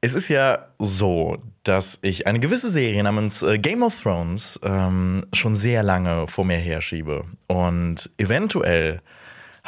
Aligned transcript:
Es 0.00 0.14
ist 0.14 0.28
ja 0.28 0.68
so, 0.78 1.38
dass 1.64 1.98
ich 2.02 2.28
eine 2.28 2.38
gewisse 2.38 2.70
Serie 2.70 3.02
namens 3.02 3.42
äh, 3.42 3.58
Game 3.58 3.82
of 3.82 4.00
Thrones 4.00 4.60
ähm, 4.62 5.24
schon 5.32 5.56
sehr 5.56 5.82
lange 5.82 6.28
vor 6.28 6.44
mir 6.44 6.56
herschiebe. 6.56 7.24
Und 7.48 8.08
eventuell 8.16 9.02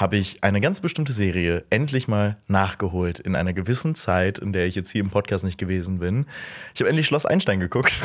habe 0.01 0.17
ich 0.17 0.43
eine 0.43 0.61
ganz 0.63 0.81
bestimmte 0.81 1.13
Serie 1.13 1.65
endlich 1.69 2.09
mal 2.09 2.37
nachgeholt 2.49 3.19
in 3.21 3.37
einer 3.37 3.53
gewissen 3.53 3.95
Zeit, 3.95 4.39
in 4.39 4.53
der 4.55 4.65
ich 4.67 4.75
jetzt 4.75 4.91
hier 4.91 5.03
im 5.03 5.11
Podcast 5.11 5.45
nicht 5.45 5.59
gewesen 5.59 5.99
bin. 5.99 6.27
Ich 6.75 6.81
habe 6.81 6.89
endlich 6.89 7.07
Schloss 7.07 7.27
Einstein 7.27 7.61
geguckt. 7.61 7.93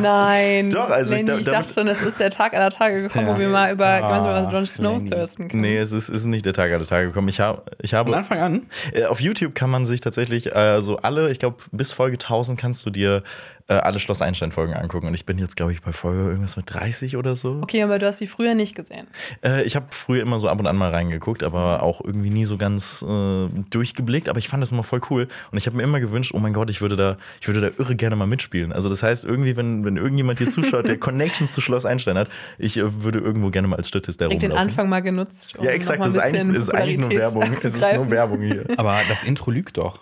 Nein. 0.00 0.70
Doch, 0.70 0.90
also 0.90 1.14
ich 1.14 1.20
Lenny, 1.22 1.26
da- 1.30 1.38
ich, 1.38 1.46
dachte 1.46 1.72
schon, 1.72 1.88
es 1.88 2.02
ist 2.02 2.20
der 2.20 2.30
Tag 2.30 2.54
aller 2.54 2.70
Tage 2.70 3.02
gekommen, 3.02 3.26
Ja. 3.28 3.34
wo 3.34 3.38
wir 3.38 3.48
mal 3.48 3.72
über, 3.72 3.86
Ah, 3.86 4.50
Jon 4.52 4.66
Snow 4.66 5.02
thirsten 5.02 5.48
können. 5.48 5.62
Nee, 5.62 5.78
es 5.78 5.92
ist, 5.92 6.08
ist 6.08 6.24
nicht 6.26 6.46
der 6.46 6.52
Tag 6.54 6.70
aller 6.72 6.86
Tage 6.86 7.08
gekommen. 7.08 7.28
Ich, 7.28 7.40
hab, 7.40 7.70
ich 7.82 7.90
Von 7.90 7.98
habe 7.98 8.16
Anfang 8.16 8.38
an? 8.38 8.66
Äh, 8.92 9.04
Auf 9.06 9.20
YouTube 9.20 9.54
kann 9.54 9.70
man 9.70 9.86
sich 9.86 10.00
tatsächlich 10.00 10.54
äh, 10.54 10.80
so 10.82 10.98
alle, 10.98 11.30
ich 11.30 11.38
glaube, 11.38 11.56
bis 11.72 11.92
Folge 11.92 12.14
1000 12.16 12.58
kannst 12.60 12.86
du 12.86 12.90
dir 12.90 13.22
äh, 13.68 13.74
alle 13.74 13.98
Schloss 13.98 14.22
Einstein-Folgen 14.22 14.74
angucken. 14.74 15.06
Und 15.06 15.14
ich 15.14 15.26
bin 15.26 15.38
jetzt, 15.38 15.56
glaube 15.56 15.72
ich, 15.72 15.80
bei 15.80 15.92
Folge 15.92 16.22
irgendwas 16.22 16.56
mit 16.56 16.72
30 16.72 17.16
oder 17.16 17.36
so. 17.36 17.60
Okay, 17.62 17.82
aber 17.82 17.98
du 17.98 18.06
hast 18.06 18.18
sie 18.18 18.26
früher 18.26 18.54
nicht 18.54 18.74
gesehen. 18.74 19.06
Äh, 19.44 19.62
ich 19.62 19.76
habe 19.76 19.86
früher 19.90 20.22
immer 20.22 20.38
so 20.38 20.48
ab 20.48 20.58
und 20.58 20.66
an 20.66 20.76
mal 20.76 20.90
reingeguckt, 20.90 21.42
aber 21.42 21.82
auch 21.82 22.00
irgendwie 22.04 22.30
nie 22.30 22.44
so 22.44 22.56
ganz 22.56 23.02
äh, 23.02 23.48
durchgeblickt. 23.70 24.28
Aber 24.28 24.38
ich 24.38 24.48
fand 24.48 24.62
das 24.62 24.70
immer 24.70 24.82
voll 24.82 25.00
cool. 25.10 25.28
Und 25.50 25.58
ich 25.58 25.66
habe 25.66 25.76
mir 25.76 25.82
immer 25.82 26.00
gewünscht, 26.00 26.32
oh 26.34 26.38
mein 26.38 26.52
Gott, 26.52 26.70
ich 26.70 26.80
würde 26.80 26.96
da, 26.96 27.16
ich 27.40 27.48
würde 27.48 27.60
da 27.60 27.70
irre 27.78 27.96
gerne 27.96 28.16
mal 28.16 28.26
mitspielen. 28.26 28.72
Also 28.72 28.88
das 28.88 29.02
heißt, 29.02 29.24
irgendwie, 29.24 29.56
wenn, 29.56 29.84
wenn 29.84 29.96
irgendjemand 29.96 30.38
hier 30.38 30.50
zuschaut, 30.50 30.88
der 30.88 30.98
Connections 31.00 31.52
zu 31.52 31.60
Schloss 31.60 31.84
Einstein 31.84 32.18
hat, 32.18 32.28
ich 32.58 32.76
äh, 32.76 33.02
würde 33.02 33.18
irgendwo 33.18 33.50
gerne 33.50 33.68
mal 33.68 33.76
als 33.76 33.88
Statist 33.88 34.20
da 34.20 34.26
Direkt 34.26 34.42
den 34.42 34.50
rumlaufen. 34.50 34.70
Anfang 34.70 34.88
mal 34.88 35.00
genutzt. 35.00 35.56
um 35.58 35.64
ja, 35.64 35.70
exakt, 35.70 36.04
das 36.04 36.14
ist 36.14 36.20
eigentlich, 36.20 36.58
ist 36.58 36.74
eigentlich 36.74 36.98
nur 36.98 37.10
Werbung. 37.10 37.42
Es 37.52 37.64
ist 37.64 37.80
nur. 37.80 38.10
Werbung 38.10 38.40
hier. 38.40 38.64
Aber 38.76 39.00
das 39.08 39.22
Intro 39.24 39.50
lügt 39.50 39.76
doch. 39.76 40.00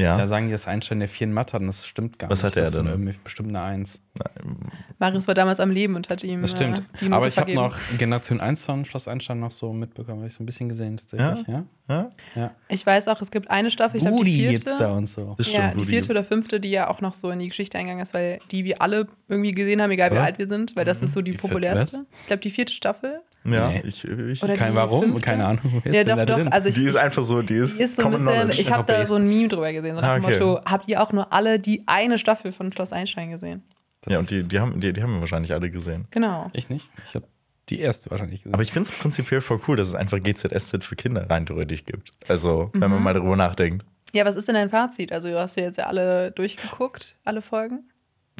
Ja. 0.00 0.16
Da 0.16 0.26
sagen 0.28 0.46
die, 0.46 0.52
dass 0.52 0.66
Einstein 0.66 0.98
der 1.00 1.08
vier 1.08 1.26
in 1.26 1.32
Mathe 1.34 1.52
hat 1.54 1.60
und 1.60 1.66
das 1.68 1.86
stimmt 1.86 2.18
gar 2.18 2.30
Was 2.30 2.42
nicht. 2.42 2.46
hatte 2.52 2.60
er 2.60 2.64
Das 2.66 2.74
ist 2.74 2.78
denn? 2.78 2.86
Irgendwie 2.86 3.14
bestimmt 3.22 3.48
eine 3.50 3.62
Eins. 3.62 4.00
Marius 4.98 5.26
war 5.28 5.34
damals 5.34 5.60
am 5.60 5.70
Leben 5.70 5.94
und 5.94 6.08
hat 6.10 6.22
ihm 6.24 6.42
Das 6.42 6.50
stimmt. 6.50 6.82
Äh, 7.00 7.10
Aber 7.10 7.26
ich 7.28 7.36
habe 7.38 7.52
vergeben. 7.52 7.56
noch 7.62 7.76
Generation 7.98 8.40
1 8.40 8.64
von 8.64 8.84
Schloss 8.84 9.08
Einstein 9.08 9.40
noch 9.40 9.50
so 9.52 9.72
mitbekommen, 9.72 10.18
habe 10.18 10.28
ich 10.28 10.34
so 10.34 10.42
ein 10.42 10.46
bisschen 10.46 10.68
gesehen 10.68 10.96
tatsächlich. 10.98 11.46
Ja? 11.48 11.64
Ja? 11.88 12.10
ja. 12.34 12.50
Ich 12.68 12.84
weiß 12.84 13.08
auch, 13.08 13.20
es 13.22 13.30
gibt 13.30 13.50
eine 13.50 13.70
Staffel, 13.70 13.96
ich 13.98 14.02
glaube 14.02 14.24
die 14.24 14.34
vierte. 14.36 14.52
gibt's 14.64 14.78
da 14.78 14.92
und 14.92 15.06
so. 15.08 15.34
Das 15.36 15.46
stimmt, 15.46 15.62
ja, 15.64 15.74
die 15.74 15.84
vierte 15.84 16.10
oder 16.10 16.24
fünfte, 16.24 16.60
die 16.60 16.70
ja 16.70 16.88
auch 16.88 17.00
noch 17.00 17.14
so 17.14 17.30
in 17.30 17.38
die 17.38 17.48
Geschichte 17.48 17.78
eingegangen 17.78 18.02
ist, 18.02 18.14
weil 18.14 18.38
die 18.50 18.64
wir 18.64 18.82
alle 18.82 19.06
irgendwie 19.28 19.52
gesehen 19.52 19.80
haben, 19.80 19.90
egal 19.90 20.10
wie 20.10 20.16
Ja. 20.16 20.22
alt 20.24 20.38
wir 20.38 20.48
sind, 20.48 20.76
weil 20.76 20.84
das 20.84 21.02
ist 21.02 21.12
so 21.14 21.22
die, 21.22 21.32
Die 21.32 21.36
populärste. 21.38 21.98
was? 21.98 22.04
Ich 22.22 22.26
glaube, 22.26 22.40
die 22.40 22.50
vierte 22.50 22.72
Staffel. 22.72 23.20
Ja, 23.44 23.68
Nee. 23.68 23.82
ich, 23.84 24.04
ich, 24.06 24.40
Kein 24.40 24.72
die 24.72 24.76
Warum, 24.76 25.02
fünfte? 25.04 25.20
keine 25.22 25.46
Ahnung. 25.46 25.80
Wer 25.82 25.92
ist 25.92 25.96
ja, 25.98 26.04
denn 26.04 26.16
doch, 26.18 26.24
da 26.24 26.24
doch. 26.26 26.34
drin? 26.36 26.48
Also 26.52 26.68
ich, 26.68 26.74
die 26.74 26.84
ist 26.84 26.96
einfach 26.96 27.22
so, 27.22 27.40
die 27.40 27.54
ist, 27.54 27.78
die 27.78 27.84
ist 27.84 27.96
so 27.96 28.02
ein 28.04 28.12
bisschen, 28.12 28.50
ich 28.50 28.70
habe 28.70 28.84
da 28.84 29.06
so 29.06 29.16
ein 29.16 29.26
Meme 29.26 29.48
drüber 29.48 29.72
gesehen, 29.72 29.94
so 29.94 30.00
nach 30.02 30.08
Ah, 30.10 30.14
dem 30.18 30.24
okay. 30.26 30.38
Motto, 30.38 30.60
habt 30.66 30.88
ihr 30.88 31.02
auch 31.02 31.12
nur 31.12 31.32
alle 31.32 31.58
die 31.58 31.82
eine 31.86 32.18
Staffel 32.18 32.52
von 32.52 32.70
Schloss 32.72 32.92
Einstein 32.92 33.30
gesehen? 33.30 33.62
ja, 34.08 34.18
und 34.18 34.30
die, 34.30 34.46
die, 34.46 34.60
haben, 34.60 34.80
die, 34.80 34.92
die 34.92 35.02
haben 35.02 35.14
wir 35.14 35.20
wahrscheinlich 35.20 35.52
alle 35.52 35.70
gesehen. 35.70 36.06
Genau. 36.10 36.50
Ich 36.52 36.68
nicht. 36.68 36.90
Ich 37.08 37.14
habe 37.14 37.26
die 37.70 37.78
erste 37.80 38.10
wahrscheinlich 38.10 38.42
gesehen. 38.42 38.54
Aber 38.54 38.62
ich 38.62 38.72
finde 38.72 38.88
es 38.90 38.98
prinzipiell 38.98 39.40
voll 39.40 39.60
cool, 39.68 39.76
dass 39.76 39.88
es 39.88 39.94
einfach 39.94 40.18
GZSZ 40.20 40.84
für 40.84 40.96
Kinder 40.96 41.28
rein 41.30 41.46
theoretisch 41.46 41.84
gibt. 41.84 42.10
Also, 42.28 42.70
wenn 42.74 42.90
man 42.90 43.02
mal 43.02 43.14
darüber 43.14 43.36
nachdenkt. 43.36 43.84
Ja, 44.12 44.24
was 44.24 44.34
ist 44.36 44.48
denn 44.48 44.56
dein 44.56 44.70
Fazit? 44.70 45.12
Also, 45.12 45.28
du 45.28 45.38
hast 45.38 45.56
ja 45.56 45.62
jetzt 45.64 45.78
ja 45.78 45.86
alle 45.86 46.32
durchgeguckt, 46.32 47.16
alle 47.24 47.40
Folgen. 47.42 47.89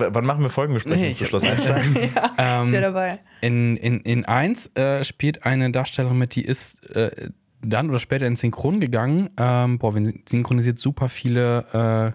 W 0.01 0.09
wann 0.13 0.25
machen 0.27 0.43
wir 0.43 0.51
Folgenbesprechungen 0.51 1.09
Nee, 1.09 1.15
zu 1.15 1.25
ich- 1.25 1.29
Schloss 1.29 1.45
Einstein? 1.45 1.83
Ich 1.97 2.11
Ähm, 2.39 2.73
wäre 2.73 2.83
dabei. 2.83 3.19
In, 3.43 3.77
in, 3.77 4.01
in 4.01 4.25
1 4.25 4.75
äh, 4.77 5.05
spielt 5.05 5.45
eine 5.45 5.71
Darstellerin 5.71 6.19
mit, 6.19 6.35
die 6.35 6.45
ist 6.45 6.83
äh, 6.97 7.31
dann 7.63 7.91
oder 7.91 7.99
später 7.99 8.27
in 8.27 8.37
Synchron 8.37 8.81
gegangen. 8.81 9.31
Ähm, 9.39 9.79
boah, 9.79 9.95
wir 9.95 10.13
synchronisiert 10.29 10.79
super 10.79 11.09
viele 11.11 12.15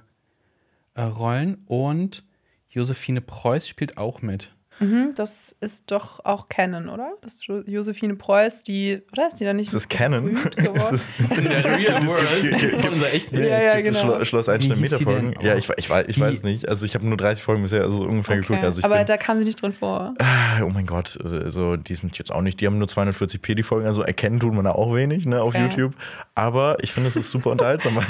äh, 0.96 1.00
äh, 1.00 1.04
Rollen 1.04 1.60
und 1.68 2.24
Josephine 2.70 3.22
Preuß 3.22 3.68
spielt 3.68 3.98
auch 3.98 4.22
mit. 4.24 4.55
Mhm, 4.80 5.14
das 5.16 5.56
ist 5.62 5.90
doch 5.92 6.24
auch 6.26 6.50
Canon, 6.50 6.90
oder? 6.90 7.12
Das 7.22 7.36
ist 7.36 7.48
Jo- 7.48 7.64
Josephine 7.66 8.16
Preuß, 8.16 8.64
die, 8.64 9.02
oder 9.14 9.28
ist 9.28 9.36
die 9.40 9.46
da 9.46 9.54
nicht? 9.54 9.68
Ist 9.68 9.74
das 9.76 9.88
Canon? 9.88 10.34
berühmt 10.34 10.58
geworden? 10.58 10.76
Ist 10.76 10.92
es, 10.92 11.14
ist 11.18 11.34
In 11.38 11.46
der 11.46 11.64
Real 11.64 12.06
World 12.06 12.82
von 12.82 12.94
unserer 12.94 13.14
echten 13.14 13.38
Ja, 13.38 13.46
Ja, 13.46 13.62
ja, 13.64 13.76
gibt 13.82 13.98
genau. 13.98 14.16
Schlo 14.16 14.26
Schloss 14.26 14.50
Einstein 14.50 14.82
Meterfolgen? 14.82 15.32
denn? 15.32 15.42
Ja, 15.46 15.56
ich, 15.56 15.70
ich, 15.78 15.90
weiß, 15.90 16.06
ich 16.10 16.20
weiß 16.20 16.44
nicht. 16.44 16.68
Also 16.68 16.86
ich 16.86 16.94
habe 16.96 17.08
nur 17.08 17.16
30 17.18 17.44
Folgen 17.44 17.62
bisher 17.64 17.84
also 17.84 18.02
ungefähr 18.02 18.36
Okay. 18.38 18.48
geguckt. 18.48 18.64
Also 18.66 18.80
ich 18.80 18.86
Aber 18.86 18.98
bin, 18.98 19.06
da 19.06 19.18
kam 19.18 19.38
sie 19.40 19.46
nicht 19.46 19.62
drin 19.62 19.72
vor. 19.74 20.14
Ah, 20.20 20.62
oh 20.64 20.70
mein 20.70 20.86
Gott, 20.86 21.18
also 21.24 21.78
die 21.78 21.96
sind 21.96 22.18
jetzt 22.18 22.32
auch 22.34 22.42
nicht, 22.42 22.60
die 22.60 22.66
haben 22.68 22.78
nur 22.78 22.88
240p 22.88 23.56
die 23.56 23.64
Folgen, 23.64 23.88
also 23.88 24.02
erkennen 24.02 24.40
tun 24.40 24.56
man 24.56 24.66
da 24.66 24.72
auch 24.72 24.94
wenig 24.94 25.26
ne, 25.26 25.42
auf 25.42 25.56
Okay. 25.56 25.62
YouTube. 25.64 25.94
Aber 26.36 26.78
ich 26.82 26.92
finde, 26.92 27.08
es 27.08 27.16
ist 27.16 27.32
super 27.32 27.52
unterhaltsam, 27.52 27.96
weil, 27.98 28.06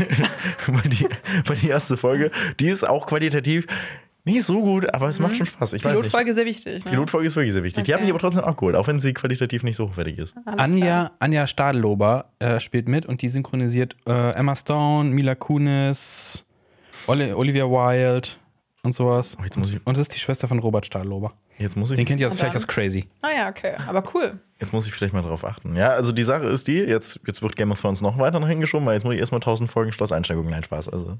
weil, 0.68 0.90
die, 0.90 1.08
weil 1.46 1.58
die 1.58 1.70
erste 1.70 1.96
Folge, 1.98 2.32
die 2.60 2.70
ist 2.70 2.88
auch 2.88 3.06
qualitativ 3.06 3.68
nicht 4.26 4.44
so 4.44 4.62
gut, 4.62 4.94
aber 4.94 5.08
es 5.08 5.20
macht 5.20 5.36
schon 5.38 5.46
Spaß. 5.46 5.74
Ich 5.74 5.84
weiß 5.84 5.92
nicht. 5.94 6.00
Pilotfolge 6.02 6.34
sehr 6.34 6.46
wichtig. 6.46 6.84
Ne? 6.84 6.92
Pilotfolge 6.92 7.28
ist 7.28 7.36
wirklich 7.36 7.54
sehr 7.54 7.64
wichtig. 7.64 7.84
Die 7.84 7.92
Okay. 7.92 7.94
habe 8.00 8.04
ich 8.06 8.10
aber 8.10 8.20
trotzdem 8.20 8.44
abgeholt, 8.44 8.76
auch 8.76 8.88
wenn 8.88 9.00
sie 9.00 9.14
qualitativ 9.14 9.64
nicht 9.64 9.76
so 9.76 9.88
hochwertig 9.88 10.18
ist. 10.18 10.36
Alles 10.46 10.56
klar. 10.56 10.60
Anja, 10.60 11.12
Anja 11.20 11.48
Stadlober 11.48 12.26
äh, 12.40 12.60
spielt 12.60 12.90
mit 12.90 13.06
und 13.06 13.22
die 13.22 13.30
synchronisiert 13.30 13.96
äh, 14.08 14.32
Emma 14.34 14.56
Stone, 14.56 15.12
Mila 15.12 15.36
Kunis, 15.36 16.44
Oli 17.08 17.32
Olivia 17.34 17.66
Wilde 17.66 18.30
und 18.84 18.94
sowas. 18.94 19.38
Oh, 19.40 19.44
jetzt 19.44 19.58
muss 19.58 19.72
ich, 19.74 19.80
Und 19.86 19.96
das 19.96 20.02
ist 20.02 20.16
die 20.16 20.20
Schwester 20.20 20.48
von 20.48 20.60
Robert 20.60 20.86
Stadlober. 20.86 21.34
jetzt 21.60 21.78
muss 21.78 21.92
ich, 21.92 21.96
Den 21.98 22.06
kennt 22.06 22.20
ihr 22.20 22.28
aus 22.28 22.34
vielleicht 22.36 22.56
aus 22.56 22.68
Crazy. 22.68 23.08
Ah 23.22 23.30
ja, 23.36 23.50
okay. 23.50 23.74
Aber 23.88 24.04
cool. 24.14 24.40
Jetzt 24.60 24.72
muss 24.74 24.88
ich 24.88 24.94
vielleicht 24.94 25.14
mal 25.14 25.22
drauf 25.22 25.44
achten. 25.44 25.76
Ja, 25.76 25.90
also 25.90 26.12
die 26.12 26.24
Sache 26.24 26.46
ist 26.46 26.68
die, 26.68 26.78
jetzt, 26.78 27.20
jetzt 27.28 27.42
wird 27.42 27.56
Game 27.56 27.72
of 27.72 27.82
Thrones 27.82 28.02
noch 28.02 28.18
weiter 28.18 28.40
nach 28.40 28.48
hinten 28.48 28.62
geschoben, 28.62 28.86
weil 28.86 28.94
jetzt 28.94 29.04
muss 29.04 29.14
ich 29.14 29.20
erstmal 29.20 29.40
1000 29.40 29.70
Folgen 29.70 29.92
Schloss 29.92 30.12
Einstein 30.12 30.38
gucken. 30.38 30.52
Nein, 30.52 30.64
Spaß. 30.64 30.90
Also, 30.90 31.18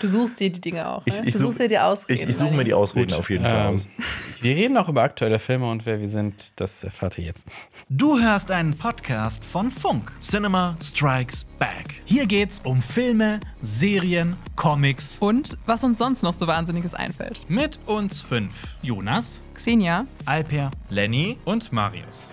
Du 0.00 0.06
suchst 0.06 0.40
dir 0.40 0.50
die 0.50 0.60
Dinge 0.60 0.88
auch. 0.88 1.04
Ne? 1.06 1.12
Ich- 1.12 1.18
ich 1.20 1.32
du 1.32 1.38
such- 1.38 1.46
suchst 1.46 1.60
dir 1.60 1.68
die 1.68 1.78
Ausreden. 1.78 2.22
ich, 2.22 2.28
ich 2.28 2.36
suche 2.36 2.54
mir 2.54 2.64
die 2.64 2.74
Ausreden 2.74 3.12
auf 3.14 3.28
jeden 3.30 3.44
Fall 3.44 3.68
Ähm, 3.68 3.74
aus. 3.74 3.86
wir 4.40 4.56
reden 4.56 4.76
auch 4.76 4.88
über 4.88 5.02
aktuelle 5.02 5.38
Filme 5.38 5.70
und 5.70 5.84
wer 5.86 6.00
wir 6.00 6.08
sind, 6.08 6.58
das 6.60 6.82
erfahrt 6.84 7.18
ihr 7.18 7.24
jetzt. 7.24 7.46
Du 7.88 8.18
hörst 8.18 8.50
einen 8.50 8.74
Podcast 8.76 9.44
von 9.44 9.70
Funk. 9.70 10.12
Cinema 10.20 10.76
Strikes 10.82 11.44
Back. 11.58 12.00
Hier 12.04 12.26
geht's 12.26 12.60
um 12.64 12.80
Filme, 12.80 13.40
Serien, 13.60 14.36
Comics. 14.56 15.18
Und 15.20 15.58
was 15.66 15.84
uns 15.84 15.98
sonst 15.98 16.22
noch 16.22 16.32
so 16.32 16.46
Wahnsinniges 16.46 16.94
einfällt. 16.94 17.42
Mit 17.48 17.78
uns 17.86 18.22
fünf. 18.22 18.76
Jonas, 18.82 19.42
Xenia, 19.54 20.06
Alper 20.24 20.70
Lenny? 20.88 21.36
und 21.44 21.72
Marius. 21.72 22.30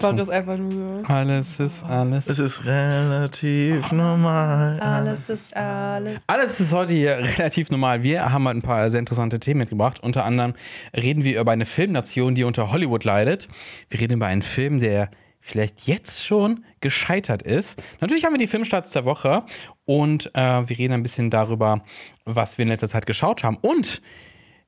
Marius 0.00 0.28
einfach 0.30 0.56
nur. 0.56 1.08
Alles 1.08 1.60
ist 1.60 1.84
alles. 1.84 2.26
Es 2.26 2.38
ist 2.38 2.64
relativ 2.64 3.92
normal. 3.92 4.80
Alles 4.80 5.28
ist 5.28 5.56
alles. 5.56 6.22
Alles 6.26 6.60
ist 6.60 6.72
heute 6.72 6.92
hier 6.92 7.18
relativ 7.18 7.70
normal. 7.70 8.02
Wir 8.02 8.32
haben 8.32 8.46
halt 8.46 8.58
ein 8.58 8.62
paar 8.62 8.88
sehr 8.90 9.00
interessante 9.00 9.38
Themen 9.40 9.60
mitgebracht. 9.60 10.00
Unter 10.00 10.24
anderem 10.24 10.54
reden 10.96 11.24
wir 11.24 11.40
über 11.40 11.52
eine 11.52 11.66
Filmnation, 11.66 12.34
die 12.34 12.44
unter 12.44 12.72
Hollywood 12.72 13.04
leidet. 13.04 13.48
Wir 13.88 14.00
reden 14.00 14.14
über 14.14 14.26
einen 14.26 14.42
Film, 14.42 14.80
der 14.80 15.10
vielleicht 15.40 15.86
jetzt 15.86 16.24
schon 16.24 16.64
gescheitert 16.80 17.42
ist. 17.42 17.82
Natürlich 18.00 18.24
haben 18.24 18.34
wir 18.34 18.38
die 18.38 18.46
Filmstarts 18.46 18.92
der 18.92 19.04
Woche 19.04 19.42
und 19.84 20.30
äh, 20.34 20.68
wir 20.68 20.78
reden 20.78 20.94
ein 20.94 21.02
bisschen 21.02 21.30
darüber, 21.30 21.82
was 22.24 22.58
wir 22.58 22.64
in 22.64 22.68
letzter 22.68 22.88
Zeit 22.88 23.06
geschaut 23.06 23.42
haben. 23.42 23.56
Und 23.60 24.02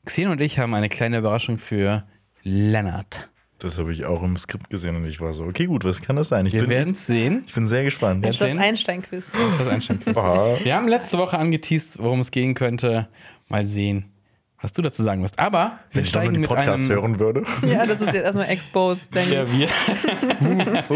Xen 0.05 0.29
und 0.29 0.41
ich 0.41 0.59
haben 0.59 0.75
eine 0.75 0.89
kleine 0.89 1.19
Überraschung 1.19 1.59
für 1.59 2.05
Lennart. 2.43 3.32
Das 3.63 3.79
habe 3.79 3.93
ich 3.93 4.05
auch 4.05 4.23
im 4.25 4.37
Skript 4.37 4.71
gesehen 4.71 4.97
und 4.97 5.07
ich 5.07 5.21
war 5.21 5.33
so, 5.33 5.45
okay, 5.45 5.67
gut, 5.67 5.85
was 5.85 6.03
kann 6.03 6.17
das 6.17 6.29
sein? 6.29 6.47
Ich, 6.47 6.53
Wir 6.53 6.63
bin, 6.63 6.71
werden 6.71 6.93
es 6.95 7.07
sehen. 7.07 7.45
ich 7.47 7.55
bin 7.55 7.65
sehr 7.65 7.85
gespannt. 7.85 8.25
Das 8.25 8.33
ist 8.37 8.41
das? 8.43 8.57
Einstein-Quiz. 8.57 9.31
Das 9.59 9.69
Einstand. 9.69 10.03
Ah. 10.17 10.57
Wir 10.63 10.75
haben 10.75 10.89
letzte 10.89 11.17
Woche 11.19 11.39
angeteased, 11.39 11.99
worum 12.03 12.21
es 12.21 12.33
gehen 12.33 12.55
könnte. 12.55 13.09
Mal 13.49 13.65
sehen, 13.65 14.07
was 14.61 14.73
du 14.73 14.83
dazu 14.83 15.03
sagen 15.05 15.23
wirst. 15.23 15.39
Aber 15.39 15.79
wir 15.91 15.97
Wenn 15.99 16.03
ich 16.03 16.09
steigen 16.09 16.33
die 16.35 16.41
mit 16.41 16.49
Podcast 16.49 16.85
einem 16.91 17.01
hören 17.01 17.19
würde. 17.21 17.45
ja, 17.65 17.87
das 17.87 18.01
ist 18.01 18.13
jetzt 18.13 18.25
erstmal 18.25 18.49
exposed. 18.49 19.15
Ja, 19.31 19.45
wir, 19.53 19.69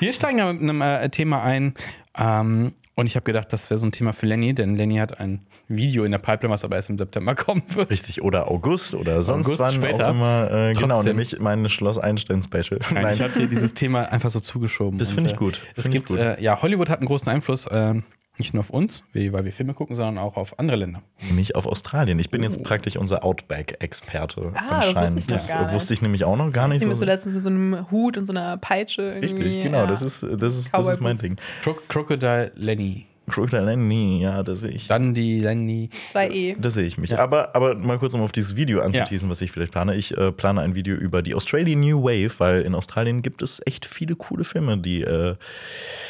wir 0.00 0.12
steigen 0.12 0.38
ja 0.38 0.52
mit 0.52 0.62
einem 0.62 0.80
äh, 0.80 1.08
Thema 1.08 1.42
ein. 1.42 1.74
Ähm, 2.16 2.72
und 2.94 3.06
ich 3.06 3.16
habe 3.16 3.24
gedacht, 3.24 3.52
das 3.52 3.70
wäre 3.70 3.78
so 3.78 3.86
ein 3.86 3.92
Thema 3.92 4.12
für 4.12 4.26
Lenny, 4.26 4.54
denn 4.54 4.76
Lenny 4.76 4.96
hat 4.96 5.18
ein 5.18 5.40
Video 5.66 6.04
in 6.04 6.12
der 6.12 6.18
Pipeline, 6.18 6.52
was 6.52 6.62
aber 6.62 6.76
erst 6.76 6.90
im 6.90 6.98
September 6.98 7.34
kommen 7.36 7.62
wird. 7.68 7.90
Richtig, 7.90 8.22
oder 8.22 8.50
August 8.50 8.94
oder 8.94 9.22
sonst 9.22 9.46
August 9.46 9.60
wann 9.60 9.72
später. 9.74 10.08
auch 10.08 10.10
immer. 10.10 10.50
Äh, 10.50 10.74
genau, 10.74 11.02
nämlich 11.02 11.40
mein 11.40 11.68
Schloss 11.70 11.96
Einstein 11.96 12.42
Special. 12.42 12.80
Nein, 12.92 13.14
ich 13.14 13.22
habe 13.22 13.32
dir 13.32 13.46
dieses 13.48 13.72
Thema 13.72 14.12
einfach 14.12 14.30
so 14.30 14.40
zugeschoben. 14.40 14.98
Das 14.98 15.12
finde 15.12 15.30
ich 15.30 15.36
äh, 15.36 15.38
gut. 15.38 15.58
Es 15.74 15.84
Finde 15.84 15.88
ich 15.98 16.04
gibt, 16.04 16.08
gut. 16.08 16.18
äh, 16.18 16.40
ja, 16.42 16.60
Hollywood 16.60 16.90
hat 16.90 16.98
einen 16.98 17.08
großen 17.08 17.28
Einfluss, 17.30 17.66
äh, 17.66 17.94
nicht 18.38 18.54
nur 18.54 18.62
auf 18.62 18.70
uns, 18.70 19.02
weil 19.12 19.44
wir 19.44 19.52
Filme 19.52 19.74
gucken, 19.74 19.94
sondern 19.94 20.18
auch 20.18 20.36
auf 20.36 20.58
andere 20.58 20.76
Länder. 20.78 21.02
Nämlich 21.26 21.54
auf 21.54 21.66
Australien. 21.66 22.18
Ich 22.18 22.30
bin 22.30 22.42
jetzt 22.42 22.62
praktisch 22.62 22.96
unser 22.96 23.24
Outback-Experte. 23.24 24.52
Ah, 24.54 24.80
das 24.80 25.14
wusste 25.14 25.18
ich 25.18 25.26
das 25.26 25.72
wusste 25.72 25.94
ich 25.94 26.02
nämlich 26.02 26.24
auch 26.24 26.36
noch 26.36 26.50
gar 26.50 26.66
nicht 26.68 26.76
Deswegen 26.80 26.86
so. 26.86 26.90
bist 26.90 27.02
du 27.02 27.06
letztens 27.06 27.34
mit 27.34 27.42
so 27.42 27.50
einem 27.50 27.90
Hut 27.90 28.16
und 28.16 28.26
so 28.26 28.32
einer 28.32 28.56
Peitsche 28.56 29.02
irgendwie. 29.02 29.42
Richtig, 29.42 29.62
genau. 29.62 29.78
ja. 29.78 29.86
Das 29.86 30.02
ist, 30.02 30.22
das 30.22 30.56
ist, 30.56 30.70
das 30.72 30.88
ist 30.88 31.00
mein. 31.00 31.16
Ding. 31.16 31.36
Cro 31.62 31.76
Crocodile 31.88 32.52
Lenny. 32.56 33.06
Crocodile 33.28 33.64
Lenny, 33.64 34.22
ja, 34.22 34.42
da 34.42 34.54
sehe 34.54 34.70
ich. 34.70 34.88
Dundee 34.88 35.40
Lenny. 35.40 35.90
2E. 36.12 36.56
Da 36.58 36.70
sehe 36.70 36.84
ich 36.84 36.98
mich. 36.98 37.10
Ja. 37.10 37.18
Aber, 37.18 37.54
aber 37.54 37.76
mal 37.76 37.98
kurz, 37.98 38.14
um 38.14 38.22
auf 38.22 38.32
dieses 38.32 38.56
Video 38.56 38.80
anzuteasen, 38.80 39.30
was 39.30 39.40
ich 39.42 39.52
vielleicht 39.52 39.72
plane. 39.72 39.94
Ich 39.94 40.16
äh, 40.16 40.32
plane 40.32 40.60
ein 40.62 40.74
Video 40.74 40.96
über 40.96 41.22
die 41.22 41.34
Australian 41.34 41.80
New 41.80 42.02
Wave, 42.02 42.32
weil 42.38 42.62
in 42.62 42.74
Australien 42.74 43.22
gibt 43.22 43.42
es 43.42 43.60
echt 43.64 43.86
viele 43.86 44.16
coole 44.16 44.44
Filme, 44.44 44.78
die 44.78 45.02
äh, 45.02 45.36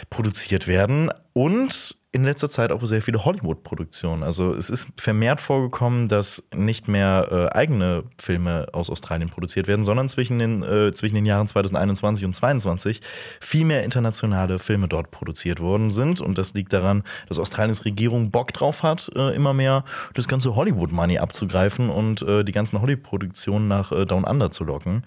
produziert 0.09 0.67
werden. 0.67 1.11
Und 1.35 1.97
in 2.15 2.25
letzter 2.25 2.51
Zeit 2.51 2.71
auch 2.71 2.85
sehr 2.85 3.01
viele 3.01 3.25
Hollywood-Produktionen. 3.25 4.23
Also 4.23 4.53
es 4.53 4.69
ist 4.69 4.89
vermehrt 4.99 5.41
vorgekommen, 5.41 6.09
dass 6.09 6.47
nicht 6.55 6.87
mehr 6.87 7.29
äh, 7.31 7.57
eigene 7.57 8.05
Filme 8.19 8.67
aus 8.73 8.91
Australien 8.91 9.31
produziert 9.31 9.67
werden, 9.67 9.83
sondern 9.83 10.11
zwischen 10.11 10.39
den, 10.39 10.63
äh, 10.63 10.93
zwischen 10.93 11.15
den 11.15 11.25
Jahren 11.25 11.47
2021 11.47 12.27
und 12.27 12.35
2022 12.35 13.01
viel 13.41 13.65
mehr 13.65 13.83
internationale 13.83 14.59
Filme 14.59 14.89
dort 14.89 15.11
produziert 15.11 15.59
worden 15.61 15.91
sind. 15.91 16.21
Und 16.21 16.37
das 16.37 16.53
liegt 16.53 16.75
daran, 16.75 17.03
dass 17.29 17.39
Australiens 17.39 17.87
Regierung 17.87 18.31
Bock 18.31 18.53
drauf 18.53 18.83
hat, 18.83 19.11
äh, 19.17 19.35
immer 19.35 19.55
mehr 19.55 19.85
das 20.13 20.29
ganze 20.29 20.55
Hollywood-Money 20.55 21.17
abzugreifen 21.17 21.89
und 21.89 22.21
äh, 22.21 22.45
die 22.45 22.53
ganzen 22.53 22.83
Hollywood-Produktionen 22.83 23.69
nach 23.69 23.91
äh, 23.91 24.05
Down 24.05 24.25
Under 24.25 24.51
zu 24.51 24.65
locken. 24.65 25.05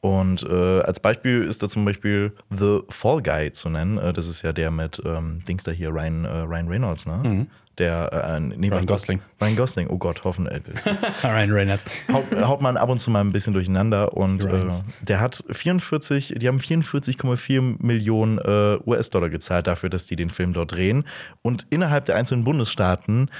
Und 0.00 0.44
äh, 0.44 0.80
als 0.80 1.00
Beispiel 1.00 1.42
ist 1.42 1.62
da 1.62 1.68
zum 1.68 1.84
Beispiel 1.84 2.32
The 2.50 2.80
Fall 2.88 3.20
Guy 3.20 3.52
zu 3.52 3.68
nennen. 3.68 3.98
Äh, 3.98 4.12
das 4.12 4.28
ist 4.28 4.42
ja 4.42 4.52
der 4.52 4.70
mit 4.70 5.02
ähm, 5.04 5.42
Dings 5.46 5.64
da 5.64 5.72
hier, 5.72 5.90
Ryan, 5.90 6.24
äh, 6.24 6.28
Ryan 6.28 6.68
Reynolds, 6.68 7.06
ne? 7.06 7.46
Der, 7.78 8.12
äh, 8.12 8.40
nee, 8.40 8.68
Ryan 8.68 8.86
Gosling. 8.86 9.20
Ryan 9.40 9.56
Gosling, 9.56 9.88
oh 9.88 9.98
Gott, 9.98 10.24
hoffen. 10.24 10.46
Äh, 10.46 10.60
Ryan 11.22 11.52
Reynolds. 11.52 11.84
haut, 12.12 12.24
haut 12.32 12.60
man 12.60 12.76
ab 12.76 12.88
und 12.88 13.00
zu 13.00 13.10
mal 13.10 13.20
ein 13.20 13.32
bisschen 13.32 13.54
durcheinander. 13.54 14.16
Und 14.16 14.44
äh, 14.44 14.68
der 15.02 15.20
hat 15.20 15.44
44, 15.48 16.34
die 16.36 16.48
haben 16.48 16.58
44,4 16.58 17.76
Millionen 17.78 18.38
äh, 18.38 18.78
US-Dollar 18.84 19.30
gezahlt 19.30 19.68
dafür, 19.68 19.90
dass 19.90 20.06
die 20.06 20.16
den 20.16 20.30
Film 20.30 20.52
dort 20.52 20.72
drehen. 20.72 21.04
Und 21.42 21.66
innerhalb 21.70 22.04
der 22.04 22.16
einzelnen 22.16 22.42
Bundesstaaten 22.44 23.30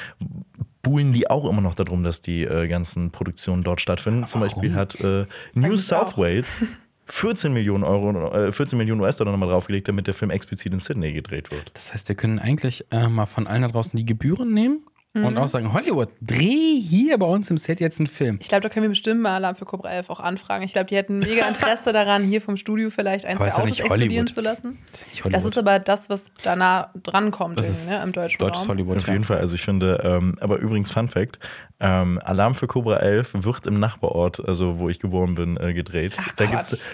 buhlen 0.89 1.13
die 1.13 1.29
auch 1.29 1.49
immer 1.49 1.61
noch 1.61 1.75
darum, 1.75 2.03
dass 2.03 2.23
die 2.23 2.45
äh, 2.45 2.67
ganzen 2.67 3.11
Produktionen 3.11 3.63
dort 3.63 3.81
stattfinden. 3.81 4.27
Zum 4.27 4.41
Beispiel 4.41 4.75
hat 4.75 4.99
äh, 5.01 5.27
New 5.53 5.77
South. 5.77 6.17
Wales 6.17 6.63
14 7.07 7.53
Millionen 7.53 7.85
Euro, 7.85 8.33
äh, 8.33 8.53
14 8.53 8.79
Millionen 8.79 9.01
US-Dollar 9.03 9.33
nochmal 9.33 9.49
draufgelegt, 9.51 9.89
damit 9.89 10.07
der 10.07 10.15
Film 10.15 10.31
explizit 10.31 10.73
in 10.73 10.81
Sydney 10.81 11.13
gedreht 11.13 11.51
wird. 11.51 11.71
Das 11.75 11.93
heißt, 11.93 12.09
wir 12.09 12.17
können 12.17 12.39
eigentlich 12.39 12.87
äh, 12.91 13.09
mal 13.09 13.27
von 13.27 13.47
allen 13.47 13.63
da 13.63 13.69
draußen 13.69 13.97
die 13.97 14.07
Gebühren 14.07 14.53
nehmen 14.55 14.83
Mhm. 15.21 15.27
und 15.27 15.39
auch 15.39 15.49
sagen, 15.49 15.73
Hollywood, 15.73 16.09
dreh 16.21 16.81
hier 16.81 17.19
bei 17.19 17.27
uns 17.27 17.51
im 17.51 17.57
Set 17.57 17.81
jetzt 17.81 17.99
einen 18.01 18.07
Film. 18.07 18.39
Ich 18.41 18.49
glaube, 18.49 18.63
da 18.63 18.69
können 18.69 18.85
wir 18.85 18.91
bestimmt 18.91 19.21
mal 19.21 19.35
Alarm 19.35 19.57
für 19.57 19.65
Cobra 19.65 19.91
11 19.91 20.11
auch 20.11 20.21
anfragen. 20.21 20.65
Ich 20.65 20.73
glaube, 20.73 20.87
die 20.87 20.97
hätten 20.97 21.19
mega 21.19 21.47
Interesse 21.47 21.93
daran, 21.93 22.25
hier 22.25 22.41
vom 22.41 22.57
Studio 22.57 22.91
vielleicht 22.91 23.25
ein, 23.27 23.37
Aber 23.37 23.49
zwei 23.49 23.59
ja 23.59 23.65
Autos 23.65 23.81
explodieren 23.81 24.11
Hollywood. 24.11 24.33
zu 24.33 24.41
lassen. 24.41 24.79
Das 24.91 25.03
ist 25.03 25.09
nicht 25.09 25.35
Das 25.35 25.45
ist 25.45 25.59
aber 25.59 25.79
das, 25.79 26.11
was 26.11 26.27
danach 26.43 26.89
drankommt 27.03 27.59
das 27.59 27.69
irgendwie, 27.69 27.93
ist 27.95 27.99
ne, 28.01 28.07
im 28.07 28.13
deutschen 28.13 28.39
deutsches 28.39 28.63
Raum. 28.63 28.69
Hollywood. 28.69 28.97
Auf 28.99 29.07
ja. 29.07 29.13
jeden 29.13 29.25
Fall, 29.25 29.39
also 29.39 29.55
ich 29.55 29.63
finde, 29.63 30.01
ähm, 30.05 30.37
aber 30.41 30.59
übrigens 30.59 30.91
Fun 30.91 31.09
Fact, 31.09 31.39
ähm, 31.81 32.21
Alarm 32.25 32.55
für 32.55 32.67
Cobra 32.67 32.97
11 32.97 33.45
wird 33.45 33.67
im 33.67 33.79
Nachbarort, 33.79 34.47
also 34.47 34.79
wo 34.79 34.89
ich 34.89 34.99
geboren 34.99 35.35
bin, 35.37 35.57
äh, 35.57 35.73
gedreht. 35.73 36.15
Ach, 36.19 36.33
da 36.33 36.45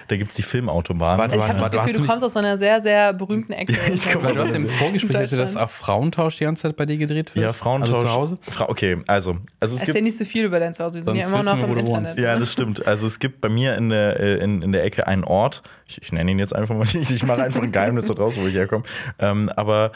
da 0.08 0.16
gibt's 0.16 0.34
die 0.34 0.42
Filmautobahn. 0.42 1.18
Warte, 1.18 1.36
Ich 1.36 1.40
warte, 1.42 1.58
habe 1.58 1.76
das 1.76 1.86
Gefühl, 1.86 2.02
du 2.02 2.06
kommst 2.06 2.24
aus 2.24 2.36
einer 2.36 2.56
sehr, 2.58 2.82
sehr 2.82 3.12
berühmten 3.14 3.52
Ecke. 3.52 3.74
ich 3.92 4.10
komm 4.12 4.22
du 4.22 4.36
hast 4.36 4.54
im 4.54 4.68
Vorgespräch 4.78 5.30
dass 5.30 5.56
auch 5.56 5.70
Frauentausch 5.70 6.36
die 6.36 6.44
ganze 6.44 6.62
Zeit 6.62 6.76
bei 6.76 6.86
dir 6.86 6.96
gedreht 6.98 7.34
wird. 7.34 7.42
ja, 7.44 7.52
Frauentausch. 7.52 7.94
Also 7.94 8.08
zu 8.14 8.20
Hause? 8.20 8.38
Fra 8.48 8.68
okay, 8.68 8.98
also, 9.06 9.36
also 9.60 9.74
es 9.74 9.80
Erzähl 9.80 9.94
gibt 9.94 10.04
nicht 10.04 10.18
so 10.18 10.24
viel 10.24 10.44
über 10.44 10.60
dein 10.60 10.74
Zuhause. 10.74 10.98
Wir 10.98 11.04
sind 11.04 11.14
Sonst 11.20 11.32
ja 11.32 11.40
immer 11.40 11.50
noch 11.50 11.58
wir, 11.58 11.72
im 11.72 11.78
Internet. 11.78 12.08
wohnst. 12.08 12.18
Ja, 12.18 12.34
ne? 12.34 12.40
das 12.40 12.52
stimmt. 12.52 12.86
Also 12.86 13.06
es 13.06 13.18
gibt 13.18 13.40
bei 13.40 13.48
mir 13.48 13.76
in 13.76 13.88
der, 13.90 14.20
äh, 14.20 14.42
in, 14.42 14.62
in 14.62 14.72
der 14.72 14.84
Ecke 14.84 15.06
einen 15.06 15.24
Ort, 15.24 15.62
ich, 15.86 16.00
ich 16.02 16.12
nenne 16.12 16.30
ihn 16.30 16.38
jetzt 16.38 16.54
einfach 16.54 16.74
mal 16.74 16.86
nicht, 16.94 17.10
ich 17.10 17.26
mache 17.26 17.42
einfach 17.42 17.62
ein 17.62 17.72
Geheimnis 17.72 18.06
da 18.06 18.14
draus, 18.14 18.36
wo 18.36 18.46
ich 18.46 18.54
herkomme. 18.54 18.84
Ähm, 19.18 19.50
aber 19.50 19.92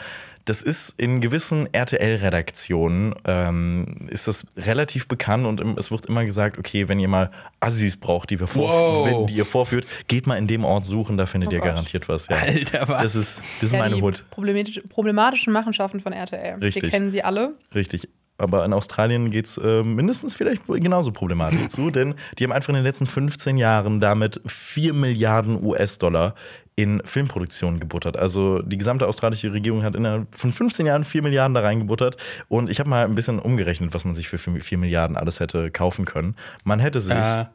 das 0.49 0.61
ist 0.63 0.99
in 0.99 1.21
gewissen 1.21 1.67
RTL-Redaktionen 1.73 3.13
ähm, 3.25 4.07
ist 4.09 4.27
das 4.27 4.45
relativ 4.57 5.07
bekannt 5.07 5.45
und 5.45 5.77
es 5.77 5.91
wird 5.91 6.05
immer 6.07 6.25
gesagt, 6.25 6.57
okay, 6.57 6.87
wenn 6.87 6.99
ihr 6.99 7.07
mal 7.07 7.31
Assis 7.59 7.97
braucht, 7.97 8.29
die, 8.29 8.39
wir 8.39 8.47
Wow. 8.55 9.05
wenn, 9.07 9.27
die 9.27 9.35
ihr 9.35 9.45
vorführt, 9.45 9.85
geht 10.07 10.27
mal 10.27 10.37
in 10.37 10.47
dem 10.47 10.63
Ort 10.63 10.85
suchen, 10.85 11.17
da 11.17 11.25
findet 11.25 11.49
Oh 11.49 11.53
ihr 11.53 11.59
Gott. 11.59 11.69
garantiert 11.69 12.09
was. 12.09 12.27
Ja. 12.27 12.37
Alter, 12.37 12.87
was? 12.89 13.01
Das 13.03 13.15
ist, 13.15 13.43
das 13.61 13.63
ist 13.63 13.71
Ja, 13.73 13.79
meine 13.79 13.95
die 13.95 14.01
Hut. 14.01 14.25
problematisch- 14.31 14.81
problematischen 14.89 15.53
Machenschaften 15.53 15.99
von 15.99 16.13
RTL. 16.13 16.59
Richtig. 16.59 16.83
Wir 16.83 16.89
kennen 16.89 17.11
sie 17.11 17.23
alle. 17.23 17.53
Richtig. 17.73 18.09
Aber 18.37 18.63
in 18.63 18.71
Australien 18.71 19.31
geht 19.31 19.47
es 19.47 19.57
äh, 19.57 19.83
mindestens 19.83 20.33
vielleicht 20.33 20.65
genauso 20.65 21.11
problematisch 21.11 21.67
zu, 21.69 21.91
denn 21.91 22.15
die 22.37 22.45
haben 22.45 22.53
einfach 22.53 22.69
in 22.69 22.75
den 22.75 22.83
letzten 22.85 23.05
15 23.05 23.57
Jahren 23.57 23.99
damit 23.99 24.39
4 24.47 24.93
Milliarden 24.93 25.61
US-Dollar 25.63 26.35
in 26.79 27.01
Filmproduktionen 27.03 27.81
gebuttert. 27.81 28.15
Also 28.15 28.61
die 28.61 28.77
gesamte 28.77 29.05
australische 29.05 29.51
Regierung 29.51 29.83
hat 29.83 29.97
innerhalb 29.97 30.33
von 30.33 30.53
15 30.53 30.85
Jahren 30.85 31.03
4 31.03 31.21
Milliarden 31.21 31.53
da 31.53 31.59
reingebuttert. 31.59 32.15
Und 32.47 32.69
ich 32.69 32.79
habe 32.79 32.89
mal 32.89 33.03
ein 33.03 33.15
bisschen 33.15 33.37
umgerechnet, 33.37 33.93
was 33.93 34.05
man 34.05 34.15
sich 34.15 34.29
für 34.29 34.37
4 34.37 34.77
Milliarden 34.77 35.17
alles 35.17 35.41
hätte 35.41 35.71
kaufen 35.71 36.05
können. 36.05 36.37
Man 36.63 36.79
hätte 36.79 37.01
sich. 37.01 37.17
Äh, 37.17 37.47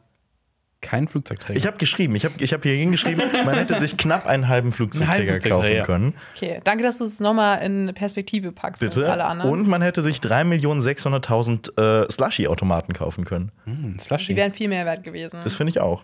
kein 0.81 1.07
Flugzeugträger. 1.07 1.57
ich 1.57 1.65
habe 1.65 1.77
geschrieben, 1.77 2.15
ich 2.15 2.25
habe 2.25 2.35
ich 2.37 2.53
hab 2.53 2.61
hier 2.61 2.75
hingeschrieben, 2.75 3.23
man 3.45 3.55
hätte 3.55 3.79
sich 3.79 3.97
knapp 3.97 4.27
einen 4.27 4.47
halben 4.47 4.71
Flugzeugträger 4.71 5.39
kaufen 5.39 5.41
Flugzeugträger. 5.41 5.85
können. 5.85 6.13
Okay, 6.35 6.61
danke, 6.63 6.83
dass 6.83 6.99
du 6.99 7.05
es 7.05 7.19
nochmal 7.19 7.63
in 7.63 7.91
Perspektive 7.95 8.51
packst 8.51 8.81
Bitte. 8.81 9.11
alle 9.11 9.25
anderen. 9.25 9.49
Und 9.49 9.67
man 9.67 9.81
hätte 9.81 10.03
sich 10.03 10.17
3.600.000 10.17 12.03
äh, 12.03 12.11
Slushy-Automaten 12.11 12.93
kaufen 12.93 13.25
können. 13.25 13.51
Die 13.65 13.99
Slushy. 13.99 14.35
wären 14.35 14.51
viel 14.51 14.67
mehr 14.67 14.85
wert 14.85 15.03
gewesen. 15.03 15.39
Das 15.43 15.55
finde 15.55 15.71
ich 15.71 15.79
auch. 15.79 16.03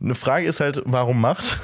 Eine 0.00 0.14
Frage 0.14 0.46
ist 0.46 0.60
halt, 0.60 0.82
warum 0.84 1.20
macht? 1.20 1.58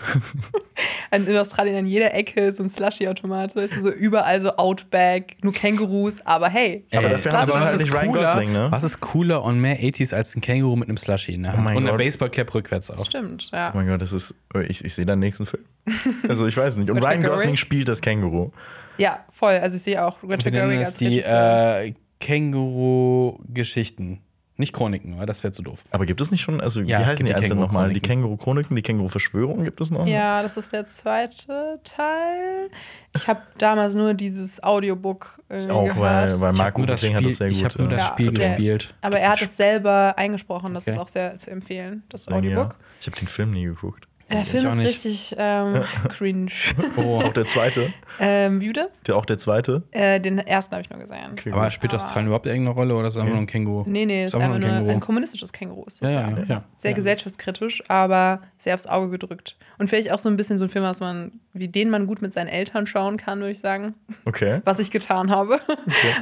In 1.11 1.27
in 1.27 1.37
Australien 1.37 1.77
an 1.77 1.87
jeder 1.87 2.15
Ecke 2.15 2.53
so 2.53 2.63
ein 2.63 2.69
Slushy-Automat. 2.71 3.53
So 3.53 3.61
ist 3.61 3.79
so 3.83 3.91
überall 3.91 4.41
so 4.41 4.57
Outback, 4.57 5.37
nur 5.43 5.53
Kängurus, 5.53 6.25
aber 6.25 6.49
hey. 6.49 6.87
Ey, 6.91 6.99
Aber 6.99 7.09
dafür 7.11 7.33
haben 7.33 7.47
sie 7.47 7.53
was 7.53 7.75
ist 7.75 7.83
nicht 7.83 7.93
Ryan 7.93 8.07
cooler- 8.09 8.25
Gosling, 8.33 8.53
ne? 8.53 8.69
Was 8.71 8.85
ist 8.85 9.01
cooler 9.01 9.43
und 9.43 9.61
mehr 9.61 9.79
80s 9.81 10.15
als 10.15 10.35
ein 10.37 10.41
Känguru 10.41 10.77
mit 10.77 10.89
einem 10.89 10.97
Slushy? 10.97 11.37
Ne? 11.37 11.53
Oh 11.55 11.59
und 11.61 11.67
eine 11.67 11.91
Gott. 11.91 11.99
Baseballcap 11.99 12.55
rückwärts 12.55 12.91
auch. 12.91 13.05
Stimmt, 13.05 13.51
ja. 13.53 13.73
Oh 13.75 13.77
mein 13.77 13.89
Gott, 13.89 14.01
das 14.01 14.13
ist. 14.13 14.35
Ich, 14.69 14.85
ich 14.85 14.95
sehe 14.95 15.05
da 15.05 15.15
den 15.15 15.21
nächsten 15.21 15.47
Film. 15.47 15.65
Also 16.29 16.47
ich 16.47 16.57
weiß 16.57 16.77
nicht. 16.77 16.91
Und 16.91 16.99
Ryan? 16.99 17.23
Gosling 17.23 17.57
spielt 17.57 17.89
das 17.89 18.01
Känguru. 18.01 18.53
Ja, 18.97 19.25
voll. 19.29 19.55
Also 19.55 19.77
ich 19.77 19.83
sehe 19.83 20.05
auch 20.05 20.19
Gerwig 20.21 20.81
es 20.81 20.89
als 20.89 20.97
die 20.99 21.21
äh, 21.21 21.95
Känguru-Geschichten. 22.21 24.21
Nicht 24.61 24.73
Chroniken, 24.75 25.19
weil 25.19 25.27
das 25.27 25.43
wäre 25.43 25.53
zu 25.53 25.63
doof. 25.63 25.81
Aber 25.91 26.07
gibt 26.07 26.21
es 26.21 26.31
nicht 26.31 26.43
schon, 26.43 26.61
also 26.61 26.81
Ja, 26.83 27.01
wie 27.01 27.05
heißen 27.07 27.25
die 27.27 27.33
die 27.33 27.35
einzelnen 27.35 27.61
nochmal? 27.61 27.93
Die 27.93 28.01
Känguru-Chroniken. 28.01 28.77
Die 28.77 28.83
Känguru-Verschwörung 28.83 29.65
gibt 29.65 29.81
es 29.81 29.91
noch? 29.91 30.07
Ja, 30.07 30.43
das 30.43 30.57
ist 30.57 30.73
der 30.73 30.85
zweite 30.85 31.81
Teil. 31.83 32.69
Ich 33.17 33.27
habe 33.27 33.41
damals 33.59 33.95
nur 33.95 34.15
dieses 34.15 34.63
Audiobook 34.63 35.41
äh, 35.49 35.67
Auch, 35.69 35.85
gehört. 35.87 35.99
weil, 35.99 36.41
weil 36.41 36.53
Marco 36.53 36.83
hat 36.83 36.91
das 36.91 37.01
sehr 37.01 37.19
ich 37.21 37.39
gut. 37.63 37.65
habe 37.65 37.83
nur 37.83 37.89
das 37.91 38.03
Ja, 38.05 38.09
Spiel 38.13 38.33
sehr- 38.33 38.49
gespielt. 38.51 38.95
Aber 39.01 39.19
er 39.19 39.31
hat 39.31 39.43
es 39.43 39.57
selber 39.57 40.15
eingesprochen, 40.17 40.75
das 40.75 40.85
Okay. 40.85 40.93
ist 40.93 40.99
auch 40.99 41.09
sehr 41.09 41.37
zu 41.39 41.51
empfehlen, 41.51 42.03
das 42.11 42.27
ja. 42.27 42.37
Audiobook. 42.37 42.77
Ich 43.01 43.07
habe 43.07 43.17
den 43.17 43.29
Film 43.29 43.53
nie 43.53 43.65
geguckt. 43.65 44.07
Der 44.31 44.45
Film 44.45 44.67
ist 44.67 44.79
richtig 44.81 45.35
ähm, 45.39 45.75
cringe. 46.09 46.51
Oh. 46.97 47.21
Auch 47.23 47.33
der 47.33 47.47
zweite. 47.47 47.93
ähm, 48.19 48.61
wie 48.61 48.69
bitte? 48.69 48.91
Der, 49.07 49.17
auch 49.17 49.25
der 49.25 49.39
zweite. 49.39 49.83
Äh, 49.91 50.21
den 50.21 50.39
ersten 50.39 50.73
habe 50.75 50.83
ich 50.83 50.91
nur 50.91 50.99
gesehen. 51.01 51.33
Okay, 51.33 51.53
Aber 51.53 51.71
spielt 51.71 51.93
Aber- 51.93 52.03
Australien 52.03 52.27
überhaupt 52.29 52.47
irgendeine 52.47 52.75
Rolle 52.75 52.95
oder 52.95 53.09
ist 53.09 53.15
es 53.15 53.19
einfach 53.21 53.33
nur 53.33 53.43
ein 53.43 53.47
Känguru? 53.47 53.85
Nee, 53.87 54.07
nee, 54.07 54.25
das 54.25 54.35
ist 54.35 54.39
Ist 54.39 54.45
einfach 54.45 54.59
nur 54.59 54.71
ein 54.71 54.89
ein 54.91 55.01
kommunistisches 55.01 55.53
Känguru. 55.53 55.85
Ist 55.87 56.03
das 56.03 56.13
Ja, 56.13 56.21
ja, 56.31 56.39
ja. 56.49 56.65
Sehr 56.77 56.91
ja. 56.93 56.95
gesellschaftskritisch, 56.97 57.83
aber 57.89 58.41
sehr 58.59 58.75
aufs 58.75 58.87
Auge 58.87 59.11
gedrückt. 59.11 59.57
Und 59.79 59.89
vielleicht 59.89 60.13
auch 60.13 60.19
so 60.19 60.29
ein 60.29 60.37
bisschen 60.37 60.59
so 60.59 60.65
ein 60.67 60.69
Film, 60.69 60.85
was 60.85 61.01
man, 61.01 61.33
wie 61.53 61.69
den 61.69 61.91
man 61.91 62.07
gut 62.07 62.23
mit 62.23 62.33
seinen 62.33 62.49
Eltern 62.49 62.87
schauen 62.87 63.17
kann, 63.17 63.39
würde 63.41 63.53
ich 63.53 63.61
sagen. 63.61 63.95
Okay. 64.25 64.61
Was 64.65 64.79
ich 64.79 64.91
getan 64.91 65.31
habe. 65.31 65.61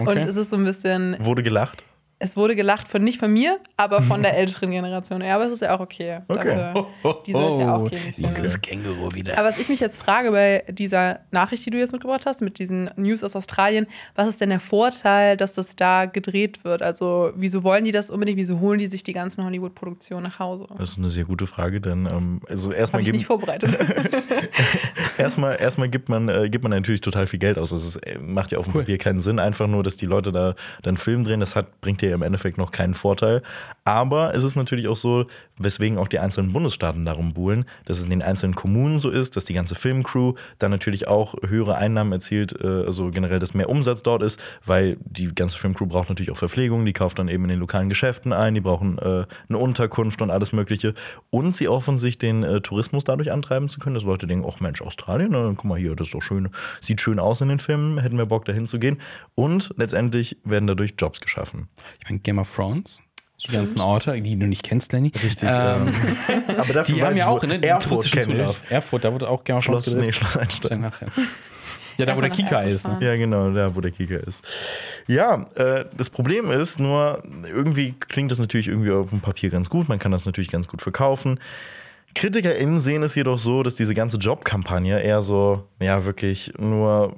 Und 0.00 0.08
okay. 0.08 0.20
es 0.26 0.36
ist 0.36 0.50
so 0.50 0.56
ein 0.56 0.64
bisschen, 0.64 1.16
Wurde 1.24 1.42
gelacht. 1.42 1.84
Es 2.20 2.36
wurde 2.36 2.56
gelacht 2.56 2.88
von 2.88 3.02
nicht 3.02 3.18
von 3.18 3.32
mir, 3.32 3.60
aber 3.76 4.02
von 4.02 4.22
der 4.22 4.36
älteren 4.36 4.70
Generation. 4.70 5.22
Ja, 5.22 5.36
aber 5.36 5.44
es 5.44 5.52
ist 5.52 5.62
ja 5.62 5.76
auch 5.76 5.80
okay. 5.80 6.20
Okay. 6.26 6.56
Dafür, 6.56 7.22
die 7.26 7.32
soll 7.32 7.52
es 7.52 7.58
ja 7.58 7.76
auch 7.76 7.88
Filme. 7.88 8.12
Dieses 8.16 8.60
Känguru 8.60 9.14
wieder. 9.14 9.38
Aber 9.38 9.48
was 9.48 9.58
ich 9.58 9.68
mich 9.68 9.78
jetzt 9.78 10.00
frage 10.02 10.32
bei 10.32 10.64
dieser 10.68 11.20
Nachricht, 11.30 11.64
die 11.64 11.70
du 11.70 11.78
jetzt 11.78 11.92
mitgebracht 11.92 12.26
hast, 12.26 12.42
mit 12.42 12.58
diesen 12.58 12.90
News 12.96 13.22
aus 13.22 13.36
Australien, 13.36 13.86
was 14.16 14.28
ist 14.28 14.40
denn 14.40 14.48
der 14.48 14.58
Vorteil, 14.58 15.36
dass 15.36 15.52
das 15.52 15.76
da 15.76 16.06
gedreht 16.06 16.64
wird? 16.64 16.82
Also, 16.82 17.32
wieso 17.36 17.62
wollen 17.62 17.84
die 17.84 17.92
das 17.92 18.10
unbedingt? 18.10 18.38
Wieso 18.38 18.58
holen 18.58 18.80
die 18.80 18.86
sich 18.86 19.04
die 19.04 19.12
ganzen 19.12 19.44
Hollywood-Produktionen 19.44 20.24
nach 20.24 20.40
Hause? 20.40 20.66
Das 20.76 20.90
ist 20.90 20.98
eine 20.98 21.10
sehr 21.10 21.24
gute 21.24 21.46
Frage, 21.46 21.80
denn 21.80 22.06
ähm, 22.06 22.40
also 22.48 22.72
erstmal 22.72 23.02
geben, 23.04 23.18
nicht 23.18 23.26
vorbereitet. 23.26 23.78
erstmal, 25.18 25.60
erstmal 25.60 25.88
gibt 25.88 26.08
man, 26.08 26.28
äh, 26.28 26.48
gibt 26.50 26.64
man 26.64 26.70
natürlich 26.70 27.00
total 27.00 27.28
viel 27.28 27.38
Geld 27.38 27.58
aus. 27.58 27.72
Also 27.72 27.86
es 27.86 27.96
äh, 27.96 28.18
macht 28.18 28.50
ja 28.50 28.58
auf 28.58 28.66
dem 28.66 28.74
Cool. 28.74 28.82
Papier 28.82 28.98
keinen 28.98 29.20
Sinn, 29.20 29.38
einfach 29.38 29.68
nur, 29.68 29.84
dass 29.84 29.96
die 29.96 30.06
Leute 30.06 30.32
da 30.32 30.54
dann 30.82 30.96
Film 30.96 31.22
drehen. 31.22 31.38
Das 31.38 31.54
hat, 31.54 31.80
bringt 31.80 32.00
dir 32.00 32.07
ja 32.08 32.14
im 32.14 32.22
Endeffekt 32.22 32.58
noch 32.58 32.70
keinen 32.70 32.94
Vorteil. 32.94 33.42
Aber 33.84 34.34
es 34.34 34.44
ist 34.44 34.56
natürlich 34.56 34.88
auch 34.88 34.96
so, 34.96 35.26
weswegen 35.58 35.98
auch 35.98 36.08
die 36.08 36.18
einzelnen 36.18 36.52
Bundesstaaten 36.52 37.04
darum 37.04 37.32
buhlen, 37.34 37.64
dass 37.84 37.98
es 37.98 38.04
in 38.04 38.10
den 38.10 38.22
einzelnen 38.22 38.54
Kommunen 38.54 38.98
so 38.98 39.10
ist, 39.10 39.36
dass 39.36 39.44
die 39.44 39.54
ganze 39.54 39.74
Filmcrew 39.74 40.34
dann 40.58 40.70
natürlich 40.70 41.08
auch 41.08 41.34
höhere 41.46 41.76
Einnahmen 41.76 42.12
erzielt, 42.12 42.54
äh, 42.60 42.66
also 42.66 43.10
generell, 43.10 43.38
dass 43.38 43.54
mehr 43.54 43.68
Umsatz 43.68 44.02
dort 44.02 44.22
ist, 44.22 44.38
weil 44.64 44.96
die 45.04 45.34
ganze 45.34 45.58
Filmcrew 45.58 45.86
braucht 45.86 46.08
natürlich 46.08 46.30
auch 46.30 46.36
Verpflegung, 46.36 46.84
die 46.84 46.92
kauft 46.92 47.18
dann 47.18 47.28
eben 47.28 47.44
in 47.44 47.50
den 47.50 47.60
lokalen 47.60 47.88
Geschäften 47.88 48.32
ein, 48.32 48.54
die 48.54 48.60
brauchen 48.60 48.98
äh, 48.98 49.24
eine 49.48 49.58
Unterkunft 49.58 50.22
und 50.22 50.30
alles 50.30 50.52
Mögliche. 50.52 50.94
Und 51.30 51.54
sie 51.54 51.68
hoffen 51.68 51.98
sich 51.98 52.18
den 52.18 52.42
äh, 52.42 52.60
Tourismus 52.60 53.04
dadurch 53.04 53.32
antreiben 53.32 53.68
zu 53.68 53.80
können, 53.80 53.94
dass 53.94 54.04
Leute 54.04 54.26
denken, 54.26 54.48
ach 54.48 54.60
Mensch, 54.60 54.82
Australien, 54.82 55.30
na, 55.32 55.52
guck 55.56 55.64
mal 55.64 55.78
hier, 55.78 55.94
das 55.94 56.08
ist 56.08 56.14
doch 56.14 56.22
schön, 56.22 56.48
sieht 56.80 57.00
schön 57.00 57.18
aus 57.18 57.40
in 57.40 57.48
den 57.48 57.58
Filmen, 57.58 57.98
hätten 57.98 58.18
wir 58.18 58.26
Bock 58.26 58.44
dahin 58.44 58.66
zu 58.66 58.78
gehen. 58.78 59.00
Und 59.34 59.74
letztendlich 59.76 60.36
werden 60.44 60.66
dadurch 60.66 60.94
Jobs 60.98 61.20
geschaffen. 61.20 61.68
Ich 61.98 62.08
meine, 62.08 62.18
Game 62.20 62.38
of 62.38 62.54
Thrones. 62.54 63.00
Die 63.46 63.52
ganzen 63.52 63.80
Orte, 63.80 64.20
die 64.20 64.36
du 64.36 64.46
nicht 64.46 64.64
kennst, 64.64 64.92
Lenny. 64.92 65.12
Richtig. 65.14 65.48
Ähm, 65.48 65.92
aber 66.58 66.72
dafür 66.72 66.94
die 66.96 67.02
haben 67.04 67.16
ja 67.16 67.28
auch 67.28 67.42
ne, 67.44 67.62
Erfurt 67.62 68.04
ich. 68.04 68.70
Erfurt, 68.70 69.04
da 69.04 69.12
wurde 69.12 69.28
auch 69.28 69.44
Game 69.44 69.56
of 69.56 69.64
Thrones 69.64 69.84
Schloss, 69.84 69.94
nee. 69.96 70.10
Schloss 70.10 70.36
Einstein. 70.36 70.80
Nachher. 70.80 71.08
Ja, 71.98 72.06
da 72.06 72.16
wo 72.16 72.20
der 72.20 72.30
Kika 72.30 72.62
ist, 72.62 72.86
ne? 72.86 72.96
Ja, 73.00 73.16
genau, 73.16 73.50
da 73.50 73.74
wo 73.74 73.80
der 73.80 73.90
Kicker 73.90 74.24
ist. 74.24 74.46
Ja, 75.08 75.46
äh, 75.56 75.84
das 75.96 76.10
Problem 76.10 76.48
ist 76.50 76.78
nur, 76.78 77.22
irgendwie 77.44 77.92
klingt 77.92 78.30
das 78.30 78.38
natürlich 78.38 78.68
irgendwie 78.68 78.92
auf 78.92 79.10
dem 79.10 79.20
Papier 79.20 79.50
ganz 79.50 79.68
gut. 79.68 79.88
Man 79.88 79.98
kann 79.98 80.12
das 80.12 80.24
natürlich 80.24 80.50
ganz 80.50 80.68
gut 80.68 80.80
verkaufen. 80.80 81.40
KritikerInnen 82.18 82.80
sehen 82.80 83.02
es 83.02 83.14
jedoch 83.14 83.38
so, 83.38 83.62
dass 83.62 83.74
diese 83.76 83.94
ganze 83.94 84.16
Jobkampagne 84.18 85.00
eher 85.00 85.22
so, 85.22 85.68
ja, 85.80 86.04
wirklich 86.04 86.52
nur 86.58 87.16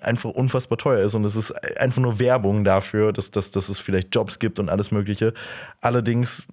einfach 0.00 0.30
unfassbar 0.30 0.78
teuer 0.78 1.04
ist 1.04 1.14
und 1.14 1.24
es 1.24 1.36
ist 1.36 1.52
einfach 1.78 2.02
nur 2.02 2.18
Werbung 2.18 2.62
dafür, 2.64 3.12
dass, 3.12 3.30
dass, 3.30 3.50
dass 3.50 3.68
es 3.68 3.78
vielleicht 3.78 4.14
Jobs 4.14 4.38
gibt 4.38 4.58
und 4.58 4.68
alles 4.68 4.90
Mögliche. 4.90 5.34
Allerdings, 5.80 6.46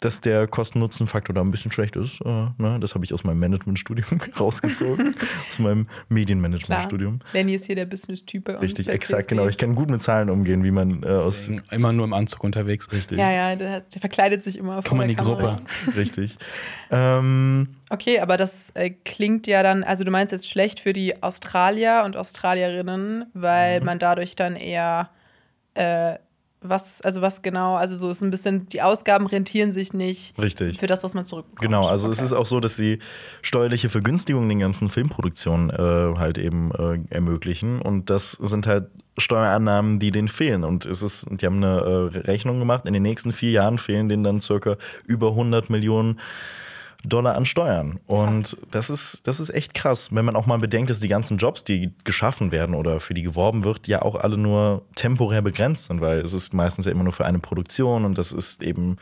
dass 0.00 0.20
der 0.20 0.46
Kosten-Nutzen-Faktor 0.46 1.34
da 1.34 1.40
ein 1.40 1.50
bisschen 1.50 1.72
schlecht 1.72 1.96
ist, 1.96 2.20
äh, 2.22 2.46
ne? 2.58 2.78
das 2.80 2.94
habe 2.94 3.04
ich 3.04 3.12
aus 3.12 3.24
meinem 3.24 3.40
Managementstudium 3.40 4.20
rausgezogen, 4.40 5.14
aus 5.48 5.58
meinem. 5.58 5.86
Medienmanagement-Studium. 6.08 7.20
Lenny 7.32 7.54
ist 7.54 7.66
hier 7.66 7.74
der 7.74 7.86
Business-Typ. 7.86 8.48
Richtig, 8.60 8.88
exakt, 8.88 9.22
CSB. 9.22 9.28
genau. 9.28 9.48
Ich 9.48 9.58
kann 9.58 9.74
gut 9.74 9.90
mit 9.90 10.00
Zahlen 10.00 10.30
umgehen, 10.30 10.64
wie 10.64 10.70
man 10.70 11.02
äh, 11.02 11.06
aus. 11.06 11.50
Immer 11.70 11.92
nur 11.92 12.04
im 12.04 12.12
Anzug 12.12 12.44
unterwegs. 12.44 12.90
Richtig, 12.92 13.18
Ja, 13.18 13.30
ja, 13.30 13.56
der, 13.56 13.80
der 13.80 14.00
verkleidet 14.00 14.42
sich 14.42 14.56
immer. 14.56 14.80
Komm 14.86 15.00
in 15.00 15.08
der 15.08 15.16
die 15.16 15.22
Kamera. 15.22 15.56
Gruppe. 15.56 15.96
richtig. 15.96 16.36
Ähm, 16.88 17.15
Okay, 17.90 18.20
aber 18.20 18.36
das 18.36 18.70
äh, 18.74 18.90
klingt 18.90 19.46
ja 19.46 19.62
dann, 19.62 19.84
also 19.84 20.04
du 20.04 20.10
meinst 20.10 20.32
jetzt 20.32 20.48
schlecht 20.48 20.80
für 20.80 20.92
die 20.92 21.22
Australier 21.22 22.02
und 22.04 22.16
Australierinnen, 22.16 23.26
weil 23.34 23.80
Mhm. 23.80 23.86
man 23.86 23.98
dadurch 23.98 24.36
dann 24.36 24.56
eher 24.56 25.10
äh, 25.74 26.14
was, 26.62 27.00
also 27.02 27.20
was 27.20 27.42
genau, 27.42 27.76
also 27.76 27.94
so 27.94 28.10
ist 28.10 28.22
ein 28.22 28.30
bisschen, 28.30 28.68
die 28.68 28.82
Ausgaben 28.82 29.26
rentieren 29.26 29.72
sich 29.72 29.92
nicht 29.92 30.36
Richtig. 30.38 30.80
für 30.80 30.86
das, 30.86 31.04
was 31.04 31.14
man 31.14 31.22
zurückbekommt. 31.24 31.60
Genau, 31.60 31.86
also 31.86 32.10
es 32.10 32.18
Okay. 32.18 32.26
ist 32.26 32.32
auch 32.32 32.46
so, 32.46 32.58
dass 32.60 32.74
sie 32.76 32.98
steuerliche 33.42 33.88
Vergünstigungen 33.88 34.48
den 34.48 34.58
ganzen 34.58 34.88
Filmproduktionen 34.88 35.70
äh, 35.70 36.18
halt 36.18 36.38
eben 36.38 36.72
äh, 36.72 36.98
ermöglichen. 37.14 37.80
Und 37.80 38.10
das 38.10 38.32
sind 38.32 38.66
halt 38.66 38.88
Steuerannahmen, 39.18 39.98
die 40.00 40.10
denen 40.10 40.28
fehlen. 40.28 40.64
Und 40.64 40.86
es 40.86 41.02
ist, 41.02 41.26
die 41.30 41.46
haben 41.46 41.62
eine 41.62 42.10
äh, 42.14 42.18
Rechnung 42.20 42.58
gemacht, 42.58 42.84
in 42.86 42.94
den 42.94 43.02
nächsten 43.02 43.32
vier 43.32 43.50
Jahren 43.50 43.78
fehlen 43.78 44.08
denen 44.08 44.24
dann 44.24 44.40
circa 44.40 44.76
über 45.06 45.28
100 45.28 45.70
Millionen 45.70 46.18
Dollar 47.04 47.34
an 47.36 47.46
Steuern. 47.46 48.00
Und 48.06 48.56
das 48.70 48.90
ist, 48.90 49.26
das 49.26 49.40
ist 49.40 49.50
echt 49.50 49.74
krass, 49.74 50.08
wenn 50.10 50.24
man 50.24 50.36
auch 50.36 50.46
mal 50.46 50.58
bedenkt, 50.58 50.90
dass 50.90 51.00
die 51.00 51.08
ganzen 51.08 51.38
Jobs, 51.38 51.64
die 51.64 51.92
geschaffen 52.04 52.50
werden 52.52 52.74
oder 52.74 53.00
für 53.00 53.14
die 53.14 53.22
geworben 53.22 53.64
wird, 53.64 53.86
ja 53.86 54.02
auch 54.02 54.16
alle 54.16 54.36
nur 54.38 54.82
temporär 54.94 55.42
begrenzt 55.42 55.84
sind, 55.84 56.00
weil 56.00 56.18
es 56.18 56.32
ist 56.32 56.52
meistens 56.52 56.86
ja 56.86 56.92
immer 56.92 57.04
nur 57.04 57.12
für 57.12 57.26
eine 57.26 57.38
Produktion 57.38 58.04
und 58.04 58.18
das 58.18 58.32
ist 58.32 58.62
eben, 58.62 58.96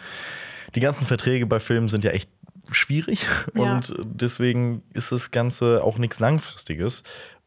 die 0.75 0.81
ganzen 0.81 1.07
Verträge 1.07 1.47
bei 1.47 1.61
Filmen 1.61 1.89
sind 1.89 2.05
ja 2.05 2.11
echt 2.11 2.29
schwierig 2.71 3.27
Ja. 3.55 3.75
und 3.75 3.95
deswegen 4.05 4.83
ist 4.95 5.13
das 5.13 5.31
Ganze 5.31 5.83
auch 5.85 5.99
nichts 5.99 6.19
Langfristiges. 6.19 7.03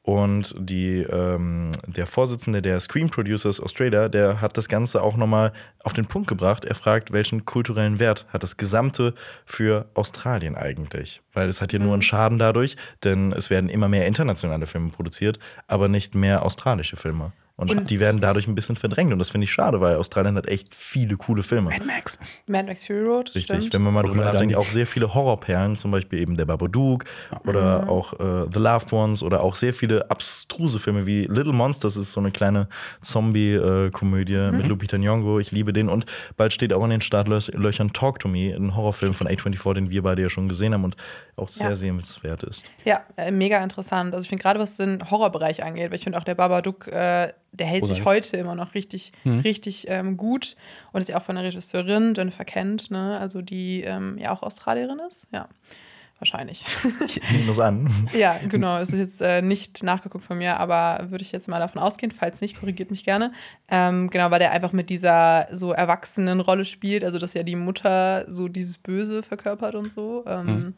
Und 0.07 0.55
die, 0.57 0.99
ähm, 1.01 1.73
der 1.85 2.07
Vorsitzende 2.07 2.61
der 2.61 2.79
Screen 2.79 3.09
Producers 3.09 3.59
Australia, 3.59 4.07
der 4.07 4.39
hat 4.39 4.57
das 4.57 4.69
Ganze 4.69 5.03
auch 5.03 5.17
nochmal 5.17 5.51
auf 5.83 5.91
den 5.91 6.05
Punkt 6.05 6.29
gebracht. 6.29 6.63
Er 6.63 6.75
fragt, 6.75 7.11
welchen 7.11 7.43
kulturellen 7.43 7.99
Wert 7.99 8.25
hat 8.29 8.41
das 8.41 8.55
Gesamte 8.55 9.15
für 9.45 9.89
Australien 9.95 10.55
eigentlich? 10.55 11.21
Weil 11.33 11.49
es 11.49 11.59
hat 11.59 11.73
ja 11.73 11.79
nur 11.79 11.91
einen 11.91 12.03
Schaden 12.03 12.39
dadurch, 12.39 12.77
denn 13.03 13.33
es 13.33 13.49
werden 13.49 13.69
immer 13.69 13.89
mehr 13.89 14.07
internationale 14.07 14.65
Filme 14.65 14.91
produziert, 14.91 15.39
aber 15.67 15.89
nicht 15.89 16.15
mehr 16.15 16.43
australische 16.43 16.95
Filme. 16.95 17.33
Und, 17.59 17.71
Und- 17.71 17.89
die 17.89 17.99
werden 17.99 18.21
dadurch 18.21 18.47
ein 18.47 18.53
bisschen 18.53 18.75
verdrängt. 18.75 19.11
Und 19.11 19.17
das 19.19 19.29
finde 19.29 19.45
ich 19.45 19.51
schade, 19.51 19.81
weil 19.81 19.95
Australien 19.95 20.35
hat 20.37 20.47
echt 20.47 20.75
viele 20.75 21.17
coole 21.17 21.41
Filme. 21.41 21.71
Mad 21.71 21.83
Max. 21.85 22.19
Mad 22.45 22.67
Max 22.67 22.85
Fury 22.85 23.03
Road, 23.03 23.33
Richtig, 23.33 23.45
stimmt. 23.57 23.73
wenn 23.73 23.81
man 23.81 23.95
mal 23.95 24.03
drüber 24.03 24.23
nachdenkt, 24.25 24.55
auch 24.55 24.69
sehr 24.69 24.85
viele 24.85 25.11
Horrorperlen, 25.13 25.75
zum 25.75 25.89
Beispiel 25.89 26.19
eben 26.19 26.37
der 26.37 26.45
Babadook 26.45 27.05
oder 27.47 27.81
Mhm. 27.81 27.89
auch 27.89 28.13
äh, 28.19 28.45
The 28.53 28.59
Loved 28.59 28.93
Ones 28.93 29.23
oder 29.23 29.41
auch 29.41 29.55
sehr 29.55 29.73
viele 29.73 30.09
abstruse 30.11 30.77
Filme 30.79 31.07
wie 31.07 31.21
Little 31.21 31.51
Monsters 31.53 31.95
ist 31.97 32.11
so 32.11 32.19
eine 32.19 32.29
kleine 32.29 32.67
Zombie-Komödie 33.01 34.35
Mhm. 34.51 34.57
mit 34.57 34.67
Lupita 34.67 34.97
Nyong'o. 34.97 35.39
Ich 35.39 35.51
liebe 35.51 35.73
den 35.73 35.89
und 35.89 36.05
bald 36.37 36.53
steht 36.53 36.73
auch 36.73 36.83
in 36.83 36.89
den 36.91 37.01
Startlöchern 37.01 37.91
Talk 37.93 38.19
to 38.19 38.27
Me, 38.27 38.53
ein 38.55 38.75
Horrorfilm 38.75 39.13
von 39.13 39.27
A24, 39.27 39.73
den 39.73 39.89
wir 39.89 40.03
beide 40.03 40.21
ja 40.21 40.29
schon 40.29 40.47
gesehen 40.47 40.73
haben 40.73 40.83
und 40.83 40.95
auch 41.35 41.49
sehr 41.49 41.69
Ja. 41.69 41.75
sehenswert 41.75 42.43
ist. 42.43 42.63
Ja, 42.85 43.01
äh, 43.15 43.31
mega 43.31 43.61
interessant. 43.63 44.13
Also 44.13 44.25
ich 44.25 44.29
finde 44.29 44.43
gerade, 44.43 44.59
was 44.59 44.75
den 44.75 45.09
Horrorbereich 45.09 45.63
angeht, 45.63 45.89
weil 45.91 45.95
ich 45.97 46.03
finde 46.03 46.19
auch 46.19 46.23
der 46.23 46.35
Babadook, 46.35 46.87
äh, 46.87 47.33
der 47.51 47.67
hält 47.67 47.87
sich 47.87 48.05
heute 48.05 48.37
immer 48.37 48.55
noch 48.55 48.73
richtig, 48.73 49.11
richtig 49.25 49.87
ähm, 49.89 50.17
gut 50.17 50.55
und 50.91 51.01
ist 51.01 51.09
ja 51.09 51.17
auch 51.17 51.23
von 51.23 51.35
der 51.35 51.45
Regisseurin 51.45 52.13
Jennifer 52.15 52.45
Kent, 52.45 52.91
ne? 52.91 53.17
also 53.19 53.41
die 53.41 53.81
ähm, 53.81 54.17
ja 54.17 54.31
auch 54.31 54.43
Australierin 54.43 54.99
ist. 55.07 55.27
Ja, 55.31 55.47
wahrscheinlich. 56.19 56.65
Ich 57.05 57.31
nehme 57.31 57.47
das 57.47 57.59
an. 57.59 57.89
ja, 58.17 58.37
genau. 58.47 58.77
Es 58.79 58.89
ist 58.89 58.99
jetzt 58.99 59.21
äh, 59.21 59.41
nicht 59.41 59.83
nachgeguckt 59.83 60.25
von 60.25 60.37
mir, 60.37 60.59
aber 60.59 61.09
würde 61.09 61.23
ich 61.23 61.31
jetzt 61.31 61.47
mal 61.47 61.59
davon 61.59 61.81
ausgehen. 61.81 62.11
Falls 62.11 62.41
nicht, 62.41 62.59
korrigiert 62.59 62.91
mich 62.91 63.03
gerne. 63.03 63.31
Ähm, 63.69 64.09
genau, 64.09 64.31
weil 64.31 64.39
der 64.39 64.51
einfach 64.51 64.73
mit 64.73 64.89
dieser 64.89 65.47
so 65.51 65.71
erwachsenen 65.71 66.39
Rolle 66.39 66.65
spielt, 66.65 67.03
also 67.03 67.19
dass 67.19 67.33
ja 67.33 67.43
die 67.43 67.55
Mutter 67.55 68.25
so 68.27 68.47
dieses 68.47 68.77
Böse 68.77 69.23
verkörpert 69.23 69.75
und 69.75 69.91
so. 69.91 70.23
Ähm, 70.27 70.73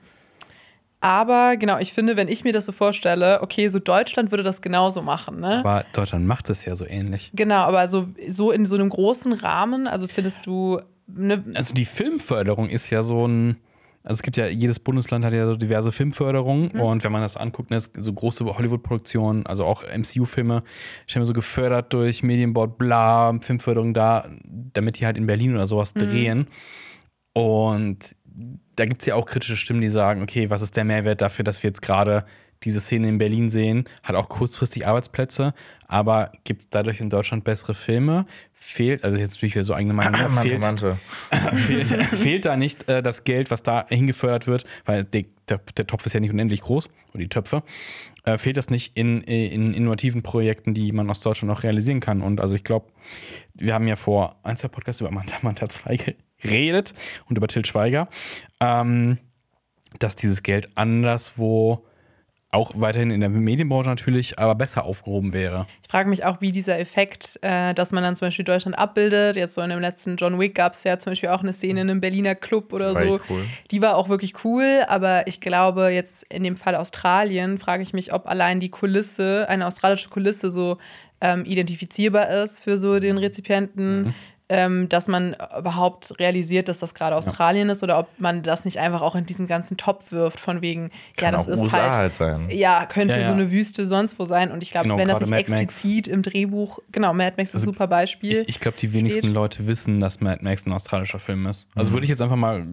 Aber 1.01 1.55
genau, 1.55 1.77
ich 1.77 1.93
finde, 1.93 2.17
wenn 2.17 2.27
ich 2.27 2.43
mir 2.43 2.51
das 2.51 2.65
so 2.65 2.73
vorstelle, 2.73 3.41
okay, 3.41 3.69
so 3.69 3.79
Deutschland 3.79 4.31
würde 4.31 4.43
das 4.43 4.61
genauso 4.61 5.01
machen, 5.01 5.39
ne? 5.39 5.59
Aber 5.59 5.85
Deutschland 5.93 6.27
macht 6.27 6.49
es 6.49 6.65
ja 6.65 6.75
so 6.75 6.85
ähnlich. 6.85 7.31
Genau, 7.33 7.61
aber 7.61 7.87
so, 7.87 8.07
so 8.29 8.51
in 8.51 8.65
so 8.65 8.75
einem 8.75 8.89
großen 8.89 9.31
Rahmen, 9.31 9.87
also 9.87 10.07
findest 10.07 10.45
du, 10.45 10.81
ne, 11.07 11.43
Also 11.53 11.73
die 11.73 11.85
Filmförderung 11.85 12.67
ist 12.69 12.89
ja 12.89 13.01
so 13.01 13.27
ein. 13.27 13.57
Also 14.01 14.19
es 14.19 14.23
gibt 14.23 14.37
ja, 14.37 14.47
jedes 14.47 14.79
Bundesland 14.79 15.25
hat 15.25 15.33
ja 15.33 15.45
so 15.45 15.57
diverse 15.57 15.91
Filmförderungen 15.91 16.71
und 16.71 17.03
wenn 17.03 17.11
man 17.11 17.21
das 17.21 17.35
anguckt, 17.35 17.69
ne, 17.69 17.79
so 17.81 18.13
große 18.13 18.45
Hollywood-Produktionen, 18.45 19.45
also 19.45 19.65
auch 19.65 19.83
MCU-Filme, 19.83 20.63
scheinbar 21.05 21.27
so 21.27 21.33
gefördert 21.33 21.91
durch 21.91 22.23
Medienboard, 22.23 22.77
bla, 22.77 23.37
Filmförderung 23.41 23.93
da, 23.93 24.25
damit 24.73 24.99
die 24.99 25.05
halt 25.05 25.17
in 25.17 25.27
Berlin 25.27 25.53
oder 25.53 25.67
sowas 25.67 25.93
drehen. 25.93 26.47
Und 27.33 28.15
da 28.75 28.86
gibt 28.86 29.01
es 29.01 29.05
ja 29.05 29.15
auch 29.15 29.25
kritische 29.25 29.58
Stimmen, 29.58 29.81
die 29.81 29.89
sagen, 29.89 30.22
okay, 30.22 30.50
was 30.50 30.62
ist 30.62 30.77
der 30.77 30.86
Mehrwert 30.86 31.22
dafür, 31.22 31.43
dass 31.43 31.62
wir 31.63 31.69
jetzt 31.69 31.81
gerade 31.81 32.25
diese 32.63 32.79
Szene 32.79 33.08
in 33.08 33.17
Berlin 33.17 33.50
sehen, 33.50 33.86
hat 34.03 34.15
auch 34.15 34.29
kurzfristig 34.29 34.86
Arbeitsplätze, 34.86 35.53
aber 35.88 36.31
gibt 36.43 36.62
es 36.62 36.69
dadurch 36.69 37.00
in 37.00 37.10
Deutschland 37.10 37.43
bessere 37.43 37.74
Filme? 37.74 38.25
Fehlt, 38.53 39.05
also 39.05 39.17
jetzt 39.17 39.36
natürlich 39.36 39.55
wieder 39.55 39.63
so 39.63 39.74
eigene 39.74 39.93
Meinung, 39.93 40.29
fehlt, 40.31 40.65
fehlt, 41.55 42.05
fehlt 42.08 42.46
da 42.46 42.58
nicht 42.58 42.89
äh, 42.89 43.01
das 43.01 43.24
Geld, 43.24 43.51
was 43.51 43.63
da 43.63 43.86
hingefördert 43.88 44.48
wird, 44.48 44.65
weil 44.86 45.05
der, 45.05 45.24
der, 45.48 45.88
Topf 45.88 46.05
ist 46.05 46.13
ja 46.13 46.19
nicht 46.19 46.31
unendlich 46.31 46.62
groß, 46.62 46.89
oder 47.13 47.19
die 47.19 47.29
Töpfe, 47.29 47.63
äh, 48.25 48.38
fehlt 48.38 48.58
das 48.58 48.69
nicht 48.69 48.98
in, 48.98 49.22
in 49.22 49.74
innovativen 49.74 50.22
Projekten, 50.22 50.74
die 50.74 50.91
man 50.91 51.10
aus 51.10 51.22
Deutschland 51.22 51.51
auch 51.58 51.63
realisieren 51.63 52.01
kann. 52.01 52.22
Und 52.22 52.41
also 52.41 52.53
ich 52.55 52.65
glaube, 52.65 52.88
wir 53.53 53.74
haben 53.74 53.88
ja 53.88 53.96
vor 53.96 54.36
ein, 54.43 54.58
zwei 54.58 54.67
Podcasts 54.67 55.00
über 55.00 55.12
Manta 55.12 55.38
Manta 55.41 55.69
2 55.69 56.15
geredet 56.39 56.93
und 57.27 57.38
über 57.38 57.48
Til 57.48 57.65
Schweiger, 57.65 58.08
ähm, 58.60 59.17
dass 60.00 60.15
dieses 60.15 60.43
Geld 60.43 60.69
anderswo 60.75 61.86
auch 62.51 62.72
weiterhin 62.74 63.12
in 63.12 63.19
der 63.19 63.29
Medienbranche 63.29 63.89
natürlich, 63.89 64.39
aber 64.39 64.55
besser 64.55 64.84
aufgehoben 64.84 65.34
wäre. 65.34 65.67
ich 65.84 65.91
frage 65.91 66.10
mich 66.10 66.25
auch, 66.25 66.41
wie 66.41 66.51
dieser 66.51 66.79
Effekt, 66.79 67.38
äh, 67.43 67.75
dass 67.75 67.91
man 67.91 68.03
dann 68.03 68.15
zum 68.15 68.27
Beispiel 68.27 68.46
Deutschland 68.46 68.77
abbildet. 68.77 69.36
Jetzt 69.36 69.53
so 69.53 69.62
in 69.62 69.69
dem 69.69 69.79
letzten 69.79 70.15
John 70.15 70.39
Wick 70.39 70.55
gab 70.55 70.74
es 70.74 70.84
ja 70.84 70.98
zum 70.98 71.12
Beispiel 71.12 71.29
auch 71.29 71.41
eine 71.41 71.53
Szene 71.53 71.81
in 71.81 71.89
einem 71.89 72.01
Berliner 72.01 72.34
Club 72.34 72.74
oder 72.74 72.96
War 72.96 73.03
so. 73.03 73.19
cool. 73.29 73.46
Die 73.69 73.84
war 73.84 73.96
auch 73.96 74.10
wirklich 74.10 74.43
cool, 74.43 74.84
aber 74.88 75.27
ich 75.27 75.41
glaube, 75.41 75.89
jetzt 75.89 76.25
in 76.34 76.43
dem 76.43 76.58
Fall 76.58 76.75
Australien 76.75 77.60
frage 77.60 77.84
ich 77.84 77.93
mich, 77.93 78.13
ob 78.13 78.27
allein 78.27 78.60
die 78.60 78.69
Kulisse, 78.69 79.46
eine 79.48 79.67
australische 79.67 80.10
Kulisse 80.10 80.50
so 80.50 80.79
ähm, 81.22 81.46
identifizierbar 81.46 82.29
ist 82.29 82.62
für 82.62 82.79
so 82.79 83.00
den 83.00 83.19
Rezipienten. 83.19 84.15
Ähm, 84.51 84.89
dass 84.89 85.07
man 85.07 85.35
überhaupt 85.59 86.17
realisiert, 86.19 86.69
dass 86.69 86.79
das 86.79 86.95
gerade 86.95 87.15
Australien 87.15 87.69
ist 87.69 87.83
oder 87.83 87.99
ob 87.99 88.07
man 88.17 88.41
das 88.41 88.65
nicht 88.65 88.79
einfach 88.79 89.03
auch 89.03 89.13
in 89.13 89.23
diesen 89.27 89.45
ganzen 89.45 89.77
Topf 89.77 90.11
wirft, 90.11 90.39
von 90.39 90.63
wegen, 90.63 90.89
Kann 91.17 91.33
ja, 91.33 91.37
das 91.37 91.47
auch 91.47 91.51
ist 91.51 91.59
USA 91.59 91.81
halt, 91.83 91.93
halt 91.95 92.13
sein. 92.15 92.47
ja, 92.49 92.87
könnte 92.87 93.13
Ja, 93.13 93.21
ja. 93.21 93.27
so 93.27 93.33
eine 93.33 93.51
Wüste 93.51 93.85
sonst 93.85 94.17
wo 94.17 94.25
sein. 94.25 94.49
Und 94.51 94.63
ich 94.63 94.71
glaube, 94.71 94.85
Genau, 94.87 94.97
wenn 94.97 95.07
das 95.07 95.19
nicht 95.19 95.29
Mad 95.29 95.49
Max. 95.51 95.61
explizit 95.61 96.07
im 96.07 96.23
Drehbuch, 96.23 96.79
genau, 96.91 97.13
Mad 97.13 97.35
Max 97.37 97.53
ist 97.53 97.61
ein 97.61 97.65
super 97.65 97.85
Beispiel. 97.85 98.37
Ich, 98.39 98.49
ich 98.49 98.59
glaube, 98.59 98.77
die 98.79 98.91
wenigsten 98.91 99.25
steht. 99.25 99.33
Leute 99.35 99.67
wissen, 99.67 99.99
dass 99.99 100.19
Mad 100.19 100.43
Max 100.43 100.65
ein 100.65 100.73
australischer 100.73 101.19
Film 101.19 101.45
ist. 101.45 101.67
Also 101.75 101.91
würde 101.91 102.05
ich 102.05 102.09
jetzt 102.09 102.21
einfach 102.23 102.35
mal 102.35 102.65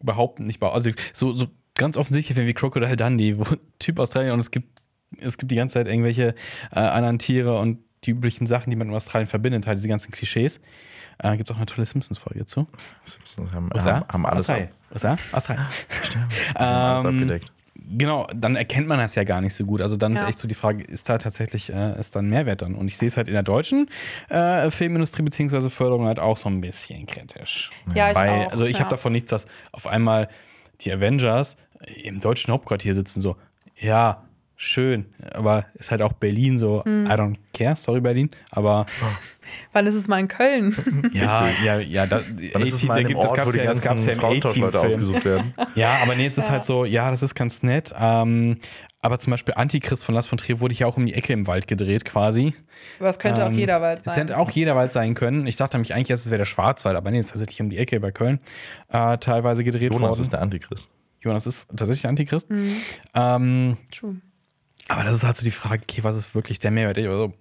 behaupten, 0.00 0.44
nicht 0.44 0.60
behaupten. 0.60 0.76
Also 0.76 0.90
so, 1.14 1.32
so 1.32 1.46
ganz 1.76 1.96
offensichtlich, 1.96 2.36
wenn 2.36 2.46
wie 2.46 2.52
Crocodile 2.52 2.94
Dundee, 2.96 3.38
wo 3.38 3.44
Typ 3.78 3.98
Australier 3.98 4.34
und 4.34 4.40
es 4.40 4.50
gibt, 4.50 4.82
es 5.18 5.38
gibt 5.38 5.50
die 5.50 5.56
ganze 5.56 5.74
Zeit 5.74 5.86
irgendwelche 5.86 6.34
äh, 6.72 6.78
anderen 6.78 7.18
Tiere 7.18 7.58
und 7.58 7.78
die 8.04 8.10
üblichen 8.10 8.46
Sachen, 8.46 8.70
die 8.70 8.76
man 8.76 8.88
in 8.88 8.94
Australien 8.94 9.28
verbindet, 9.28 9.66
halt 9.66 9.78
diese 9.78 9.88
ganzen 9.88 10.10
Klischees. 10.10 10.60
Äh, 11.18 11.36
gibt 11.36 11.50
auch 11.50 11.56
eine 11.56 11.66
tolle 11.66 11.86
Simpsons-Folge 11.86 12.46
zu. 12.46 12.66
Haben, 13.52 13.70
USA? 13.74 13.94
haben, 14.00 14.08
haben 14.08 14.26
alles, 14.26 14.48
ab, 14.50 14.56
Australien. 14.56 14.68
USA? 14.92 15.16
Australien. 15.32 15.66
haben 16.56 16.90
alles 16.90 17.04
Ähm, 17.04 17.08
abgedeckt. 17.08 17.52
Genau, 17.94 18.26
dann 18.34 18.54
erkennt 18.56 18.86
man 18.86 18.98
das 18.98 19.14
ja 19.16 19.24
gar 19.24 19.40
nicht 19.40 19.54
so 19.54 19.64
gut. 19.64 19.80
Also 19.82 19.96
dann 19.96 20.14
ist 20.14 20.20
Ja. 20.20 20.28
echt 20.28 20.38
so 20.38 20.46
die 20.46 20.54
Frage, 20.54 20.82
ist 20.84 21.08
da 21.08 21.18
tatsächlich 21.18 21.72
äh, 21.72 21.98
ist 21.98 22.14
da 22.14 22.20
ein 22.20 22.28
Mehrwert 22.28 22.62
dann? 22.62 22.74
Und 22.74 22.86
ich 22.86 22.96
sehe 22.96 23.08
es 23.08 23.16
halt 23.16 23.26
in 23.28 23.34
der 23.34 23.42
deutschen 23.42 23.88
äh, 24.28 24.70
Filmindustrie 24.70 25.22
beziehungsweise 25.22 25.68
Förderung 25.68 26.06
halt 26.06 26.20
auch 26.20 26.36
so 26.36 26.48
ein 26.48 26.60
bisschen 26.60 27.06
kritisch. 27.06 27.70
Ja, 27.94 28.10
ich 28.10 28.16
Weil, 28.16 28.46
auch, 28.46 28.50
also 28.52 28.66
ich 28.66 28.74
ja. 28.74 28.80
habe 28.80 28.90
davon 28.90 29.12
nichts, 29.12 29.30
dass 29.30 29.46
auf 29.72 29.86
einmal 29.86 30.28
die 30.82 30.92
Avengers 30.92 31.56
im 32.04 32.20
deutschen 32.20 32.52
Hauptquartier 32.52 32.94
sitzen 32.94 33.20
so, 33.20 33.36
ja, 33.76 34.22
schön, 34.64 35.06
aber 35.32 35.66
ist 35.74 35.90
halt 35.90 36.02
auch 36.02 36.12
Berlin 36.12 36.56
so, 36.58 36.84
Hm. 36.84 37.06
I 37.06 37.10
don't 37.10 37.36
care, 37.52 37.74
sorry 37.74 38.00
Berlin, 38.00 38.30
aber 38.50 38.86
Wann 39.72 39.86
ist 39.86 39.96
es 39.96 40.08
mal 40.08 40.18
in 40.20 40.28
Köln? 40.28 41.10
ja, 41.12 41.48
ja, 41.64 41.78
ja, 41.78 42.06
da, 42.06 42.20
Dann 42.52 42.62
ist 42.62 42.72
es 42.72 42.74
A-Team, 42.78 42.88
mal 42.88 43.02
da 43.02 43.08
gibt- 43.08 43.20
das 43.22 43.30
Ort, 43.30 43.38
wo 43.38 43.42
gab's 43.42 43.52
die 43.52 43.58
ja, 43.58 43.64
das 43.66 43.82
ganzen 43.82 44.06
gab's 44.06 44.22
ja 44.22 44.30
im 44.30 44.38
A-Team-Film. 44.38 44.86
ausgesucht 44.86 45.24
werden. 45.24 45.54
Ja, 45.74 45.98
aber 46.02 46.14
nee, 46.14 46.24
es 46.26 46.38
ist 46.38 46.48
halt 46.50 46.64
so, 46.64 46.84
ja, 46.84 47.10
das 47.10 47.22
ist 47.22 47.34
ganz 47.34 47.62
nett. 47.62 47.92
Ähm, 47.98 48.56
aber 49.00 49.18
zum 49.18 49.32
Beispiel 49.32 49.54
Antichrist 49.56 50.04
von 50.04 50.14
Lars 50.14 50.26
von 50.26 50.38
Trier 50.38 50.60
wurde 50.60 50.74
ja 50.74 50.86
auch 50.86 50.96
um 50.96 51.04
die 51.06 51.12
Ecke 51.14 51.32
im 51.32 51.46
Wald 51.48 51.66
gedreht, 51.66 52.04
quasi. 52.04 52.54
Aber 53.00 53.08
es 53.08 53.18
könnte 53.18 53.44
auch 53.44 53.48
Ähm, 53.48 53.54
jeder 53.58 53.80
Wald 53.82 53.98
Es 54.06 54.14
sein. 54.14 54.28
hätte 54.28 54.38
auch 54.38 54.50
jeder 54.52 54.76
Wald 54.76 54.92
sein 54.92 55.14
können. 55.14 55.46
Ich 55.46 55.56
dachte 55.56 55.76
nämlich 55.76 55.92
eigentlich 55.94 56.10
erst, 56.10 56.24
es 56.26 56.30
wäre 56.30 56.38
der 56.38 56.44
Schwarzwald, 56.46 56.96
aber 56.96 57.10
nee, 57.10 57.18
es 57.18 57.26
ist 57.26 57.32
tatsächlich 57.32 57.60
um 57.60 57.68
die 57.68 57.78
Ecke 57.78 57.98
bei 58.00 58.12
Köln 58.12 58.38
äh, 58.90 59.18
teilweise 59.18 59.64
gedreht 59.64 59.92
Jonas 59.92 60.10
worden. 60.10 60.20
ist 60.22 60.32
der 60.32 60.40
Antichrist. 60.40 60.88
Jonas 61.20 61.46
ist 61.46 61.68
tatsächlich 61.76 62.06
Antichrist. 62.06 62.48
Mhm. 62.50 62.76
Ähm, 63.14 63.76
True. 63.90 64.16
Aber 64.88 65.04
das 65.04 65.14
ist 65.14 65.24
halt 65.24 65.36
so 65.36 65.44
die 65.44 65.50
Frage, 65.50 65.82
okay, 65.82 66.02
was 66.02 66.16
ist 66.16 66.34
wirklich 66.34 66.58
der 66.58 66.70
Mehrwert? 66.70 66.98
Also, 66.98 67.32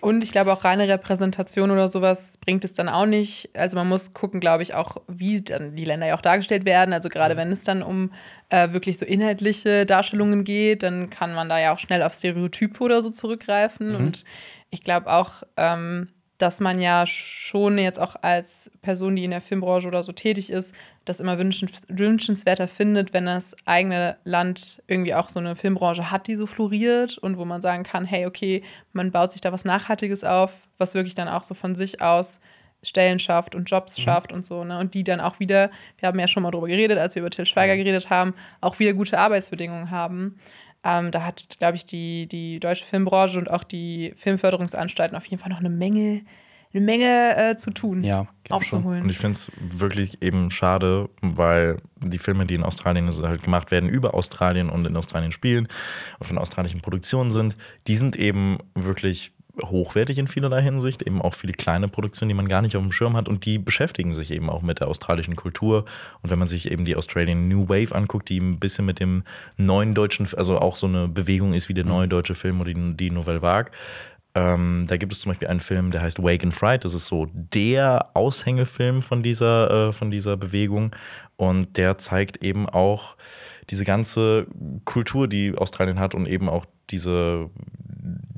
Und 0.00 0.22
ich 0.22 0.32
glaube 0.32 0.52
auch 0.52 0.64
reine 0.64 0.86
Repräsentation 0.86 1.70
oder 1.70 1.88
sowas 1.88 2.36
bringt 2.38 2.64
es 2.64 2.72
dann 2.74 2.88
auch 2.88 3.06
nicht. 3.06 3.50
Also 3.54 3.76
man 3.76 3.88
muss 3.88 4.12
gucken, 4.12 4.38
glaube 4.40 4.62
ich, 4.62 4.74
auch, 4.74 4.98
wie 5.08 5.42
dann 5.42 5.74
die 5.74 5.84
Länder 5.84 6.06
ja 6.06 6.14
auch 6.16 6.20
dargestellt 6.20 6.64
werden. 6.64 6.92
Also 6.92 7.08
gerade 7.08 7.36
wenn 7.36 7.50
es 7.52 7.64
dann 7.64 7.82
um 7.82 8.12
äh, 8.50 8.72
wirklich 8.72 8.98
so 8.98 9.06
inhaltliche 9.06 9.86
Darstellungen 9.86 10.44
geht, 10.44 10.82
dann 10.82 11.08
kann 11.08 11.32
man 11.32 11.48
da 11.48 11.58
ja 11.58 11.72
auch 11.72 11.78
schnell 11.78 12.02
auf 12.02 12.12
Stereotype 12.12 12.82
oder 12.82 13.02
so 13.02 13.10
zurückgreifen. 13.10 13.94
Und 13.94 14.24
ich 14.68 14.84
glaube 14.84 15.10
auch, 15.10 15.42
ähm, 15.56 16.08
dass 16.40 16.60
man 16.60 16.80
ja 16.80 17.06
schon 17.06 17.78
jetzt 17.78 18.00
auch 18.00 18.16
als 18.22 18.70
Person, 18.82 19.16
die 19.16 19.24
in 19.24 19.30
der 19.30 19.40
Filmbranche 19.40 19.88
oder 19.88 20.02
so 20.02 20.12
tätig 20.12 20.50
ist, 20.50 20.74
das 21.04 21.20
immer 21.20 21.38
wünschens 21.38 21.82
wünschenswerter 21.88 22.68
findet, 22.68 23.12
wenn 23.12 23.26
das 23.26 23.54
eigene 23.66 24.16
Land 24.24 24.82
irgendwie 24.86 25.14
auch 25.14 25.28
so 25.28 25.38
eine 25.38 25.56
Filmbranche 25.56 26.10
hat, 26.10 26.26
die 26.26 26.36
so 26.36 26.46
floriert 26.46 27.18
und 27.18 27.36
wo 27.36 27.44
man 27.44 27.60
sagen 27.60 27.82
kann, 27.82 28.04
hey, 28.04 28.26
okay, 28.26 28.62
man 28.92 29.10
baut 29.10 29.32
sich 29.32 29.40
da 29.40 29.52
was 29.52 29.64
Nachhaltiges 29.64 30.24
auf, 30.24 30.68
was 30.78 30.94
wirklich 30.94 31.14
dann 31.14 31.28
auch 31.28 31.42
so 31.42 31.54
von 31.54 31.74
sich 31.74 32.00
aus 32.00 32.40
Stellen 32.82 33.18
schafft 33.18 33.54
und 33.54 33.70
Jobs 33.70 34.00
schafft 34.00 34.32
und 34.32 34.42
so, 34.44 34.64
ne? 34.64 34.78
Und 34.78 34.94
die 34.94 35.04
dann 35.04 35.20
auch 35.20 35.38
wieder, 35.38 35.70
wir 35.98 36.06
haben 36.06 36.18
ja 36.18 36.26
schon 36.26 36.42
mal 36.42 36.50
drüber 36.50 36.66
geredet, 36.66 36.98
als 36.98 37.14
wir 37.14 37.20
über 37.20 37.30
Till 37.30 37.44
Schweiger 37.44 37.76
geredet 37.76 38.08
haben, 38.08 38.34
auch 38.62 38.78
wieder 38.78 38.94
gute 38.94 39.18
Arbeitsbedingungen 39.18 39.90
haben. 39.90 40.38
Ähm, 40.82 41.10
da 41.10 41.24
hat, 41.24 41.56
glaube 41.58 41.76
ich, 41.76 41.84
die, 41.86 42.26
die 42.26 42.58
deutsche 42.60 42.84
Filmbranche 42.84 43.38
und 43.38 43.50
auch 43.50 43.64
die 43.64 44.12
Filmförderungsanstalten 44.16 45.16
auf 45.16 45.26
jeden 45.26 45.40
Fall 45.40 45.50
noch 45.50 45.58
eine 45.60 45.68
Menge, 45.70 46.22
eine 46.72 46.82
Menge 46.82 47.36
äh, 47.36 47.56
zu 47.56 47.70
tun, 47.70 48.02
Ja, 48.02 48.28
glaub 48.44 48.64
schon. 48.64 48.78
aufzuholen. 48.78 49.02
Und 49.02 49.10
ich 49.10 49.18
finde 49.18 49.32
es 49.32 49.50
wirklich 49.58 50.22
eben 50.22 50.50
schade, 50.50 51.10
weil 51.20 51.78
die 51.98 52.18
Filme, 52.18 52.46
die 52.46 52.54
in 52.54 52.62
Australien 52.62 53.10
halt 53.10 53.42
gemacht 53.42 53.70
werden, 53.70 53.90
über 53.90 54.14
Australien 54.14 54.70
und 54.70 54.86
in 54.86 54.96
Australien 54.96 55.32
spielen 55.32 55.68
und 56.18 56.26
von 56.26 56.38
australischen 56.38 56.80
Produktionen 56.80 57.30
sind, 57.30 57.56
die 57.86 57.96
sind 57.96 58.16
eben 58.16 58.58
wirklich 58.74 59.32
hochwertig 59.62 60.18
in 60.18 60.26
vielerlei 60.26 60.62
Hinsicht, 60.62 61.02
eben 61.02 61.20
auch 61.20 61.34
viele 61.34 61.52
kleine 61.52 61.88
Produktionen, 61.88 62.28
die 62.28 62.34
man 62.34 62.48
gar 62.48 62.62
nicht 62.62 62.76
auf 62.76 62.82
dem 62.82 62.92
Schirm 62.92 63.16
hat 63.16 63.28
und 63.28 63.44
die 63.44 63.58
beschäftigen 63.58 64.12
sich 64.12 64.30
eben 64.30 64.50
auch 64.50 64.62
mit 64.62 64.80
der 64.80 64.88
australischen 64.88 65.36
Kultur. 65.36 65.84
Und 66.22 66.30
wenn 66.30 66.38
man 66.38 66.48
sich 66.48 66.70
eben 66.70 66.84
die 66.84 66.96
Australian 66.96 67.48
New 67.48 67.68
Wave 67.68 67.94
anguckt, 67.94 68.28
die 68.28 68.38
ein 68.38 68.58
bisschen 68.58 68.86
mit 68.86 69.00
dem 69.00 69.24
neuen 69.56 69.94
deutschen, 69.94 70.28
also 70.36 70.58
auch 70.58 70.76
so 70.76 70.86
eine 70.86 71.08
Bewegung 71.08 71.54
ist 71.54 71.68
wie 71.68 71.74
der 71.74 71.84
neue 71.84 72.08
deutsche 72.08 72.34
Film 72.34 72.60
oder 72.60 72.72
die, 72.72 72.96
die 72.96 73.10
Nouvelle 73.10 73.42
Vague, 73.42 73.72
ähm, 74.34 74.86
da 74.88 74.96
gibt 74.96 75.12
es 75.12 75.20
zum 75.20 75.30
Beispiel 75.30 75.48
einen 75.48 75.60
Film, 75.60 75.90
der 75.90 76.02
heißt 76.02 76.22
Wake 76.22 76.44
and 76.44 76.54
Fright. 76.54 76.84
Das 76.84 76.94
ist 76.94 77.06
so 77.06 77.26
der 77.32 78.10
Aushängefilm 78.14 79.02
von 79.02 79.22
dieser, 79.22 79.88
äh, 79.88 79.92
von 79.92 80.10
dieser 80.10 80.36
Bewegung. 80.36 80.94
Und 81.36 81.76
der 81.76 81.98
zeigt 81.98 82.44
eben 82.44 82.68
auch 82.68 83.16
diese 83.70 83.84
ganze 83.84 84.46
Kultur, 84.84 85.26
die 85.26 85.56
Australien 85.56 85.98
hat 85.98 86.14
und 86.14 86.26
eben 86.26 86.48
auch 86.48 86.64
diese, 86.90 87.50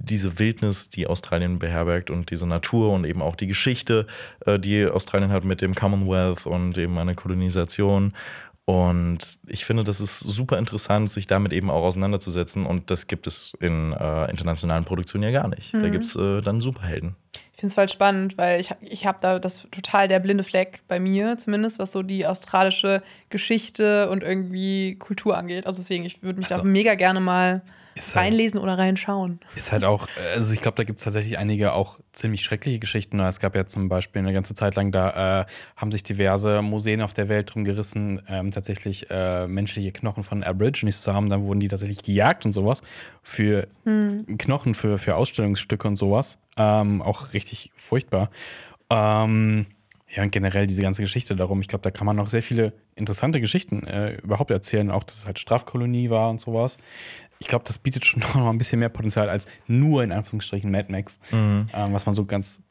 diese 0.05 0.39
Wildnis, 0.39 0.89
die 0.89 1.07
Australien 1.07 1.59
beherbergt 1.59 2.11
und 2.11 2.31
diese 2.31 2.47
Natur 2.47 2.93
und 2.93 3.05
eben 3.05 3.23
auch 3.23 3.37
die 3.37 3.47
Geschichte, 3.47 4.07
äh, 4.47 4.59
die 4.59 4.87
Australien 4.87 5.31
hat 5.31 5.45
mit 5.45 5.61
dem 5.61 5.75
Commonwealth 5.75 6.47
und 6.47 6.77
eben 6.79 6.99
einer 6.99 7.15
Kolonisation. 7.15 8.13
Und 8.65 9.39
ich 9.47 9.65
finde, 9.65 9.83
das 9.83 10.01
ist 10.01 10.21
super 10.21 10.57
interessant, 10.57 11.11
sich 11.11 11.27
damit 11.27 11.53
eben 11.53 11.69
auch 11.69 11.83
auseinanderzusetzen. 11.83 12.65
Und 12.65 12.91
das 12.91 13.09
gibt 13.09 13.27
es 13.27 13.55
in 13.61 13.93
äh, 13.93 14.31
internationalen 14.31 14.85
Produktionen 14.85 15.25
ja 15.25 15.33
gar 15.33 15.49
nicht. 15.49 15.75
Da 15.75 15.89
gibt 15.89 16.05
es 16.05 16.15
äh, 16.15 16.41
dann 16.41 16.61
Superhelden. 16.61 17.17
Ich 17.55 17.61
finde 17.61 17.69
es 17.69 17.75
voll 17.75 17.89
spannend, 17.89 18.39
weil 18.39 18.61
ich, 18.61 18.71
ich 18.81 19.05
habe 19.05 19.19
da 19.21 19.39
das 19.39 19.67
total 19.71 20.07
der 20.07 20.21
blinde 20.21 20.45
Fleck 20.45 20.83
bei 20.87 21.01
mir, 21.01 21.39
zumindest 21.39 21.81
was 21.81 21.93
so 21.93 22.03
die 22.03 22.27
australische 22.27 23.03
Geschichte 23.31 24.09
und 24.11 24.23
irgendwie 24.23 24.97
Kultur 24.97 25.37
angeht. 25.37 25.67
Also 25.67 25.81
deswegen, 25.81 26.05
ich 26.05 26.23
würde 26.23 26.39
mich 26.39 26.51
Also, 26.51 26.63
da 26.63 26.69
mega 26.69 26.95
gerne 26.95 27.21
mal 27.21 27.63
ist 27.95 28.15
halt- 28.15 28.27
reinlesen 28.27 28.59
oder 28.61 28.79
reinschauen. 28.79 29.41
Ist 29.57 29.73
halt 29.73 29.85
auch, 29.85 30.09
also 30.35 30.53
ich 30.53 30.61
glaube, 30.61 30.77
da 30.77 30.85
gibt 30.85 30.99
es 30.99 31.05
tatsächlich 31.05 31.39
einige 31.39 31.73
auch 31.73 31.99
ziemlich 32.13 32.43
schreckliche 32.43 32.79
Geschichten. 32.79 33.21
Es 33.21 33.41
gab 33.41 33.55
ja 33.55 33.67
zum 33.67 33.89
Beispiel 33.89 34.21
eine 34.21 34.33
ganze 34.33 34.55
Zeit 34.55 34.75
lang, 34.75 34.93
da 34.93 35.43
äh, 35.43 35.47
haben 35.77 35.93
sich 35.93 36.03
diverse 36.03 36.63
Museen 36.63 37.01
auf 37.03 37.13
der 37.13 37.29
Welt 37.29 37.55
drum 37.55 37.65
gerissen, 37.65 38.23
ähm, 38.29 38.51
tatsächlich 38.51 39.11
äh, 39.11 39.47
menschliche 39.47 39.93
Knochen 39.93 40.23
von 40.23 40.43
Aborigines 40.43 41.03
zu 41.03 41.15
haben. 41.15 41.29
Dann 41.29 41.43
wurden 41.43 41.61
die 41.61 41.69
tatsächlich 41.69 42.03
gejagt 42.03 42.47
und 42.47 42.53
sowas 42.53 42.83
für 43.23 43.67
Knochen, 44.39 44.75
für, 44.75 44.99
für 44.99 45.17
Ausstellungsstücke 45.17 45.87
und 45.89 45.97
sowas. 45.97 46.39
Ähm, 46.57 47.03
auch 47.03 47.33
richtig 47.33 47.73
furchtbar. 47.77 48.31
Ähm, 48.91 49.67
ja, 50.15 50.23
und 50.23 50.31
generell 50.31 50.67
diese 50.67 50.83
ganze 50.83 51.01
Geschichte 51.03 51.35
darum. 51.35 51.61
Ich 51.63 51.69
glaube, 51.69 51.83
da 51.83 51.91
kann 51.91 52.07
man 52.07 52.17
noch 52.17 52.29
sehr 52.29 52.43
viele 52.43 52.75
interessante 52.97 53.41
Geschichten 53.41 53.87
äh, 53.87 54.17
überhaupt 54.17 54.51
erzählen. 54.51 54.91
Auch, 54.91 55.05
dass 55.05 55.17
es 55.19 55.27
halt 55.27 55.39
Strafkolonie 55.39 56.11
war 56.11 56.29
und 56.29 56.39
sowas. 56.39 56.77
Ich 57.43 57.49
glaube, 57.49 57.65
das 57.67 57.79
bietet 57.79 58.07
schon 58.07 58.21
noch 58.35 58.47
ein 58.47 58.57
bisschen 58.59 58.79
mehr 58.79 58.89
Potenzial 58.89 59.29
als 59.29 59.47
nur 59.67 60.05
in 60.05 60.13
Anführungsstrichen 60.13 60.71
Mad 60.71 60.93
Max, 60.93 61.19
ähm, 61.33 61.69
was 61.73 62.07
man 62.07 62.15
so 62.15 62.25
ganz 62.25 62.63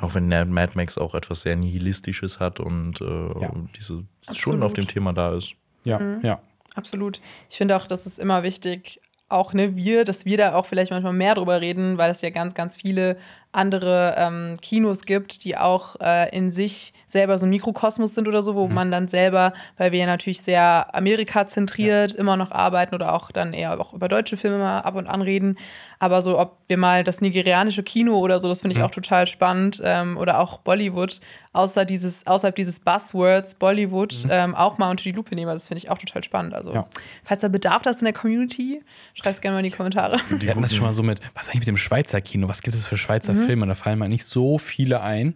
Auch 0.00 0.14
wenn 0.14 0.28
Mad 0.28 0.72
Max 0.74 0.98
auch 0.98 1.14
etwas 1.14 1.40
sehr 1.40 1.56
Nihilistisches 1.56 2.38
hat 2.38 2.60
und 2.60 3.00
äh, 3.00 3.40
Ja. 3.40 3.52
diese 3.74 4.04
schon 4.32 4.62
auf 4.62 4.74
dem 4.74 4.86
Thema 4.86 5.14
da 5.14 5.34
ist. 5.34 5.54
ja 5.84 6.18
ja 6.22 6.40
Absolut. 6.74 7.20
Ich 7.48 7.56
finde 7.56 7.74
auch, 7.76 7.86
das 7.86 8.04
ist 8.06 8.18
immer 8.18 8.42
wichtig, 8.42 9.00
auch 9.30 9.52
ne, 9.54 9.74
wir, 9.74 10.04
dass 10.04 10.26
wir 10.26 10.36
da 10.36 10.54
auch 10.54 10.66
vielleicht 10.66 10.90
manchmal 10.92 11.12
mehr 11.14 11.34
drüber 11.34 11.60
reden, 11.60 11.98
weil 11.98 12.10
es 12.10 12.20
ja 12.20 12.30
ganz, 12.30 12.54
ganz 12.54 12.76
viele 12.76 13.16
andere 13.50 14.14
ähm, 14.16 14.56
Kinos 14.60 15.04
gibt, 15.04 15.44
die 15.44 15.56
auch 15.56 15.96
äh, 16.00 16.28
in 16.36 16.50
sich 16.52 16.92
selber 17.08 17.38
so 17.38 17.46
ein 17.46 17.50
Mikrokosmos 17.50 18.14
sind 18.14 18.28
oder 18.28 18.42
so, 18.42 18.54
wo 18.54 18.68
man 18.68 18.90
dann 18.92 19.08
selber, 19.08 19.52
weil 19.78 19.90
wir 19.92 19.98
ja 19.98 20.06
natürlich 20.06 20.42
sehr 20.42 20.94
Amerika-zentriert 20.94 22.12
immer 22.14 22.36
noch 22.36 22.52
arbeiten 22.52 22.94
oder 22.94 23.14
auch 23.14 23.32
dann 23.32 23.52
eher 23.52 23.80
auch 23.80 23.92
über 23.94 24.08
deutsche 24.08 24.36
Filme 24.36 24.58
mal 24.58 24.80
ab 24.80 24.94
und 24.94 25.06
an 25.08 25.22
reden, 25.22 25.56
aber 25.98 26.22
so, 26.22 26.38
ob 26.38 26.58
wir 26.68 26.76
mal 26.76 27.02
das 27.02 27.20
nigerianische 27.20 27.82
Kino 27.82 28.18
oder 28.18 28.38
so, 28.38 28.48
das 28.48 28.60
finde 28.60 28.76
ich 28.76 28.82
auch 28.82 28.90
total 28.90 29.26
spannend 29.26 29.80
ähm, 29.82 30.16
oder 30.16 30.38
auch 30.38 30.58
Bollywood, 30.58 31.20
außer 31.52 31.84
dieses, 31.84 32.26
außerhalb 32.26 32.54
dieses 32.54 32.78
Buzzwords 32.80 33.54
Bollywood 33.54 34.26
ähm, 34.30 34.54
auch 34.54 34.78
mal 34.78 34.90
unter 34.90 35.02
die 35.02 35.12
Lupe 35.12 35.34
nehmen, 35.34 35.50
das 35.50 35.66
finde 35.68 35.78
ich 35.78 35.90
auch 35.90 35.98
total 35.98 36.22
spannend. 36.22 36.54
Also, 36.54 36.74
Ja. 36.74 36.86
falls 37.24 37.40
da 37.40 37.48
Bedarf 37.48 37.82
da 37.82 37.90
ist 37.90 38.00
in 38.00 38.04
der 38.04 38.12
Community, 38.14 38.82
schreibt 39.14 39.36
es 39.36 39.40
gerne 39.40 39.54
mal 39.56 39.64
in 39.64 39.70
die 39.70 39.76
Kommentare. 39.76 40.18
Wir 40.28 40.50
hatten 40.50 40.62
das 40.62 40.74
schon 40.74 40.84
mal 40.84 40.94
so 40.94 41.02
mit, 41.02 41.20
was 41.34 41.48
eigentlich 41.48 41.60
mit 41.60 41.68
dem 41.68 41.76
Schweizer 41.78 42.20
Kino? 42.20 42.48
Was 42.48 42.62
gibt 42.62 42.76
es 42.76 42.84
für 42.84 42.96
Schweizer 42.98 43.34
Filme? 43.34 43.66
Da 43.66 43.74
fallen 43.74 43.98
mal 43.98 44.08
nicht 44.08 44.24
so 44.24 44.58
viele 44.58 45.00
ein. 45.00 45.34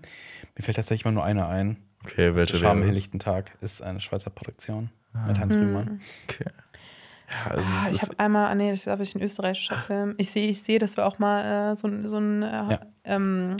Mir 0.57 0.62
fällt 0.65 0.77
tatsächlich 0.77 1.05
mal 1.05 1.12
nur 1.12 1.25
einer 1.25 1.49
ein. 1.49 1.77
Okay, 2.05 2.35
welche 2.35 2.35
Der 2.35 2.37
wäre 2.37 2.59
Scham 2.59 2.71
am 2.71 2.79
das? 2.81 2.88
helllichten 2.88 3.19
Tag 3.21 3.53
ist 3.61 3.81
eine 3.83 4.01
Schweizer 4.01 4.31
Produktion 4.31 4.91
mit 5.27 5.38
Hans 5.38 5.57
Rühmann. 5.57 6.01
Okay. 6.29 6.47
Ja, 7.31 7.51
also 7.53 7.71
Ah, 7.73 7.91
ich 7.93 8.03
habe 8.03 8.19
einmal, 8.19 8.47
ah, 8.51 8.55
nee, 8.55 8.71
das 8.71 8.81
ist 8.81 8.88
aber 8.88 9.03
ein 9.03 9.23
österreichischer 9.23 9.77
Film. 9.77 10.15
Ich 10.19 10.31
sehe, 10.31 10.49
ich 10.49 10.62
sehe, 10.62 10.79
dass 10.79 10.97
wir 10.97 11.07
auch 11.07 11.19
mal 11.19 11.73
äh, 11.73 11.75
so, 11.75 11.87
ein- 11.88 12.07
so 12.09 12.19
ein 12.19 12.43
äh, 12.43 12.47
Ja. 12.47 12.81
ähm, 13.05 13.57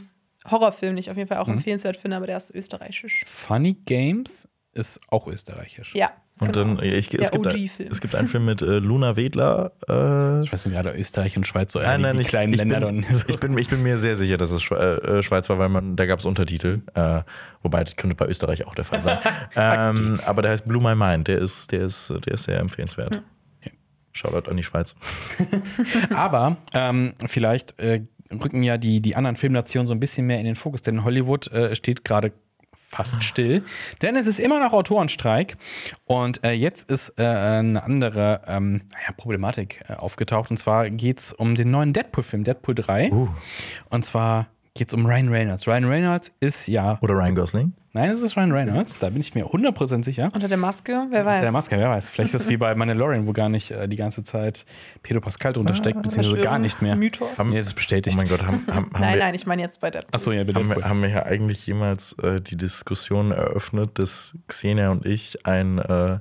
Horrorfilm, 0.50 0.92
den 0.94 0.98
ich 0.98 1.11
auf 1.11 1.16
jeden 1.16 1.28
Fall 1.28 1.38
auch 1.38 1.46
Mhm. 1.46 1.55
empfehlenswert 1.55 1.96
finde, 1.96 2.16
aber 2.16 2.26
der 2.26 2.37
ist 2.37 2.50
österreichisch. 2.50 3.24
Funny 3.26 3.74
Games 3.87 4.48
ist 4.72 5.00
auch 5.09 5.26
österreichisch. 5.26 5.94
Ja. 5.94 6.11
Und 6.42 6.52
genau. 6.52 6.74
dann, 6.74 6.85
ich, 6.85 7.14
es, 7.14 7.31
gibt 7.31 7.46
ein, 7.46 7.70
es 7.88 8.00
gibt 8.00 8.16
einen 8.16 8.26
Film 8.26 8.46
mit 8.46 8.62
äh, 8.62 8.81
Luna 8.81 9.14
Wedler. 9.14 9.70
Äh, 9.88 10.42
Ich 10.42 10.52
weiß 10.52 10.66
nicht, 10.66 10.74
gerade 10.74 10.90
Österreich 10.90 11.37
und 11.37 11.46
Schweiz 11.46 11.72
so 11.72 11.78
Nein, 11.78 11.98
die, 11.98 12.02
nein, 12.02 12.16
die 12.16 12.22
ich, 12.22 12.28
kleinen 12.28 12.52
ich, 12.52 12.59
Länder 12.59 12.81
bin. 12.81 13.05
So. 13.05 13.24
ich, 13.28 13.38
bin, 13.38 13.57
ich 13.57 13.68
bin 13.68 13.85
mir 13.85 13.96
sehr 13.96 14.16
sicher, 14.16 14.38
dass 14.38 14.50
es 14.50 14.61
Schwe 14.61 15.02
äh, 15.02 15.22
Schweiz 15.22 15.48
war, 15.48 15.61
weil 15.61 15.68
man, 15.68 15.94
da 15.94 16.05
gab 16.05 16.18
es 16.18 16.24
Untertitel. 16.24 16.81
Äh, 16.94 17.20
wobei, 17.62 17.85
das 17.85 17.94
könnte 17.94 18.16
bei 18.16 18.26
Österreich 18.26 18.66
auch 18.66 18.74
der 18.74 18.85
Fall 18.85 19.02
sein. 19.02 19.18
ähm, 19.55 20.18
aber 20.26 20.42
der 20.42 20.50
heißt 20.50 20.66
Blue 20.66 20.83
My 20.83 20.96
Mind. 20.96 21.28
Der 21.28 21.38
ist, 21.38 21.70
der 21.70 21.83
ist, 21.83 22.11
der 22.11 22.35
ist 22.35 22.42
sehr 22.42 22.59
empfehlenswert. 22.59 23.22
Okay. 23.61 23.76
Shoutout 24.11 24.50
an 24.50 24.57
die 24.57 24.64
Schweiz. 24.64 24.96
Aber 26.11 26.57
ähm, 26.74 27.14
vielleicht 27.26 27.78
äh, 27.78 28.02
rücken 28.33 28.64
ja 28.64 28.78
die, 28.78 29.00
die 29.00 29.14
anderen 29.14 29.37
Filmnationen 29.37 29.87
so 29.87 29.94
ein 29.94 30.00
bisschen 30.00 30.26
mehr 30.26 30.40
in 30.40 30.44
den 30.44 30.57
Fokus, 30.57 30.83
denn 30.83 31.05
Hollywood 31.05 31.52
äh, 31.52 31.76
steht 31.76 32.05
gerade 32.05 32.33
fast 32.74 33.22
still, 33.24 33.64
denn 34.02 34.16
es 34.16 34.26
ist 34.26 34.38
immer 34.38 34.61
noch 34.61 34.72
Autorenstreik. 34.72 35.56
Und 36.04 36.44
äh, 36.44 36.52
jetzt 36.52 36.90
ist 36.90 37.18
äh, 37.18 37.24
eine 37.24 37.82
andere 37.82 38.42
ähm, 38.46 38.82
naja, 38.92 39.12
Problematik 39.16 39.85
äh, 39.88 39.94
aufgetaucht. 39.94 40.50
Und 40.50 40.58
zwar 40.58 40.90
geht 40.90 41.18
es 41.18 41.32
um 41.32 41.54
den 41.54 41.70
neuen 41.70 41.92
Deadpool-Film, 41.92 42.44
Deadpool 42.44 42.74
3 42.74 43.11
und 43.90 44.04
zwar 44.04 44.48
geht 44.74 44.88
es 44.88 44.94
um 44.94 45.06
Ryan 45.06 45.28
Reynolds. 45.28 45.66
Ryan 45.66 45.85
Reynolds 45.85 46.32
ist 46.40 46.66
ja 46.66 46.98
Oder 47.02 47.14
Ryan 47.14 47.35
Gosling. 47.35 47.72
Nein, 47.94 48.11
es 48.11 48.22
ist 48.22 48.38
Ryan 48.38 48.52
Reynolds, 48.52 48.98
da 48.98 49.11
bin 49.11 49.20
ich 49.20 49.35
mir 49.35 49.44
100% 49.44 50.02
sicher. 50.02 50.30
Unter 50.32 50.48
der 50.48 50.56
Maske? 50.56 51.08
Wer 51.11 51.26
weiß. 51.26 51.32
Unter 51.32 51.42
der 51.42 51.52
Maske, 51.52 51.76
wer 51.76 51.90
weiß. 51.90 52.08
Vielleicht 52.08 52.32
ist 52.32 52.42
es 52.42 52.48
wie 52.48 52.56
bei 52.56 52.74
Mandalorian, 52.74 53.26
wo 53.26 53.35
gar 53.35 53.50
nicht 53.50 53.70
äh, 53.70 53.87
die 53.87 53.96
ganze 53.96 54.24
Zeit 54.24 54.64
Pedro 55.02 55.20
Pascal 55.20 55.52
drunter 55.52 55.74
steckt, 55.74 56.00
beziehungsweise 56.00 56.40
gar 56.40 56.58
nicht 56.58 56.80
mehr. 56.80 56.96
Mythos. 56.96 57.38
Nee, 57.44 57.58
es 57.58 57.66
ist 57.66 57.74
bestätigt. 57.74 58.16
Oh 58.16 58.20
mein 58.20 58.30
Gott, 58.30 58.46
haben, 58.46 58.66
haben, 58.66 58.76
haben 58.76 58.90
Nein, 58.92 59.12
wir, 59.12 59.24
nein, 59.24 59.35
ich 59.35 59.46
meine 59.46 59.61
jetzt 59.61 59.80
bei 59.80 59.90
Deadpool. 59.90 60.14
Achso, 60.14 60.32
ja, 60.32 60.42
bitte. 60.42 60.61
Haben 60.61 60.70
wir, 60.70 60.88
haben 60.88 61.02
wir 61.02 61.11
ja 61.11 61.22
eigentlich 61.24 61.66
jemals 61.66 62.14
äh, 62.14 62.40
die 62.40 62.56
Diskussion 62.56 63.30
eröffnet, 63.30 63.98
dass 63.98 64.38
Xenia 64.48 64.90
und 64.90 65.04
ich 65.04 65.44
ein 65.44 65.78
äh, 65.78 66.18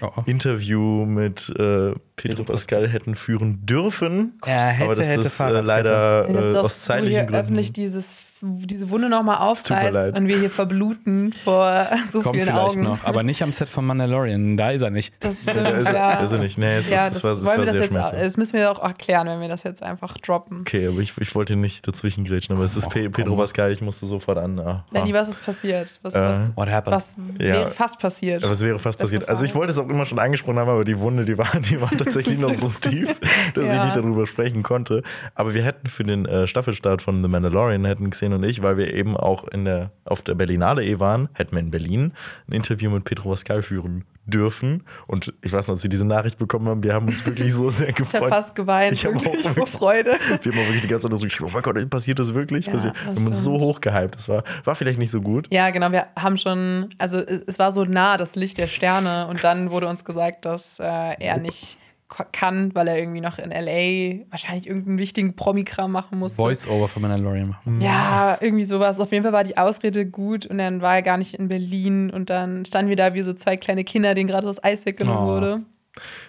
Oh, 0.00 0.10
oh. 0.16 0.22
Interview 0.26 1.06
mit 1.06 1.48
äh, 1.58 1.92
Pedro 2.16 2.44
Pascal 2.44 2.88
hätten 2.88 3.14
führen 3.14 3.64
dürfen. 3.64 4.38
Er 4.44 4.68
hätte, 4.68 4.84
aber 4.84 4.94
das 4.94 5.08
hätte, 5.08 5.20
ist 5.22 5.40
äh, 5.40 5.60
leider 5.60 6.28
äh, 6.28 6.56
aus 6.56 6.80
zeitlichen 6.80 7.26
Gründen. 7.26 7.34
öffentlich 7.34 7.72
dieses, 7.72 8.16
diese 8.42 8.90
Wunde 8.90 9.08
nochmal 9.08 9.38
aufreißt 9.38 10.16
und 10.16 10.28
wir 10.28 10.38
hier 10.38 10.50
verbluten 10.50 11.32
vor 11.32 11.78
so 12.10 12.20
Kommt 12.20 12.36
vielen 12.36 12.46
vielleicht 12.48 12.58
Augen. 12.76 12.82
noch, 12.82 13.04
aber 13.04 13.22
nicht 13.22 13.42
am 13.42 13.52
Set 13.52 13.68
von 13.68 13.84
Mandalorian. 13.86 14.56
Da 14.56 14.70
ist 14.70 14.82
er 14.82 14.90
nicht. 14.90 15.14
Das 15.20 15.42
stimmt, 15.42 15.56
Da 15.66 15.70
ist 15.70 15.86
er- 15.86 15.94
ja. 15.94 16.12
ist 16.20 16.32
er 16.32 16.38
nicht. 16.38 16.58
Nee, 16.58 16.76
es 16.76 16.90
ja, 16.90 17.06
ist- 17.06 17.16
das, 17.16 17.24
war- 17.24 17.36
wollen 17.36 17.46
war 17.46 17.56
wir 17.58 17.64
das 17.64 17.72
sehr 17.74 17.82
jetzt, 17.84 17.92
schmerzhaft. 17.92 18.22
das 18.22 18.36
müssen 18.36 18.52
wir 18.54 18.70
auch 18.70 18.82
erklären, 18.82 19.26
wenn 19.28 19.40
wir 19.40 19.48
das 19.48 19.62
jetzt 19.62 19.82
einfach 19.82 20.18
droppen. 20.18 20.60
Okay, 20.60 20.88
aber 20.88 20.98
ich, 21.00 21.12
ich 21.18 21.34
wollte 21.34 21.56
nicht 21.56 21.86
dazwischen 21.88 22.24
grätschen, 22.24 22.54
aber 22.54 22.64
es 22.64 22.76
ist 22.76 22.84
Komm, 22.84 22.92
Pe 22.92 23.02
komm. 23.04 23.12
Pedro 23.12 23.36
Pascal, 23.36 23.72
ich 23.72 23.80
musste 23.80 24.06
sofort 24.06 24.38
an. 24.38 24.58
Ah, 24.58 24.84
Lenny, 24.90 25.12
ah. 25.14 25.20
was 25.20 25.28
ist 25.28 25.44
passiert? 25.44 25.98
Was, 26.02 26.14
Äh, 26.14 26.20
was, 26.20 26.52
What 26.56 26.68
happened? 26.70 26.94
was 26.96 27.14
wäre 27.38 27.70
fast 27.70 27.98
passiert? 27.98 28.44
Es 28.44 28.60
wäre 28.60 28.78
fast 28.78 28.98
passiert. 28.98 29.28
Also 29.28 29.44
ich 29.44 29.54
wollte 29.54 29.70
es 29.70 29.78
auch 29.78 29.88
immer 29.88 30.06
schon 30.06 30.18
angesprochen 30.18 30.58
haben, 30.58 30.68
aber 30.70 30.84
die 30.84 30.98
Wunde, 30.98 31.24
die 31.24 31.38
war, 31.38 31.48
die 31.60 31.80
war 31.80 31.90
tatsächlich 31.98 32.38
noch 32.38 32.52
so 32.54 32.68
tief, 32.68 33.18
dass 33.54 33.70
ich 33.72 33.80
nicht 33.82 33.96
darüber 33.96 34.26
sprechen 34.26 34.62
konnte. 34.62 35.02
Aber 35.34 35.54
wir 35.54 35.62
hätten 35.62 35.86
für 35.88 36.02
den 36.02 36.26
äh, 36.26 36.46
Staffelstart 36.46 37.02
von 37.02 37.22
The 37.22 37.28
Mandalorian, 37.28 37.84
hätten 37.84 38.10
Xen 38.10 38.32
und 38.36 38.44
ich, 38.44 38.62
weil 38.62 38.76
wir 38.76 38.94
eben 38.94 39.16
auch 39.16 39.44
in 39.48 39.64
der, 39.64 39.90
auf 40.04 40.22
der 40.22 40.34
Berlinale 40.34 40.84
eh 40.84 40.98
waren, 41.00 41.28
hätten 41.34 41.52
wir 41.56 41.60
in 41.60 41.70
Berlin 41.70 42.12
ein 42.48 42.52
Interview 42.52 42.90
mit 42.90 43.04
Pedro 43.04 43.30
Pascal 43.30 43.62
führen 43.62 44.04
dürfen. 44.28 44.82
Und 45.06 45.32
ich 45.42 45.52
weiß 45.52 45.68
noch, 45.68 45.74
als 45.74 45.82
wir 45.84 45.90
diese 45.90 46.04
Nachricht 46.04 46.36
bekommen 46.38 46.68
haben, 46.68 46.82
wir 46.82 46.94
haben 46.94 47.06
uns 47.06 47.24
wirklich 47.24 47.54
so 47.54 47.70
sehr 47.70 47.88
ich 47.90 47.94
habe 47.94 48.04
gefreut. 48.10 48.28
fast 48.28 48.54
geweint, 48.56 48.92
Ich 48.92 49.04
hab 49.06 49.14
auch 49.14 49.24
wirklich 49.24 49.42
vor 49.44 49.56
wirklich- 49.56 49.74
Freude. 49.76 50.16
Wir 50.42 50.52
haben 50.52 50.58
auch 50.60 50.64
wirklich 50.64 50.82
die 50.82 50.88
ganze 50.88 51.08
Zeit 51.08 51.18
so 51.18 51.24
geschrieben, 51.24 51.48
oh 51.50 51.52
mein 51.54 51.62
Gott, 51.62 51.90
passiert 51.90 52.18
das 52.18 52.34
wirklich? 52.34 52.66
Ja, 52.66 52.72
Passiert- 52.72 52.94
wir 53.04 53.10
das 53.12 53.20
haben 53.20 53.28
uns 53.28 53.42
so 53.42 53.52
hochgehypt. 53.52 54.14
Das 54.16 54.28
war, 54.28 54.42
war 54.64 54.74
vielleicht 54.74 54.98
nicht 54.98 55.10
so 55.10 55.20
gut. 55.20 55.46
Ja, 55.52 55.70
genau, 55.70 55.92
wir 55.92 56.06
haben 56.18 56.36
schon, 56.38 56.88
also 56.98 57.18
es, 57.20 57.42
es 57.46 57.58
war 57.60 57.70
so 57.70 57.84
nah, 57.84 58.16
das 58.16 58.34
Licht 58.34 58.58
der 58.58 58.66
Sterne 58.66 59.28
und 59.28 59.44
dann 59.44 59.70
wurde 59.70 59.86
uns 59.86 60.04
gesagt, 60.04 60.44
dass 60.44 60.80
äh, 60.80 60.84
er 60.84 61.36
nicht 61.38 61.78
kann, 62.08 62.74
weil 62.74 62.86
er 62.88 62.98
irgendwie 62.98 63.20
noch 63.20 63.38
in 63.38 63.50
L.A. 63.50 64.24
wahrscheinlich 64.30 64.66
irgendeinen 64.68 64.98
wichtigen 64.98 65.34
Promikram 65.34 65.90
machen 65.90 66.18
musste. 66.18 66.40
Voice-Over 66.40 66.86
von 66.88 67.02
Mandalorian 67.02 67.48
machen. 67.48 67.80
Ja, 67.80 68.38
irgendwie 68.40 68.64
sowas. 68.64 69.00
Auf 69.00 69.10
jeden 69.12 69.24
Fall 69.24 69.32
war 69.32 69.42
die 69.44 69.56
Ausrede 69.58 70.06
gut 70.06 70.46
und 70.46 70.58
dann 70.58 70.82
war 70.82 70.94
er 70.96 71.02
gar 71.02 71.16
nicht 71.16 71.34
in 71.34 71.48
Berlin 71.48 72.10
und 72.10 72.30
dann 72.30 72.64
standen 72.64 72.88
wir 72.90 72.96
da 72.96 73.14
wie 73.14 73.22
so 73.22 73.32
zwei 73.32 73.56
kleine 73.56 73.82
Kinder, 73.84 74.14
denen 74.14 74.28
gerade 74.28 74.46
das 74.46 74.62
Eis 74.62 74.86
weggenommen 74.86 75.22
Oh. 75.22 75.26
wurde. 75.26 75.62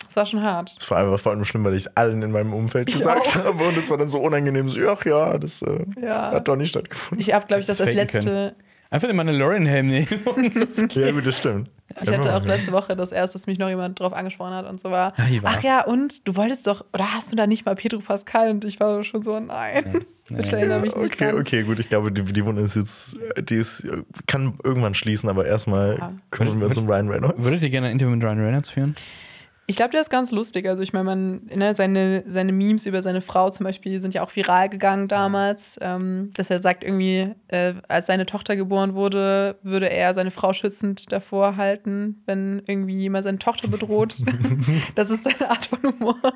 Das 0.06 0.16
war 0.16 0.26
schon 0.26 0.42
hart. 0.42 0.74
Das 0.80 0.90
war 0.90 1.00
einfach 1.04 1.20
vor 1.20 1.34
allem 1.34 1.44
schlimm, 1.46 1.64
weil 1.66 1.74
ich 1.74 1.86
es 1.86 1.98
allen 1.98 2.22
in 2.24 2.32
meinem 2.32 2.54
Umfeld 2.54 2.88
gesagt 2.88 3.28
auch. 3.28 3.36
habe 3.46 3.64
und 3.68 3.78
es 3.78 3.90
war 3.90 3.98
dann 3.98 4.08
so 4.10 4.20
unangenehm, 4.20 4.70
so, 4.70 4.80
ach 4.90 5.06
ja, 5.06 5.38
das 5.38 5.62
äh, 5.62 5.86
Ja. 6.02 6.32
hat 6.32 6.48
doch 6.48 6.56
nicht 6.56 6.70
stattgefunden. 6.70 7.20
Ich 7.22 7.34
habe, 7.34 7.46
glaube 7.46 7.60
ich, 7.62 7.68
das 7.68 7.78
Das 7.78 7.88
als 7.88 7.96
faken 7.96 8.14
letzte. 8.14 8.56
Einfach 8.90 9.08
den 9.08 9.18
Mandalorian-Helm 9.18 9.88
nehmen 9.88 10.08
und 10.36 10.56
los 10.56 10.78
geht's. 10.78 10.96
ja, 10.96 11.12
gut, 11.12 11.28
das 11.28 11.40
stimmt. 11.40 11.70
Ich 12.02 12.10
hatte 12.12 12.36
auch 12.36 12.46
letzte 12.46 12.72
Woche 12.72 12.96
das 12.96 13.12
erste, 13.12 13.38
dass 13.38 13.48
mich 13.48 13.58
noch 13.60 13.70
jemand 13.70 14.00
drauf 14.00 14.14
angesprochen 14.14 14.54
hat 14.54 14.66
und 14.70 14.80
so 14.80 14.92
war. 14.92 15.14
Ah, 15.18 15.24
war's? 15.42 15.56
Ach 15.60 15.64
ja, 15.64 15.84
und 15.84 16.28
du 16.28 16.36
wolltest 16.36 16.68
doch, 16.68 16.86
oder 16.94 17.14
hast 17.14 17.32
du 17.32 17.36
da 17.36 17.48
nicht 17.48 17.66
mal 17.66 17.76
Pedro 17.76 18.00
Pascal? 18.00 18.52
Und 18.52 18.66
ich 18.66 18.80
war 18.80 19.04
schon 19.04 19.22
so, 19.22 19.40
nein. 19.40 20.06
Bitte 20.30 20.52
erinnere 20.58 20.80
mich 20.82 20.96
nicht 20.96 21.14
Okay, 21.16 21.32
dran. 21.32 21.40
okay, 21.40 21.64
gut. 21.64 21.80
Ich 21.80 21.90
glaube, 21.90 22.12
die, 22.12 22.22
die 22.24 22.46
Wunde 22.46 22.62
ist 22.62 22.76
jetzt, 22.76 23.18
die 23.50 23.56
ist, 23.56 23.88
kann 24.28 24.54
irgendwann 24.64 24.94
schließen, 24.96 25.28
aber 25.30 25.46
erstmal 25.46 25.98
Ja. 25.98 26.14
kümmern 26.30 26.60
wir 26.60 26.68
uns 26.68 26.78
um 26.78 26.88
Ryan 26.88 27.10
Reynolds. 27.10 27.44
Würdet 27.44 27.64
ihr 27.64 27.70
gerne 27.70 27.88
ein 27.88 27.94
Interview 27.94 28.16
mit 28.16 28.24
Ryan 28.24 28.40
Reynolds 28.40 28.70
führen? 28.70 28.96
Ich 29.70 29.76
glaube, 29.76 29.92
der 29.92 30.00
ist 30.00 30.10
ganz 30.10 30.32
lustig. 30.32 30.66
Also 30.66 30.82
ich 30.82 30.94
meine, 30.94 31.04
man, 31.04 31.42
ne, 31.54 31.76
seine, 31.76 32.24
seine 32.26 32.54
Memes 32.54 32.86
über 32.86 33.02
seine 33.02 33.20
Frau 33.20 33.50
zum 33.50 33.66
Beispiel 33.66 34.00
sind 34.00 34.14
ja 34.14 34.24
auch 34.24 34.34
viral 34.34 34.70
gegangen 34.70 35.10
damals, 35.10 35.78
ähm, 35.82 36.32
dass 36.36 36.50
er 36.50 36.60
sagt 36.60 36.86
irgendwie, 36.86 37.36
äh, 37.50 37.74
als 37.90 38.06
seine 38.06 38.26
Tochter 38.26 38.56
geboren 38.56 38.94
wurde, 38.96 39.60
würde 39.64 39.90
er 39.90 40.14
seine 40.14 40.32
Frau 40.32 40.54
schützend 40.54 41.12
davor 41.12 41.58
halten, 41.58 42.24
wenn 42.26 42.62
irgendwie 42.66 42.96
jemand 42.98 43.26
seine 43.26 43.40
Tochter 43.40 43.68
bedroht. 43.68 44.16
das 44.96 45.10
ist 45.10 45.26
seine 45.26 45.50
Art 45.50 45.66
von 45.66 45.80
Humor. 45.84 46.16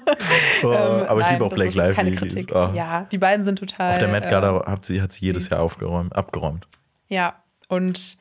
Oh, 0.64 0.68
Ähm, 0.72 1.08
aber 1.08 1.22
ich 1.22 1.26
nein, 1.28 1.34
liebe 1.34 1.46
auch 1.46 1.54
die 1.56 2.12
Kritik. 2.12 2.50
ist- 2.50 2.52
oh. 2.52 2.70
Ja, 2.76 3.08
die 3.12 3.18
beiden 3.18 3.44
sind 3.46 3.58
total. 3.60 3.92
Auf 3.92 3.98
der 3.98 4.08
Met 4.10 4.26
äh, 4.26 4.30
Gala 4.30 4.66
hat 4.68 4.86
sie, 4.86 5.02
hat 5.02 5.14
sie 5.14 5.26
jedes 5.26 5.44
süß. 5.46 5.52
Jahr 5.52 5.62
aufgeräumt, 5.62 6.16
abgeräumt. 6.16 6.68
Ja, 7.08 7.42
und 7.70 8.18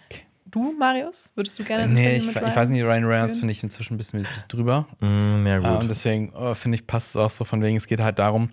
du, 0.50 0.74
Marius, 0.78 1.30
würdest 1.34 1.58
du 1.58 1.64
gerne 1.64 1.84
ein 1.84 1.92
Nee, 1.92 2.16
ich, 2.16 2.26
mit 2.26 2.36
ich 2.36 2.42
weiß 2.56 2.68
nicht, 2.70 2.82
Ryan 2.82 3.04
Reynolds 3.04 3.36
finde 3.38 3.52
ich 3.52 3.62
inzwischen 3.62 3.94
ein 3.94 3.96
bisschen, 3.96 4.20
ein 4.20 4.26
bisschen 4.32 4.48
drüber. 4.48 4.86
Mm, 5.00 5.46
ja, 5.46 5.56
Äh, 5.56 5.60
gut. 5.60 5.80
und 5.82 5.88
deswegen 5.88 6.32
oh, 6.34 6.54
finde 6.54 6.76
ich, 6.76 6.86
passt 6.86 7.10
es 7.10 7.16
auch 7.16 7.30
so 7.30 7.44
von 7.44 7.62
wegen, 7.62 7.76
es 7.76 7.86
geht 7.86 8.00
halt 8.00 8.18
darum, 8.18 8.50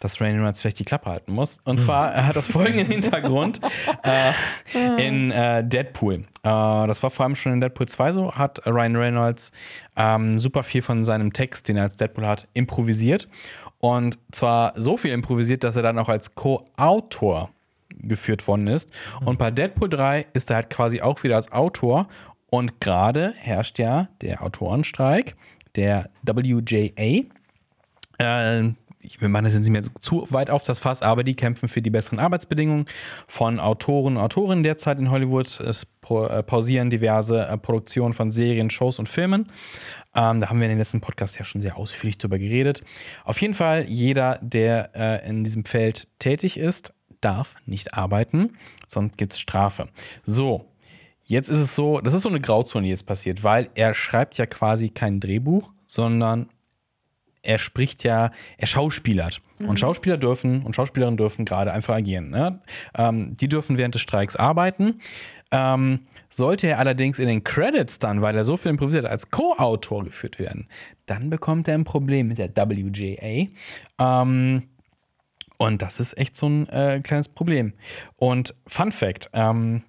dass 0.00 0.20
Ryan 0.20 0.36
Reynolds 0.36 0.60
vielleicht 0.60 0.78
die 0.78 0.84
Klappe 0.84 1.10
halten 1.10 1.32
muss. 1.32 1.58
Und 1.64 1.78
zwar 1.80 2.12
er 2.12 2.26
hat 2.26 2.36
das 2.36 2.46
folgenden 2.46 2.86
Hintergrund 2.90 3.60
äh, 4.02 4.32
in 4.96 5.30
äh, 5.30 5.62
Deadpool. 5.62 6.14
Äh, 6.14 6.22
das 6.42 7.02
war 7.02 7.10
vor 7.10 7.24
allem 7.24 7.36
schon 7.36 7.52
in 7.52 7.60
Deadpool 7.60 7.86
2 7.86 8.12
so, 8.12 8.32
hat 8.34 8.66
Ryan 8.66 8.96
Reynolds 8.96 9.52
ähm, 9.96 10.38
super 10.38 10.62
viel 10.62 10.82
von 10.82 11.04
seinem 11.04 11.32
Text, 11.32 11.68
den 11.68 11.76
er 11.76 11.84
als 11.84 11.96
Deadpool 11.96 12.26
hat, 12.26 12.48
improvisiert. 12.54 13.28
Und 13.78 14.18
zwar 14.30 14.72
so 14.76 14.96
viel 14.96 15.10
improvisiert, 15.12 15.64
dass 15.64 15.76
er 15.76 15.82
dann 15.82 15.98
auch 15.98 16.08
als 16.10 16.34
Co-Autor 16.34 17.50
geführt 17.96 18.46
worden 18.48 18.66
ist. 18.66 18.90
Und 19.24 19.38
bei 19.38 19.50
Deadpool 19.50 19.88
3 19.88 20.26
ist 20.32 20.50
er 20.50 20.56
halt 20.56 20.70
quasi 20.70 21.00
auch 21.00 21.22
wieder 21.22 21.36
als 21.36 21.52
Autor. 21.52 22.08
Und 22.50 22.80
gerade 22.80 23.32
herrscht 23.36 23.78
ja 23.78 24.08
der 24.22 24.42
Autorenstreik, 24.42 25.36
der 25.76 26.10
WJA. 26.24 27.24
Äh, 28.18 28.72
ich 29.02 29.20
will 29.20 29.28
meine, 29.28 29.46
das 29.46 29.54
sind 29.54 29.64
sie 29.64 29.70
mir 29.70 29.82
zu 30.00 30.26
weit 30.30 30.50
auf 30.50 30.62
das 30.62 30.78
Fass, 30.78 31.00
aber 31.02 31.24
die 31.24 31.34
kämpfen 31.34 31.68
für 31.68 31.80
die 31.80 31.90
besseren 31.90 32.18
Arbeitsbedingungen 32.18 32.86
von 33.26 33.58
Autoren 33.58 34.16
und 34.16 34.22
Autorinnen 34.22 34.62
derzeit 34.62 34.98
in 34.98 35.10
Hollywood. 35.10 35.46
Es 35.60 35.86
äh, 36.08 36.42
pausieren 36.42 36.90
diverse 36.90 37.46
äh, 37.46 37.56
Produktionen 37.56 38.12
von 38.12 38.30
Serien, 38.30 38.68
Shows 38.68 38.98
und 38.98 39.08
Filmen. 39.08 39.46
Ähm, 40.14 40.40
da 40.40 40.50
haben 40.50 40.58
wir 40.58 40.66
in 40.66 40.70
den 40.70 40.78
letzten 40.78 41.00
Podcast 41.00 41.38
ja 41.38 41.44
schon 41.44 41.60
sehr 41.60 41.76
ausführlich 41.76 42.18
drüber 42.18 42.38
geredet. 42.38 42.82
Auf 43.24 43.40
jeden 43.40 43.54
Fall, 43.54 43.84
jeder, 43.84 44.38
der 44.42 44.90
äh, 44.94 45.28
in 45.28 45.44
diesem 45.44 45.64
Feld 45.64 46.08
tätig 46.18 46.58
ist, 46.58 46.92
darf 47.20 47.56
nicht 47.66 47.94
arbeiten, 47.94 48.56
sonst 48.86 49.16
gibt 49.16 49.32
es 49.32 49.40
Strafe. 49.40 49.88
So, 50.24 50.66
Jetzt 51.30 51.48
ist 51.48 51.60
es 51.60 51.76
so, 51.76 52.00
das 52.00 52.12
ist 52.12 52.22
so 52.22 52.28
eine 52.28 52.40
Grauzone, 52.40 52.82
die 52.82 52.90
jetzt 52.90 53.06
passiert, 53.06 53.44
weil 53.44 53.68
er 53.76 53.94
schreibt 53.94 54.36
ja 54.36 54.46
quasi 54.46 54.88
kein 54.88 55.20
Drehbuch, 55.20 55.70
sondern 55.86 56.48
er 57.42 57.58
spricht 57.58 58.02
ja, 58.02 58.32
er 58.58 58.66
schauspielert. 58.66 59.40
Und 59.60 59.78
Schauspieler 59.78 60.16
dürfen 60.16 60.62
und 60.62 60.74
Schauspielerinnen 60.74 61.16
dürfen 61.16 61.44
gerade 61.44 61.72
einfach 61.72 61.94
agieren. 61.94 62.30
Ne? 62.30 62.60
Ähm, 62.96 63.36
die 63.36 63.48
dürfen 63.48 63.76
während 63.76 63.94
des 63.94 64.02
Streiks 64.02 64.34
arbeiten. 64.34 65.00
Ähm, 65.52 66.00
sollte 66.28 66.66
er 66.66 66.78
allerdings 66.78 67.18
in 67.18 67.28
den 67.28 67.44
Credits 67.44 68.00
dann, 68.00 68.22
weil 68.22 68.36
er 68.36 68.44
so 68.44 68.56
viel 68.56 68.70
improvisiert 68.70 69.04
als 69.04 69.30
Co-Autor 69.30 70.04
geführt 70.04 70.38
werden, 70.38 70.66
dann 71.06 71.30
bekommt 71.30 71.68
er 71.68 71.74
ein 71.74 71.84
Problem 71.84 72.28
mit 72.28 72.38
der 72.38 72.50
WJA. 72.56 73.48
Ähm, 73.98 74.62
und 75.60 75.82
das 75.82 76.00
ist 76.00 76.16
echt 76.16 76.36
so 76.36 76.48
ein 76.48 76.68
äh, 76.70 77.00
kleines 77.04 77.28
Problem. 77.28 77.74
Und 78.16 78.54
Fun 78.66 78.92
Fact: 78.92 79.28
ähm, 79.34 79.82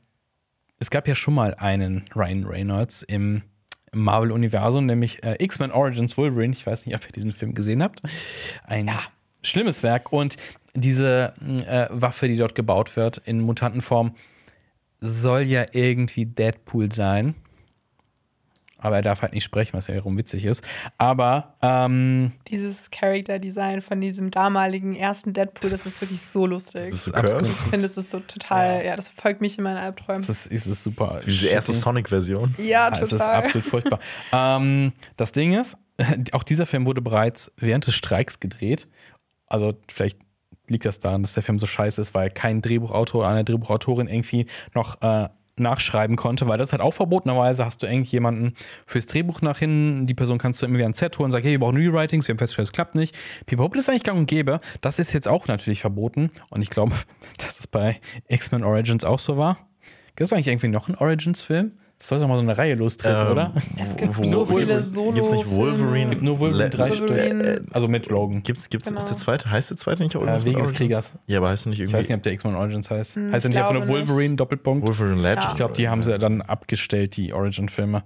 Es 0.80 0.90
gab 0.90 1.08
ja 1.08 1.16
schon 1.16 1.34
mal 1.34 1.56
einen 1.56 2.04
Ryan 2.14 2.44
Reynolds 2.44 3.04
im 3.04 3.44
Marvel-Universum, 3.94 4.86
nämlich 4.86 5.24
äh, 5.24 5.42
X-Men 5.42 5.72
Origins 5.72 6.18
Wolverine. 6.18 6.52
Ich 6.52 6.68
weiß 6.68 6.86
nicht, 6.86 6.96
ob 6.96 7.06
ihr 7.06 7.14
diesen 7.14 7.32
Film 7.32 7.54
gesehen 7.54 7.82
habt. 7.82 8.02
Ein 8.66 8.92
schlimmes 9.44 9.82
Werk. 9.82 10.12
Und 10.12 10.36
diese 10.74 11.34
äh, 11.66 11.88
Waffe, 11.90 12.28
die 12.28 12.36
dort 12.36 12.54
gebaut 12.54 12.98
wird 12.98 13.20
in 13.20 13.40
Mutantenform, 13.40 14.14
soll 15.00 15.44
ja 15.44 15.68
irgendwie 15.72 16.26
Deadpool 16.26 16.92
sein. 16.92 17.34
Aber 18.82 18.98
er 18.98 19.02
darf 19.02 19.22
halt 19.22 19.34
nicht 19.34 19.44
sprechen, 19.44 19.74
was 19.74 19.88
ja 19.88 19.94
wiederum 19.94 20.18
witzig 20.18 20.44
ist. 20.46 20.64
Aber 20.98 21.56
ähm, 21.62 22.34
Dieses 22.50 22.92
Character-Design 22.92 23.82
von 23.82 24.02
diesem 24.02 24.32
damaligen 24.32 24.96
ersten 24.96 25.34
Deadpool, 25.34 25.70
das 25.70 25.86
ist 25.86 26.02
wirklich 26.02 26.22
so 26.22 26.46
lustig. 26.46 26.90
Das 26.90 26.96
ist 26.96 27.06
so 27.06 27.14
absolut. 27.14 27.48
ich 27.48 27.70
finde, 27.70 27.86
es 27.86 27.98
ist 27.98 28.12
so 28.12 28.20
total, 28.20 28.86
ja. 28.86 28.96
das 28.96 29.08
verfolgt 29.08 29.40
mich 29.40 29.58
in 29.58 29.64
meinen 29.64 29.78
Albträumen. 29.78 30.22
es 30.22 30.48
ist, 30.48 30.68
ist 30.68 30.84
super. 30.84 31.20
Wie 31.24 31.32
diese 31.32 31.48
erste. 31.48 31.72
Sonic-Version. 31.74 32.56
ja, 32.58 32.82
Ja, 32.90 32.96
es 32.96 33.12
ist 33.12 33.20
total. 33.20 33.36
absolut 33.36 33.68
furchtbar. 33.68 34.00
ähm, 34.34 34.94
das 35.18 35.32
Ding 35.32 35.54
ist, 35.54 35.78
auch 36.32 36.44
dieser 36.44 36.66
Film 36.66 36.86
wurde 36.86 37.02
bereits 37.02 37.52
während 37.58 37.88
des 37.88 37.96
Streiks 37.96 38.40
gedreht. 38.40 38.88
Also 39.48 39.74
vielleicht 39.88 40.18
liegt 40.68 40.86
das 40.86 41.00
daran, 41.00 41.22
dass 41.22 41.34
der 41.34 41.44
Film 41.44 41.60
so 41.60 41.66
scheiße 41.66 42.02
ist, 42.02 42.14
weil 42.14 42.30
kein 42.30 42.62
Drehbuchautor 42.62 43.22
oder 43.22 43.30
eine 43.30 43.44
Drehbuchautorin 43.44 44.08
irgendwie 44.08 44.48
noch 44.74 45.02
äh, 45.02 45.30
nachschreiben 45.58 46.16
konnte, 46.16 46.48
weil 46.48 46.58
das 46.58 46.72
halt 46.72 46.82
auch 46.82 46.94
verbotenerweise 46.94 47.66
hast 47.66 47.84
du 47.84 47.88
irgendjemanden 47.88 48.56
fürs 48.86 49.06
Drehbuch 49.06 49.42
nach 49.42 49.60
hinten, 49.60 50.08
die 50.08 50.14
Person 50.14 50.38
kannst 50.38 50.62
du 50.62 50.66
irgendwie 50.66 50.84
ans 50.84 50.98
Set 50.98 51.18
holen 51.18 51.26
und 51.26 51.32
sagen, 51.32 51.44
hey, 51.44 51.54
wir 51.54 51.60
brauchen 51.60 51.78
Rewritings, 51.78 52.28
wir 52.28 52.34
haben 52.34 52.40
festgestellt, 52.40 52.68
es 52.68 52.72
klappt 52.72 52.96
nicht. 52.96 53.18
Das 53.48 53.60
ist 53.80 53.90
eigentlich 53.90 54.04
gang 54.04 54.18
und 54.18 54.26
gäbe. 54.28 54.60
Das 54.82 55.00
ist 55.00 55.14
jetzt 55.14 55.28
auch 55.28 55.48
natürlich 55.48 55.82
verboten 55.82 56.32
und 56.50 56.62
ich 56.62 56.70
glaube, 56.70 56.94
dass 57.38 57.60
es 57.60 57.68
bei 57.68 58.00
X-Men 58.28 58.64
Origins 58.64 59.04
auch 59.04 59.20
so 59.20 59.38
war. 59.38 59.58
Gibt 60.16 60.28
es 60.28 60.34
eigentlich 60.34 60.48
irgendwie 60.48 60.68
noch 60.68 60.88
einen 60.88 60.98
Origins-Film? 60.98 61.72
Das 62.02 62.08
soll 62.08 62.20
doch 62.20 62.28
mal 62.28 62.36
so 62.38 62.42
eine 62.42 62.58
Reihe 62.58 62.74
lostreten, 62.74 63.28
Ähm, 63.28 63.32
oder? 63.32 63.54
Es 63.80 63.96
gibt 63.96 64.18
wo- 64.18 64.24
so 64.24 64.44
viele 64.48 64.66
gibt's- 64.66 64.96
Gibt's 65.14 65.32
nicht. 65.34 65.48
Wolverine? 65.52 66.16
Nur 66.16 66.40
Wolverine 66.40 66.64
Le- 66.64 66.70
drei 66.72 66.90
Wolverine. 66.90 67.54
Stück. 67.58 67.76
Also 67.76 67.88
mit 67.88 68.08
Logan. 68.10 68.42
Gibt's, 68.42 68.70
gibt's, 68.72 68.88
Genau. 68.88 68.98
ist 68.98 69.06
der 69.08 69.18
zweite, 69.18 69.52
heißt 69.52 69.70
der 69.70 69.78
zweite 69.78 70.02
nicht 70.02 70.16
auch 70.16 70.22
irgendwas 70.22 70.42
Äh, 70.42 70.46
Wege 70.48 70.58
mit 70.58 70.66
des? 70.66 70.74
Kriegers. 70.74 71.14
Ja, 71.28 71.38
aber 71.38 71.50
heißt 71.50 71.68
er 71.68 71.70
nicht 71.70 71.78
Ich 71.78 71.84
irgendwie 71.84 71.98
weiß 72.00 72.10
nicht, 72.10 72.18
ob 72.18 72.24
der 72.24 72.34
X-Men 72.34 72.56
Origins 72.56 72.90
heißt. 72.90 73.18
heißt 73.18 73.32
er 73.32 73.38
ich 73.38 73.44
nicht 73.46 73.58
einfach 73.58 73.74
nur 73.74 73.84
glaube 73.84 74.00
nicht. 74.00 74.08
Wolverine, 74.10 74.36
Doppelpunkt? 74.36 74.88
Wolverine 74.88 75.22
Legend? 75.22 75.44
Ja. 75.44 75.50
Ich 75.52 75.56
glaube, 75.58 75.74
die 75.76 75.90
haben 75.90 76.02
sie 76.02 76.18
dann 76.18 76.42
abgestellt, 76.42 77.16
die 77.18 77.34
Origin-Filme. 77.34 78.04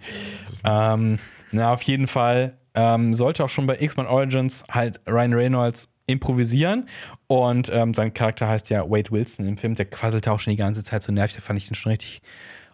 Ähm, 0.65 1.19
na, 1.51 1.71
auf 1.73 1.81
jeden 1.83 2.07
Fall 2.07 2.57
ähm, 2.73 3.13
sollte 3.13 3.45
auch 3.45 3.49
schon 3.49 3.65
bei 3.65 3.77
X-Men 3.79 4.07
Origins 4.07 4.65
halt 4.69 4.99
Ryan 5.07 5.33
Reynolds 5.33 5.87
improvisieren. 6.05 6.89
Und 7.27 7.71
ähm, 7.73 7.93
sein 7.93 8.13
Charakter 8.13 8.49
heißt 8.49 8.69
ja 8.69 8.83
Wade 8.89 9.09
Wilson 9.11 9.47
im 9.47 9.57
Film. 9.57 9.75
Der 9.75 9.85
quasselte 9.85 10.31
auch 10.33 10.39
schon 10.41 10.51
die 10.51 10.57
ganze 10.57 10.83
Zeit 10.83 11.01
so 11.01 11.13
nervig. 11.13 11.35
Da 11.37 11.41
fand 11.41 11.57
ich 11.57 11.67
den 11.67 11.75
schon 11.75 11.91
richtig. 11.91 12.21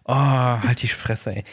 Oh, 0.04 0.14
halt 0.14 0.82
die 0.82 0.88
Fresse, 0.88 1.36
ey. 1.36 1.44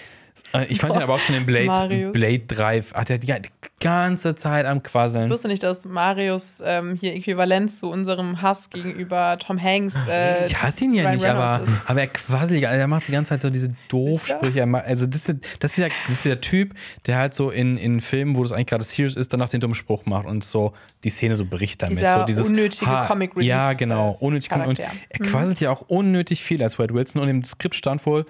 Äh, 0.54 0.66
Ich 0.70 0.80
fand 0.80 0.96
ihn 0.96 1.02
aber 1.02 1.16
auch 1.16 1.20
schon 1.20 1.36
in 1.36 1.46
Blade, 1.46 1.66
Marius. 1.68 2.12
Blade 2.14 2.40
Drive. 2.40 2.94
Hat 2.94 3.10
er 3.10 3.18
die 3.18 3.34
ganze 3.80 4.36
Zeit 4.36 4.66
am 4.66 4.78
Ich 4.78 4.84
Quasseln. 4.84 5.30
wusste 5.30 5.48
nicht, 5.48 5.64
dass 5.64 5.86
Marius 5.86 6.62
ähm, 6.66 6.96
hier 7.00 7.16
äquivalent 7.16 7.72
zu 7.72 7.90
unserem 7.90 8.42
Hass 8.42 8.70
gegenüber 8.70 9.38
Tom 9.40 9.62
Hanks. 9.62 9.96
Äh, 10.08 10.48
Ich 10.48 10.62
hasse 10.62 10.84
ihn 10.86 10.94
ja 10.94 11.04
Ryan 11.04 11.16
nicht, 11.16 11.26
aber, 11.26 11.64
ist. 11.64 11.74
aber 11.86 12.02
er 12.02 12.08
quasselig, 12.08 12.68
also 12.68 12.80
er 12.80 12.88
macht 12.88 13.08
die 13.08 13.12
ganze 13.14 13.30
Zeit 13.30 13.42
so 13.42 13.50
diese 13.50 13.74
Doofsprüche. 13.88 14.64
Also 14.86 15.06
das 15.06 15.30
ist, 15.30 15.38
das, 15.60 15.72
ist 15.72 15.78
ja, 15.78 15.88
das 16.04 16.12
ist 16.12 16.26
der 16.26 16.42
Typ, 16.42 16.74
der 17.08 17.18
halt 17.18 17.34
so 17.34 17.50
in, 17.52 17.78
in 17.78 18.02
Filmen, 18.02 18.36
wo 18.36 18.44
das 18.44 18.52
eigentlich 18.52 18.68
gerade 18.68 18.84
serious 18.84 19.16
ist, 19.16 19.32
danach 19.34 19.50
den 19.50 19.62
dummen 19.62 19.76
Spruch 19.76 20.06
macht 20.06 20.26
und 20.26 20.44
so 20.44 20.74
die 21.04 21.10
Szene 21.10 21.36
so 21.36 21.46
bricht 21.46 21.82
damit. 21.82 21.98
Dieser 22.00 22.20
so 22.20 22.26
dieses, 22.26 22.50
unnötige 22.50 23.06
Comic 23.08 23.36
Relief, 23.36 23.48
Ja, 23.48 23.74
genau. 23.74 24.18
Unnötig 24.20 24.52
und 24.52 24.60
Charakter. 24.60 24.84
er 25.10 25.20
quasselt 25.20 25.60
ja 25.62 25.72
auch 25.72 25.82
unnötig 25.88 26.44
viel 26.44 26.62
als 26.62 26.78
Wade 26.80 26.94
Wilson 26.94 27.22
und 27.22 27.30
im 27.30 27.44
Skript 27.44 27.76
stand 27.76 28.06
wohl, 28.06 28.26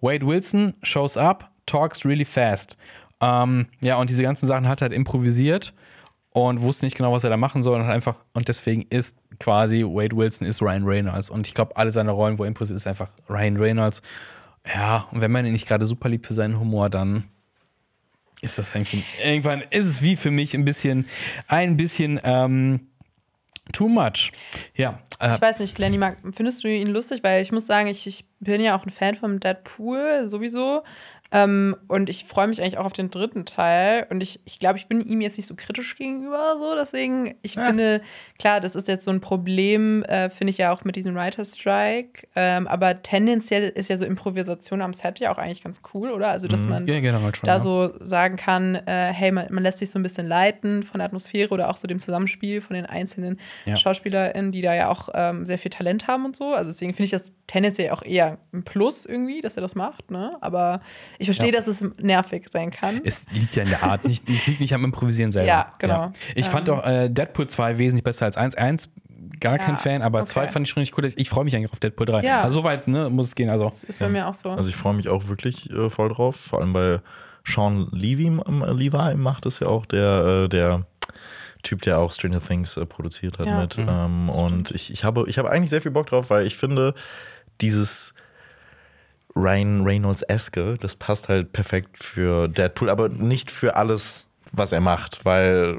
Wade 0.00 0.26
Wilson 0.26 0.74
shows 0.82 1.16
up, 1.16 1.50
talks 1.66 2.04
really 2.04 2.24
fast. 2.24 2.76
Ähm, 3.20 3.66
ja, 3.80 3.96
und 3.96 4.10
diese 4.10 4.22
ganzen 4.22 4.46
Sachen 4.46 4.68
hat 4.68 4.80
er 4.80 4.86
halt 4.86 4.92
improvisiert 4.92 5.72
und 6.30 6.60
wusste 6.60 6.84
nicht 6.84 6.96
genau, 6.96 7.12
was 7.12 7.24
er 7.24 7.30
da 7.30 7.36
machen 7.36 7.62
soll 7.62 7.80
und 7.80 7.86
hat 7.86 7.94
einfach, 7.94 8.16
und 8.34 8.48
deswegen 8.48 8.82
ist 8.90 9.16
quasi 9.40 9.82
Wade 9.84 10.16
Wilson 10.16 10.46
ist 10.46 10.60
Ryan 10.60 10.84
Reynolds. 10.84 11.30
Und 11.30 11.46
ich 11.46 11.54
glaube, 11.54 11.76
alle 11.76 11.92
seine 11.92 12.10
Rollen, 12.10 12.38
wo 12.38 12.44
er 12.44 12.48
improvisiert, 12.48 12.76
ist 12.76 12.86
einfach 12.86 13.10
Ryan 13.28 13.56
Reynolds. 13.56 14.02
Ja, 14.66 15.06
und 15.12 15.20
wenn 15.20 15.30
man 15.30 15.46
ihn 15.46 15.52
nicht 15.52 15.66
gerade 15.66 15.86
super 15.86 16.08
liebt 16.08 16.26
für 16.26 16.34
seinen 16.34 16.58
Humor, 16.58 16.90
dann 16.90 17.24
ist 18.42 18.58
das 18.58 18.74
irgendwie, 18.74 19.02
irgendwann 19.24 19.62
ist 19.70 19.86
es 19.86 20.02
wie 20.02 20.16
für 20.16 20.30
mich 20.30 20.54
ein 20.54 20.64
bisschen, 20.64 21.06
ein 21.48 21.76
bisschen 21.76 22.20
ähm, 22.22 22.88
too 23.72 23.88
much. 23.88 24.32
Ja, 24.74 24.98
äh, 25.20 25.34
Ich 25.34 25.40
weiß 25.40 25.58
nicht, 25.60 25.78
Lenny, 25.78 26.00
findest 26.32 26.64
du 26.64 26.68
ihn 26.68 26.88
lustig? 26.88 27.22
Weil 27.22 27.42
ich 27.42 27.52
muss 27.52 27.66
sagen, 27.66 27.88
ich, 27.88 28.06
ich 28.06 28.24
bin 28.40 28.60
ja 28.60 28.76
auch 28.76 28.84
ein 28.84 28.90
Fan 28.90 29.14
von 29.14 29.40
Deadpool 29.40 30.28
sowieso. 30.28 30.82
Ähm, 31.32 31.76
und 31.88 32.08
ich 32.08 32.24
freue 32.24 32.46
mich 32.46 32.60
eigentlich 32.60 32.78
auch 32.78 32.84
auf 32.84 32.92
den 32.92 33.10
dritten 33.10 33.44
Teil. 33.44 34.06
Und 34.10 34.22
ich, 34.22 34.40
ich 34.44 34.58
glaube, 34.58 34.78
ich 34.78 34.86
bin 34.86 35.00
ihm 35.00 35.20
jetzt 35.20 35.36
nicht 35.36 35.46
so 35.46 35.54
kritisch 35.56 35.96
gegenüber. 35.96 36.56
So. 36.58 36.74
Deswegen, 36.74 37.34
ich 37.42 37.54
finde, 37.54 38.00
klar, 38.38 38.60
das 38.60 38.76
ist 38.76 38.88
jetzt 38.88 39.04
so 39.04 39.10
ein 39.10 39.20
Problem, 39.20 40.02
äh, 40.04 40.30
finde 40.30 40.50
ich 40.50 40.58
ja 40.58 40.72
auch 40.72 40.84
mit 40.84 40.96
diesem 40.96 41.14
Writer's 41.14 41.54
Strike. 41.54 42.26
Ähm, 42.34 42.66
aber 42.68 43.02
tendenziell 43.02 43.68
ist 43.70 43.90
ja 43.90 43.96
so 43.96 44.04
Improvisation 44.04 44.82
am 44.82 44.92
Set 44.92 45.18
ja 45.18 45.32
auch 45.32 45.38
eigentlich 45.38 45.62
ganz 45.62 45.80
cool, 45.94 46.10
oder? 46.10 46.28
Also, 46.28 46.48
dass 46.48 46.66
man 46.66 46.86
ja, 46.86 46.94
schon. 47.36 47.46
da 47.46 47.54
ja. 47.54 47.60
so 47.60 47.92
sagen 48.04 48.36
kann, 48.36 48.74
äh, 48.74 49.12
hey, 49.12 49.32
man, 49.32 49.46
man 49.52 49.62
lässt 49.62 49.78
sich 49.78 49.90
so 49.90 49.98
ein 49.98 50.02
bisschen 50.02 50.26
leiten 50.26 50.82
von 50.82 50.98
der 50.98 51.06
Atmosphäre 51.06 51.52
oder 51.52 51.70
auch 51.70 51.76
so 51.76 51.86
dem 51.86 51.98
Zusammenspiel 51.98 52.60
von 52.60 52.74
den 52.74 52.86
einzelnen 52.86 53.40
Ja. 53.64 53.76
SchauspielerInnen, 53.76 54.52
die 54.52 54.60
da 54.60 54.74
ja 54.74 54.88
auch 54.88 55.08
ähm, 55.14 55.46
sehr 55.46 55.58
viel 55.58 55.70
Talent 55.70 56.06
haben 56.06 56.24
und 56.24 56.36
so. 56.36 56.54
Also 56.54 56.70
deswegen 56.70 56.92
finde 56.92 57.04
ich 57.04 57.10
das 57.10 57.32
tendenziell 57.46 57.90
auch 57.90 58.02
eher 58.02 58.38
ein 58.52 58.64
Plus 58.64 59.06
irgendwie, 59.06 59.40
dass 59.40 59.56
er 59.56 59.62
das 59.62 59.74
macht, 59.74 60.10
ne? 60.10 60.36
Aber 60.40 60.80
ich 61.18 61.26
verstehe, 61.26 61.48
Ja. 61.50 61.56
dass 61.56 61.66
es 61.66 61.82
nervig 61.98 62.46
sein 62.50 62.70
kann. 62.70 63.00
Es 63.04 63.30
liegt 63.30 63.56
ja 63.56 63.62
in 63.64 63.70
der 63.70 63.82
Art, 63.82 64.04
nicht, 64.04 64.28
es 64.28 64.46
liegt 64.46 64.60
nicht 64.60 64.74
am 64.74 64.84
Improvisieren 64.84 65.32
selber. 65.32 65.48
Ja, 65.48 65.72
genau. 65.78 66.12
Ich 66.34 66.46
fand 66.46 66.68
Ähm. 66.68 66.74
auch 66.74 66.86
äh, 66.86 67.08
Deadpool 67.08 67.46
2 67.46 67.78
wesentlich 67.78 68.04
besser 68.04 68.26
als 68.26 68.36
1. 68.36 68.54
1 68.54 68.88
gar 69.40 69.58
kein 69.58 69.70
Ja, 69.74 69.76
Fan, 69.76 70.02
aber 70.02 70.20
okay. 70.20 70.28
2 70.28 70.48
fand 70.48 70.66
ich 70.66 70.70
schon 70.72 70.80
richtig 70.80 70.96
cool. 70.98 71.12
Ich 71.16 71.28
freue 71.28 71.44
mich 71.44 71.54
eigentlich 71.54 71.72
auf 71.72 71.78
Deadpool 71.80 72.06
3. 72.06 72.22
Ja. 72.22 72.40
Also 72.40 72.60
so 72.60 72.64
weit 72.64 72.88
ne, 72.88 73.10
muss 73.10 73.28
es 73.28 73.34
gehen. 73.34 73.50
Also, 73.50 73.64
Das 73.64 73.84
ist 73.84 73.98
bei 73.98 74.08
mir 74.08 74.26
auch 74.28 74.34
so. 74.34 74.50
Also 74.50 74.68
ich 74.68 74.76
freue 74.76 74.94
mich 74.94 75.08
auch 75.08 75.28
wirklich 75.28 75.70
äh, 75.70 75.90
voll 75.90 76.08
drauf, 76.08 76.36
vor 76.36 76.60
allem 76.60 76.72
weil 76.74 77.02
Sean 77.44 77.88
Levy, 77.92 78.26
ähm, 78.26 78.64
Levi 78.74 79.14
macht 79.16 79.46
es 79.46 79.60
ja 79.60 79.66
auch, 79.68 79.84
der, 79.86 80.44
äh, 80.44 80.48
der 80.48 80.86
Typ, 81.62 81.82
der 81.82 81.98
auch 81.98 82.12
Stranger 82.12 82.40
Things 82.42 82.76
äh, 82.76 82.86
produziert 82.86 83.38
hat 83.38 83.46
Ja. 83.46 83.60
mit. 83.60 83.76
Ähm, 83.78 84.28
und 84.30 84.70
ich, 84.72 84.90
ich, 84.92 85.04
habe, 85.04 85.24
ich 85.28 85.38
habe 85.38 85.50
eigentlich 85.50 85.70
sehr 85.70 85.82
viel 85.82 85.90
Bock 85.92 86.06
drauf, 86.06 86.30
weil 86.30 86.46
ich 86.46 86.56
finde, 86.56 86.94
dieses 87.60 88.14
Ryan 89.36 89.84
Reynolds-eske, 89.84 90.76
das 90.80 90.94
passt 90.94 91.28
halt 91.28 91.52
perfekt 91.52 92.02
für 92.02 92.48
Deadpool, 92.48 92.88
aber 92.88 93.08
nicht 93.10 93.50
für 93.50 93.76
alles, 93.76 94.26
was 94.52 94.72
er 94.72 94.80
macht, 94.80 95.24
weil 95.24 95.78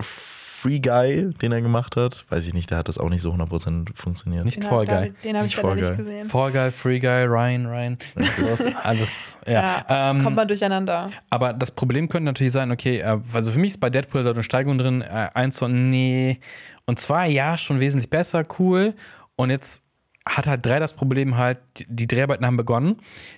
Free 0.00 0.80
Guy, 0.80 1.30
den 1.40 1.52
er 1.52 1.62
gemacht 1.62 1.96
hat, 1.96 2.24
weiß 2.30 2.46
ich 2.48 2.52
nicht, 2.52 2.70
der 2.70 2.78
hat 2.78 2.88
das 2.88 2.98
auch 2.98 3.08
nicht 3.08 3.22
so 3.22 3.32
100% 3.32 3.94
funktioniert. 3.94 4.44
nicht 4.44 4.62
Fall 4.62 4.86
Guy. 4.86 5.12
Den 5.22 5.36
habe 5.36 5.46
ich 5.46 5.54
Fall 5.54 5.76
nicht 5.76 5.96
gesehen. 5.96 6.28
Fall 6.28 6.50
Guy, 6.50 6.72
Free 6.72 6.98
Guy, 6.98 7.24
Ryan, 7.24 7.66
Ryan. 7.66 7.98
Das 8.16 8.38
ist 8.38 8.72
alles. 8.82 9.38
Ja. 9.46 9.84
Ja, 9.88 10.10
Ähm, 10.10 10.22
kommt 10.24 10.34
man 10.36 10.48
durcheinander. 10.48 11.10
Aber 11.30 11.52
das 11.52 11.70
Problem 11.70 12.08
könnte 12.08 12.24
natürlich 12.24 12.52
sein, 12.52 12.72
okay, 12.72 12.98
äh, 12.98 13.18
also 13.32 13.52
für 13.52 13.58
mich 13.60 13.70
ist 13.70 13.80
bei 13.80 13.88
Deadpool 13.88 14.24
so 14.24 14.30
eine 14.30 14.42
Steigerung 14.42 14.78
drin, 14.78 15.02
äh, 15.02 15.28
eins 15.32 15.56
so, 15.58 15.68
nee. 15.68 16.40
Und 16.86 16.98
zwei, 16.98 17.28
ja, 17.28 17.56
schon 17.56 17.78
wesentlich 17.78 18.10
besser, 18.10 18.44
cool. 18.58 18.94
Und 19.36 19.50
jetzt 19.50 19.84
hat 20.28 20.46
halt 20.46 20.64
drei 20.64 20.78
das 20.78 20.94
Problem 20.94 21.36
halt, 21.36 21.58
die, 21.88 22.06
Dreharbeiten 22.06 22.46
haben 22.46 22.56
begonnen. 22.56 22.96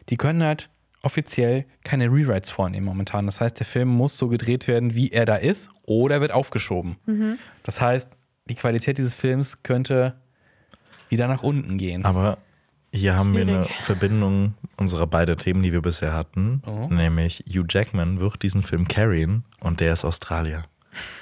Die 0.09 0.17
können 0.17 0.43
halt 0.43 0.69
offiziell 1.03 1.65
keine 1.83 2.07
Rewrites 2.07 2.51
vornehmen 2.51 2.85
momentan. 2.85 3.27
Das 3.27 3.41
heißt, 3.41 3.59
der 3.59 3.67
Film 3.67 3.89
muss 3.89 4.19
so 4.19 4.29
gedreht 4.29 4.69
werden, 4.69 4.95
wie 4.95 5.11
er 5.11 5.25
da 5.25 5.37
ist, 5.37 5.71
oder 5.87 6.17
er 6.17 6.21
wird 6.21 6.33
aufgeschoben. 6.33 6.97
Das 7.63 7.81
heißt, 7.81 8.11
die 8.47 8.55
Qualität 8.55 8.99
dieses 8.99 9.15
Films 9.15 9.63
könnte 9.63 10.15
wieder 11.09 11.27
nach 11.27 11.43
unten 11.43 11.79
gehen. 11.79 12.05
Aber 12.05 12.39
hier 12.93 13.15
haben 13.15 13.35
wir 13.35 13.43
eine 13.43 13.65
Schwierig. 13.65 13.83
Verbindung 13.83 14.55
unserer 14.77 15.07
beiden 15.07 15.37
Themen, 15.37 15.63
die 15.63 15.73
wir 15.73 15.83
bisher 15.83 16.13
hatten. 16.13 16.63
Oh. 16.67 16.93
Nämlich 16.93 17.45
Hugh 17.49 17.67
Jackman 17.69 18.21
wird 18.21 18.43
diesen 18.43 18.63
Film 18.63 18.89
carryen 18.89 19.45
und 19.61 19.81
der 19.81 19.93
ist 19.93 20.05
Australier. 20.05 20.65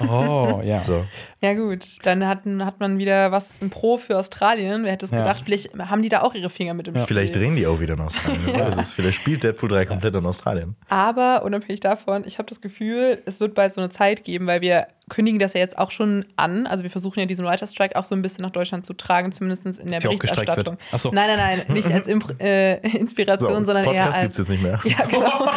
Oh, 0.00 0.60
ja. 0.64 0.82
So. 0.82 1.04
Ja, 1.40 1.54
gut. 1.54 1.84
Dann 2.02 2.26
hat, 2.26 2.40
hat 2.60 2.80
man 2.80 2.98
wieder 2.98 3.30
was 3.32 3.60
ein 3.62 3.70
Pro 3.70 3.98
für 3.98 4.18
Australien. 4.18 4.84
Wer 4.84 4.92
hätte 4.92 5.04
es 5.06 5.10
Ja. 5.10 5.18
gedacht? 5.18 5.42
Vielleicht 5.44 5.74
haben 5.78 6.02
die 6.02 6.08
da 6.08 6.22
auch 6.22 6.34
ihre 6.34 6.50
Finger 6.50 6.74
mit 6.74 6.88
im 6.88 6.94
Spiel. 6.94 7.06
Vielleicht 7.06 7.36
drehen 7.36 7.56
die 7.56 7.66
auch 7.66 7.80
wieder 7.80 7.94
in 7.94 8.00
Australien. 8.00 8.42
wer 8.46 8.60
weiß 8.66 8.76
es. 8.78 8.90
Vielleicht 8.92 9.16
spielt 9.20 9.42
Deadpool 9.42 9.68
3 9.68 9.84
komplett 9.86 10.14
in 10.14 10.24
Australien. 10.26 10.76
Aber 10.88 11.42
unabhängig 11.44 11.80
davon, 11.80 12.24
ich 12.26 12.38
habe 12.38 12.48
das 12.48 12.60
Gefühl, 12.60 13.22
es 13.26 13.40
wird 13.40 13.54
bald 13.54 13.72
so 13.72 13.80
eine 13.80 13.90
Zeit 13.90 14.24
geben, 14.24 14.46
weil 14.46 14.60
wir 14.60 14.86
kündigen 15.08 15.38
das 15.38 15.54
ja 15.54 15.60
jetzt 15.60 15.78
auch 15.78 15.90
schon 15.90 16.24
an. 16.36 16.66
Also 16.66 16.82
wir 16.82 16.90
versuchen 16.90 17.20
ja 17.20 17.26
diesen 17.26 17.46
Writer's 17.46 17.72
Strike 17.72 17.96
auch 17.96 18.04
so 18.04 18.14
ein 18.14 18.22
bisschen 18.22 18.42
nach 18.42 18.50
Deutschland 18.50 18.86
zu 18.86 18.94
tragen, 18.94 19.32
zumindest 19.32 19.66
in 19.78 19.90
der 19.90 20.00
Berichterstattung. 20.00 20.74
wird. 20.74 20.78
Ach 20.92 20.98
so. 20.98 21.10
Nein, 21.10 21.36
nein, 21.36 21.58
nein, 21.58 21.74
nicht 21.74 21.90
als 21.90 22.08
Impr 22.08 22.34
äh, 22.40 22.74
Inspiration, 22.96 23.64
sondern 23.64 23.84
eher 23.84 24.04
Podcast 24.04 24.20
gibt 24.20 24.30
als 24.30 24.38
es 24.38 24.48
jetzt 24.48 24.50
nicht 24.50 24.62
mehr. 24.62 24.80
ja, 24.84 25.04
genau. 25.06 25.50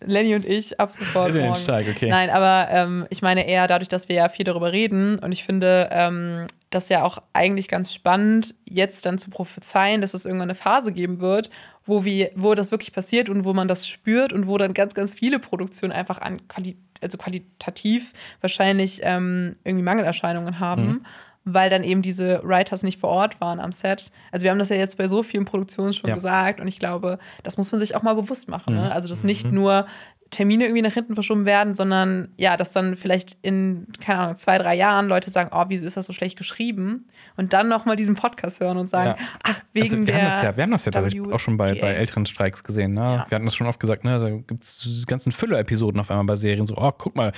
Lenny 0.04 0.34
und 0.34 0.44
ich 0.44 0.78
ab 0.80 0.92
sofort. 0.98 1.34
Den. 1.34 1.54
Streik, 1.54 1.88
okay. 1.88 2.08
Nein, 2.08 2.30
aber 2.30 2.68
ähm, 2.70 3.06
ich 3.10 3.22
meine 3.22 3.46
eher 3.46 3.66
dadurch, 3.66 3.88
dass 3.88 4.08
wir 4.08 4.16
ja 4.16 4.28
viel 4.28 4.44
darüber 4.44 4.72
reden 4.72 5.18
und 5.18 5.32
ich 5.32 5.44
finde 5.44 5.88
ähm, 5.92 6.46
das 6.70 6.88
ja 6.88 7.02
auch 7.02 7.18
eigentlich 7.32 7.68
ganz 7.68 7.92
spannend, 7.92 8.54
jetzt 8.64 9.06
dann 9.06 9.18
zu 9.18 9.30
prophezeien, 9.30 10.00
dass 10.00 10.14
es 10.14 10.24
irgendwann 10.24 10.50
eine 10.50 10.54
Phase 10.54 10.92
geben 10.92 11.20
wird, 11.20 11.50
wo, 11.84 12.04
wir, 12.04 12.30
wo 12.34 12.54
das 12.54 12.70
wirklich 12.70 12.92
passiert 12.92 13.28
und 13.28 13.44
wo 13.44 13.52
man 13.52 13.68
das 13.68 13.86
spürt 13.86 14.32
und 14.32 14.46
wo 14.46 14.58
dann 14.58 14.74
ganz, 14.74 14.94
ganz 14.94 15.14
viele 15.14 15.38
Produktionen 15.38 15.92
einfach 15.92 16.18
an 16.20 16.46
Quali 16.48 16.76
also 17.02 17.18
qualitativ 17.18 18.12
wahrscheinlich 18.40 19.00
ähm, 19.02 19.56
irgendwie 19.64 19.84
Mangelerscheinungen 19.84 20.58
haben. 20.58 20.86
Mhm. 20.86 21.06
Weil 21.46 21.68
dann 21.68 21.84
eben 21.84 22.00
diese 22.00 22.40
Writers 22.42 22.82
nicht 22.82 22.98
vor 22.98 23.10
Ort 23.10 23.38
waren 23.42 23.60
am 23.60 23.70
Set. 23.70 24.10
Also, 24.32 24.44
wir 24.44 24.50
haben 24.50 24.58
das 24.58 24.70
ja 24.70 24.76
jetzt 24.76 24.96
bei 24.96 25.06
so 25.08 25.22
vielen 25.22 25.44
Produktionen 25.44 25.92
schon 25.92 26.08
Ja. 26.08 26.14
gesagt 26.14 26.58
und 26.58 26.68
ich 26.68 26.78
glaube, 26.78 27.18
das 27.42 27.58
muss 27.58 27.70
man 27.70 27.78
sich 27.78 27.94
auch 27.94 28.02
mal 28.02 28.14
bewusst 28.14 28.48
machen. 28.48 28.72
Mhm. 28.72 28.80
Ne? 28.80 28.92
Also, 28.92 29.10
dass 29.10 29.24
nicht 29.24 29.52
nur 29.52 29.86
Termine 30.30 30.64
irgendwie 30.64 30.82
nach 30.82 30.92
hinten 30.92 31.14
verschoben 31.14 31.44
werden, 31.44 31.74
sondern 31.74 32.28
ja, 32.36 32.56
dass 32.56 32.72
dann 32.72 32.96
vielleicht 32.96 33.36
in, 33.42 33.86
keine 34.00 34.18
Ahnung, 34.20 34.36
zwei, 34.36 34.58
drei 34.58 34.74
Jahren 34.74 35.06
Leute 35.06 35.30
sagen, 35.30 35.50
oh, 35.52 35.64
wieso 35.68 35.86
ist 35.86 35.96
das 35.96 36.06
so 36.06 36.12
schlecht 36.12 36.36
geschrieben? 36.36 37.06
Und 37.36 37.52
dann 37.52 37.68
nochmal 37.68 37.94
diesen 37.96 38.14
Podcast 38.16 38.60
hören 38.60 38.76
und 38.76 38.88
sagen, 38.88 39.10
Ja. 39.18 39.26
ach, 39.42 39.60
wegen 39.72 39.84
Also, 39.84 39.98
wir, 39.98 40.06
der 40.06 40.16
haben 40.16 40.30
das 40.30 40.42
ja, 40.42 40.56
wir 40.56 40.62
haben 40.62 40.70
das 40.72 40.84
ja 40.84 40.92
tatsächlich 40.92 41.32
auch 41.32 41.38
schon 41.38 41.56
bei, 41.56 41.74
bei 41.74 41.92
älteren 41.92 42.26
Streiks 42.26 42.64
gesehen. 42.64 42.94
Ne? 42.94 43.00
Ja. 43.00 43.26
Wir 43.28 43.36
hatten 43.36 43.44
das 43.44 43.54
schon 43.54 43.66
oft 43.66 43.78
gesagt, 43.78 44.04
ne? 44.04 44.18
da 44.18 44.30
gibt 44.30 44.64
es 44.64 44.80
diese 44.80 45.06
ganzen 45.06 45.30
Füller-Episoden 45.30 46.00
auf 46.00 46.10
einmal 46.10 46.26
bei 46.26 46.36
Serien. 46.36 46.66
So, 46.66 46.74
oh, 46.76 46.90
guck 46.96 47.14
mal, 47.14 47.32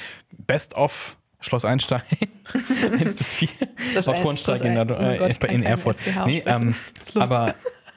Best 0.47 0.75
of 0.75 1.17
Schloss 1.41 1.65
Einstein, 1.67 2.01
1 2.99 3.15
bis 3.15 3.29
4, 3.29 3.49
Schloss 3.93 4.09
Autorenstreik 4.09 4.63
in, 4.63 4.77
oh 4.79 4.83
äh, 4.95 5.19
Gott, 5.19 5.45
in 5.45 5.61
kein 5.61 5.63
Erfurt. 5.63 5.99
Nee, 6.25 6.43
ähm, 6.47 6.75
aber 7.15 7.55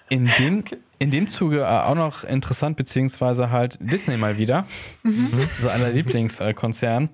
in 0.09 0.29
dem, 0.37 0.63
in 0.99 1.11
dem 1.11 1.27
Zuge 1.29 1.61
äh, 1.61 1.65
auch 1.65 1.95
noch 1.95 2.23
interessant, 2.23 2.77
beziehungsweise 2.77 3.49
halt 3.49 3.77
Disney 3.81 4.17
mal 4.17 4.37
wieder, 4.37 4.65
Mhm. 5.03 5.29
so 5.61 5.69
einer 5.69 5.89
Lieblingskonzern. 5.89 7.09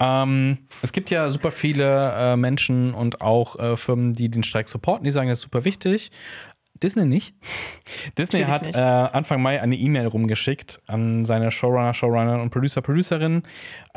Ähm, 0.00 0.58
es 0.82 0.92
gibt 0.92 1.10
ja 1.10 1.28
super 1.30 1.50
viele 1.50 2.12
äh, 2.16 2.36
Menschen 2.36 2.94
und 2.94 3.20
auch 3.20 3.58
äh, 3.58 3.76
Firmen, 3.76 4.12
die 4.12 4.30
den 4.30 4.44
Streik 4.44 4.68
supporten, 4.68 5.04
die 5.04 5.10
sagen, 5.10 5.28
das 5.28 5.38
ist 5.38 5.42
super 5.44 5.64
wichtig. 5.64 6.10
Disney 6.80 7.04
nicht. 7.06 7.34
Disney 8.18 8.40
Natürlich 8.40 8.46
hat 8.46 8.66
nicht. 8.66 8.76
Äh, 8.76 8.80
Anfang 8.80 9.42
Mai 9.42 9.60
eine 9.60 9.74
E-Mail 9.76 10.06
rumgeschickt 10.06 10.80
an 10.86 11.24
seine 11.24 11.50
Showrunner, 11.50 11.94
Showrunner 11.94 12.40
und 12.40 12.50
Producer, 12.50 12.80
Producerinnen. 12.82 13.42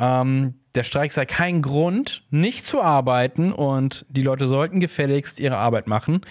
Ähm, 0.00 0.54
der 0.74 0.84
Streik 0.84 1.12
sei 1.12 1.26
kein 1.26 1.60
Grund, 1.60 2.24
nicht 2.30 2.64
zu 2.64 2.80
arbeiten 2.80 3.52
und 3.52 4.06
die 4.08 4.22
Leute 4.22 4.46
sollten 4.46 4.80
gefälligst 4.80 5.38
ihre 5.38 5.56
Arbeit 5.56 5.86
machen. 5.86 6.22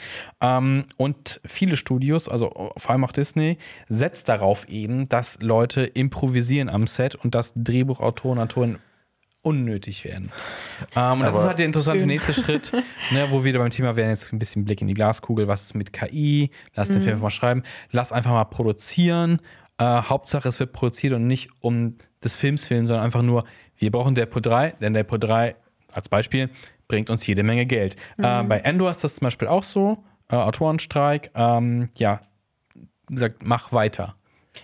Ähm, 0.41 0.85
und 0.97 1.39
viele 1.45 1.77
Studios, 1.77 2.27
also 2.27 2.71
vor 2.77 2.91
allem 2.91 3.03
auch 3.03 3.11
Disney, 3.11 3.57
setzt 3.87 4.29
darauf 4.29 4.67
eben, 4.67 5.07
dass 5.07 5.41
Leute 5.41 5.83
improvisieren 5.83 6.69
am 6.69 6.87
Set 6.87 7.15
und 7.15 7.35
dass 7.35 7.53
Drehbuchautoren, 7.55 8.39
Autoren 8.39 8.79
unnötig 9.43 10.05
werden. 10.05 10.31
Ähm, 10.95 11.13
und 11.13 11.21
das 11.21 11.37
ist 11.37 11.45
halt 11.45 11.59
der 11.59 11.65
interessante 11.65 12.05
nächste 12.05 12.33
Schritt, 12.33 12.73
ne, 13.11 13.27
wo 13.29 13.39
wir 13.39 13.45
wieder 13.45 13.59
beim 13.59 13.71
Thema 13.71 13.95
wären, 13.95 14.09
jetzt 14.09 14.31
ein 14.31 14.39
bisschen 14.39 14.65
Blick 14.65 14.81
in 14.81 14.87
die 14.87 14.93
Glaskugel, 14.93 15.47
was 15.47 15.63
ist 15.63 15.75
mit 15.75 15.93
KI, 15.93 16.51
lass 16.75 16.89
den 16.89 17.01
Film 17.01 17.19
mal 17.19 17.31
schreiben, 17.31 17.63
lass 17.91 18.11
einfach 18.11 18.31
mal 18.31 18.45
produzieren. 18.45 19.39
Äh, 19.77 19.83
Hauptsache, 19.83 20.47
es 20.47 20.59
wird 20.59 20.73
produziert 20.73 21.13
und 21.13 21.25
nicht 21.25 21.49
um 21.59 21.95
des 22.23 22.35
Films 22.35 22.69
willen, 22.69 22.85
sondern 22.85 23.03
einfach 23.03 23.23
nur, 23.23 23.45
wir 23.81 23.91
brauchen 23.91 24.15
Deadpool 24.15 24.41
3, 24.41 24.75
denn 24.81 24.93
Deadpool 24.93 25.19
3 25.19 25.55
als 25.91 26.07
Beispiel 26.09 26.49
bringt 26.87 27.09
uns 27.09 27.25
jede 27.27 27.43
Menge 27.43 27.65
Geld. 27.65 27.95
Äh, 28.17 28.43
bei 28.43 28.59
Endor 28.59 28.91
ist 28.91 29.03
das 29.03 29.15
zum 29.15 29.25
Beispiel 29.25 29.47
auch 29.47 29.63
so, 29.63 30.03
äh, 30.29 30.35
Autorenstreik, 30.35 31.31
ähm, 31.35 31.89
ja, 31.95 32.21
gesagt, 33.07 33.43
mach 33.43 33.71
weiter. 33.73 34.15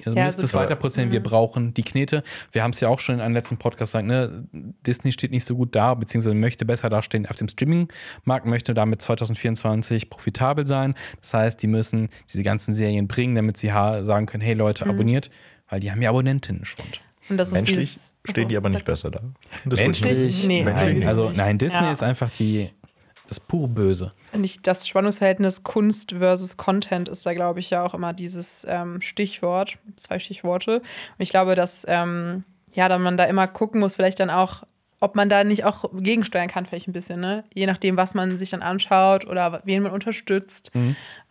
Also 0.06 0.18
Ja, 0.18 0.26
müsst 0.26 0.40
das 0.40 0.46
es 0.46 0.54
weiter 0.54 0.76
produzieren, 0.76 1.12
wir 1.12 1.24
brauchen 1.24 1.74
die 1.74 1.82
Knete. 1.84 2.22
Wir 2.52 2.62
haben 2.64 2.72
es 2.72 2.80
ja 2.82 2.90
auch 2.90 3.00
schon 3.00 3.16
in 3.16 3.22
einem 3.22 3.34
letzten 3.34 3.58
Podcast 3.58 3.94
gesagt, 3.94 4.06
ne? 4.06 4.46
Disney 4.86 5.14
steht 5.14 5.32
nicht 5.32 5.46
so 5.46 5.56
gut 5.56 5.74
da, 5.76 5.94
beziehungsweise 5.94 6.36
möchte 6.36 6.66
besser 6.66 6.90
dastehen 6.90 7.26
auf 7.26 7.38
dem 7.38 7.48
Streaming-Markt, 7.48 8.46
möchte 8.46 8.74
damit 8.74 9.02
2024 9.02 10.10
profitabel 10.10 10.68
sein. 10.68 10.94
Das 11.22 11.34
heißt, 11.34 11.64
die 11.64 11.68
müssen 11.68 12.10
diese 12.32 12.44
ganzen 12.44 12.74
Serien 12.74 13.08
bringen, 13.08 13.36
damit 13.36 13.56
sie 13.58 13.72
sagen 14.04 14.26
können, 14.26 14.44
hey 14.44 14.54
Leute, 14.54 14.84
Mhm. 14.86 14.92
abonniert, 14.92 15.30
weil 15.70 15.80
die 15.80 15.90
haben 15.92 16.02
ja 16.02 16.12
das 16.60 16.70
ist 16.80 17.02
Menschlich 17.30 17.78
dieses, 17.80 18.16
stehen 18.30 18.50
die 18.50 18.58
aber 18.58 18.70
nicht 18.70 18.86
besser 18.86 19.12
da. 19.12 19.22
Das 19.66 19.80
Menschlich? 19.80 20.44
Nee. 20.46 20.64
nein, 20.64 20.74
Menschlich 20.76 21.08
also 21.08 21.30
nicht. 21.30 21.38
nein, 21.38 21.58
Disney 21.58 21.82
Ja. 21.84 21.92
ist 21.92 22.04
einfach 22.04 22.30
die, 22.30 22.70
das 23.28 23.40
pure 23.40 23.68
Böse. 23.68 24.12
nicht 24.38 24.66
das 24.68 24.88
Spannungsverhältnis 24.88 25.64
Kunst 25.64 26.14
versus 26.14 26.56
Content 26.58 27.10
ist 27.10 27.26
da, 27.26 27.34
glaube 27.34 27.60
ich, 27.60 27.70
ja 27.70 27.84
auch 27.84 27.94
immer 27.94 28.14
dieses 28.14 28.66
ähm, 28.70 29.02
Stichwort, 29.02 29.78
zwei 29.98 30.20
Stichworte. 30.20 30.78
Und 30.80 30.84
ich 31.20 31.30
glaube, 31.30 31.56
dass 31.56 31.86
ähm, 31.90 32.44
ja, 32.74 32.88
dann 32.88 33.02
man 33.02 33.18
da 33.18 33.24
immer 33.26 33.48
gucken 33.48 33.80
muss, 33.82 33.96
vielleicht 33.96 34.20
dann 34.20 34.30
auch, 34.30 34.64
ob 35.00 35.16
man 35.16 35.30
da 35.30 35.44
nicht 35.44 35.66
auch 35.66 35.86
gegensteuern 35.94 36.48
kann, 36.48 36.66
vielleicht 36.66 36.88
ein 36.88 36.94
bisschen, 36.94 37.20
ne? 37.20 37.44
Je 37.54 37.66
nachdem, 37.66 37.98
was 37.98 38.14
man 38.14 38.40
sich 38.40 38.52
dann 38.52 38.62
anschaut 38.62 39.26
oder 39.28 39.62
wen 39.66 39.84
man 39.84 39.92
unterstützt. 39.92 40.72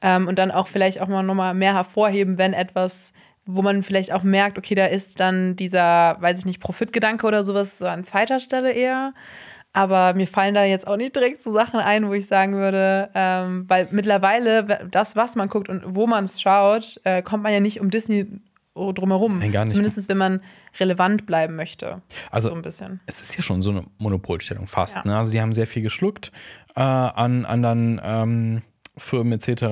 Ähm, 0.02 0.28
und 0.28 0.38
dann 0.38 0.50
auch 0.50 0.68
vielleicht 0.68 1.00
auch 1.00 1.08
mal 1.08 1.22
nochmal 1.22 1.54
mehr 1.54 1.74
hervorheben, 1.74 2.36
wenn 2.38 2.52
etwas 2.52 3.12
wo 3.46 3.62
man 3.62 3.82
vielleicht 3.82 4.12
auch 4.12 4.22
merkt, 4.22 4.58
okay, 4.58 4.74
da 4.74 4.86
ist 4.86 5.20
dann 5.20 5.56
dieser, 5.56 6.16
weiß 6.20 6.38
ich 6.40 6.46
nicht, 6.46 6.60
Profitgedanke 6.60 7.26
oder 7.26 7.42
sowas 7.44 7.78
so 7.78 7.86
an 7.86 8.04
zweiter 8.04 8.40
Stelle 8.40 8.72
eher. 8.72 9.14
Aber 9.72 10.14
mir 10.14 10.26
fallen 10.26 10.54
da 10.54 10.64
jetzt 10.64 10.86
auch 10.86 10.96
nicht 10.96 11.14
direkt 11.14 11.42
so 11.42 11.52
Sachen 11.52 11.78
ein, 11.80 12.08
wo 12.08 12.14
ich 12.14 12.26
sagen 12.26 12.54
würde, 12.54 13.10
ähm, 13.14 13.64
weil 13.68 13.88
mittlerweile 13.90 14.88
das, 14.90 15.16
was 15.16 15.36
man 15.36 15.48
guckt 15.48 15.68
und 15.68 15.82
wo 15.86 16.06
man 16.06 16.24
es 16.24 16.40
schaut, 16.40 16.98
äh, 17.04 17.22
kommt 17.22 17.42
man 17.42 17.52
ja 17.52 17.60
nicht 17.60 17.80
um 17.80 17.90
Disney 17.90 18.26
drumherum. 18.74 19.38
Nein, 19.38 19.52
gar 19.52 19.64
nicht. 19.64 19.72
Zumindest 19.74 20.08
wenn 20.08 20.16
man 20.18 20.40
relevant 20.80 21.26
bleiben 21.26 21.56
möchte. 21.56 22.02
Also- 22.30 22.48
so 22.48 22.54
ein 22.54 22.62
bisschen. 22.62 23.00
es 23.06 23.20
ist 23.20 23.36
ja 23.36 23.42
schon 23.42 23.62
so 23.62 23.70
eine 23.70 23.84
Monopolstellung 23.98 24.66
fast. 24.66 24.96
Ja. 24.96 25.02
Ne? 25.04 25.16
Also 25.16 25.32
die 25.32 25.40
haben 25.40 25.52
sehr 25.52 25.66
viel 25.66 25.82
geschluckt 25.82 26.32
äh, 26.74 26.80
an 26.80 27.44
anderen 27.46 28.00
ähm, 28.02 28.62
Firmen 28.98 29.32
etc. 29.34 29.62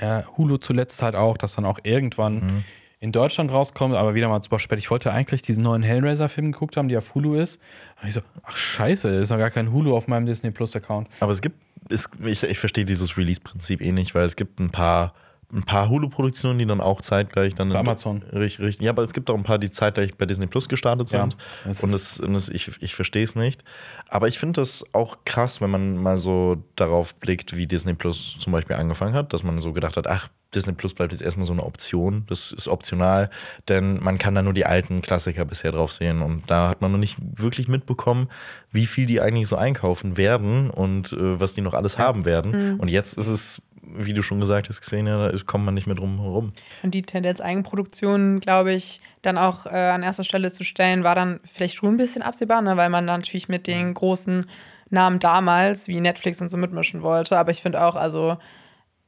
Ja, 0.00 0.24
Hulu 0.36 0.56
zuletzt 0.58 1.02
halt 1.02 1.14
auch, 1.16 1.36
dass 1.36 1.54
dann 1.56 1.64
auch 1.64 1.78
irgendwann 1.82 2.34
Mhm. 2.34 2.64
In 3.00 3.12
Deutschland 3.12 3.50
rauskommt, 3.52 3.94
aber 3.94 4.14
wieder 4.14 4.28
mal 4.28 4.42
super 4.42 4.58
spät. 4.58 4.78
Ich 4.78 4.90
wollte 4.90 5.12
eigentlich 5.12 5.42
diesen 5.42 5.62
neuen 5.62 5.82
Hellraiser-Film 5.82 6.52
geguckt 6.52 6.76
haben, 6.76 6.88
der 6.88 6.98
auf 6.98 7.14
Hulu 7.14 7.34
ist. 7.34 7.60
Und 8.00 8.08
ich 8.08 8.14
so, 8.14 8.20
ach 8.42 8.56
scheiße, 8.56 9.08
ist 9.08 9.30
noch 9.30 9.38
gar 9.38 9.50
kein 9.50 9.72
Hulu 9.72 9.94
auf 9.96 10.08
meinem 10.08 10.26
Disney 10.26 10.50
Plus-Account. 10.50 11.08
Aber 11.20 11.32
es 11.32 11.42
gibt, 11.42 11.56
es, 11.88 12.08
ich, 12.24 12.42
ich 12.42 12.58
verstehe 12.58 12.84
dieses 12.84 13.16
Release-Prinzip 13.16 13.80
eh 13.80 13.92
nicht, 13.92 14.14
weil 14.14 14.24
es 14.24 14.36
gibt 14.36 14.60
ein 14.60 14.70
paar, 14.70 15.14
ein 15.54 15.62
paar 15.62 15.88
Hulu-Produktionen, 15.88 16.58
die 16.58 16.66
dann 16.66 16.80
auch 16.80 17.00
zeitgleich 17.00 17.54
dann 17.54 17.70
Bei 17.70 17.78
Amazon. 17.78 18.22
Richtig, 18.32 18.60
richtig. 18.66 18.84
Ja, 18.84 18.90
aber 18.90 19.02
es 19.02 19.12
gibt 19.12 19.30
auch 19.30 19.36
ein 19.36 19.44
paar, 19.44 19.58
die 19.58 19.70
zeitgleich 19.70 20.16
bei 20.16 20.26
Disney 20.26 20.46
Plus 20.46 20.68
gestartet 20.68 21.10
Ja, 21.12 21.20
sind. 21.22 21.36
das 21.64 21.82
und 21.82 21.92
das, 21.92 22.20
das, 22.26 22.48
ich, 22.48 22.70
ich 22.80 22.94
verstehe 22.94 23.22
es 23.24 23.36
nicht. 23.36 23.62
Aber 24.08 24.28
ich 24.28 24.38
finde 24.38 24.60
das 24.60 24.84
auch 24.92 25.18
krass, 25.24 25.60
wenn 25.60 25.70
man 25.70 25.96
mal 25.96 26.18
so 26.18 26.56
darauf 26.76 27.14
blickt, 27.14 27.56
wie 27.56 27.66
Disney 27.66 27.94
Plus 27.94 28.36
zum 28.38 28.52
Beispiel 28.52 28.76
angefangen 28.76 29.14
hat, 29.14 29.32
dass 29.32 29.42
man 29.44 29.58
so 29.60 29.72
gedacht 29.72 29.96
hat, 29.96 30.06
ach, 30.08 30.28
Disney 30.54 30.72
Plus 30.72 30.94
bleibt 30.94 31.12
jetzt 31.12 31.22
erstmal 31.22 31.46
so 31.46 31.52
eine 31.52 31.64
Option. 31.64 32.24
Das 32.28 32.52
ist 32.52 32.68
optional, 32.68 33.28
denn 33.68 34.02
man 34.02 34.18
kann 34.18 34.34
da 34.34 34.42
nur 34.42 34.54
die 34.54 34.66
alten 34.66 35.02
Klassiker 35.02 35.44
bisher 35.44 35.72
drauf 35.72 35.92
sehen. 35.92 36.22
Und 36.22 36.48
da 36.48 36.68
hat 36.68 36.80
man 36.80 36.92
noch 36.92 36.98
nicht 36.98 37.16
wirklich 37.20 37.66
mitbekommen, 37.68 38.28
wie 38.70 38.86
viel 38.86 39.06
die 39.06 39.20
eigentlich 39.20 39.48
so 39.48 39.56
einkaufen 39.56 40.16
werden 40.16 40.70
und 40.70 41.12
äh, 41.12 41.40
was 41.40 41.54
die 41.54 41.60
noch 41.60 41.74
alles 41.74 41.98
haben 41.98 42.24
werden. 42.24 42.78
Und 42.78 42.88
jetzt 42.88 43.18
ist 43.18 43.26
es, 43.26 43.62
wie 43.86 44.12
du 44.12 44.22
schon 44.22 44.40
gesagt 44.40 44.68
hast, 44.68 44.80
Xenia, 44.80 45.28
da 45.28 45.38
kommt 45.46 45.64
man 45.64 45.74
nicht 45.74 45.86
mehr 45.86 45.96
drum 45.96 46.20
herum. 46.20 46.52
Und 46.82 46.94
die 46.94 47.02
Tendenz, 47.02 47.40
Eigenproduktionen, 47.40 48.40
glaube 48.40 48.72
ich, 48.72 49.00
dann 49.22 49.38
auch 49.38 49.66
äh, 49.66 49.70
an 49.70 50.02
erster 50.02 50.24
Stelle 50.24 50.50
zu 50.50 50.64
stellen, 50.64 51.04
war 51.04 51.14
dann 51.14 51.40
vielleicht 51.50 51.76
schon 51.76 51.94
ein 51.94 51.96
bisschen 51.96 52.22
absehbar, 52.22 52.62
ne? 52.62 52.76
weil 52.76 52.90
man 52.90 53.06
dann 53.06 53.20
natürlich 53.20 53.48
mit 53.48 53.66
den 53.66 53.94
großen 53.94 54.46
Namen 54.90 55.18
damals, 55.18 55.88
wie 55.88 56.00
Netflix 56.00 56.40
und 56.40 56.50
so, 56.50 56.56
mitmischen 56.56 57.02
wollte. 57.02 57.38
Aber 57.38 57.50
ich 57.50 57.62
finde 57.62 57.84
auch, 57.84 57.96
also, 57.96 58.36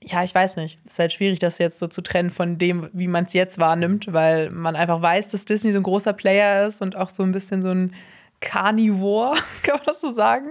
ja, 0.02 0.22
ich 0.22 0.34
weiß 0.34 0.56
nicht. 0.56 0.78
Es 0.84 0.92
ist 0.92 0.98
halt 0.98 1.12
schwierig, 1.12 1.38
das 1.38 1.58
jetzt 1.58 1.78
so 1.78 1.86
zu 1.86 2.02
trennen 2.02 2.30
von 2.30 2.58
dem, 2.58 2.88
wie 2.92 3.08
man 3.08 3.24
es 3.24 3.32
jetzt 3.32 3.58
wahrnimmt, 3.58 4.12
weil 4.12 4.50
man 4.50 4.76
einfach 4.76 5.02
weiß, 5.02 5.28
dass 5.28 5.44
Disney 5.44 5.72
so 5.72 5.80
ein 5.80 5.84
großer 5.84 6.12
Player 6.12 6.66
ist 6.66 6.82
und 6.82 6.96
auch 6.96 7.10
so 7.10 7.22
ein 7.22 7.32
bisschen 7.32 7.62
so 7.62 7.70
ein 7.70 7.94
Carnivore, 8.40 9.36
kann 9.62 9.76
man 9.76 9.84
das 9.86 10.00
so 10.00 10.10
sagen? 10.10 10.48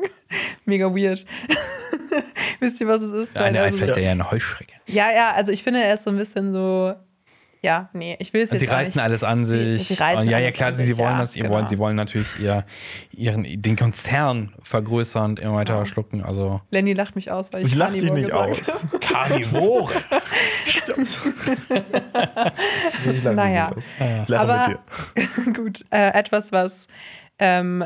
Mega 0.66 0.88
weird. 0.88 1.26
Wisst 2.60 2.80
ihr, 2.82 2.88
was 2.88 3.02
es 3.02 3.12
ist? 3.12 3.38
Eine, 3.38 3.62
Also, 3.62 3.78
vielleicht 3.78 3.98
eher 3.98 4.12
eine 4.12 4.30
Heuschrecke. 4.32 4.74
ja, 4.88 5.12
ja, 5.12 5.32
also 5.34 5.52
ich 5.52 5.64
finde, 5.64 5.84
er 5.84 5.94
ist 5.94 6.04
so 6.04 6.10
ein 6.10 6.18
bisschen 6.18 6.52
so. 6.52 6.94
Ja, 7.62 7.90
nee, 7.94 8.16
ich 8.20 8.32
will 8.32 8.44
es 8.44 8.52
Also 8.52 8.64
jetzt 8.64 8.70
sie 8.70 8.76
reißen 8.76 8.94
nicht. 8.96 9.04
alles 9.04 9.24
an 9.24 9.44
Sie- 9.44 9.78
sich. 9.78 9.88
sie 9.88 9.94
reißen 9.96 10.22
und 10.26 10.30
ja, 10.30 10.38
ja, 10.38 10.52
klar, 10.52 10.72
sie, 10.74 10.86
sich, 10.86 10.98
wollen 11.00 11.14
ja, 11.14 11.18
das, 11.20 11.34
genau. 11.34 11.50
wollen, 11.50 11.68
sie 11.68 11.80
wollen 11.80 11.96
natürlich 11.96 12.40
ihr, 12.40 12.64
ihren, 13.12 13.44
den 13.60 13.76
Konzern 13.76 14.54
vergrößern 14.62 15.32
und 15.32 15.40
immer 15.40 15.56
weiter 15.56 15.76
Ja. 15.80 15.86
schlucken. 15.88 16.24
Also 16.24 16.62
Lenny 16.70 16.94
lacht 16.94 17.16
mich 17.16 17.32
aus, 17.32 17.52
weil 17.54 17.62
ich 17.62 17.70
Ich 17.70 17.76
lach 17.76 17.92
dich 17.92 18.06
Carnivore 18.06 18.50
nicht 18.50 18.70
aus. 18.70 18.86
Karnivore. 19.02 19.94
Ich 23.06 23.24
lache 23.24 23.36
Naja. 23.36 23.72
nicht 23.76 23.78
aus. 23.78 23.86
Ich 24.24 24.30
lache 24.30 24.42
Aber- 24.52 24.80
mit 25.16 25.48
dir. 25.48 25.54
Gut, 25.54 25.86
äh, 25.92 26.10
etwas, 26.14 26.52
was 26.52 26.88
ähm, 27.40 27.84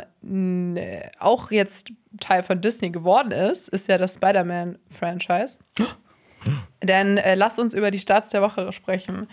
äh, 0.77 1.01
auch 1.19 1.51
jetzt 1.51 1.91
Teil 2.19 2.43
von 2.43 2.61
Disney 2.61 2.89
geworden 2.89 3.31
ist, 3.31 3.69
ist 3.69 3.87
ja 3.87 3.97
das 3.97 4.15
Spider-Man-Franchise. 4.15 5.59
Denn 6.83 7.17
äh, 7.17 7.35
lass 7.35 7.59
uns 7.59 7.73
über 7.73 7.91
die 7.91 7.99
Starts 7.99 8.29
der 8.29 8.41
Woche 8.41 8.71
sprechen. 8.71 9.27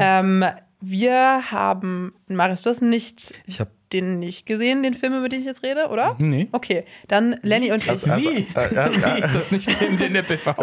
Ähm, 0.00 0.44
wir 0.80 1.50
haben, 1.50 2.14
Marius, 2.28 2.62
du 2.62 2.70
hast 2.70 2.82
nicht 2.82 3.34
Ich 3.46 3.60
hab- 3.60 3.70
den 3.92 4.18
nicht 4.18 4.46
gesehen, 4.46 4.82
den 4.82 4.94
Film, 4.94 5.14
über 5.18 5.28
den 5.28 5.40
ich 5.40 5.46
jetzt 5.46 5.62
rede, 5.62 5.88
oder? 5.88 6.16
Nee. 6.18 6.48
Okay, 6.52 6.84
dann 7.08 7.36
Lenny 7.42 7.70
und 7.72 7.84
ich. 7.84 7.88
Also, 7.90 8.08
Wie? 8.16 8.46
äh, 8.54 8.64
äh, 8.64 9.16
Wie 9.16 9.22
ist 9.22 9.34
das 9.36 9.50
nicht 9.52 9.68
in, 9.80 9.98
in 10.00 10.12
der 10.14 10.22
PV? 10.22 10.54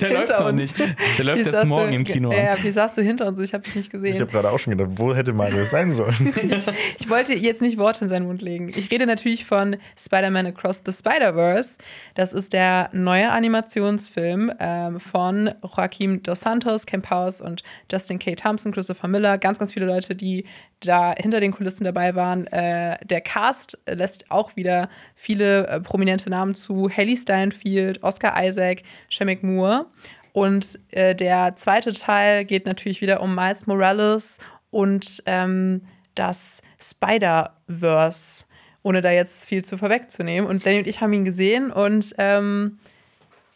Der 0.00 0.10
läuft 0.12 0.28
noch 0.38 0.46
uns? 0.46 0.78
nicht. 0.78 0.96
Der 1.18 1.24
läuft 1.24 1.46
erst 1.46 1.64
morgen 1.66 1.90
du- 1.90 1.96
im 1.96 2.04
Kino 2.04 2.32
Ja, 2.32 2.56
wie 2.62 2.70
saßt 2.70 2.98
du 2.98 3.02
hinter 3.02 3.26
uns? 3.26 3.40
Ich 3.40 3.54
habe 3.54 3.64
dich 3.64 3.74
nicht 3.74 3.86
ich 3.86 3.90
gesehen. 3.90 4.20
habe 4.20 4.30
gerade 4.30 4.50
auch 4.50 4.58
schon 4.58 4.76
gedacht, 4.76 4.90
wo 4.98 5.14
hätte 5.14 5.32
Marius 5.32 5.70
sein 5.70 5.90
sollen? 5.92 6.14
Ich 6.98 7.08
wollte 7.08 7.34
jetzt 7.34 7.62
nicht 7.62 7.78
Worte 7.78 8.04
in 8.04 8.08
seinen 8.08 8.26
Mund 8.26 8.42
legen. 8.42 8.70
Ich 8.76 8.90
rede 8.90 9.06
natürlich 9.06 9.44
von 9.44 9.76
Spider-Man 9.98 10.46
Across 10.46 10.82
the 10.84 10.92
Spider-Verse. 10.92 11.78
Das 12.14 12.32
ist 12.32 12.52
der 12.52 12.90
neue 12.92 13.30
Animationsfilm 13.30 14.52
ähm, 14.58 15.00
von 15.00 15.50
Joaquim 15.62 16.22
Dos 16.22 16.40
Santos, 16.40 16.86
Ken 16.86 17.02
Powers 17.02 17.40
und 17.40 17.62
Justin 17.90 18.18
K. 18.18 18.34
Thompson, 18.34 18.72
Christopher 18.72 19.08
Miller. 19.08 19.38
Ganz, 19.38 19.58
ganz 19.58 19.72
viele 19.72 19.86
Leute, 19.86 20.14
die 20.14 20.44
da 20.80 21.14
hinter 21.16 21.40
den 21.40 21.52
Kulissen 21.52 21.84
dabei 21.84 22.09
waren. 22.14 22.46
Äh, 22.48 22.98
der 23.04 23.20
Cast 23.20 23.78
lässt 23.86 24.30
auch 24.30 24.56
wieder 24.56 24.88
viele 25.14 25.66
äh, 25.66 25.80
prominente 25.80 26.30
Namen 26.30 26.54
zu. 26.54 26.88
Haley 26.88 27.16
Steinfeld, 27.16 28.02
Oscar 28.02 28.34
Isaac, 28.42 28.82
Shemek 29.08 29.42
Moore. 29.42 29.86
Und 30.32 30.78
äh, 30.90 31.14
der 31.14 31.56
zweite 31.56 31.92
Teil 31.92 32.44
geht 32.44 32.66
natürlich 32.66 33.00
wieder 33.00 33.20
um 33.20 33.34
Miles 33.34 33.66
Morales 33.66 34.38
und 34.70 35.22
ähm, 35.26 35.82
das 36.14 36.62
Spider-Verse, 36.80 38.44
ohne 38.82 39.00
da 39.00 39.10
jetzt 39.10 39.46
viel 39.46 39.64
zu 39.64 39.76
vorwegzunehmen. 39.76 40.48
Und 40.48 40.64
Lenny 40.64 40.78
und 40.78 40.86
ich 40.86 41.00
haben 41.00 41.12
ihn 41.12 41.24
gesehen 41.24 41.70
und 41.70 42.14
ähm, 42.18 42.78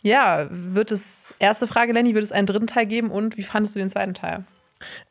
ja, 0.02 0.48
wird 0.50 0.90
es, 0.90 1.34
erste 1.38 1.66
Frage, 1.66 1.92
Lenny, 1.92 2.14
wird 2.14 2.24
es 2.24 2.32
einen 2.32 2.46
dritten 2.46 2.66
Teil 2.66 2.86
geben 2.86 3.10
und 3.10 3.36
wie 3.36 3.42
fandest 3.42 3.74
du 3.74 3.78
den 3.78 3.88
zweiten 3.88 4.14
Teil? 4.14 4.44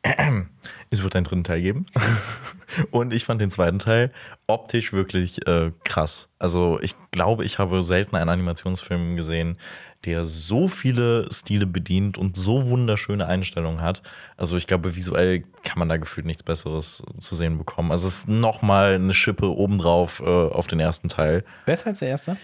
Es 0.90 1.02
wird 1.02 1.16
einen 1.16 1.24
dritten 1.24 1.42
Teil 1.42 1.60
geben. 1.60 1.86
Und 2.90 3.12
ich 3.12 3.24
fand 3.24 3.40
den 3.40 3.50
zweiten 3.50 3.78
Teil 3.78 4.12
optisch 4.46 4.92
wirklich 4.92 5.46
äh, 5.46 5.72
krass. 5.84 6.28
Also 6.38 6.78
ich 6.80 6.94
glaube, 7.10 7.44
ich 7.44 7.58
habe 7.58 7.82
selten 7.82 8.16
einen 8.16 8.28
Animationsfilm 8.30 9.16
gesehen, 9.16 9.58
der 10.04 10.24
so 10.24 10.68
viele 10.68 11.32
Stile 11.32 11.66
bedient 11.66 12.18
und 12.18 12.36
so 12.36 12.68
wunderschöne 12.68 13.26
Einstellungen 13.26 13.80
hat. 13.80 14.02
Also 14.36 14.56
ich 14.56 14.66
glaube, 14.66 14.96
visuell 14.96 15.42
kann 15.62 15.78
man 15.78 15.88
da 15.88 15.96
gefühlt 15.96 16.26
nichts 16.26 16.42
Besseres 16.42 17.02
zu 17.20 17.34
sehen 17.34 17.58
bekommen. 17.58 17.90
Also 17.90 18.06
es 18.08 18.18
ist 18.18 18.28
nochmal 18.28 18.94
eine 18.94 19.14
Schippe 19.14 19.48
obendrauf 19.48 20.20
äh, 20.20 20.24
auf 20.24 20.66
den 20.66 20.80
ersten 20.80 21.08
Teil. 21.08 21.44
Besser 21.64 21.88
als 21.88 22.00
der 22.00 22.08
erste? 22.08 22.36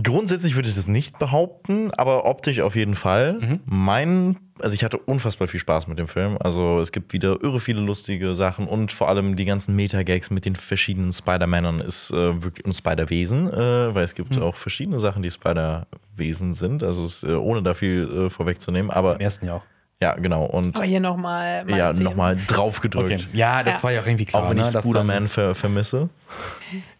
Grundsätzlich 0.00 0.54
würde 0.54 0.68
ich 0.68 0.76
das 0.76 0.86
nicht 0.86 1.18
behaupten, 1.18 1.90
aber 1.96 2.24
optisch 2.24 2.60
auf 2.60 2.76
jeden 2.76 2.94
Fall. 2.94 3.60
Mein, 3.64 4.36
also 4.60 4.74
ich 4.74 4.84
hatte 4.84 4.96
unfassbar 4.96 5.48
viel 5.48 5.58
Spaß 5.58 5.88
mit 5.88 5.98
dem 5.98 6.06
Film. 6.06 6.38
Also 6.38 6.78
es 6.78 6.92
gibt 6.92 7.12
wieder 7.12 7.42
irre 7.42 7.58
viele 7.58 7.80
lustige 7.80 8.36
Sachen 8.36 8.68
und 8.68 8.92
vor 8.92 9.08
allem 9.08 9.34
die 9.34 9.44
ganzen 9.44 9.74
Meta-Gags 9.74 10.30
mit 10.30 10.44
den 10.44 10.54
verschiedenen 10.54 11.12
Spider-Männern 11.12 11.80
ist 11.80 12.10
äh, 12.12 12.42
wirklich 12.42 12.64
und 12.64 12.76
Spider-Wesen, 12.76 13.52
äh, 13.52 13.94
weil 13.94 14.04
es 14.04 14.14
gibt 14.14 14.38
auch 14.38 14.54
verschiedene 14.54 15.00
Sachen, 15.00 15.24
die 15.24 15.32
Spider-Wesen 15.32 16.54
sind. 16.54 16.84
Also 16.84 17.04
es, 17.04 17.24
äh, 17.24 17.32
ohne 17.32 17.64
da 17.64 17.74
viel 17.74 18.26
äh, 18.26 18.30
vorwegzunehmen, 18.30 18.92
aber 18.92 19.16
Im 19.16 19.20
ersten 19.20 19.46
ja 19.46 19.54
auch. 19.56 19.62
Ja, 20.00 20.14
genau. 20.14 20.44
Und 20.44 20.76
Aber 20.76 20.84
hier 20.84 21.00
nochmal. 21.00 21.64
ja, 21.68 21.92
nochmal 21.92 22.36
draufgedrückt. 22.46 23.12
Okay. 23.12 23.24
Ja, 23.32 23.62
das 23.62 23.78
Ja. 23.78 23.82
war 23.82 23.92
ja 23.92 24.00
auch 24.02 24.06
irgendwie 24.06 24.24
klar. 24.26 24.44
Auch 24.44 24.50
wenn 24.50 24.56
ne, 24.58 24.62
ich 24.62 24.70
dass 24.70 24.84
Spider-Man 24.84 25.28
ver 25.28 25.54
vermisse. 25.54 26.08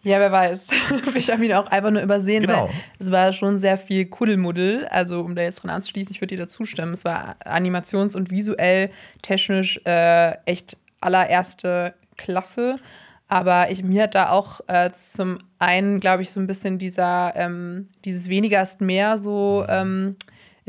Ja, 0.03 0.19
wer 0.19 0.31
weiß. 0.31 0.69
ich 1.15 1.31
habe 1.31 1.45
ihn 1.45 1.53
auch 1.53 1.67
einfach 1.67 1.91
nur 1.91 2.01
übersehen, 2.01 2.41
Genau. 2.45 2.63
weil 2.67 2.69
es 2.99 3.11
war 3.11 3.31
schon 3.31 3.57
sehr 3.57 3.77
viel 3.77 4.05
Kuddelmuddel. 4.05 4.87
Also, 4.89 5.21
um 5.21 5.35
da 5.35 5.41
jetzt 5.43 5.63
dran 5.63 5.71
anzuschließen, 5.71 6.11
ich 6.13 6.21
würde 6.21 6.35
dir 6.35 6.43
da 6.43 6.47
zustimmen. 6.47 6.93
Es 6.93 7.05
war 7.05 7.35
animations- 7.45 8.15
und 8.15 8.31
visuell, 8.31 8.89
technisch 9.21 9.79
äh, 9.85 10.31
echt 10.45 10.75
allererste 11.01 11.93
Klasse. 12.17 12.75
Aber 13.27 13.69
ich, 13.69 13.83
mir 13.83 14.03
hat 14.03 14.15
da 14.15 14.29
auch 14.29 14.59
äh, 14.67 14.91
zum 14.91 15.39
einen, 15.59 15.99
glaube 15.99 16.23
ich, 16.23 16.31
so 16.31 16.39
ein 16.39 16.47
bisschen 16.47 16.79
dieser, 16.79 17.33
ähm, 17.35 17.89
dieses 18.03 18.27
weniger 18.27 18.61
ist 18.61 18.81
mehr 18.81 19.17
so 19.19 19.65
ähm, 19.69 20.15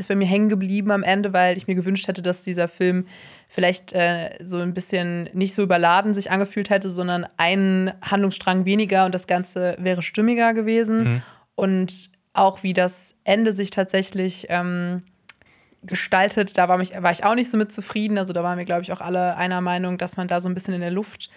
ist 0.01 0.07
bei 0.07 0.15
mir 0.15 0.27
hängen 0.27 0.49
geblieben 0.49 0.91
am 0.91 1.03
Ende, 1.03 1.31
weil 1.33 1.57
ich 1.57 1.67
mir 1.67 1.75
gewünscht 1.75 2.07
hätte, 2.07 2.21
dass 2.21 2.43
dieser 2.43 2.67
Film 2.67 3.07
vielleicht 3.47 3.93
äh, 3.93 4.31
so 4.41 4.57
ein 4.57 4.73
bisschen 4.73 5.29
nicht 5.33 5.55
so 5.55 5.63
überladen 5.63 6.13
sich 6.13 6.31
angefühlt 6.31 6.69
hätte, 6.69 6.89
sondern 6.89 7.25
einen 7.37 7.91
Handlungsstrang 8.01 8.65
weniger 8.65 9.05
und 9.05 9.15
das 9.15 9.27
Ganze 9.27 9.77
wäre 9.79 10.01
stimmiger 10.01 10.53
gewesen. 10.53 11.23
Und 11.55 12.09
auch 12.33 12.63
wie 12.63 12.73
das 12.73 13.15
Ende 13.23 13.53
sich 13.53 13.69
tatsächlich 13.69 14.47
ähm, 14.49 15.03
gestaltet, 15.83 16.57
da 16.57 16.69
war, 16.69 16.77
mich, 16.77 16.91
war 17.01 17.11
ich 17.11 17.23
auch 17.23 17.35
nicht 17.35 17.49
so 17.49 17.57
mit 17.57 17.71
zufrieden. 17.71 18.17
Also 18.17 18.33
da 18.33 18.43
waren 18.43 18.57
wir, 18.57 18.65
glaube 18.65 18.83
ich, 18.83 18.91
auch 18.91 19.01
alle 19.01 19.35
einer 19.35 19.61
Meinung, 19.61 19.97
dass 19.97 20.17
man 20.17 20.27
da 20.27 20.39
so 20.39 20.49
ein 20.49 20.53
bisschen 20.53 20.73
in 20.73 20.81
der 20.81 20.91
Luft 20.91 21.29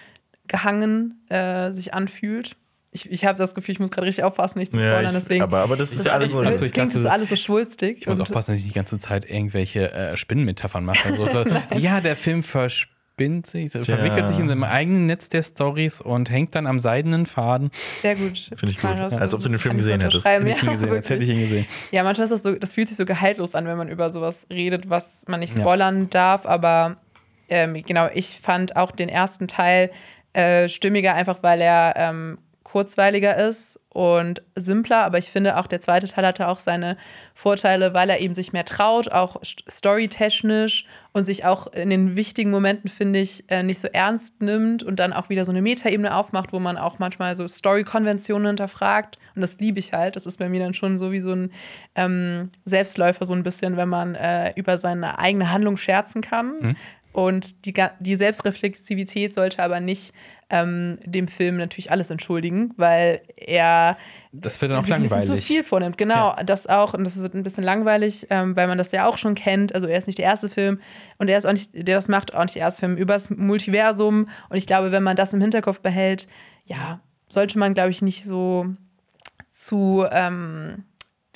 gehangen 0.47 1.25
äh, 1.31 1.73
sich 1.73 1.95
anfühlt. 1.95 2.57
Ich, 2.97 3.11
ich 3.11 3.25
habe 3.27 3.37
das 3.37 3.57
Gefühl, 3.57 3.73
ich 3.73 3.81
muss 3.81 3.91
gerade 3.91 4.07
richtig 4.07 4.23
aufpassen, 4.23 4.61
nicht 4.61 4.71
zu 4.73 4.79
Ja, 4.79 4.93
spoilern. 4.93 5.13
ich- 5.17 5.19
deswegen 5.19 5.43
aber- 5.43 5.59
aber 5.65 5.77
das 5.77 5.93
ist 5.93 6.09
alles 6.09 6.31
so- 6.31 6.41
Achso, 6.43 6.65
ich 6.65 6.73
klingt 6.73 6.93
dachte- 6.93 7.03
das 7.03 7.13
alles 7.13 7.29
so 7.29 7.35
schwulstig. 7.37 7.99
Ich 8.03 8.07
muss 8.07 8.21
aufpassen, 8.21 8.53
dass 8.53 8.61
ich 8.61 8.69
die 8.69 8.73
ganze 8.73 8.99
Zeit 8.99 9.29
irgendwelche 9.29 9.91
äh, 9.93 10.17
Spinnenmetaphern 10.17 10.85
mache. 10.85 11.09
Also, 11.09 11.27
so, 11.27 11.45
ja, 11.77 12.01
der 12.01 12.15
Film 12.15 12.45
verspinnt 12.45 13.47
sich, 13.49 13.73
verwickelt 13.73 14.29
sich 14.29 14.39
in 14.39 14.49
seinem 14.49 14.63
eigenen 14.63 15.07
Netz 15.07 15.29
der 15.29 15.43
Stories 15.43 16.01
und 16.01 16.31
hängt 16.31 16.55
dann 16.55 16.69
am 16.69 16.79
seidenen 16.79 17.27
Faden. 17.27 17.71
Sehr 18.01 18.15
gut. 18.15 18.39
Finde 18.57 18.71
ich 18.71 18.77
gut. 18.81 18.91
Marius, 18.91 19.15
Als 19.15 19.35
ob 19.35 19.43
du 19.43 19.49
den 19.49 19.59
Film 19.59 19.77
gesehen 19.77 20.01
hättest. 20.01 20.25
Hätte 20.25 20.49
ich 20.49 20.63
ihn 20.63 20.67
Ja, 20.67 20.73
gesehen, 20.73 20.91
als 20.93 21.11
hätte 21.11 21.25
ich 21.25 21.31
ihn 21.31 21.41
gesehen. 21.41 21.67
Ja, 21.91 22.05
manchmal 22.05 22.25
ist 22.27 22.31
das 22.31 22.43
so, 22.45 22.55
das 22.55 22.75
fühlt 22.75 22.87
sich 22.89 22.97
so 22.97 23.05
gehaltlos 23.05 23.57
an, 23.57 23.67
wenn 23.67 23.77
man 23.77 23.89
über 23.89 24.11
sowas 24.11 24.47
redet, 24.53 24.89
was 24.89 25.25
man 25.27 25.41
nicht 25.41 25.57
Ja. 25.57 25.63
spoilern 25.63 26.11
darf. 26.11 26.47
Aber 26.47 26.99
ähm, 27.49 27.75
genau, 27.85 28.09
ich 28.15 28.39
fand 28.41 28.77
auch 28.77 28.93
den 28.93 29.09
ersten 29.09 29.49
Teil 29.49 29.91
äh, 30.33 30.69
stimmiger, 30.69 31.15
einfach 31.15 31.43
weil 31.43 31.61
er 31.61 31.95
ähm, 31.97 32.39
kurzweiliger 32.75 33.37
ist 33.37 33.79
und 33.89 34.43
simpler. 34.57 35.05
Aber 35.05 35.19
ich 35.19 35.31
finde 35.31 35.57
auch, 35.59 35.69
der 35.69 35.81
zweite 35.81 36.09
Teil 36.09 36.27
hatte 36.27 36.49
auch 36.49 36.59
seine 36.59 36.97
Vorteile, 37.33 37.95
weil 37.95 38.11
er 38.11 38.19
eben 38.19 38.35
sich 38.35 38.53
mehr 38.53 38.65
traut, 38.65 39.13
auch 39.13 39.41
st- 39.43 39.63
storytechnisch 39.71 40.85
und 41.13 41.25
sich 41.25 41.45
auch 41.45 41.69
in 41.69 41.89
den 41.89 42.17
wichtigen 42.17 42.51
Momenten, 42.51 42.91
finde 42.91 43.21
ich, 43.21 43.45
äh, 43.49 43.63
nicht 43.63 43.79
so 43.79 43.87
ernst 43.87 44.43
nimmt 44.43 44.83
und 44.83 44.99
dann 44.99 45.13
auch 45.13 45.29
wieder 45.29 45.45
so 45.45 45.53
eine 45.53 45.63
Metaebene 45.63 46.13
aufmacht, 46.13 46.53
wo 46.53 46.59
man 46.59 46.77
auch 46.77 46.99
manchmal 46.99 47.37
so 47.37 47.47
Story-Konventionen 47.47 48.49
hinterfragt. 48.49 49.19
Und 49.37 49.43
das 49.43 49.61
liebe 49.61 49.79
ich 49.79 49.93
halt. 49.93 50.17
Das 50.17 50.27
ist 50.27 50.39
bei 50.39 50.49
mir 50.49 50.59
dann 50.59 50.75
schon 50.75 50.99
so 50.99 51.13
wie 51.13 51.21
so 51.21 51.31
ein 51.31 51.53
ähm, 51.95 52.51
Selbstläufer, 52.65 53.25
so 53.25 53.35
ein 53.35 53.45
bisschen, 53.45 53.77
wenn 53.77 53.89
man 53.89 54.17
äh, 54.17 54.51
über 54.57 54.79
seine 54.79 55.21
eigene 55.21 55.53
Handlung 55.53 55.77
scherzen 55.77 56.23
kann. 56.23 56.77
Und 57.15 57.65
die, 57.65 57.73
die 58.01 58.17
Selbstreflexivität 58.17 59.33
sollte 59.33 59.63
aber 59.63 59.79
nicht 59.79 60.13
ähm, 60.51 60.99
dem 61.07 61.29
Film 61.29 61.57
natürlich 61.59 61.93
alles 61.93 62.11
entschuldigen, 62.11 62.75
weil 62.77 63.23
er 63.37 63.97
Das 64.33 64.61
wird 64.61 64.73
dann 64.73 64.81
auch 64.81 64.89
langweilig. 64.89 65.27
zu 65.27 65.37
viel 65.37 65.63
vornimmt. 65.63 65.97
Genau, 65.97 66.35
das 66.45 66.67
auch. 66.67 66.93
Und 66.93 67.05
das 67.05 67.23
wird 67.23 67.35
ein 67.35 67.45
bisschen 67.45 67.63
langweilig, 67.63 68.27
ähm, 68.31 68.57
weil 68.57 68.67
man 68.67 68.79
das 68.79 68.91
ja 68.91 69.07
auch 69.07 69.17
schon 69.17 69.37
kennt. 69.37 69.77
Also 69.77 69.87
er 69.87 69.97
ist 69.97 70.09
nicht 70.09 70.19
der 70.19 70.25
erste 70.25 70.49
Film 70.49 70.81
und 71.19 71.29
er 71.29 71.39
ist 71.39 71.47
auch 71.47 71.53
nicht, 71.53 71.73
der 71.73 71.95
das 71.95 72.09
macht, 72.09 72.35
auch 72.35 72.43
nicht 72.43 72.57
der 72.57 72.63
erste 72.63 72.81
Film 72.81 72.97
übers 72.97 73.31
Multiversum. 73.31 74.29
Und 74.49 74.57
ich 74.57 74.67
glaube, 74.67 74.91
wenn 74.91 75.05
man 75.05 75.15
das 75.15 75.33
im 75.33 75.41
Hinterkopf 75.41 75.81
behält, 75.81 76.27
ja, 76.65 77.01
sollte 77.29 77.61
man, 77.61 77.75
glaube 77.75 77.91
ich, 77.91 78.03
nicht 78.03 78.25
so 78.25 78.67
zu 79.51 80.05
ähm, 80.11 80.83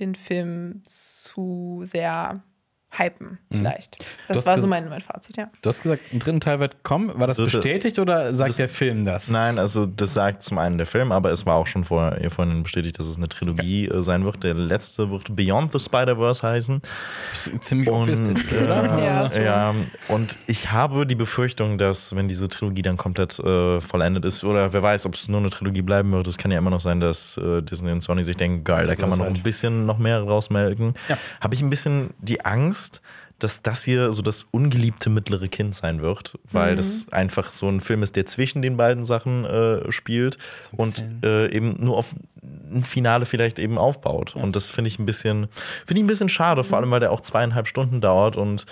den 0.00 0.16
Film 0.16 0.82
zu 0.84 1.82
sehr 1.84 2.42
hypen, 2.90 3.38
vielleicht. 3.50 3.98
Mhm. 4.00 4.04
Das 4.34 4.46
war 4.46 4.58
so 4.58 4.66
mein, 4.66 4.88
mein 4.88 5.00
Fazit, 5.02 5.36
ja. 5.36 5.50
Du 5.62 5.68
hast 5.68 5.82
gesagt, 5.82 6.02
ein 6.12 6.18
dritten 6.20 6.40
Teil 6.40 6.58
wird 6.58 6.82
kommen. 6.82 7.10
War 7.18 7.26
das 7.26 7.36
Dritte- 7.36 7.58
bestätigt 7.58 7.98
oder 7.98 8.34
sagt 8.34 8.50
das- 8.50 8.56
der 8.56 8.68
Film 8.68 9.04
das? 9.04 9.28
Nein, 9.28 9.58
also 9.58 9.84
das 9.86 10.14
sagt 10.14 10.42
zum 10.42 10.58
einen 10.58 10.78
der 10.78 10.86
Film, 10.86 11.12
aber 11.12 11.30
es 11.30 11.44
war 11.44 11.56
auch 11.56 11.66
schon 11.66 11.84
vor, 11.84 12.16
vorhin 12.30 12.62
bestätigt, 12.62 12.98
dass 12.98 13.06
es 13.06 13.16
eine 13.18 13.28
Trilogie 13.28 13.86
äh, 13.88 14.00
sein 14.00 14.24
wird. 14.24 14.42
Der 14.42 14.54
letzte 14.54 15.10
wird 15.10 15.36
Beyond 15.36 15.72
the 15.72 15.78
Spider-Verse 15.78 16.42
heißen. 16.46 16.80
Ziemlich 17.60 17.88
Und, 17.90 18.02
obvious, 18.10 18.20
äh, 18.28 18.64
oder? 18.64 18.98
Ja, 19.04 19.40
ja, 19.42 19.74
und 20.08 20.38
ich 20.46 20.72
habe 20.72 21.06
die 21.06 21.14
Befürchtung, 21.14 21.76
dass 21.78 22.16
wenn 22.16 22.26
diese 22.28 22.48
Trilogie 22.48 22.82
dann 22.82 22.96
komplett 22.96 23.38
äh, 23.38 23.80
vollendet 23.80 24.24
ist, 24.24 24.44
oder 24.44 24.72
wer 24.72 24.82
weiß, 24.82 25.04
ob 25.06 25.14
es 25.14 25.28
nur 25.28 25.40
eine 25.40 25.50
Trilogie 25.50 25.82
bleiben 25.82 26.10
wird, 26.12 26.26
es 26.26 26.38
kann 26.38 26.50
ja 26.50 26.58
immer 26.58 26.70
noch 26.70 26.80
sein, 26.80 27.00
dass 27.00 27.36
äh, 27.36 27.60
Disney 27.62 27.92
und 27.92 28.02
Sony 28.02 28.24
sich 28.24 28.36
denken, 28.36 28.64
geil, 28.64 28.86
da 28.86 28.94
kann 28.96 29.10
man 29.10 29.18
noch 29.18 29.26
halt. 29.26 29.36
ein 29.36 29.42
bisschen 29.42 29.84
noch 29.86 29.98
mehr 29.98 30.20
rausmelken. 30.22 30.94
Ja. 31.08 31.18
Habe 31.40 31.54
ich 31.54 31.60
ein 31.60 31.70
bisschen 31.70 32.10
die 32.18 32.44
Angst, 32.44 32.77
dass 33.38 33.62
das 33.62 33.84
hier 33.84 34.10
so 34.10 34.20
das 34.20 34.46
ungeliebte 34.50 35.10
mittlere 35.10 35.46
Kind 35.46 35.74
sein 35.74 36.02
wird, 36.02 36.38
weil 36.50 36.74
das 36.74 37.08
einfach 37.12 37.50
so 37.52 37.68
ein 37.68 37.80
Film 37.80 38.02
ist, 38.02 38.16
der 38.16 38.26
zwischen 38.26 38.62
den 38.62 38.76
beiden 38.76 39.04
Sachen 39.04 39.44
äh, 39.44 39.92
spielt 39.92 40.38
und 40.72 41.02
äh, 41.22 41.48
eben 41.54 41.76
nur 41.78 41.96
auf 41.96 42.16
ein 42.42 42.82
Finale 42.82 43.26
vielleicht 43.26 43.58
eben 43.58 43.78
aufbaut. 43.78 44.34
Und 44.34 44.56
das 44.56 44.68
finde 44.68 44.88
ich 44.88 44.98
ein 44.98 45.06
bisschen, 45.06 45.48
finde 45.86 46.00
ich 46.00 46.04
ein 46.04 46.08
bisschen 46.08 46.28
schade, 46.28 46.64
vor 46.64 46.78
allem 46.78 46.90
weil 46.90 47.00
der 47.00 47.12
auch 47.12 47.20
zweieinhalb 47.20 47.68
Stunden 47.68 48.00
dauert 48.00 48.36
und 48.36 48.66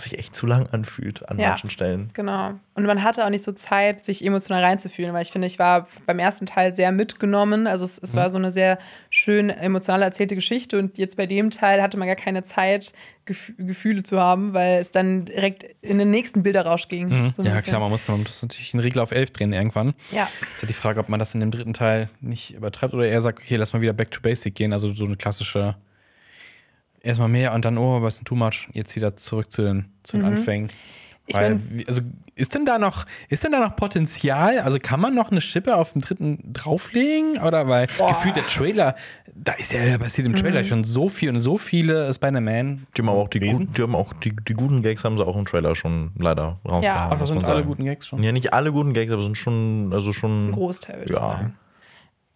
sich 0.00 0.18
echt 0.18 0.34
zu 0.34 0.46
lang 0.46 0.66
anfühlt 0.70 1.28
an 1.28 1.38
Ja. 1.38 1.48
manchen 1.50 1.70
Stellen. 1.70 2.08
Genau. 2.14 2.52
Und 2.74 2.86
man 2.86 3.02
hatte 3.02 3.24
auch 3.24 3.30
nicht 3.30 3.42
so 3.44 3.52
Zeit, 3.52 4.04
sich 4.04 4.24
emotional 4.24 4.62
reinzufühlen, 4.64 5.12
weil 5.12 5.22
ich 5.22 5.30
finde, 5.32 5.46
ich 5.46 5.58
war 5.58 5.88
beim 6.06 6.18
ersten 6.18 6.46
Teil 6.46 6.74
sehr 6.74 6.92
mitgenommen. 6.92 7.66
Also 7.66 7.84
es, 7.84 7.98
es 7.98 8.14
war 8.14 8.30
so 8.30 8.38
eine 8.38 8.50
sehr 8.50 8.78
schön 9.10 9.50
emotional 9.50 10.02
erzählte 10.02 10.34
Geschichte 10.34 10.78
und 10.78 10.98
jetzt 10.98 11.16
bei 11.16 11.26
dem 11.26 11.50
Teil 11.50 11.82
hatte 11.82 11.96
man 11.98 12.06
gar 12.06 12.16
keine 12.16 12.42
Zeit, 12.42 12.92
Gef 13.26 13.52
Gefühle 13.58 14.02
zu 14.04 14.18
haben, 14.18 14.54
weil 14.54 14.78
es 14.78 14.90
dann 14.90 15.26
direkt 15.26 15.64
in 15.82 15.98
den 15.98 16.10
nächsten 16.10 16.42
Bilderrausch 16.42 16.88
ging. 16.88 17.10
So 17.10 17.14
Mhm. 17.14 17.24
Ja, 17.48 17.54
bisschen. 17.56 17.62
klar, 17.64 17.80
man 17.80 17.90
muss, 17.90 18.08
man 18.08 18.22
muss 18.22 18.40
natürlich 18.40 18.72
einen 18.72 18.80
Regler 18.80 19.02
auf 19.02 19.10
11 19.12 19.32
drehen 19.32 19.52
irgendwann. 19.52 19.92
Ja. 20.12 20.28
Ist 20.54 20.62
ja 20.62 20.68
die 20.68 20.72
Frage, 20.72 20.98
ob 21.00 21.08
man 21.10 21.18
das 21.18 21.34
in 21.34 21.40
dem 21.40 21.50
dritten 21.50 21.74
Teil 21.74 22.08
nicht 22.22 22.54
übertreibt 22.54 22.94
oder 22.94 23.06
eher 23.06 23.20
sagt, 23.20 23.40
okay, 23.40 23.56
lass 23.56 23.72
mal 23.74 23.82
wieder 23.82 23.92
back 23.92 24.10
to 24.12 24.20
basic 24.22 24.54
gehen. 24.54 24.72
Also 24.72 24.94
so 24.94 25.04
eine 25.04 25.16
klassische, 25.16 25.74
erstmal 27.02 27.28
mehr 27.28 27.52
und 27.54 27.64
dann, 27.64 27.78
oh, 27.78 28.02
was 28.02 28.16
ist 28.16 28.24
too 28.26 28.34
much, 28.34 28.68
jetzt 28.72 28.94
wieder 28.96 29.16
zurück 29.16 29.50
zu 29.52 29.62
den, 29.62 29.86
zu 30.02 30.16
den 30.16 30.26
Anfängen. 30.26 30.66
Mhm. 30.66 30.72
Ich 31.30 31.34
Weil, 31.34 31.56
mein- 31.56 31.84
also 31.86 32.00
ist 32.36 32.54
denn 32.54 32.64
da 32.64 32.78
noch, 32.78 33.04
ist 33.28 33.44
denn 33.44 33.52
da 33.52 33.58
noch 33.60 33.76
Potenzial? 33.76 34.60
Also 34.60 34.78
kann 34.80 34.98
man 34.98 35.14
noch 35.14 35.30
eine 35.30 35.42
Schippe 35.42 35.76
auf 35.76 35.92
den 35.92 36.00
dritten 36.00 36.52
drauflegen? 36.54 37.36
Oder 37.38 37.68
weil 37.68 37.86
gefühlt 37.86 38.36
der 38.36 38.46
Trailer, 38.46 38.94
da 39.34 39.52
ist 39.52 39.72
ja 39.74 39.98
passiert 39.98 40.26
im 40.26 40.32
Mhm. 40.32 40.36
Trailer 40.36 40.64
schon 40.64 40.84
so 40.84 41.10
viel 41.10 41.28
und 41.28 41.40
so 41.40 41.58
viele 41.58 42.10
Spider-Man. 42.14 42.86
Die 42.96 43.02
haben 43.02 43.08
aber 43.10 43.18
auch 43.18 43.28
die, 43.28 43.40
guten, 43.40 43.72
die, 43.74 43.82
haben 43.82 43.94
auch 43.94 44.14
die, 44.14 44.34
die 44.34 44.54
guten 44.54 44.80
Gags 44.82 45.04
haben 45.04 45.18
sie 45.18 45.26
auch 45.26 45.36
im 45.36 45.44
Trailer 45.44 45.76
schon 45.76 46.12
leider 46.16 46.60
rausgehauen. 46.64 46.82
Ja. 46.82 47.08
Ach, 47.10 47.10
das 47.10 47.20
muss 47.20 47.28
sind 47.30 47.44
alle 47.44 47.56
sagen. 47.56 47.66
guten 47.68 47.84
Gags 47.84 48.06
schon. 48.06 48.22
Ja, 48.22 48.32
nicht 48.32 48.54
alle 48.54 48.72
guten 48.72 48.94
Gags, 48.94 49.12
aber 49.12 49.22
sind 49.22 49.36
schon, 49.36 49.90
also 49.92 50.14
schon. 50.14 50.48
Ein 50.48 50.52
Großteil, 50.52 51.00
würde 51.00 51.10
ich 51.12 51.16
Ja. 51.16 51.20
sagen. 51.30 51.54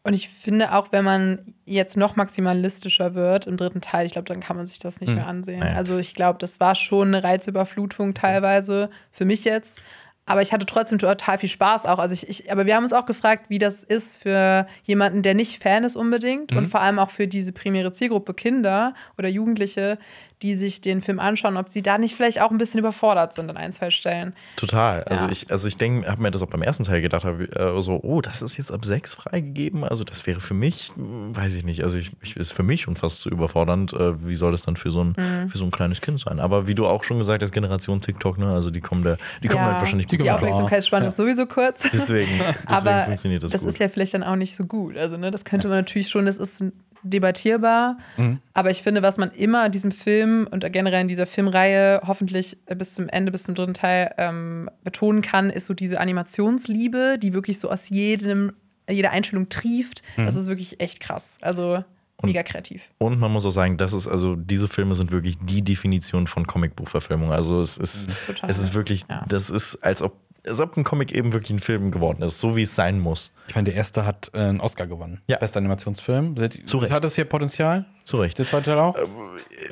Und 0.05 0.15
ich 0.15 0.29
finde 0.29 0.73
auch, 0.75 0.89
wenn 0.91 1.05
man 1.05 1.55
jetzt 1.65 1.97
noch 1.97 2.17
maximalistischer 2.17 3.15
wird 3.15 3.47
im 3.47 3.57
dritten 3.57 3.81
Teil, 3.81 4.05
ich 4.05 4.13
glaube, 4.13 4.27
dann 4.27 4.41
kann 4.41 4.57
man 4.57 4.67
sich 4.67 4.81
das 4.81 5.01
nicht 5.01 5.15
mehr 5.15 5.29
ansehen. 5.29 5.61
Naja. 5.61 5.77
Also 5.77 5.97
ich 5.99 6.15
glaube, 6.15 6.39
das 6.41 6.59
war 6.59 6.75
schon 6.75 7.09
eine 7.09 7.23
Reizüberflutung 7.23 8.13
teilweise 8.15 8.91
für 9.13 9.25
mich 9.25 9.45
jetzt. 9.45 9.81
Aber 10.25 10.41
ich 10.41 10.53
hatte 10.53 10.67
trotzdem 10.67 10.99
total 10.99 11.39
viel 11.39 11.49
Spaß 11.49 11.85
auch. 11.87 11.99
Also 11.99 12.15
ich, 12.15 12.29
ich, 12.29 12.53
aber 12.53 12.65
wir 12.65 12.77
haben 12.77 12.85
uns 12.85 12.93
auch 12.93 13.07
gefragt, 13.07 13.51
wie 13.51 13.59
das 13.59 13.83
ist 13.83 14.23
für 14.23 14.67
jemanden, 14.85 15.23
der 15.23 15.35
nicht 15.35 15.61
Fan 15.61 15.83
ist 15.83 15.97
unbedingt 15.97 16.55
und 16.55 16.67
vor 16.67 16.81
allem 16.81 17.01
auch 17.01 17.11
für 17.11 17.27
diese 17.27 17.53
primäre 17.53 17.91
Zielgruppe 17.91 18.33
Kinder 18.33 18.95
oder 19.19 19.29
Jugendliche, 19.29 19.99
die 20.43 20.55
sich 20.55 20.81
den 20.81 21.01
Film 21.01 21.21
anschauen, 21.21 21.57
ob 21.57 21.69
sie 21.71 21.83
da 21.83 21.99
nicht 21.99 22.15
vielleicht 22.17 22.41
auch 22.41 22.51
ein 22.51 22.59
bisschen 22.59 22.79
überfordert 22.81 23.33
sind 23.33 23.49
an 23.49 23.57
ein, 23.57 23.73
zwei 23.73 23.91
Stellen. 23.91 24.35
Total. 24.57 25.05
Also 25.05 25.27
Ja. 25.27 25.31
ich, 25.31 25.51
also 25.51 25.69
ich 25.69 25.77
denke, 25.77 26.09
habe 26.11 26.21
mir 26.23 26.31
das 26.31 26.43
auch 26.43 26.49
beim 26.51 26.63
ersten 26.63 26.85
Teil 26.85 27.01
gedacht, 27.01 27.25
hab, 27.25 27.41
äh, 27.41 27.81
so, 27.81 28.01
oh, 28.03 28.21
das 28.21 28.43
ist 28.43 28.57
jetzt 28.57 28.73
ab 28.73 28.85
sechs 28.85 29.13
freigegeben. 29.15 29.85
Also 29.85 30.05
das 30.05 30.27
wäre 30.27 30.41
für 30.41 30.55
mich, 30.55 30.91
weiß 30.97 31.55
ich 31.55 31.65
nicht. 31.65 31.83
Also 31.83 31.97
ich, 31.99 32.11
ich 32.23 32.37
ist 32.37 32.53
für 32.53 32.63
mich 32.63 32.83
schon 32.83 32.97
fast 32.97 33.21
zu 33.21 33.31
überfordernd. 33.31 33.93
Äh, 33.93 34.27
wie 34.27 34.35
soll 34.35 34.53
das 34.53 34.63
dann 34.63 34.77
für 34.77 34.91
so 34.91 35.05
ein 35.05 35.15
Mhm. 35.17 35.49
für 35.49 35.59
so 35.59 35.65
ein 35.65 35.71
kleines 35.71 36.01
Kind 36.01 36.21
sein? 36.21 36.41
Aber 36.41 36.67
wie 36.67 36.75
du 36.75 36.87
auch 36.87 37.05
schon 37.05 37.19
gesagt 37.19 37.43
hast, 37.43 37.53
Generation 37.53 38.01
TikTok, 38.01 38.39
ne? 38.39 38.53
Also 38.53 38.71
die 38.71 38.81
kommen 38.81 39.05
da, 39.05 39.17
die 39.43 39.49
kommen 39.49 39.61
Ja, 39.63 39.71
halt 39.71 39.79
wahrscheinlich 39.81 40.07
die 40.09 40.17
gut 40.17 40.27
Die. 40.27 40.31
Aufmerksamkeitsspanne 40.31 41.05
Ja. 41.05 41.09
ist 41.09 41.17
sowieso 41.17 41.47
kurz. 41.47 41.89
Deswegen, 41.93 42.31
deswegen 42.39 42.57
aber 42.69 43.05
funktioniert 43.05 43.45
das, 43.45 43.51
das 43.53 43.61
gut. 43.63 43.71
ist 43.71 43.79
ja 43.79 43.89
vielleicht 43.89 44.15
dann 44.15 44.23
auch 44.23 44.37
nicht 44.37 44.57
so 44.57 44.65
gut. 44.65 44.97
Also, 44.97 45.17
ne, 45.17 45.31
das 45.31 45.45
könnte 45.45 45.69
man 45.69 45.79
natürlich 45.79 46.09
schon, 46.09 46.27
das 46.27 46.39
ist 46.39 46.65
debattierbar. 47.03 47.97
Mhm. 48.17 48.39
Aber 48.55 48.71
ich 48.71 48.83
finde, 48.83 49.03
was 49.03 49.19
man 49.19 49.31
immer 49.33 49.67
in 49.67 49.73
diesem 49.73 49.93
Film 49.93 50.47
und 50.51 50.65
generell 50.73 51.01
in 51.03 51.09
dieser 51.09 51.27
Filmreihe 51.27 52.01
hoffentlich 52.07 52.57
bis 52.77 52.95
zum 52.95 53.09
Ende, 53.09 53.33
bis 53.33 53.45
zum 53.45 53.55
dritten 53.55 53.75
Teil 53.75 54.13
ähm, 54.19 54.71
betonen 54.85 55.23
kann, 55.23 55.51
ist 55.51 55.67
so 55.67 55.75
diese 55.75 56.01
Animationsliebe, 56.01 57.19
die 57.19 57.33
wirklich 57.35 57.59
so 57.59 57.71
aus 57.71 57.89
jedem, 57.89 58.53
jeder 58.89 59.11
Einstellung 59.11 59.49
trieft. 59.49 60.03
Mhm. 60.17 60.25
Das 60.27 60.37
ist 60.37 60.47
wirklich 60.49 60.81
echt 60.81 61.01
krass. 61.01 61.39
Also 61.41 61.85
mega 62.23 62.43
kreativ. 62.45 62.91
Und 62.99 63.19
man 63.19 63.33
muss 63.33 63.45
auch 63.45 63.51
sagen, 63.51 63.79
das 63.79 63.93
ist 63.93 64.07
also 64.07 64.37
diese 64.37 64.69
Filme 64.69 64.95
sind 64.95 65.11
wirklich 65.11 65.39
die 65.43 65.63
Definition 65.63 66.29
von 66.29 66.47
Comicbuchverfilmung. 66.47 67.33
Also 67.33 67.61
es 67.61 67.77
ist, 67.77 68.09
Total. 68.27 68.49
es 68.49 68.59
ist 68.59 68.75
wirklich, 68.75 69.05
Ja. 69.11 69.25
das 69.29 69.51
ist 69.51 69.77
als 69.83 70.03
ob, 70.03 70.17
als 70.47 70.61
ob 70.61 70.77
ein 70.77 70.85
Comic 70.85 71.13
eben 71.13 71.33
wirklich 71.33 71.51
ein 71.51 71.59
Film 71.61 71.91
geworden 71.91 72.23
ist, 72.23 72.39
so 72.41 72.57
wie 72.57 72.63
es 72.63 72.75
sein 72.75 72.99
muss. 72.99 73.31
Ich 73.49 73.55
meine, 73.55 73.67
der 73.67 73.75
erste 73.75 74.05
hat 74.05 74.31
äh, 74.35 74.39
einen 74.39 74.61
Oscar 74.61 74.87
gewonnen. 74.87 75.21
Ja. 75.29 75.39
Bester 75.39 75.59
Animationsfilm. 75.59 76.37
Zu 76.67 76.79
Recht. 76.79 76.93
Hat 76.93 77.05
das 77.05 77.15
hier 77.15 77.25
Potenzial? 77.25 77.85
Zu 78.05 78.17
Recht. 78.17 78.39
Der 78.39 78.47
zweite 78.47 78.71
Teil 78.71 78.79
auch? 78.81 78.97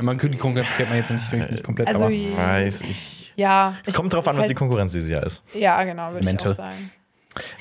man 0.01 0.16
könnte 0.18 0.37
die 0.37 0.41
Konkurrenz 0.41 0.68
kennt 0.77 0.89
man 0.91 0.99
jetzt 0.99 1.11
nicht, 1.11 1.33
nicht 1.51 1.64
komplett, 1.64 1.89
Also, 1.89 2.05
aber 2.05 2.14
Weiß 2.14 2.83
ich. 2.83 3.33
ja. 3.37 3.75
Es 3.85 3.95
kommt 3.95 4.12
drauf 4.12 4.27
an, 4.29 4.37
was 4.37 4.47
die 4.49 4.55
Konkurrenz 4.55 4.93
dieses 4.93 5.09
Jahr 5.09 5.25
ist. 5.25 5.43
Ja, 5.55 5.83
genau, 5.85 6.12
würde 6.12 6.29
ich 6.31 6.41
auch 6.47 6.53
sagen. 6.55 6.91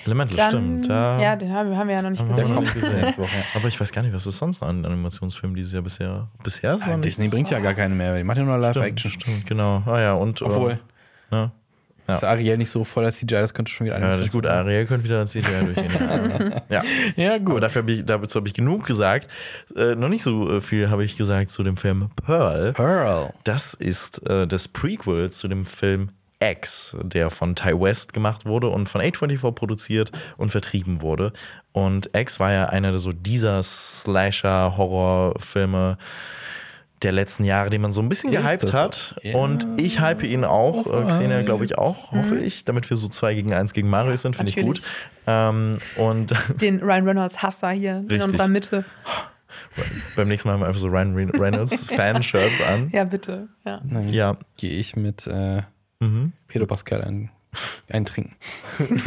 Elemental, 0.05 0.37
Dann, 0.37 0.49
stimmt. 0.49 0.89
Da 0.89 1.21
ja, 1.21 1.35
den 1.35 1.51
haben, 1.53 1.77
haben 1.77 1.87
wir 1.87 1.95
ja 1.95 2.01
noch 2.01 2.09
nicht 2.09 2.21
der 2.23 2.29
gesehen. 2.29 2.47
noch 2.49 2.55
kommt 2.55 2.73
gesehen. 2.73 2.95
nächste 3.01 3.21
Woche. 3.21 3.43
Aber 3.53 3.67
ich 3.67 3.79
weiß 3.79 3.91
gar 3.91 4.01
nicht, 4.01 4.13
was 4.13 4.25
es 4.25 4.35
sonst 4.37 4.63
an 4.63 4.83
Animationsfilmen 4.83 5.55
dieses 5.55 5.73
Jahr 5.73 5.83
bisher. 5.83 6.27
Bisher 6.43 6.73
ist 6.75 6.83
Ah, 6.83 6.95
noch 6.95 7.01
Disney 7.01 7.27
bringt 7.27 7.51
ja 7.51 7.59
gar 7.59 7.75
keine 7.75 7.93
mehr. 7.93 8.17
Die 8.17 8.23
machen 8.23 8.39
ja 8.39 8.45
nur 8.45 8.57
Live-Action. 8.57 9.11
stimmt, 9.11 9.45
genau. 9.45 9.83
Ah 9.85 9.99
ja, 10.01 10.13
und. 10.13 10.41
Obwohl, 10.41 10.71
Äh, 10.71 10.77
ja. 11.35 11.51
Ja. 12.09 12.15
ist 12.15 12.23
Ariel 12.23 12.57
nicht 12.57 12.69
so 12.71 12.83
voller 12.83 13.11
CGI, 13.11 13.27
das 13.27 13.53
könnte 13.53 13.71
schon 13.71 13.85
wieder 13.87 13.99
Ja, 13.99 14.09
das 14.09 14.19
ist 14.19 14.31
gut. 14.31 14.45
Ariel 14.45 14.85
könnte 14.85 15.05
wieder 15.05 15.19
als 15.19 15.31
CGI 15.31 15.65
durchgehen. 15.65 16.53
ja. 16.69 16.69
ja. 16.69 16.83
Ja, 17.15 17.35
Aber 17.35 17.43
gut. 17.45 17.63
dafür 17.63 17.81
habe 17.83 17.91
ich, 17.91 18.05
dazu 18.05 18.39
habe 18.39 18.47
ich 18.47 18.53
genug 18.53 18.85
gesagt. 18.85 19.27
Äh, 19.75 19.95
noch 19.95 20.09
nicht 20.09 20.23
so 20.23 20.57
äh, 20.57 20.61
viel 20.61 20.89
habe 20.89 21.03
ich 21.03 21.17
gesagt 21.17 21.49
zu 21.51 21.63
dem 21.63 21.77
Film 21.77 22.09
Pearl. 22.25 22.73
Pearl. 22.73 23.33
Das 23.43 23.73
ist 23.73 24.25
äh, 24.27 24.47
das 24.47 24.67
Prequel 24.67 25.29
zu 25.31 25.47
dem 25.47 25.65
Film 25.65 26.09
X, 26.41 26.95
der 27.03 27.29
von 27.31 27.55
Ty 27.55 27.77
West 27.79 28.13
gemacht 28.13 28.45
wurde 28.45 28.67
und 28.67 28.87
von 28.87 29.01
A24 29.01 29.51
produziert 29.51 30.11
und 30.37 30.51
vertrieben 30.51 31.01
wurde. 31.01 31.33
Und 31.73 32.11
X 32.15 32.39
war 32.39 32.51
ja 32.53 32.67
einer 32.67 32.97
so 32.97 33.11
dieser 33.11 33.61
Slasher-Horrorfilme 33.61 35.97
der 37.03 37.11
letzten 37.13 37.43
Jahre, 37.45 37.69
den 37.69 37.81
man 37.81 37.91
so 37.91 38.01
ein 38.01 38.09
bisschen 38.09 38.33
Ist 38.33 38.41
gehypt 38.41 38.67
so? 38.67 38.73
hat. 38.73 39.15
Ja. 39.23 39.35
Und 39.37 39.65
ich 39.77 39.99
hype 39.99 40.23
ihn 40.23 40.43
auch. 40.43 40.85
Äh, 40.87 41.07
Xenia, 41.07 41.41
glaube 41.43 41.63
ich, 41.65 41.77
auch, 41.77 42.11
hoffe 42.11 42.37
ich, 42.37 42.65
damit 42.65 42.89
wir 42.89 42.97
so 42.97 43.07
zwei 43.07 43.33
gegen 43.33 43.53
eins 43.53 43.73
gegen 43.73 43.89
Mario 43.89 44.15
sind, 44.17 44.35
finde 44.35 44.51
ich 44.55 44.63
gut. 44.63 44.81
Ähm, 45.27 45.77
und 45.95 46.33
Den 46.61 46.79
Ryan 46.81 47.05
Reynolds 47.07 47.41
Hasser 47.41 47.69
hier 47.71 47.97
in 47.97 48.07
Richtig. 48.07 48.23
unserer 48.23 48.47
Mitte. 48.47 48.83
beim 50.15 50.27
nächsten 50.27 50.47
Mal 50.49 50.53
haben 50.55 50.61
wir 50.61 50.67
einfach 50.67 50.81
so 50.81 50.87
Ryan 50.87 51.15
Reynolds 51.31 51.85
Fan-Shirts 51.93 52.61
an. 52.61 52.89
Ja, 52.91 53.03
bitte. 53.05 53.47
Ja, 53.65 54.37
gehe 54.57 54.71
ich 54.77 54.95
mit 54.95 55.25
äh, 55.27 55.61
Mhm. 56.01 56.31
Pedro 56.47 56.65
Pascal 56.65 57.01
ein, 57.01 57.29
eintrinken. 57.89 58.35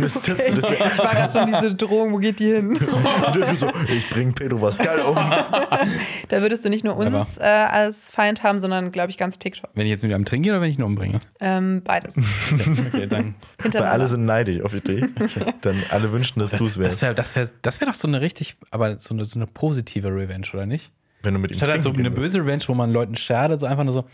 das, 0.01 0.23
das, 0.23 0.39
das, 0.39 0.47
Ich 0.47 0.99
war 0.99 1.15
gerade 1.15 1.33
schon 1.33 1.47
diese 1.47 1.75
Drohung, 1.75 2.13
wo 2.13 2.19
geht 2.19 2.41
die 2.41 2.53
hin? 2.53 2.75
du 3.35 3.57
so, 3.57 3.71
ich 3.89 4.09
bring 4.11 4.33
Pedro 4.33 4.59
Pascal 4.59 5.01
um. 5.01 5.17
Da 6.29 6.41
würdest 6.41 6.65
du 6.65 6.71
nicht 6.71 6.85
nur 6.85 6.97
uns 6.97 7.39
äh, 7.39 7.43
als 7.43 8.11
Feind 8.11 8.43
haben, 8.43 8.59
sondern, 8.61 8.91
glaube 8.93 9.11
ich, 9.11 9.19
ganz 9.19 9.39
TikTok. 9.39 9.71
Wenn 9.75 9.87
ich 9.87 9.91
jetzt 9.91 10.03
mit 10.03 10.13
einem 10.13 10.25
trinke 10.25 10.51
oder 10.51 10.61
wenn 10.61 10.71
ich 10.71 10.79
ihn 10.79 10.83
umbringe? 10.85 11.21
Ähm, 11.41 11.83
beides. 11.85 12.19
Okay, 12.89 13.07
dann. 13.07 13.35
Weil 13.63 13.83
alle 13.83 14.07
sind 14.07 14.25
neidisch 14.25 14.63
auf 14.63 14.73
dich. 14.81 15.05
Dann 15.61 15.83
alle 15.91 16.11
wünschen, 16.13 16.41
dass 16.41 16.53
du 16.53 16.65
es 16.67 16.75
Das 16.75 16.79
wärst. 16.79 17.03
wäre 17.03 17.15
das 17.15 17.37
wär, 17.37 17.49
das 17.63 17.81
wär 17.81 17.89
doch 17.89 17.95
so 17.95 18.09
eine 18.09 18.21
richtig, 18.21 18.57
aber 18.71 18.99
so 18.99 19.15
eine, 19.15 19.25
so 19.25 19.39
eine 19.39 19.47
positive 19.47 20.09
Revenge, 20.09 20.47
oder 20.53 20.67
nicht? 20.67 20.93
Wenn 21.23 21.35
du 21.35 21.41
mit 21.41 21.53
ihm 21.53 21.57
Statt 21.59 21.71
halt 21.71 21.83
so 21.83 21.93
eine 21.93 22.11
böse 22.11 22.41
Revenge, 22.41 22.65
wo 22.67 22.75
man 22.75 22.91
Leuten 22.93 23.17
schadet, 23.17 23.61
so 23.61 23.67
einfach 23.67 23.85
nur 23.85 23.93
so, 23.93 24.05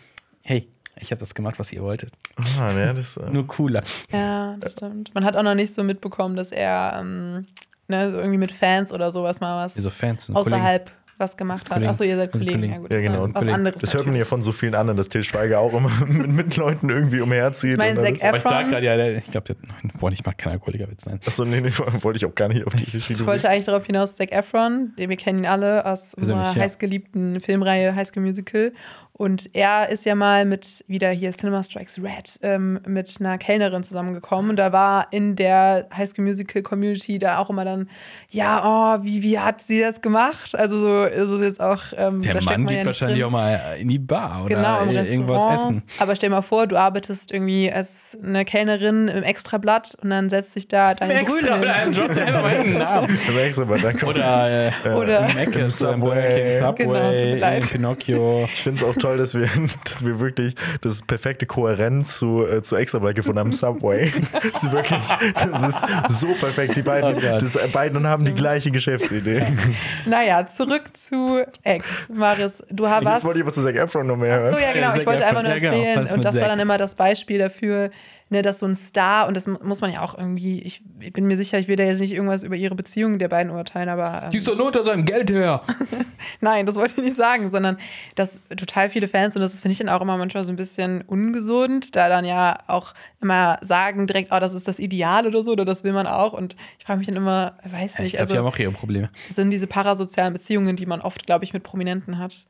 hey, 0.43 0.69
ich 1.01 1.11
habe 1.11 1.21
das 1.21 1.35
gemacht, 1.35 1.59
was 1.59 1.73
ihr 1.73 1.83
wolltet. 1.83 2.13
Ah, 2.59 2.73
ja, 2.73 2.93
das, 2.93 3.17
äh, 3.17 3.31
Nur 3.31 3.47
cooler. 3.47 3.83
Ja, 4.13 4.57
das 4.61 4.73
stimmt. 4.73 5.15
Man 5.15 5.25
hat 5.25 5.37
auch 5.37 5.43
noch 5.43 5.55
nicht 5.55 5.75
so 5.75 5.83
mitbekommen, 5.83 6.37
dass 6.37 6.53
er 6.53 6.99
ähm, 7.01 7.47
ne, 7.89 8.11
so 8.11 8.19
irgendwie 8.19 8.39
mit 8.39 8.53
Fans 8.53 8.93
oder 8.93 9.11
sowas 9.11 9.41
mal 9.41 9.65
was 9.65 9.77
Wieso 9.77 9.91
Fans? 9.91 10.31
Außerhalb 10.31 10.91
was 11.19 11.37
gemacht 11.37 11.63
hat. 11.63 11.69
Kollegen. 11.69 11.91
Achso, 11.91 12.05
ihr 12.05 12.17
seid 12.17 12.33
Kollegen. 12.33 12.53
Kollegen. 12.53 12.73
Ja, 12.73 12.79
gut, 12.79 12.91
ja, 12.91 12.97
das 12.97 13.05
genau. 13.05 13.23
was 13.23 13.33
Kollegen. 13.33 13.55
anderes. 13.55 13.81
das 13.81 13.95
hört 13.95 14.07
man 14.07 14.17
ja 14.17 14.25
von 14.25 14.43
so 14.43 14.53
vielen 14.53 14.75
anderen, 14.75 14.97
dass 14.97 15.09
Til 15.09 15.25
Schweiger 15.25 15.59
auch 15.61 15.73
immer 15.75 15.91
mit, 16.07 16.29
mit 16.29 16.57
Leuten 16.57 16.89
irgendwie 16.89 17.21
umherzieht. 17.21 17.79
Und 17.79 17.97
Zac 17.97 18.07
alles. 18.07 18.23
Aber 18.23 18.37
ich 18.37 18.43
dachte 18.43 18.47
Efron 18.47 18.69
gerade, 18.69 18.87
ja, 18.87 18.97
der, 18.97 19.17
ich 19.17 19.31
glaube, 19.31 19.57
boah, 19.99 20.13
ich 20.13 20.25
mag 20.25 20.39
keinen 20.39 20.53
Alkoholikerwitz, 20.53 21.07
nein. 21.07 21.21
Achso, 21.27 21.45
nee, 21.45 21.61
nee, 21.61 21.71
wollte 22.03 22.19
ich 22.19 22.27
auch 22.27 22.35
gar 22.35 22.49
nicht 22.49 22.67
auf 22.67 22.75
die 22.75 22.85
Ich 22.85 23.27
wollte 23.27 23.49
eigentlich 23.49 23.65
darauf 23.65 23.85
hinaus, 23.85 24.17
Zac 24.17 24.33
Efron, 24.33 24.93
den 24.97 25.11
wir 25.11 25.17
kennen 25.17 25.41
ihn 25.41 25.47
alle 25.47 25.85
aus 25.85 26.15
unserer 26.15 26.45
ja. 26.45 26.55
heißgeliebten 26.55 27.41
Filmreihe 27.41 27.95
High 27.95 28.07
School 28.07 28.23
Musical. 28.23 28.73
Und 29.19 29.51
er 29.55 29.89
ist 29.89 30.05
ja 30.07 30.15
mal 30.15 30.45
mit, 30.45 30.85
wieder 30.87 31.11
hier 31.11 31.33
Cinema 31.33 31.63
Strikes 31.65 31.99
Red, 32.01 32.39
ähm, 32.43 32.79
mit 32.87 33.15
einer 33.19 33.37
Kellnerin 33.37 33.83
zusammengekommen. 33.83 34.51
Und 34.51 34.57
da 34.57 34.73
war 34.73 35.09
in 35.11 35.35
der 35.35 35.89
High 35.93 36.09
School 36.09 36.25
Musical 36.25 36.63
Community 36.63 37.19
da 37.19 37.39
auch 37.39 37.51
immer 37.51 37.65
dann, 37.65 37.91
ja, 38.31 38.63
oh, 38.65 39.03
wie, 39.05 39.23
wie 39.25 39.39
hat 39.41 39.61
sie 39.61 39.81
das 39.81 40.01
gemacht? 40.03 40.55
Also 40.55 40.79
so 40.79 41.03
ist 41.05 41.31
es 41.31 41.41
jetzt 41.41 41.61
auch. 41.61 41.83
Ähm, 41.97 42.23
Der 42.23 42.35
Mann 42.37 42.45
man 42.63 42.67
geht 42.69 42.79
ja 42.79 42.87
wahrscheinlich 42.87 43.19
drin. 43.19 43.27
auch 43.27 43.31
mal 43.33 43.77
in 43.79 43.89
die 43.89 43.99
Bar 43.99 44.45
oder 44.45 44.55
Genau, 44.55 44.83
im 44.83 44.91
irgendwas 44.91 45.11
Restaurant. 45.11 45.55
essen. 45.61 45.83
Aber 45.99 46.15
stell 46.15 46.31
mal 46.31 46.43
vor, 46.43 46.69
du 46.69 46.77
arbeitest 46.77 47.33
irgendwie 47.33 47.73
als 47.73 48.17
eine 48.23 48.45
Kellnerin 48.45 49.09
im 49.09 49.25
Extrablatt 49.25 49.97
und 50.01 50.11
dann 50.11 50.31
setzt 50.31 50.53
sich 50.53 50.69
da 50.69 50.95
deine 50.95 51.25
Brüder 51.25 51.57
hin. 51.75 51.93
Job, 51.93 52.13
der 52.15 52.25
einfach 52.27 52.43
mal 52.43 52.53
irgendeinen 52.53 52.79
Namen. 52.79 53.19
Aber 53.29 53.43
extra, 53.43 53.63
aber 53.65 53.79
dann 53.79 53.99
kommt, 53.99 54.15
Oder, 54.15 54.69
äh, 54.69 54.71
Oder- 54.95 55.29
Im 55.29 55.29
im 55.31 55.35
Burger 55.35 55.51
King, 55.51 55.71
Subway. 55.73 56.59
Subway, 56.61 57.35
Genau, 57.41 57.59
Pinocchio. 57.73 58.45
ich 58.45 58.63
finde 58.63 58.79
es 58.79 58.85
auch 58.85 58.95
toll, 58.95 59.08
dass 59.17 59.35
wir, 59.35 59.49
dass 59.85 60.05
wir 60.05 60.21
wirklich 60.21 60.55
das 60.81 61.03
perfekte 61.03 61.47
Kohärenz 61.47 62.19
zu, 62.19 62.45
äh, 62.47 62.63
zu 62.63 62.77
Extrablatt 62.77 63.15
gefunden 63.15 63.39
haben, 63.39 63.53
Subway. 63.53 64.13
Das 64.53 64.63
ist 64.63 64.73
wirklich, 64.73 65.07
das 65.35 65.63
ist 65.69 66.21
so 66.21 66.29
perfekt. 66.35 66.77
Die 66.77 66.83
beiden, 66.83 67.17
Oh 67.17 67.21
das, 67.41 67.57
äh, 67.57 67.69
beiden 67.69 68.07
haben 68.07 68.25
die 68.25 68.35
gleiche 68.35 68.71
Geschäftsidee. 68.71 69.47
Naja, 70.07 70.47
zurück 70.47 70.85
zu 70.95 71.43
Ex. 71.63 72.09
Maris, 72.13 72.65
du 72.71 72.85
Jetzt 72.87 73.05
warst. 73.05 73.25
wollte 73.25 73.39
ich 73.39 73.45
aber 73.45 73.53
zu 73.53 73.63
Zac 73.63 73.77
Efron 73.77 74.07
noch 74.07 74.17
mehr 74.17 74.39
hören. 74.39 74.55
So, 74.55 74.61
ja, 74.61 74.73
genau. 74.73 74.95
Ich 74.95 75.07
wollte 75.07 75.25
einfach 75.27 75.43
nur 75.43 75.53
Ja, 75.53 75.59
genau, 75.59 75.77
erzählen. 75.77 76.15
und 76.15 76.25
das 76.25 76.41
war 76.41 76.49
dann 76.49 76.61
immer 76.61 76.79
das 76.79 76.95
Beispiel 76.95 77.39
dafür, 77.39 77.91
ne, 78.31 78.43
dass 78.43 78.59
so 78.59 78.67
ein 78.67 78.75
Star, 78.75 79.27
und 79.29 79.35
das 79.37 79.47
mu- 79.47 79.59
muss 79.63 79.81
man 79.81 79.93
ja 79.93 80.03
auch 80.03 80.17
irgendwie, 80.17 80.61
ich, 80.63 80.83
ich 81.01 81.13
bin 81.13 81.27
mir 81.27 81.37
sicher, 81.37 81.59
ich 81.59 81.69
will 81.69 81.77
da 81.77 81.85
jetzt 81.85 82.01
nicht 82.01 82.13
irgendwas 82.13 82.43
über 82.45 82.57
ihre 82.57 82.75
Beziehung 82.75 83.19
der 83.19 83.29
beiden 83.29 83.51
urteilen, 83.53 83.89
aber. 83.89 84.25
Ähm, 84.25 84.31
Die 84.31 84.39
ist 84.39 84.49
doch 84.49 84.57
nur 84.57 84.67
unter 84.67 84.83
seinem 84.85 85.05
Geld 85.05 85.31
her. 85.31 85.63
Nein, 86.41 86.67
das 86.67 86.77
wollte 86.77 86.95
ich 86.99 87.03
nicht 87.05 87.17
sagen, 87.17 87.49
sondern 87.49 87.79
dass 88.15 88.41
total 88.57 88.91
viele 88.91 89.09
Fans, 89.09 89.35
und 89.37 89.43
das 89.43 89.61
finde 89.61 89.73
ich 89.73 89.79
dann 89.79 89.89
auch 89.89 90.01
immer 90.01 90.17
manchmal 90.17 90.45
so 90.45 90.53
ein 90.53 90.57
bisschen 90.57 91.03
ungesund, 91.03 91.97
da 91.97 92.09
dann 92.09 92.25
ja 92.25 92.59
auch 92.67 92.95
immer 93.21 93.59
sagen 93.63 94.07
direkt, 94.07 94.33
oh, 94.33 94.39
das 94.41 94.55
ist 94.55 94.69
das 94.69 94.79
Ideal 94.79 95.27
oder 95.27 95.43
so, 95.43 95.53
oder 95.53 95.65
das 95.65 95.85
will 95.85 95.93
man 95.93 96.07
auch. 96.07 96.33
Und 96.33 96.57
ich 96.79 96.85
frage 96.85 96.99
mich 96.99 97.07
dann 97.07 97.17
immer, 97.17 97.55
weiß 97.65 97.95
Ich 97.95 97.99
nicht, 98.01 98.17
glaube, 98.17 98.27
die 98.33 98.39
haben 98.39 98.47
also 98.47 98.57
auch 98.57 98.59
ihre 98.59 98.73
Probleme. 98.73 99.11
das 99.27 99.37
sind 99.37 99.51
diese 99.51 99.67
parasozialen 99.67 100.33
Beziehungen, 100.33 100.77
die 100.77 100.87
man 100.87 101.01
oft, 101.01 101.27
glaube 101.27 101.45
ich, 101.45 101.53
mit 101.53 101.63
Prominenten 101.63 102.19
hat. 102.19 102.47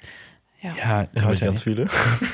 Ja, 0.61 0.75
Ja, 0.77 0.89
Habe 0.89 1.09
ich 1.15 1.23
heute 1.25 1.45
ganz 1.45 1.63
viele. 1.63 1.87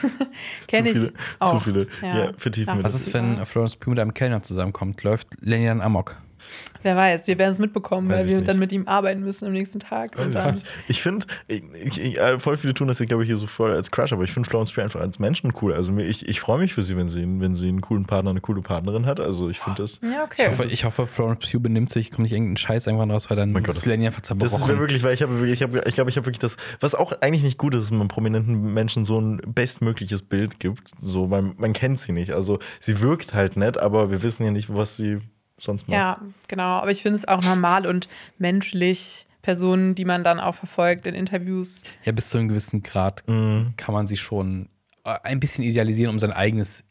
kenne 0.67 0.93
zu 0.93 0.93
ich. 0.93 0.99
viele. 0.99 1.13
auch. 1.41 1.53
Zu 1.53 1.61
viele. 1.71 1.87
Ja, 2.01 2.25
Ja. 2.27 2.33
vertiefen 2.39 2.75
das. 2.77 2.85
Was 2.85 2.95
ist, 2.95 3.13
wenn 3.15 3.45
Florence 3.45 3.77
Pugh 3.77 3.91
mit 3.91 4.01
einem 4.01 4.15
Kellner 4.15 4.43
zusammenkommt? 4.43 5.03
Läuft 5.03 5.29
Lenny 5.41 5.67
dann 5.67 5.81
amok? 5.83 6.17
Wer 6.85 6.95
weiß, 6.97 7.27
wir 7.27 7.39
werden 7.39 7.53
es 7.53 7.59
mitbekommen, 7.59 8.09
Weiß 8.09 8.21
weil 8.21 8.27
ich 8.27 8.33
wir 8.33 8.39
nicht. 8.39 8.49
dann 8.49 8.59
mit 8.61 8.71
ihm 8.71 8.87
arbeiten 8.87 9.23
müssen 9.23 9.47
am 9.47 9.53
nächsten 9.53 9.81
Tag. 9.81 10.17
Und 10.19 10.35
dann, 10.35 10.63
Ich 10.87 11.03
finde, 11.03 11.27
ich, 11.49 11.65
ich, 12.01 12.19
äh, 12.19 12.39
voll 12.39 12.57
viele 12.57 12.75
tun 12.75 12.87
das 12.89 12.99
ja, 13.01 13.07
glaube 13.07 13.25
ich, 13.25 13.29
hier 13.29 13.37
so 13.37 13.47
voll 13.47 13.73
als 13.73 13.91
Crush, 13.91 14.13
aber 14.13 14.23
ich 14.23 14.33
finde 14.33 14.49
Florence 14.49 14.71
Pugh 14.73 14.83
einfach 14.85 15.01
als 15.01 15.19
Menschen 15.19 15.53
cool. 15.63 15.73
Also 15.75 15.91
mir, 15.91 16.05
ich, 16.05 16.29
ich 16.29 16.41
freue 16.41 16.59
mich 16.61 16.75
für 16.75 16.83
sie, 16.83 16.97
wenn 16.97 17.09
sie, 17.09 17.23
wenn 17.41 17.55
sie 17.55 17.69
einen 17.69 17.81
coolen 17.81 18.05
Partner, 18.05 18.31
eine 18.31 18.41
coole 18.41 18.61
Partnerin 18.63 19.07
hat. 19.07 19.19
Also 19.19 19.49
ich 19.49 19.59
finde 19.61 19.83
das. 19.83 20.01
ja, 20.03 20.09
Ich 20.11 20.19
okay. 20.23 20.49
hoffe, 20.51 20.65
ich 20.67 20.85
hoffe, 20.85 21.07
Florence 21.07 21.51
Pugh 21.51 21.61
benimmt 21.61 21.91
sich, 21.91 22.11
kommt 22.11 22.25
nicht 22.25 22.33
irgendein 22.33 22.59
Scheiß 22.59 22.87
irgendwann 22.87 23.11
raus, 23.11 23.31
weil 23.31 23.37
dann 23.37 23.53
Mein 23.53 23.63
Gott, 23.65 23.75
ist 23.77 23.87
Lenny 23.87 24.07
einfach 24.07 24.21
Das 24.21 24.31
ist 24.31 24.37
mir 24.39 24.49
zerbrochen. 24.49 24.79
wirklich, 24.79 25.03
weil 25.03 25.15
ich 25.15 25.23
habe 25.23 25.41
wirklich, 25.41 25.53
ich 25.53 25.63
habe, 25.63 25.83
ich 25.87 25.95
glaube, 25.95 26.11
ich 26.11 26.17
habe 26.17 26.27
wirklich 26.27 26.39
das, 26.41 26.57
was 26.81 26.95
auch 26.95 27.13
eigentlich 27.23 27.45
nicht 27.45 27.57
gut 27.59 27.75
ist, 27.75 27.85
dass 27.85 27.91
man 27.93 28.09
prominenten 28.09 28.75
Menschen 28.75 29.05
so 29.05 29.19
ein 29.21 29.41
bestmögliches 29.47 30.21
Bild 30.23 30.61
gibt. 30.61 30.91
So, 31.01 31.27
man, 31.27 31.55
man 31.57 31.73
kennt 31.73 31.99
sie 32.01 32.13
nicht. 32.13 32.33
Also 32.33 32.59
sie 32.79 33.01
wirkt 33.01 33.33
halt 33.33 33.57
nett, 33.57 33.79
aber 33.79 34.11
wir 34.11 34.23
wissen 34.23 34.45
ja 34.45 34.51
nicht, 34.51 34.73
was 34.75 34.97
sie 34.97 35.19
sonst 35.59 35.89
macht. 35.89 35.95
Ja, 35.95 36.21
genau. 36.49 36.65
Aber 36.81 36.91
ich 36.91 37.03
finde 37.03 37.17
es 37.19 37.27
auch 37.29 37.43
normal 37.43 37.87
und 37.87 38.09
menschlich, 38.39 39.27
Personen, 39.43 39.95
die 39.95 40.07
man 40.07 40.25
dann 40.25 40.41
auch 40.41 40.55
verfolgt 40.55 41.07
in 41.07 41.15
Interviews. 41.15 41.83
Ja, 42.05 42.13
bis 42.13 42.31
zu 42.31 42.39
einem 42.39 42.49
gewissen 42.49 42.83
Grad 42.83 43.23
Mhm. 43.29 43.75
kann 43.77 43.93
man 43.95 44.07
sie 44.07 44.17
schon 44.17 44.71
äh, 45.05 45.17
ein 45.23 45.39
bisschen 45.39 45.65
idealisieren, 45.65 46.11
um 46.11 46.19
sein 46.19 46.33
eigenes 46.33 46.85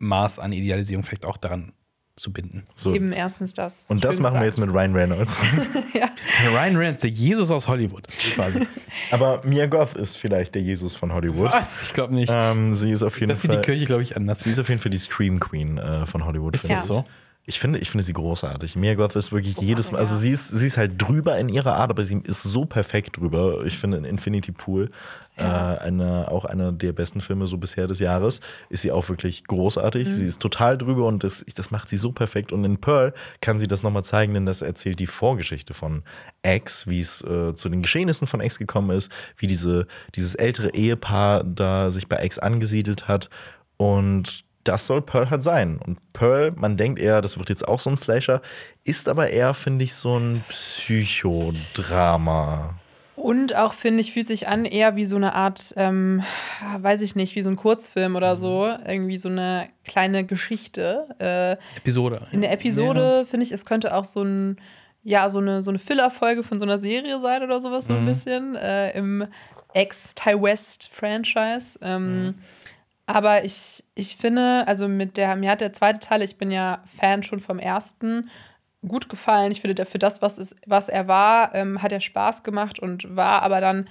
Maß 0.00 0.40
an 0.40 0.52
Idealisierung 0.52 1.04
vielleicht 1.04 1.24
auch 1.24 1.36
daran 1.36 1.72
zu 2.16 2.32
binden. 2.32 2.64
So. 2.74 2.92
Eben 2.92 3.12
erstens 3.12 3.54
das. 3.54 3.86
Und 3.88 4.04
das 4.04 4.18
machen 4.18 4.40
wir 4.40 4.40
gesagt. 4.50 4.58
jetzt 4.58 4.66
mit 4.66 4.74
Ryan 4.74 4.92
Reynolds. 4.92 5.38
Ryan 6.52 6.76
Reynolds, 6.76 7.02
der 7.02 7.10
Jesus 7.10 7.50
aus 7.52 7.68
Hollywood, 7.68 8.08
quasi. 8.34 8.66
Aber 9.12 9.40
Mia 9.44 9.66
Goth 9.66 9.94
ist 9.94 10.16
vielleicht 10.16 10.54
der 10.56 10.62
Jesus 10.62 10.94
von 10.96 11.12
Hollywood. 11.12 11.52
Was? 11.52 11.84
Ich 11.86 11.92
glaube 11.92 12.14
nicht. 12.14 12.32
Ähm, 12.34 12.74
sie 12.74 12.90
ist 12.90 13.02
auf 13.04 13.20
jeden 13.20 13.28
das 13.30 13.42
sieht 13.42 13.52
Fall. 13.52 13.60
die 13.60 13.64
Kirche, 13.66 13.84
glaube 13.86 14.02
ich, 14.02 14.16
anders. 14.16 14.42
Sie 14.42 14.50
ist 14.50 14.58
auf 14.58 14.68
jeden 14.68 14.80
Fall 14.80 14.90
die 14.90 14.98
Scream 14.98 15.38
Queen 15.38 15.78
äh, 15.78 16.06
von 16.06 16.24
Hollywood. 16.24 16.56
Ist 16.56 16.62
finde 16.62 16.74
das 16.76 16.82
ich. 16.84 16.88
so? 16.88 17.04
Ich 17.48 17.58
finde, 17.58 17.78
ich 17.78 17.88
finde 17.88 18.04
sie 18.04 18.12
großartig. 18.12 18.76
Mia 18.76 18.94
Goth 18.94 19.16
ist 19.16 19.32
wirklich 19.32 19.54
Großartig, 19.54 19.68
jedes 19.68 19.90
Mal, 19.90 20.00
also 20.00 20.16
ja. 20.16 20.20
sie 20.20 20.30
ist, 20.32 20.48
sie 20.48 20.66
ist 20.66 20.76
halt 20.76 21.00
drüber 21.00 21.38
in 21.38 21.48
ihrer 21.48 21.76
Art, 21.76 21.88
aber 21.88 22.04
sie 22.04 22.20
ist 22.22 22.42
so 22.42 22.66
perfekt 22.66 23.16
drüber. 23.16 23.64
Ich 23.64 23.78
finde 23.78 23.96
in 23.96 24.04
Infinity 24.04 24.52
Pool, 24.52 24.90
äh, 25.36 25.44
eine, 25.44 26.30
auch 26.30 26.44
einer 26.44 26.72
der 26.72 26.92
besten 26.92 27.22
Filme 27.22 27.46
so 27.46 27.56
bisher 27.56 27.86
des 27.86 28.00
Jahres, 28.00 28.42
ist 28.68 28.82
sie 28.82 28.92
auch 28.92 29.08
wirklich 29.08 29.44
großartig. 29.44 30.08
Mhm. 30.08 30.12
Sie 30.12 30.26
ist 30.26 30.42
total 30.42 30.76
drüber 30.76 31.06
und 31.06 31.24
das, 31.24 31.42
das 31.54 31.70
macht 31.70 31.88
sie 31.88 31.96
so 31.96 32.12
perfekt. 32.12 32.52
Und 32.52 32.66
in 32.66 32.82
Pearl 32.82 33.14
kann 33.40 33.58
sie 33.58 33.66
das 33.66 33.82
nochmal 33.82 34.04
zeigen, 34.04 34.34
denn 34.34 34.44
das 34.44 34.60
erzählt 34.60 35.00
die 35.00 35.06
Vorgeschichte 35.06 35.72
von 35.72 36.02
X, 36.42 36.86
wie 36.86 37.00
es 37.00 37.22
äh, 37.22 37.54
zu 37.54 37.70
den 37.70 37.80
Geschehnissen 37.80 38.26
von 38.26 38.42
X 38.42 38.58
gekommen 38.58 38.90
ist, 38.90 39.10
wie 39.38 39.46
diese, 39.46 39.86
dieses 40.16 40.34
ältere 40.34 40.74
Ehepaar 40.74 41.44
da 41.44 41.90
sich 41.90 42.08
bei 42.08 42.22
X 42.22 42.38
angesiedelt 42.38 43.08
hat. 43.08 43.30
Und 43.78 44.44
das 44.68 44.86
soll 44.86 45.02
Pearl 45.02 45.30
halt 45.30 45.42
sein. 45.42 45.80
Und 45.84 45.98
Pearl, 46.12 46.52
man 46.52 46.76
denkt 46.76 47.00
eher, 47.00 47.20
das 47.22 47.38
wird 47.38 47.48
jetzt 47.48 47.66
auch 47.66 47.80
so 47.80 47.88
ein 47.88 47.96
Slasher, 47.96 48.42
ist 48.84 49.08
aber 49.08 49.30
eher, 49.30 49.54
finde 49.54 49.84
ich, 49.84 49.94
so 49.94 50.18
ein 50.18 50.34
Psychodrama. 50.34 52.74
Und 53.16 53.56
auch, 53.56 53.72
finde 53.72 54.02
ich, 54.02 54.12
fühlt 54.12 54.28
sich 54.28 54.46
an 54.46 54.64
eher 54.64 54.94
wie 54.94 55.06
so 55.06 55.16
eine 55.16 55.34
Art, 55.34 55.74
ähm, 55.76 56.22
weiß 56.78 57.00
ich 57.00 57.16
nicht, 57.16 57.34
wie 57.34 57.42
so 57.42 57.50
ein 57.50 57.56
Kurzfilm 57.56 58.14
oder 58.14 58.36
so. 58.36 58.72
Irgendwie 58.86 59.18
so 59.18 59.28
eine 59.28 59.68
kleine 59.84 60.24
Geschichte. 60.24 61.08
Äh, 61.18 61.56
Episode. 61.78 62.28
in 62.30 62.42
der 62.42 62.52
Episode 62.52 63.24
finde 63.24 63.44
ich, 63.44 63.50
es 63.52 63.64
könnte 63.64 63.92
auch 63.94 64.04
so 64.04 64.22
ein, 64.22 64.60
ja, 65.02 65.28
so 65.30 65.40
eine, 65.40 65.62
so 65.62 65.70
eine 65.70 65.80
Filler-Folge 65.80 66.44
von 66.44 66.60
so 66.60 66.66
einer 66.66 66.78
Serie 66.78 67.20
sein 67.20 67.42
oder 67.42 67.58
sowas, 67.58 67.86
so 67.86 67.94
ein 67.94 68.06
bisschen. 68.06 68.54
Äh, 68.54 68.96
Im 68.96 69.26
Ex-Ty-West-Franchise. 69.72 71.78
Ähm, 71.82 72.36
Aber 73.08 73.42
ich, 73.42 73.84
ich 73.94 74.16
finde, 74.16 74.64
also 74.68 74.86
mit 74.86 75.16
der, 75.16 75.34
mir 75.34 75.50
hat 75.50 75.62
der 75.62 75.72
zweite 75.72 75.98
Teil, 75.98 76.20
ich 76.20 76.36
bin 76.36 76.50
ja 76.50 76.82
Fan 76.84 77.22
schon 77.22 77.40
vom 77.40 77.58
ersten, 77.58 78.28
gut 78.86 79.08
gefallen. 79.08 79.50
Ich 79.50 79.62
finde, 79.62 79.74
der- 79.74 79.86
für 79.86 79.98
das, 79.98 80.20
was, 80.20 80.36
es, 80.36 80.54
was 80.66 80.90
er 80.90 81.08
war, 81.08 81.54
ähm, 81.54 81.82
hat 81.82 81.90
er 81.90 82.00
Spaß 82.00 82.42
gemacht 82.42 82.78
und 82.78 83.16
war 83.16 83.42
aber 83.42 83.62
dann 83.62 83.88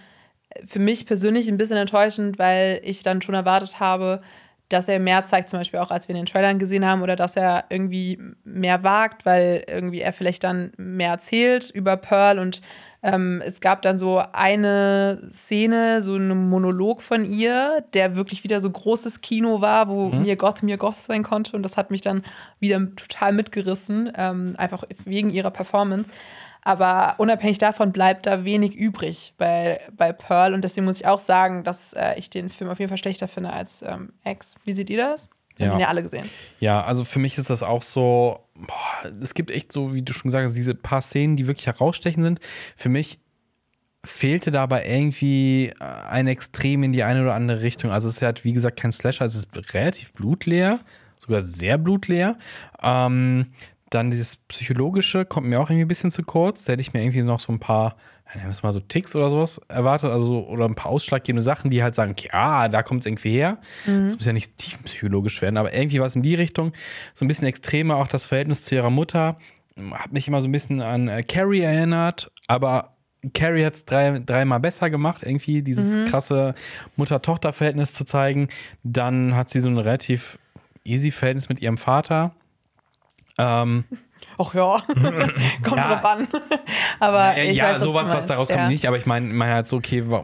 für 0.65 0.78
mich 0.80 1.07
persönlich 1.07 1.47
ein 1.47 1.57
bisschen 1.57 1.78
enttäuschend, 1.78 2.38
weil 2.38 2.80
ich 2.84 3.01
dann 3.01 3.24
schon 3.24 3.34
erwartet 3.36 3.80
habe, 3.80 4.22
dass 4.70 4.88
er 4.88 4.99
mehr 4.99 5.24
zeigt, 5.24 5.49
zum 5.49 5.59
Beispiel 5.59 5.80
auch 5.80 5.91
als 5.91 6.07
wir 6.07 6.15
in 6.15 6.22
den 6.22 6.26
Trailern 6.28 6.59
gesehen 6.59 6.86
haben, 6.86 7.01
oder 7.01 7.15
dass 7.15 7.36
er 7.36 7.65
irgendwie 7.70 8.20
mehr 8.43 8.84
wagt, 8.84 9.26
weil 9.26 9.63
irgendwie 9.68 10.01
er 10.01 10.13
vielleicht 10.13 10.43
dann 10.43 10.74
mehr 10.78 11.09
erzählt 11.11 11.72
über 11.72 11.97
Pearl 11.97 12.38
und 12.38 12.61
ähm, 13.08 13.41
es 13.45 13.62
gab 13.62 13.82
dann 13.84 13.97
so 13.97 14.22
eine 14.34 15.22
Szene, 15.30 16.01
so 16.01 16.16
einen 16.16 16.49
Monolog 16.49 17.01
von 17.01 17.24
ihr, 17.24 17.86
der 17.93 18.18
wirklich 18.18 18.43
wieder 18.43 18.60
so 18.60 18.70
großes 18.70 19.22
Kino 19.22 19.62
war, 19.62 19.88
wo 19.88 20.10
mir 20.10 20.36
Goth 20.36 20.62
mir 20.62 20.76
Goth 20.76 20.97
sein 20.97 21.24
konnte 21.24 21.55
und 21.55 21.64
das 21.64 21.78
hat 21.78 21.89
mich 21.89 22.01
dann 22.01 22.24
wieder 22.60 22.80
total 22.95 23.32
mitgerissen, 23.32 24.12
ähm, 24.14 24.55
einfach 24.58 24.84
wegen 25.05 25.30
ihrer 25.30 25.51
Performance. 25.51 26.12
Aber 26.64 27.16
unabhängig 27.18 27.60
davon 27.60 27.93
bleibt 27.93 28.26
da 28.26 28.43
wenig 28.43 28.76
übrig 28.76 29.34
bei, 29.38 29.80
bei 29.95 30.12
Pearl. 30.12 30.53
Und 30.53 30.66
deswegen 30.66 30.86
muss 30.86 30.99
ich 30.99 31.08
auch 31.08 31.20
sagen, 31.20 31.64
dass 31.64 31.93
äh, 31.93 32.16
ich 32.18 32.30
den 32.30 32.49
Film 32.49 32.70
auf 32.70 32.80
jeden 32.80 32.89
Fall 32.89 32.97
schlechter 32.97 33.30
finde 33.30 33.53
als 33.53 33.84
ähm, 33.84 34.12
X. 34.26 34.55
Wie 34.66 34.74
seht 34.74 34.89
ihr 34.89 34.97
das? 34.97 35.30
Wir 35.58 35.68
Ja. 35.68 35.74
haben 35.74 35.80
ja 35.80 35.88
alle 35.88 36.03
gesehen. 36.03 36.26
Ja, 36.60 36.84
also 36.84 37.03
für 37.05 37.20
mich 37.20 37.38
ist 37.38 37.49
das 37.49 37.64
auch 37.64 37.82
so, 37.84 38.39
boah, 38.55 39.12
es 39.22 39.34
gibt 39.34 39.51
echt 39.51 39.72
so, 39.72 39.93
wie 39.93 40.01
du 40.01 40.14
schon 40.14 40.24
gesagt 40.30 40.45
hast, 40.45 40.55
diese 40.55 40.76
paar 40.76 41.01
Szenen, 41.01 41.36
die 41.36 41.47
wirklich 41.47 41.68
herausstechen 41.68 42.24
sind. 42.24 42.39
Für 42.76 42.89
mich 42.89 43.20
fehlte 44.05 44.51
dabei 44.51 44.88
irgendwie 44.88 45.74
äh, 45.80 45.84
ein 45.84 46.28
Extrem 46.28 46.84
in 46.84 46.93
die 46.93 47.03
eine 47.03 47.22
oder 47.24 47.34
andere 47.34 47.62
Richtung. 47.62 47.91
Also 47.91 48.08
es 48.08 48.18
ist 48.18 48.22
halt, 48.22 48.43
wie 48.43 48.53
gesagt, 48.53 48.80
kein 48.80 48.91
Slasher, 48.91 49.26
es 49.26 49.36
ist 49.36 49.47
relativ 49.74 50.14
blutleer, 50.14 50.80
sogar 51.18 51.41
sehr 51.41 51.78
blutleer. 51.78 52.38
Ähm, 52.82 53.47
dann 53.89 54.12
dieses 54.12 54.36
Psychologische 54.36 55.26
kommt 55.26 55.47
mir 55.47 55.60
auch 55.60 55.70
irgendwie 55.70 55.86
ein 55.86 55.89
bisschen 55.89 56.12
zu 56.12 56.24
kurz. 56.24 56.64
Da 56.66 56.74
hätte 56.74 56.82
ich 56.82 56.93
mir 56.93 57.01
irgendwie 57.01 57.22
noch 57.22 57.39
so 57.39 57.51
ein 57.51 57.60
paar, 57.60 57.95
es 58.49 58.63
mal 58.63 58.71
so 58.71 58.80
Ticks 58.80 59.15
oder 59.15 59.30
sowas 59.30 59.59
erwartet, 59.67 60.11
also 60.11 60.45
oder 60.47 60.65
ein 60.65 60.75
paar 60.75 60.91
ausschlaggebende 60.91 61.41
Sachen, 61.41 61.71
die 61.71 61.84
halt 61.84 61.95
sagen, 61.95 62.11
okay, 62.11 62.30
ah, 62.32 62.67
da 62.67 62.84
kommt 62.84 63.01
es 63.01 63.05
irgendwie 63.05 63.32
her. 63.32 63.57
Es 64.07 64.15
muss 64.15 64.25
ja 64.25 64.34
nicht 64.34 64.57
tiefenpsychologisch 64.57 65.41
werden, 65.41 65.57
aber 65.57 65.73
irgendwie 65.73 65.99
was 65.99 66.15
in 66.15 66.21
die 66.21 66.36
Richtung. 66.36 66.73
So 67.13 67.25
ein 67.25 67.28
bisschen 67.28 67.47
extremer, 67.47 67.95
auch 67.95 68.07
das 68.07 68.25
Verhältnis 68.25 68.65
zu 68.65 68.75
ihrer 68.75 68.89
Mutter. 68.89 69.38
Hat 69.91 70.11
mich 70.11 70.28
immer 70.28 70.41
so 70.41 70.47
ein 70.47 70.51
bisschen 70.51 70.82
an 70.82 71.07
äh, 71.07 71.21
Carrie 71.23 71.61
erinnert, 71.61 72.32
aber 72.47 72.97
Carrie 73.34 73.65
hat 73.65 73.75
es 73.75 73.86
drei, 73.86 74.21
dreimal 74.25 74.59
besser 74.59 74.89
gemacht, 74.89 75.23
irgendwie 75.23 75.61
dieses 75.61 76.09
krasse 76.09 76.55
Mutter-Tochter-Verhältnis 76.95 77.93
zu 77.93 78.05
zeigen. 78.05 78.49
Dann 78.84 79.36
hat 79.36 79.49
sie 79.49 79.59
so 79.59 79.69
ein 79.69 79.78
relativ 79.78 80.38
easy 80.84 81.11
Verhältnis 81.11 81.49
mit 81.49 81.61
ihrem 81.61 81.78
Vater. 81.78 82.32
Ähm, 83.38 83.86
Ach 84.38 84.53
ja, 84.53 84.82
kommt 85.63 85.78
Ja. 85.78 85.95
drauf 85.95 86.05
an. 86.05 86.28
Aber 86.99 87.38
ich 87.38 87.57
ja, 87.57 87.71
weiß, 87.71 87.82
sowas, 87.82 88.03
was 88.03 88.09
meinst. 88.09 88.30
daraus 88.30 88.49
ja. 88.49 88.55
kommt, 88.57 88.69
nicht. 88.69 88.88
Aber 88.88 88.97
ich 88.97 89.05
meine, 89.05 89.34
meine 89.34 89.53
halt 89.53 89.67
so, 89.67 89.78
okay, 89.78 90.03
wa- 90.09 90.23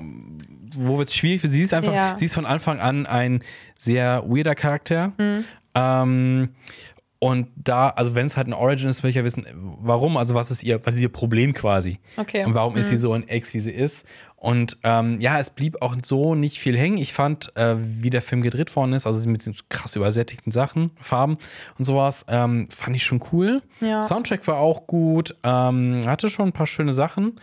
wo 0.75 0.97
wird 0.97 1.09
es 1.09 1.15
schwierig? 1.15 1.41
Sie 1.43 1.61
ist 1.61 1.73
einfach, 1.73 1.93
Ja. 1.93 2.17
sie 2.17 2.25
ist 2.25 2.33
von 2.33 2.45
Anfang 2.45 2.79
an 2.79 3.05
ein 3.05 3.43
sehr 3.77 4.23
weirder 4.27 4.55
Charakter. 4.55 5.13
Mhm. 5.17 5.45
Ähm, 5.75 6.49
und 7.19 7.47
da, 7.55 7.89
also 7.89 8.15
wenn 8.15 8.25
es 8.25 8.35
halt 8.37 8.47
ein 8.47 8.53
Origin 8.53 8.89
ist, 8.89 9.01
will 9.01 9.09
ich 9.09 9.15
ja 9.15 9.23
wissen, 9.23 9.45
warum, 9.81 10.17
also 10.17 10.35
was 10.35 10.51
ist 10.51 10.61
ihr, 10.61 10.85
was 10.85 10.95
ist 10.95 11.01
ihr 11.01 11.09
Problem 11.11 11.53
quasi? 11.53 11.99
Okay. 12.17 12.43
Und 12.45 12.53
warum 12.53 12.75
ist 12.75 12.87
Mhm. 12.87 12.89
sie 12.89 12.97
so 12.97 13.13
ein 13.13 13.27
Ex, 13.27 13.53
wie 13.53 13.59
sie 13.61 13.71
ist? 13.71 14.05
Und 14.43 14.75
ähm, 14.83 15.21
ja, 15.21 15.39
es 15.39 15.51
blieb 15.51 15.81
auch 15.81 15.95
so 16.03 16.35
nicht 16.35 16.59
viel 16.59 16.77
hängen. 16.77 16.97
Ich 16.97 17.13
fand, 17.13 17.55
äh, 17.55 17.75
wie 17.77 18.09
der 18.09 18.21
Film 18.21 18.41
gedreht 18.41 18.75
worden 18.75 18.91
ist, 18.91 19.07
also 19.07 19.29
mit 19.29 19.45
den 19.45 19.55
krass 19.69 19.95
übersättigten 19.95 20.51
Sachen, 20.51 20.91
Farben 20.99 21.37
und 21.79 21.85
sowas, 21.85 22.25
ähm, 22.27 22.67
fand 22.69 22.93
ich 22.93 23.05
schon 23.05 23.23
cool. 23.31 23.61
Ja. 23.79 24.03
Soundtrack 24.03 24.45
war 24.45 24.57
auch 24.57 24.85
gut, 24.85 25.33
ähm, 25.43 26.01
hatte 26.05 26.27
schon 26.27 26.47
ein 26.47 26.51
paar 26.51 26.67
schöne 26.67 26.91
Sachen. 26.91 27.39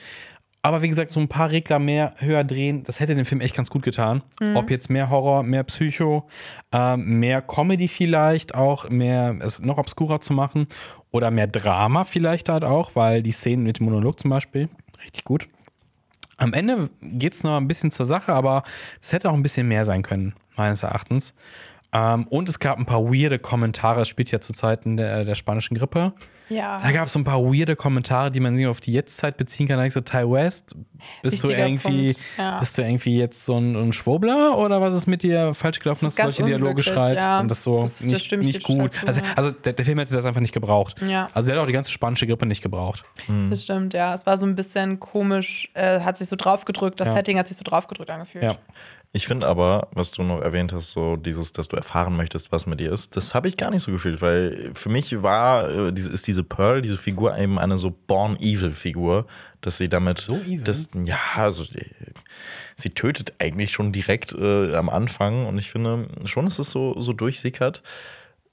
Aber 0.61 0.83
wie 0.83 0.89
gesagt, 0.89 1.13
so 1.13 1.21
ein 1.21 1.29
paar 1.29 1.51
Regler 1.51 1.79
mehr 1.79 2.13
höher 2.19 2.45
drehen, 2.45 2.83
das 2.83 3.01
hätte 3.01 3.15
dem 3.15 3.25
Film 3.25 3.41
echt 3.41 3.57
ganz 3.57 3.71
gut 3.71 3.83
getan. 3.83 4.21
Ob 4.55 4.71
jetzt 4.71 4.91
mehr 4.91 5.09
Horror, 5.09 5.43
mehr 5.43 5.65
Psycho, 5.65 6.29
ähm, 6.71 7.19
mehr 7.19 7.41
Comedy 7.41 7.89
vielleicht 7.89 8.55
auch, 8.55 8.91
mehr 8.91 9.37
es 9.41 9.63
noch 9.63 9.79
obskurer 9.79 10.21
zu 10.21 10.35
machen 10.35 10.67
oder 11.13 11.31
mehr 11.31 11.47
Drama 11.47 12.05
vielleicht 12.05 12.51
halt 12.51 12.65
auch, 12.65 12.95
weil 12.95 13.23
die 13.23 13.33
Szenen 13.33 13.63
mit 13.63 13.79
dem 13.79 13.87
Monolog 13.87 14.21
zum 14.21 14.29
Beispiel, 14.29 14.69
richtig 15.03 15.25
gut. 15.25 15.49
Am 16.41 16.55
Ende 16.55 16.89
geht 17.03 17.35
es 17.35 17.45
noch 17.45 17.59
ein 17.59 17.69
bisschen 17.69 17.91
zur 17.91 18.07
Sache, 18.07 18.33
aber 18.33 18.65
es 19.03 19.13
hätte 19.13 19.29
auch 19.29 19.35
ein 19.35 19.43
bisschen 19.43 19.69
mehr 19.69 19.85
sein 19.85 20.03
können, 20.03 20.35
meines 20.57 20.83
Erachtens. 20.83 21.35
Ähm, 21.93 22.29
und 22.29 22.49
es 22.49 22.61
gab 22.61 22.79
ein 22.79 22.87
paar 22.87 23.03
weirde 23.05 23.41
Kommentare. 23.41 24.03
Es 24.03 24.09
spielt 24.09 24.31
ja 24.31 24.41
zu 24.41 24.53
Zeiten 24.53 24.97
der, 24.97 25.25
der 25.25 25.35
spanischen 25.35 25.77
Grippe. 25.77 26.13
Ja. 26.49 26.81
Da 26.81 26.93
gab 26.93 27.07
es 27.07 27.13
so 27.13 27.19
ein 27.19 27.25
paar 27.25 27.43
weirde 27.43 27.75
Kommentare, 27.75 28.31
die 28.31 28.39
man 28.39 28.57
sich 28.57 28.67
auf 28.69 28.81
die 28.81 28.93
Jetztzeit 28.93 29.37
beziehen 29.37 29.67
kann. 29.67 29.77
Da 29.79 29.85
ich 29.85 29.93
so, 29.93 30.01
Ty 30.01 30.29
West, 30.31 30.77
bist 31.23 31.43
du 31.43 31.51
irgendwie, 31.51 32.15
ja. 32.39 32.59
bist 32.61 32.79
du 32.79 32.83
irgendwie 32.83 33.17
jetzt 33.19 33.45
so 33.45 33.57
ein, 33.59 33.75
ein 33.75 33.93
Schwurbler 33.93 34.57
oder 34.59 34.81
was 34.81 34.95
ist 34.95 35.09
mit 35.09 35.25
dir 35.25 35.53
falsch 35.55 35.81
gelaufen, 35.81 36.05
Das 36.07 36.15
dass 36.15 36.29
ist 36.29 36.39
du 36.39 36.43
solche 36.43 36.59
Dialoge 36.59 36.83
schreibst 36.85 37.27
ja. 37.29 37.41
und 37.41 37.49
das 37.49 37.63
so 37.63 37.81
Das- 37.83 37.99
das 37.99 38.07
nicht, 38.07 38.33
ich 38.33 38.39
nicht 38.39 38.63
gut. 38.63 39.03
Also, 39.05 39.21
ja. 39.21 39.27
also 39.35 39.51
der, 39.51 39.73
der 39.73 39.85
Film 39.85 39.99
hätte 39.99 40.15
das 40.15 40.25
einfach 40.27 40.41
nicht 40.41 40.55
gebraucht. 40.55 40.95
Ja. 41.07 41.29
Also 41.35 41.51
er 41.51 41.57
hat 41.57 41.63
auch 41.65 41.67
die 41.67 41.73
ganze 41.73 41.91
spanische 41.91 42.27
Grippe 42.27 42.47
nicht 42.47 42.63
gebraucht. 42.63 43.05
Das 43.51 43.63
stimmt, 43.65 43.95
ja. 43.95 44.15
Es 44.15 44.27
war 44.27 44.37
so 44.39 44.47
ein 44.47 44.55
bisschen 44.55 45.01
komisch, 45.01 45.71
äh, 45.75 46.01
hat 46.01 46.19
sich 46.19 46.29
so 46.29 46.37
draufgedrückt, 46.37 47.01
das 47.01 47.09
Ja. 47.09 47.15
Setting 47.15 47.39
hat 47.39 47.49
sich 47.49 47.57
so 47.57 47.65
draufgedrückt 47.65 48.11
angefühlt. 48.11 48.45
Ja. 48.45 48.57
Ich 49.13 49.27
finde 49.27 49.49
aber, 49.49 49.89
was 49.93 50.13
du 50.13 50.23
noch 50.23 50.41
erwähnt 50.41 50.73
hast, 50.73 50.93
so 50.93 51.17
dieses, 51.17 51.53
dass 51.53 51.67
du 51.67 51.77
erfahren 51.77 52.17
möchtest, 52.17 52.53
was 52.53 52.67
mit 52.67 52.79
dir 52.79 52.93
ist, 52.93 53.17
das 53.17 53.35
habe 53.35 53.49
ich 53.49 53.57
gar 53.57 53.73
nicht 53.73 53.83
so 53.83 53.91
gefühlt, 53.91 54.23
weil 54.23 54.71
für 54.75 54.89
mich 54.89 55.21
war, 55.21 55.69
äh, 55.69 55.93
diese, 55.93 56.11
ist 56.11 56.29
diese 56.29 56.45
Pearl, 56.45 56.81
diese 56.81 56.97
Figur 56.97 57.37
eben 57.37 57.59
eine 57.59 57.77
so 57.77 57.91
born 57.91 58.37
evil 58.39 58.71
Figur, 58.71 59.27
dass 59.63 59.79
sie 59.79 59.89
damit, 59.89 60.19
So 60.19 60.37
evil? 60.37 60.63
Das, 60.63 60.91
ja, 60.95 61.19
also 61.35 61.65
äh, 61.65 61.85
sie 62.77 62.91
tötet 62.91 63.35
eigentlich 63.41 63.73
schon 63.73 63.91
direkt 63.91 64.33
äh, 64.33 64.77
am 64.77 64.89
Anfang 64.89 65.47
und 65.47 65.59
ich 65.59 65.73
finde 65.73 66.07
schon, 66.25 66.45
dass 66.45 66.61
es 66.61 66.71
so, 66.71 67.01
so 67.01 67.13
durchsickert. 67.13 67.83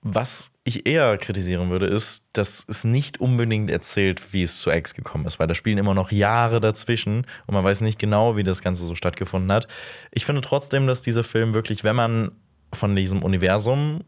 Was 0.01 0.51
ich 0.63 0.85
eher 0.85 1.17
kritisieren 1.17 1.69
würde, 1.69 1.87
ist, 1.87 2.27
dass 2.33 2.65
es 2.67 2.83
nicht 2.83 3.19
unbedingt 3.19 3.69
erzählt, 3.69 4.31
wie 4.31 4.43
es 4.43 4.59
zu 4.59 4.69
X 4.69 4.93
gekommen 4.93 5.25
ist, 5.25 5.39
weil 5.39 5.47
da 5.47 5.55
spielen 5.55 5.79
immer 5.79 5.95
noch 5.95 6.11
Jahre 6.11 6.61
dazwischen 6.61 7.25
und 7.47 7.53
man 7.53 7.63
weiß 7.63 7.81
nicht 7.81 7.97
genau, 7.97 8.37
wie 8.37 8.43
das 8.43 8.61
Ganze 8.61 8.85
so 8.85 8.95
stattgefunden 8.95 9.51
hat. 9.51 9.67
Ich 10.11 10.25
finde 10.25 10.41
trotzdem, 10.41 10.87
dass 10.87 11.01
dieser 11.01 11.23
Film 11.23 11.53
wirklich, 11.53 11.83
wenn 11.83 11.95
man 11.95 12.31
von 12.73 12.95
diesem 12.95 13.23
Universum 13.23 14.01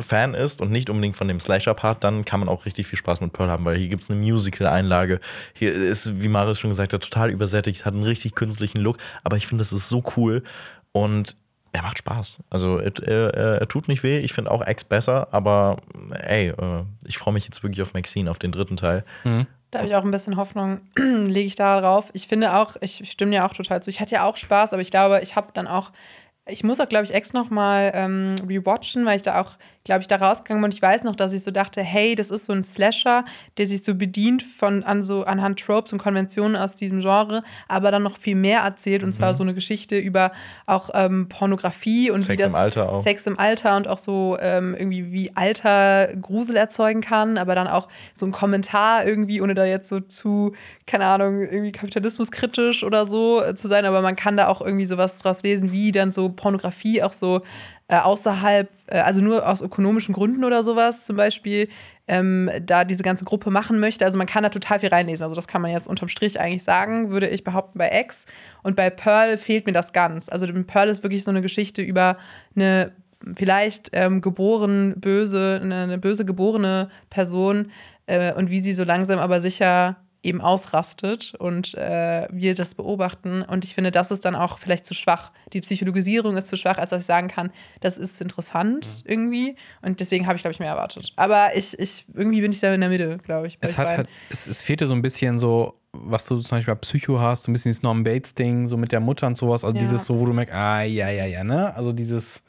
Fan 0.00 0.34
ist 0.34 0.60
und 0.60 0.72
nicht 0.72 0.90
unbedingt 0.90 1.14
von 1.14 1.28
dem 1.28 1.38
Slasher-Part, 1.38 2.02
dann 2.02 2.24
kann 2.24 2.40
man 2.40 2.48
auch 2.48 2.66
richtig 2.66 2.88
viel 2.88 2.98
Spaß 2.98 3.20
mit 3.20 3.32
Pearl 3.32 3.48
haben, 3.48 3.64
weil 3.64 3.76
hier 3.76 3.88
gibt 3.88 4.02
es 4.02 4.10
eine 4.10 4.18
Musical-Einlage. 4.18 5.20
Hier 5.54 5.72
ist, 5.72 6.20
wie 6.20 6.28
Marius 6.28 6.58
schon 6.58 6.70
gesagt 6.70 6.92
hat, 6.92 7.02
total 7.02 7.30
übersättigt, 7.30 7.84
hat 7.84 7.94
einen 7.94 8.02
richtig 8.02 8.34
künstlichen 8.34 8.78
Look, 8.78 8.98
aber 9.22 9.36
ich 9.36 9.46
finde, 9.46 9.62
das 9.62 9.72
ist 9.72 9.88
so 9.88 10.02
cool. 10.16 10.42
Und 10.90 11.36
er 11.72 11.82
macht 11.82 11.98
Spaß. 11.98 12.42
Also 12.50 12.78
er, 12.78 12.92
er, 13.06 13.60
er 13.60 13.68
tut 13.68 13.88
nicht 13.88 14.02
weh. 14.02 14.18
Ich 14.18 14.32
finde 14.32 14.50
auch 14.50 14.66
X 14.66 14.84
besser, 14.84 15.28
aber 15.32 15.76
ey, 16.10 16.48
äh, 16.48 16.84
ich 17.06 17.18
freue 17.18 17.34
mich 17.34 17.44
jetzt 17.44 17.62
wirklich 17.62 17.82
auf 17.82 17.94
Maxine, 17.94 18.30
auf 18.30 18.38
den 18.38 18.52
dritten 18.52 18.76
Teil. 18.76 19.04
Da 19.70 19.80
habe 19.80 19.88
ich 19.88 19.94
auch 19.94 20.04
ein 20.04 20.10
bisschen 20.10 20.36
Hoffnung, 20.36 20.80
lege 20.96 21.46
ich 21.46 21.56
da 21.56 21.80
drauf. 21.80 22.10
Ich 22.14 22.28
finde 22.28 22.54
auch, 22.54 22.76
ich 22.80 23.10
stimme 23.10 23.32
dir 23.32 23.44
auch 23.44 23.52
total 23.52 23.82
zu. 23.82 23.90
Ich 23.90 24.00
hatte 24.00 24.14
ja 24.14 24.24
auch 24.24 24.36
Spaß, 24.36 24.72
aber 24.72 24.80
ich 24.80 24.90
glaube, 24.90 25.20
ich 25.22 25.36
habe 25.36 25.48
dann 25.52 25.66
auch, 25.66 25.90
ich 26.48 26.64
muss 26.64 26.80
auch, 26.80 26.88
glaube 26.88 27.04
ich, 27.04 27.12
Ex 27.12 27.32
noch 27.32 27.50
mal 27.50 27.90
ähm, 27.94 28.36
rewatchen, 28.48 29.04
weil 29.04 29.16
ich 29.16 29.22
da 29.22 29.40
auch, 29.40 29.52
glaube 29.86 30.02
ich, 30.02 30.08
da 30.08 30.16
rausgegangen 30.16 30.62
und 30.64 30.74
ich 30.74 30.82
weiß 30.82 31.04
noch, 31.04 31.16
dass 31.16 31.32
ich 31.32 31.42
so 31.42 31.50
dachte, 31.50 31.80
hey, 31.80 32.14
das 32.14 32.30
ist 32.30 32.44
so 32.44 32.52
ein 32.52 32.62
Slasher, 32.62 33.24
der 33.56 33.66
sich 33.66 33.82
so 33.84 33.94
bedient 33.94 34.42
von 34.42 34.82
an 34.82 35.02
so 35.02 35.24
anhand 35.24 35.60
Tropes 35.60 35.92
und 35.92 35.98
Konventionen 35.98 36.56
aus 36.56 36.76
diesem 36.76 37.00
Genre, 37.00 37.42
aber 37.68 37.90
dann 37.90 38.02
noch 38.02 38.18
viel 38.18 38.34
mehr 38.34 38.60
erzählt 38.60 39.02
und 39.04 39.12
zwar 39.12 39.32
so 39.32 39.42
eine 39.42 39.54
Geschichte 39.54 39.96
über 39.96 40.32
auch 40.66 40.90
ähm, 40.92 41.28
Pornografie 41.28 42.10
und 42.10 42.18
Mhm. 42.18 42.22
Sex 42.22 42.42
wie 42.42 42.44
das 42.44 42.52
im 42.52 42.58
Alter 42.58 42.92
auch. 42.92 43.02
Sex 43.02 43.26
im 43.26 43.38
Alter 43.38 43.76
und 43.76 43.86
auch 43.88 43.98
so 43.98 44.36
ähm, 44.40 44.74
irgendwie 44.76 45.12
wie 45.12 45.30
Alter 45.36 46.08
Grusel 46.20 46.56
erzeugen 46.56 47.00
kann, 47.00 47.38
aber 47.38 47.54
dann 47.54 47.68
auch 47.68 47.88
so 48.12 48.26
ein 48.26 48.32
Kommentar 48.32 49.06
irgendwie, 49.06 49.40
ohne 49.40 49.54
da 49.54 49.64
jetzt 49.64 49.88
so 49.88 50.00
zu, 50.00 50.52
keine 50.86 51.06
Ahnung, 51.06 51.42
irgendwie 51.42 51.72
kapitalismuskritisch 51.72 52.82
oder 52.82 53.06
so 53.06 53.42
äh, 53.42 53.54
zu 53.54 53.68
sein, 53.68 53.84
aber 53.84 54.02
man 54.02 54.16
kann 54.16 54.36
da 54.36 54.48
auch 54.48 54.60
irgendwie 54.60 54.86
sowas 54.86 55.18
draus 55.18 55.42
lesen, 55.44 55.70
wie 55.70 55.92
dann 55.92 56.10
so 56.10 56.28
Pornografie 56.28 57.02
auch 57.02 57.12
so 57.12 57.42
äh, 57.88 57.98
außerhalb, 57.98 58.68
äh, 58.86 58.98
also 58.98 59.22
nur 59.22 59.48
aus 59.48 59.62
ökonomischen 59.62 60.14
Gründen 60.14 60.44
oder 60.44 60.62
sowas 60.62 61.04
zum 61.04 61.16
Beispiel, 61.16 61.68
ähm, 62.08 62.50
da 62.64 62.84
diese 62.84 63.02
ganze 63.02 63.24
Gruppe 63.24 63.50
machen 63.50 63.78
möchte. 63.78 64.04
Also 64.04 64.18
man 64.18 64.26
kann 64.26 64.42
da 64.42 64.48
total 64.48 64.80
viel 64.80 64.88
reinlesen. 64.88 65.24
Also 65.24 65.36
das 65.36 65.48
kann 65.48 65.62
man 65.62 65.70
jetzt 65.70 65.88
unterm 65.88 66.08
Strich 66.08 66.40
eigentlich 66.40 66.64
sagen, 66.64 67.10
würde 67.10 67.28
ich 67.28 67.44
behaupten 67.44 67.78
bei 67.78 67.90
X. 68.00 68.26
Und 68.62 68.76
bei 68.76 68.90
Pearl 68.90 69.36
fehlt 69.36 69.66
mir 69.66 69.72
das 69.72 69.92
ganz. 69.92 70.28
Also 70.28 70.46
Pearl 70.66 70.88
ist 70.88 71.02
wirklich 71.02 71.24
so 71.24 71.30
eine 71.30 71.42
Geschichte 71.42 71.82
über 71.82 72.16
eine 72.54 72.92
vielleicht 73.36 73.90
ähm, 73.92 74.20
geboren 74.20 74.94
böse, 75.00 75.60
eine, 75.62 75.82
eine 75.84 75.98
böse 75.98 76.24
geborene 76.24 76.90
Person 77.08 77.70
äh, 78.06 78.32
und 78.34 78.50
wie 78.50 78.60
sie 78.60 78.72
so 78.72 78.84
langsam 78.84 79.18
aber 79.18 79.40
sicher 79.40 79.96
eben 80.26 80.40
ausrastet 80.40 81.34
und 81.38 81.74
äh, 81.74 82.26
wir 82.30 82.54
das 82.54 82.74
beobachten. 82.74 83.42
Und 83.42 83.64
ich 83.64 83.74
finde, 83.74 83.90
das 83.90 84.10
ist 84.10 84.24
dann 84.24 84.34
auch 84.34 84.58
vielleicht 84.58 84.84
zu 84.84 84.92
schwach. 84.92 85.30
Die 85.52 85.60
Psychologisierung 85.60 86.36
ist 86.36 86.48
zu 86.48 86.56
schwach, 86.56 86.78
als 86.78 86.90
dass 86.90 87.00
ich 87.00 87.06
sagen 87.06 87.28
kann, 87.28 87.50
das 87.80 87.96
ist 87.96 88.20
interessant 88.20 89.04
irgendwie. 89.06 89.56
Und 89.82 90.00
deswegen 90.00 90.26
habe 90.26 90.36
ich, 90.36 90.42
glaube 90.42 90.52
ich, 90.52 90.58
mehr 90.58 90.70
erwartet. 90.70 91.12
Aber 91.16 91.56
ich, 91.56 91.78
ich, 91.78 92.04
irgendwie 92.12 92.40
bin 92.40 92.50
ich 92.52 92.60
da 92.60 92.74
in 92.74 92.80
der 92.80 92.90
Mitte, 92.90 93.18
glaube 93.18 93.46
ich. 93.46 93.56
Es, 93.60 93.78
hat 93.78 93.88
halt, 93.88 94.08
es, 94.30 94.46
es 94.46 94.60
fehlte 94.60 94.86
so 94.86 94.94
ein 94.94 95.02
bisschen 95.02 95.38
so, 95.38 95.80
was 95.92 96.26
du 96.26 96.38
zum 96.38 96.58
Beispiel 96.58 96.74
bei 96.74 96.80
Psycho 96.80 97.20
hast, 97.20 97.44
so 97.44 97.50
ein 97.50 97.54
bisschen 97.54 97.70
dieses 97.70 97.82
Norman 97.82 98.04
Bates-Ding, 98.04 98.66
so 98.66 98.76
mit 98.76 98.92
der 98.92 99.00
Mutter 99.00 99.26
und 99.26 99.38
sowas. 99.38 99.64
Also 99.64 99.76
Ja. 99.76 99.82
dieses 99.82 100.04
so, 100.04 100.18
wo 100.18 100.26
du 100.26 100.32
merkst, 100.32 100.54
ah, 100.54 100.82
ja, 100.82 101.08
ja, 101.08 101.24
ja, 101.24 101.44
ne? 101.44 101.74
Also 101.74 101.92
dieses, 101.92 102.42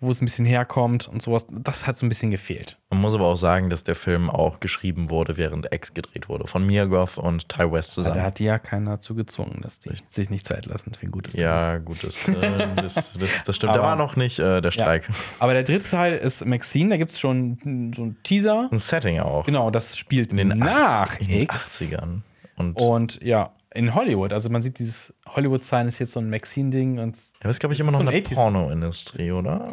wo 0.00 0.10
es 0.10 0.20
ein 0.22 0.26
bisschen 0.26 0.44
herkommt 0.44 1.08
und 1.08 1.20
sowas, 1.22 1.46
das 1.50 1.86
hat 1.86 1.96
so 1.96 2.06
ein 2.06 2.08
bisschen 2.08 2.30
gefehlt. 2.30 2.78
Man 2.90 3.00
muss 3.00 3.14
aber 3.14 3.26
auch 3.26 3.36
sagen, 3.36 3.68
dass 3.68 3.82
der 3.84 3.94
Film 3.96 4.30
auch 4.30 4.60
geschrieben 4.60 5.10
wurde, 5.10 5.36
während 5.36 5.72
X 5.74 5.92
gedreht 5.92 6.28
wurde. 6.28 6.46
Von 6.46 6.64
Mia 6.66 6.84
Goth 6.84 7.18
und 7.18 7.48
Ty 7.48 7.70
West 7.72 7.90
Da 7.90 7.94
zusammen. 7.94 8.22
hat 8.22 8.38
die 8.38 8.44
ja 8.44 8.58
keiner 8.58 8.92
dazu 8.92 9.14
gezwungen, 9.16 9.60
dass 9.62 9.80
die 9.80 9.90
sich 10.08 10.30
nicht 10.30 10.46
Zeit 10.46 10.66
lassen 10.66 10.94
für 10.94 11.06
ein 11.06 11.10
gutes. 11.10 11.34
Ja, 11.34 11.78
gut, 11.78 12.04
das, 12.04 12.28
äh, 12.28 12.68
das, 12.76 12.94
das, 13.14 13.42
das 13.44 13.56
stimmt. 13.56 13.74
da 13.74 13.78
Aber- 13.80 13.88
war 13.88 13.96
noch 13.96 14.14
nicht 14.16 14.38
äh, 14.38 14.60
der 14.60 14.70
Ja. 14.70 14.70
Streik. 14.70 15.08
Aber 15.40 15.52
der 15.52 15.64
dritte 15.64 15.88
Teil 15.88 16.14
ist 16.14 16.44
Maxine, 16.46 16.90
da 16.90 16.96
gibt 16.96 17.10
es 17.12 17.18
schon 17.18 17.92
so 17.96 18.02
einen 18.02 18.22
Teaser. 18.22 18.68
Ein 18.70 18.78
Setting 18.78 19.18
auch. 19.20 19.44
Genau, 19.46 19.70
das 19.70 19.96
spielt 19.96 20.30
In 20.30 20.36
den, 20.36 20.58
nach 20.58 21.02
80, 21.10 21.20
in 21.22 21.28
den 21.28 21.42
X. 21.42 21.80
80ern. 21.82 22.20
Und 22.56 22.76
Und 22.76 23.22
ja, 23.22 23.50
in 23.74 23.94
Hollywood. 23.94 24.32
Also 24.32 24.48
man 24.50 24.62
sieht 24.62 24.78
dieses 24.78 25.12
Hollywood-Sign 25.28 25.88
ist 25.88 25.98
jetzt 25.98 26.12
so 26.12 26.20
ein 26.20 26.30
Maxine-Ding 26.30 26.98
und 26.98 27.16
ja, 27.16 27.22
das 27.40 27.50
ist, 27.56 27.60
glaube 27.60 27.74
ich, 27.74 27.80
immer 27.80 27.90
noch 27.92 27.98
so 28.00 28.04
ein 28.04 28.08
eine 28.08 28.18
80s. 28.18 28.34
Pornoindustrie, 28.34 29.32
oder? 29.32 29.72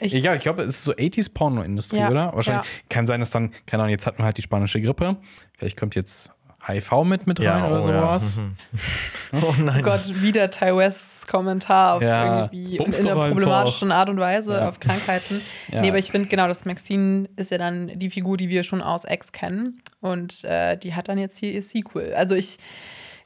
Ich- 0.00 0.12
ja, 0.12 0.34
ich 0.34 0.40
glaube, 0.42 0.62
es 0.62 0.76
ist 0.78 0.84
so 0.84 0.92
80s 0.92 1.32
Porno-Industrie, 1.32 1.98
Ja, 1.98 2.10
oder? 2.10 2.32
Wahrscheinlich 2.34 2.66
ja. 2.66 2.72
kann 2.88 3.06
sein, 3.06 3.20
dass 3.20 3.30
dann, 3.30 3.52
keine 3.66 3.82
Ahnung, 3.84 3.90
jetzt 3.92 4.06
hatten 4.06 4.18
wir 4.18 4.24
halt 4.24 4.36
die 4.38 4.42
spanische 4.42 4.80
Grippe. 4.80 5.16
Vielleicht 5.56 5.76
kommt 5.76 5.94
jetzt 5.94 6.30
HIV 6.66 7.04
mit 7.04 7.26
mit 7.26 7.40
rein 7.44 7.62
oder 7.64 7.78
oh 7.78 7.82
sowas. 7.82 8.36
Mhm. 8.38 8.56
Oh 9.42 9.52
nein. 9.58 9.80
Oh 9.80 9.82
Gott, 9.84 10.22
wieder 10.22 10.48
Ty 10.48 10.76
Wests 10.76 11.26
Kommentar 11.26 11.94
auf 11.96 12.02
Ja, 12.02 12.44
irgendwie 12.52 12.76
bumst 12.78 13.00
in 13.00 13.08
einer 13.08 13.26
problematischen 13.28 13.90
Art 13.90 14.08
und 14.08 14.18
Weise 14.20 14.52
Ja. 14.54 14.68
auf 14.68 14.78
Krankheiten. 14.78 15.40
Ja. 15.72 15.80
Nee, 15.80 15.88
aber 15.88 15.98
ich 15.98 16.12
finde 16.12 16.28
genau, 16.28 16.46
das 16.46 16.64
Maxine 16.64 17.28
ist 17.36 17.50
ja 17.50 17.58
dann 17.58 17.98
die 17.98 18.10
Figur, 18.10 18.36
die 18.36 18.48
wir 18.48 18.62
schon 18.62 18.80
aus 18.80 19.02
X 19.08 19.32
kennen. 19.32 19.82
Und 20.00 20.44
äh, 20.44 20.76
die 20.78 20.94
hat 20.94 21.08
dann 21.08 21.18
jetzt 21.18 21.36
hier 21.38 21.50
ihr 21.52 21.62
Sequel. 21.62 22.14
Also 22.14 22.36
ich, 22.36 22.58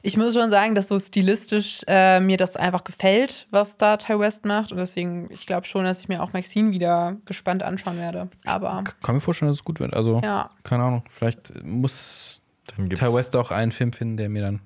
ich 0.01 0.15
muss 0.17 0.33
schon 0.33 0.49
sagen, 0.49 0.75
dass 0.75 0.87
so 0.87 0.97
stilistisch 0.99 1.81
äh, 1.87 2.19
mir 2.19 2.37
das 2.37 2.55
einfach 2.55 2.83
gefällt, 2.83 3.47
was 3.51 3.77
da 3.77 3.97
Ty 3.97 4.19
West 4.19 4.45
macht. 4.45 4.71
Und 4.71 4.77
deswegen, 4.77 5.27
ich 5.31 5.45
glaube 5.45 5.67
schon, 5.67 5.83
dass 5.83 5.99
ich 5.99 6.07
mir 6.07 6.23
auch 6.23 6.31
Maxine 6.33 6.71
wieder 6.71 7.17
gespannt 7.25 7.63
anschauen 7.63 7.97
werde. 7.97 8.29
Aber 8.45 8.83
Kann 9.03 9.15
mir 9.15 9.21
vorstellen, 9.21 9.49
dass 9.51 9.57
es 9.57 9.63
gut 9.63 9.79
wird. 9.79 9.93
Also, 9.93 10.21
ja, 10.23 10.49
keine 10.63 10.83
Ahnung, 10.83 11.03
vielleicht 11.09 11.63
muss 11.63 12.39
Dann 12.75 12.87
gibt's, 12.89 13.03
Ty 13.05 13.13
West 13.13 13.35
auch 13.35 13.51
einen 13.51 13.71
Film 13.71 13.91
finden, 13.91 14.15
der 14.17 14.29
mir 14.29 14.41
dann, 14.43 14.61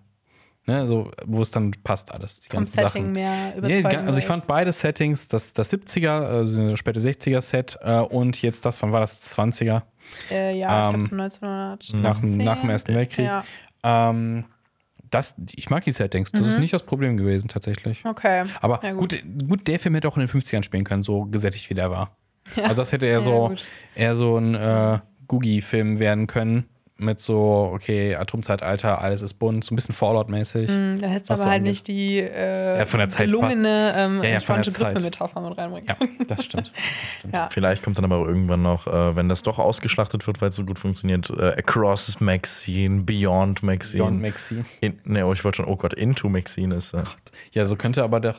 ne, 0.67 0.85
so, 0.85 1.11
wo 1.25 1.41
es 1.41 1.49
dann 1.51 1.71
passt 1.83 2.11
alles, 2.13 2.39
die 2.41 2.49
vom 2.49 2.59
ganzen 2.59 2.77
Setting 2.77 3.03
Sachen. 3.03 3.11
mehr 3.13 3.53
gan- 3.81 4.07
also 4.07 4.19
ich 4.19 4.25
fand 4.25 4.45
beide 4.47 4.71
Settings, 4.71 5.27
das, 5.29 5.53
das 5.53 5.73
70er, 5.73 6.09
also 6.27 6.69
das 6.69 6.79
späte 6.79 6.99
60er 6.99 7.41
Set 7.41 7.77
äh, 7.81 7.99
und 8.01 8.41
jetzt 8.41 8.65
das, 8.65 8.79
wann 8.83 8.91
war 8.91 8.99
das, 8.99 9.35
20er, 9.35 9.81
Äh, 10.29 10.57
ja, 10.59 10.89
ich 10.89 10.93
ähm, 10.95 11.07
glaube 11.09 11.29
so 11.29 11.45
1900. 11.47 11.93
nach, 11.95 12.21
dem- 12.21 12.37
nach 12.37 12.61
dem 12.61 12.69
Ersten 12.69 12.93
Weltkrieg. 12.93 13.25
Ja, 13.25 13.43
Ähm, 13.85 14.45
das, 15.13 15.35
ich 15.55 15.69
mag 15.69 15.83
die 15.85 15.91
Settings, 15.91 16.31
das 16.31 16.47
ist 16.47 16.59
nicht 16.59 16.73
das 16.73 16.83
Problem 16.83 17.17
gewesen 17.17 17.47
tatsächlich. 17.47 18.03
okay. 18.05 18.45
Aber 18.61 18.79
Ja, 18.83 18.93
gut. 18.93 19.21
Gut, 19.47 19.67
der 19.67 19.79
Film 19.79 19.95
hätte 19.95 20.07
auch 20.07 20.17
in 20.17 20.25
den 20.25 20.29
50ern 20.29 20.63
spielen 20.63 20.83
können, 20.83 21.03
so 21.03 21.25
gesättigt 21.25 21.69
wie 21.69 21.73
der 21.75 21.91
war. 21.91 22.15
Also 22.63 22.75
das 22.81 22.91
hätte 22.91 23.05
eher 23.05 23.13
Ja, 23.13 23.19
so, 23.21 23.47
gut. 23.49 23.63
eher 23.95 24.15
so 24.15 24.37
ein 24.37 24.53
äh, 24.55 24.99
Googie-Film 25.27 25.99
werden 25.99 26.27
können. 26.27 26.65
Mit 26.97 27.19
so, 27.19 27.71
okay, 27.73 28.15
Atomzeitalter, 28.15 29.01
alles 29.01 29.23
ist 29.23 29.33
bunt, 29.33 29.63
so 29.63 29.73
ein 29.73 29.75
bisschen 29.75 29.95
Fallout-mäßig. 29.95 30.69
Hm, 30.69 30.97
Da 31.01 31.07
hättest 31.07 31.29
du 31.31 31.33
aber 31.33 31.43
so 31.43 31.49
halt 31.49 31.63
nicht 31.63 31.87
die 31.87 32.19
äh, 32.19 32.77
Ja, 32.77 32.85
von 32.85 32.99
der 32.99 33.09
Zeit 33.09 33.25
gelungene 33.25 33.93
ähm, 33.97 34.21
Ja, 34.23 34.29
ja, 34.29 34.39
spanische 34.39 34.71
Zeit. 34.71 34.93
Grippe-Metapher 34.93 35.41
mit 35.41 35.57
reinbringen. 35.57 35.87
Ja, 35.89 35.95
das 36.27 36.45
stimmt. 36.45 36.71
Ja. 37.31 37.49
Vielleicht 37.51 37.81
kommt 37.83 37.97
dann 37.97 38.05
aber 38.05 38.17
irgendwann 38.27 38.61
noch, 38.61 38.85
äh, 38.85 39.15
wenn 39.15 39.27
das 39.27 39.41
doch 39.41 39.57
ausgeschlachtet 39.57 40.27
wird, 40.27 40.39
weil 40.41 40.49
es 40.49 40.55
so 40.55 40.63
gut 40.65 40.77
funktioniert, 40.77 41.31
äh, 41.31 41.53
Across 41.57 42.19
Maxine, 42.19 43.01
Beyond 43.01 43.63
Maxine. 43.63 44.03
Beyond 44.03 44.21
Maxi. 44.21 44.63
In, 44.81 44.99
ne, 45.03 45.25
oh, 45.25 45.33
ich 45.33 45.43
wollte 45.43 45.57
schon, 45.57 45.65
oh 45.65 45.75
Gott, 45.75 45.95
Into 45.95 46.29
Maxine 46.29 46.75
ist. 46.75 46.93
Äh, 46.93 47.01
Ja, 47.53 47.65
so 47.65 47.75
könnte 47.75 48.03
aber 48.03 48.19
der. 48.19 48.35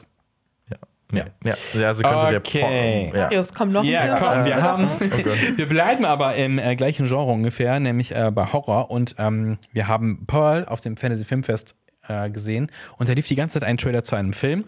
Ja, 1.17 1.25
ja, 1.45 1.55
ja, 1.75 1.89
also 1.89 2.03
könnte 2.03 2.19
Okay. 2.19 2.31
der. 2.31 2.41
Po- 2.41 3.17
ja. 3.19 3.23
Marius, 3.25 3.55
kommt 3.55 3.73
noch 3.73 3.85
Ja, 3.85 4.19
komm, 4.19 4.45
wir 4.45 4.63
haben. 4.63 4.89
Oh 5.01 5.01
wir 5.57 5.69
bleiben 5.69 6.05
aber 6.05 6.35
im 6.37 6.59
äh, 6.59 6.77
gleichen 6.77 7.07
Genre 7.07 7.31
ungefähr, 7.33 7.79
nämlich 7.81 8.15
äh, 8.15 8.31
bei 8.33 8.53
Horror. 8.53 8.91
Und 8.91 9.15
ähm, 9.19 9.59
wir 9.73 9.89
haben 9.89 10.25
Pearl 10.27 10.65
auf 10.67 10.81
dem 10.81 10.97
Fantasy 10.97 11.25
Filmfest 11.25 11.77
äh, 12.09 12.29
gesehen. 12.31 12.71
Und 12.99 13.09
da 13.09 13.13
lief 13.15 13.27
die 13.29 13.35
ganze 13.35 13.59
Zeit 13.61 13.69
ein 13.69 13.77
Trailer 13.79 14.05
zu 14.05 14.15
einem 14.17 14.33
Film, 14.33 14.65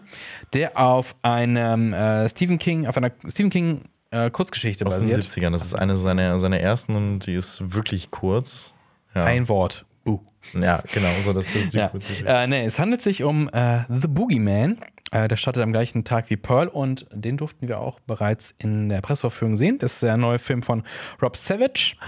der 0.53 0.77
auf 0.77 1.15
einem 1.21 1.93
äh, 1.93 2.27
Stephen 2.29 2.57
King, 2.59 2.87
auf 2.87 2.97
einer 2.97 3.11
Stephen 3.27 3.49
King 3.49 3.81
äh, 4.11 4.29
Kurzgeschichte 4.29 4.85
Aus 4.85 4.97
den 4.99 5.07
basiert. 5.09 5.25
70ern. 5.25 5.51
Das 5.51 5.65
ist 5.65 5.73
eine 5.75 5.97
seiner, 5.97 6.39
seiner 6.39 6.59
ersten 6.59 6.95
und 6.95 7.27
die 7.27 7.33
ist 7.33 7.73
wirklich 7.75 8.09
kurz. 8.11 8.73
Ja, 9.13 9.25
Ein 9.25 9.47
Wort. 9.49 9.85
Buh. 10.05 10.21
ja 10.53 10.81
genau. 10.93 11.09
So, 11.25 11.33
das, 11.33 11.53
ist 11.53 11.73
die 11.73 11.77
Ja. 11.79 11.89
kurze 11.89 12.07
Geschichte. 12.07 12.31
Äh, 12.31 12.47
nee, 12.47 12.63
es 12.63 12.79
handelt 12.79 13.01
sich 13.01 13.23
um 13.23 13.49
äh, 13.49 13.81
The 13.89 14.07
Boogeyman. 14.07 14.77
Äh, 15.11 15.27
der 15.27 15.37
startet 15.37 15.63
am 15.63 15.71
gleichen 15.71 16.03
Tag 16.03 16.29
wie 16.29 16.37
Pearl 16.37 16.67
und 16.67 17.05
den 17.11 17.37
durften 17.37 17.67
wir 17.67 17.79
auch 17.79 17.99
bereits 18.01 18.53
in 18.57 18.89
der 18.89 19.01
Presseverführung 19.01 19.57
sehen. 19.57 19.77
Das 19.79 19.93
ist 19.93 20.03
der 20.03 20.17
neue 20.17 20.39
Film 20.39 20.63
von 20.63 20.83
Rob 21.21 21.37
Savage. 21.37 21.95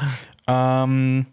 Ähm, 0.52 1.28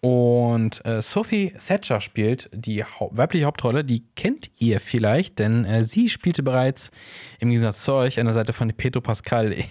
und 0.00 0.84
äh, 0.86 1.02
Sophie 1.02 1.52
Thatcher 1.66 2.00
spielt 2.00 2.48
die 2.52 2.84
Hau 2.84 3.10
weibliche 3.12 3.44
Hauptrolle. 3.44 3.84
Die 3.84 4.02
kennt 4.16 4.50
ihr 4.58 4.80
vielleicht, 4.80 5.38
denn 5.38 5.66
äh, 5.66 5.84
sie 5.84 6.08
spielte 6.08 6.42
bereits 6.42 6.90
im 7.38 7.50
Gegensatz 7.50 7.84
zu 7.84 7.92
euch 7.92 8.18
an 8.18 8.24
der 8.24 8.32
Seite 8.32 8.52
von 8.52 8.72
Pedro 8.72 9.02
Pascal. 9.02 9.54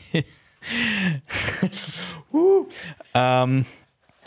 uh, 2.31 2.65
ähm, 3.13 3.65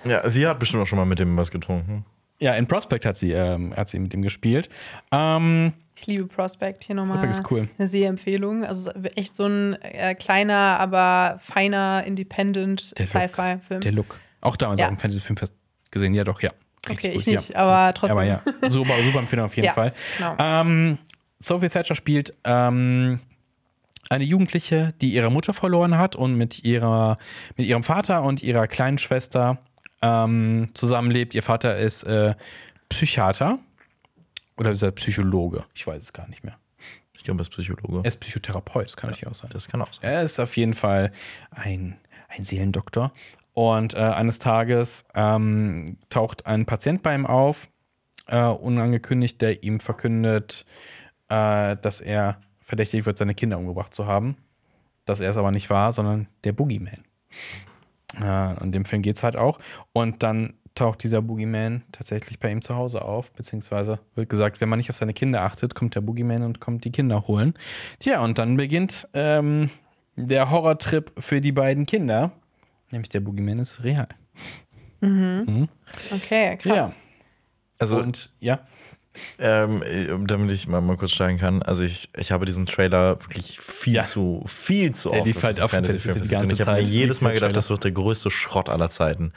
Ja, 0.05 0.29
sie 0.29 0.47
hat 0.47 0.59
bestimmt 0.59 0.83
auch 0.83 0.87
schon 0.87 0.99
mal 0.99 1.07
mit 1.07 1.21
dem 1.21 1.37
was 1.37 1.51
getrunken. 1.51 2.05
ja, 2.39 2.55
in 2.55 2.67
Prospect 2.67 3.07
hat 3.07 3.17
sie, 3.17 3.31
ähm, 3.31 3.75
hat 3.75 3.89
sie 3.89 3.99
mit 3.99 4.13
ihm 4.13 4.21
gespielt. 4.21 4.69
Ähm, 5.11 5.73
Ich 5.97 6.07
liebe 6.07 6.27
Prospect. 6.27 6.85
Hier 6.85 6.95
nochmal 6.97 7.19
Prospect 7.19 7.41
ist 7.47 7.51
cool. 7.51 7.69
eine 7.79 7.87
Sehempfehlung. 7.89 8.65
Also 8.65 8.91
echt 9.15 9.37
so 9.37 9.47
ein 9.47 9.75
äh, 9.83 10.15
kleiner, 10.15 10.79
aber 10.81 11.37
feiner 11.41 12.03
Independent. 12.05 12.81
Sci-Fi-Film. 13.01 13.81
Der 13.81 13.93
Look. 13.93 14.19
Auch 14.41 14.57
damals 14.57 14.81
Ja. 14.81 14.87
auch 14.87 14.91
im 14.91 14.99
Fantasy 14.99 15.21
Filmfest 15.21 15.55
gesehen. 15.91 16.13
Ja, 16.15 16.25
doch, 16.25 16.43
ja. 16.43 16.51
Richtig 16.89 17.11
Okay, 17.11 17.17
ich 17.17 17.25
gut, 17.25 17.35
nicht, 17.35 17.49
ja. 17.51 17.57
aber 17.57 17.95
trotzdem. 17.95 18.19
Aber 18.19 18.25
ja, 18.27 18.43
super, 18.69 18.95
super 19.05 19.19
Empfehlung 19.21 19.47
auf 19.47 19.57
jeden 19.57 19.67
Ja, 19.69 19.73
Fall. 19.73 19.93
genau. 20.19 20.35
Ähm, 20.39 20.99
Sophie 21.39 21.69
Thatcher 21.69 21.95
spielt 21.95 22.35
ähm, 22.45 23.21
eine 24.11 24.25
Jugendliche, 24.25 24.93
die 25.01 25.15
ihre 25.15 25.31
Mutter 25.31 25.55
verloren 25.55 25.97
hat 25.97 26.15
und 26.17 26.35
mit, 26.35 26.65
ihrer, 26.65 27.17
mit 27.57 27.67
ihrem 27.67 27.85
Vater 27.85 28.23
und 28.23 28.43
ihrer 28.43 28.67
kleinen 28.67 28.99
Schwester 28.99 29.59
ähm, 30.03 30.69
zusammenlebt. 30.75 31.35
Ihr 31.35 31.43
Vater 31.43 31.79
ist 31.79 32.03
äh, 32.03 32.35
Psychiater 32.91 33.59
oder 34.57 34.71
ist 34.71 34.83
er 34.83 34.93
Psychologe? 34.93 35.65
Ich 35.75 35.87
weiß 35.87 36.03
es 36.03 36.13
gar 36.13 36.29
nicht 36.29 36.45
mehr. 36.45 36.59
Ich 37.17 37.25
glaube, 37.25 37.41
er 37.41 37.43
ist 37.43 37.51
Psychologe. 37.51 37.99
Er 38.01 38.05
ist 38.05 38.21
Psychotherapeut, 38.21 38.87
das 38.87 38.97
kann 38.97 39.11
natürlich 39.11 39.29
auch 39.29 39.35
sein. 39.35 39.51
das 39.53 39.69
kann 39.69 39.81
auch 39.81 39.93
sein. 39.93 40.03
Er 40.03 40.23
ist 40.23 40.39
auf 40.39 40.57
jeden 40.57 40.75
Fall 40.75 41.11
ein, 41.51 41.97
ein 42.29 42.45
Seelendoktor. 42.45 43.13
Und 43.55 43.95
äh, 43.95 43.99
eines 43.99 44.41
Tages 44.41 45.07
ähm, 45.15 45.97
taucht 46.11 46.47
ein 46.47 46.67
Patient 46.67 47.03
bei 47.03 47.15
ihm 47.15 47.25
auf, 47.25 47.69
äh, 48.27 48.45
unangekündigt, 48.45 49.41
der 49.41 49.63
ihm 49.63 49.81
verkündet, 49.81 50.67
äh, 51.29 51.77
dass 51.77 52.01
er 52.01 52.41
verdächtig 52.61 53.07
wird, 53.07 53.17
seine 53.17 53.35
Kinder 53.35 53.59
umgebracht 53.59 53.95
zu 53.95 54.07
haben. 54.07 54.37
Dass 55.05 55.21
er 55.21 55.31
es 55.31 55.37
aber 55.37 55.51
nicht 55.51 55.71
war, 55.71 55.93
sondern 55.93 56.29
der 56.45 56.53
Boogeyman. 56.53 57.05
Äh, 58.21 58.63
in 58.63 58.73
dem 58.73 58.85
Film 58.85 59.03
geht 59.03 59.17
es 59.17 59.23
halt 59.23 59.37
auch. 59.37 59.59
Und 59.93 60.23
dann 60.23 60.55
taucht 60.75 61.03
dieser 61.05 61.23
Boogeyman 61.23 61.83
tatsächlich 61.93 62.39
bei 62.41 62.51
ihm 62.51 62.61
zu 62.63 62.75
Hause 62.77 63.03
auf, 63.03 63.31
beziehungsweise 63.33 64.01
wird 64.15 64.29
gesagt, 64.29 64.61
wenn 64.61 64.69
man 64.69 64.79
nicht 64.79 64.91
auf 64.91 64.97
seine 64.97 65.13
Kinder 65.15 65.43
achtet, 65.43 65.75
kommt 65.75 65.95
der 65.95 66.01
Boogeyman 66.01 66.43
und 66.43 66.61
kommt 66.61 66.85
die 66.85 66.91
Kinder 66.93 67.27
holen. 67.29 67.55
Tja, 68.01 68.21
und 68.23 68.39
dann 68.39 68.57
beginnt 68.57 69.07
ähm, 69.15 69.71
der 70.17 70.51
Horrortrip 70.51 71.13
für 71.19 71.41
die 71.41 71.53
beiden 71.53 71.87
Kinder, 71.87 72.33
nämlich 72.91 73.09
der 73.09 73.21
Boogeyman 73.21 73.59
ist 73.61 73.85
real. 73.85 74.09
Okay, 76.11 76.57
krass. 76.57 76.97
Also, 77.79 77.99
Und 77.99 78.33
ja, 78.41 78.61
ähm, 79.39 79.83
äh, 79.83 80.07
damit 80.27 80.51
ich 80.53 80.67
mal, 80.67 80.81
mal 80.81 80.97
kurz 80.97 81.13
steigen 81.13 81.39
kann, 81.39 81.63
also 81.63 81.85
ich, 81.85 82.09
ich 82.17 82.33
habe 82.33 82.47
diesen 82.47 82.67
Trailer 82.67 83.21
wirklich 83.21 83.61
viel 83.61 83.95
Ja. 83.95 84.03
zu, 84.03 84.43
viel 84.47 84.95
zu 84.95 85.11
Der 85.11 85.19
oft 85.21 85.27
lief 85.27 85.37
auf 85.37 85.43
halt 85.45 85.61
auf 85.61 85.71
Fantasy-Film 85.71 86.17
Festival 86.17 86.43
die 86.43 86.49
gesehen. 86.49 86.57
ganze 86.59 86.63
Ich 86.63 86.67
habe 86.69 86.83
mir 86.83 86.89
jedes 86.89 87.21
Mal 87.21 87.29
gedacht, 87.31 87.41
Trailer. 87.51 87.53
das 87.53 87.71
wird 87.71 87.85
der 87.85 87.93
größte 87.93 88.31
Schrott 88.31 88.69
aller 88.69 88.91
Zeiten. 88.91 89.33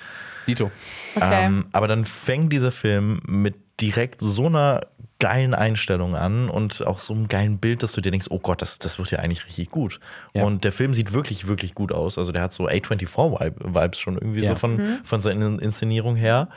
Dito. 0.47 0.71
Okay. 1.15 1.45
Ähm, 1.45 1.65
aber 1.71 1.87
dann 1.87 2.05
fängt 2.05 2.51
dieser 2.53 2.71
Film 2.71 3.19
mit 3.27 3.55
direkt 3.81 4.21
so 4.21 4.45
einer 4.47 4.81
geilen 5.19 5.55
Einstellung 5.55 6.15
an 6.15 6.47
und 6.49 6.85
auch 6.85 6.99
so 6.99 7.13
einem 7.13 7.27
geilen 7.27 7.57
Bild, 7.57 7.81
dass 7.81 7.91
du 7.93 8.01
dir 8.01 8.11
denkst, 8.11 8.27
oh 8.29 8.37
Gott, 8.39 8.61
das, 8.61 8.77
das 8.77 8.99
wird 8.99 9.09
ja 9.11 9.19
eigentlich 9.19 9.45
richtig 9.47 9.71
gut. 9.71 9.99
Ja. 10.33 10.43
Und 10.43 10.63
der 10.63 10.71
Film 10.71 10.93
sieht 10.93 11.11
wirklich, 11.11 11.47
wirklich 11.47 11.73
gut 11.73 11.91
aus. 11.91 12.17
Also 12.19 12.31
der 12.31 12.43
hat 12.43 12.53
so 12.53 12.67
A24-Vibes 12.67 13.99
schon 13.99 14.13
irgendwie 14.15 14.41
Ja. 14.41 14.49
so 14.49 14.55
von, 14.55 14.99
von 15.03 15.19
seiner 15.21 15.59
Inszenierung 15.61 16.15
her. 16.15 16.49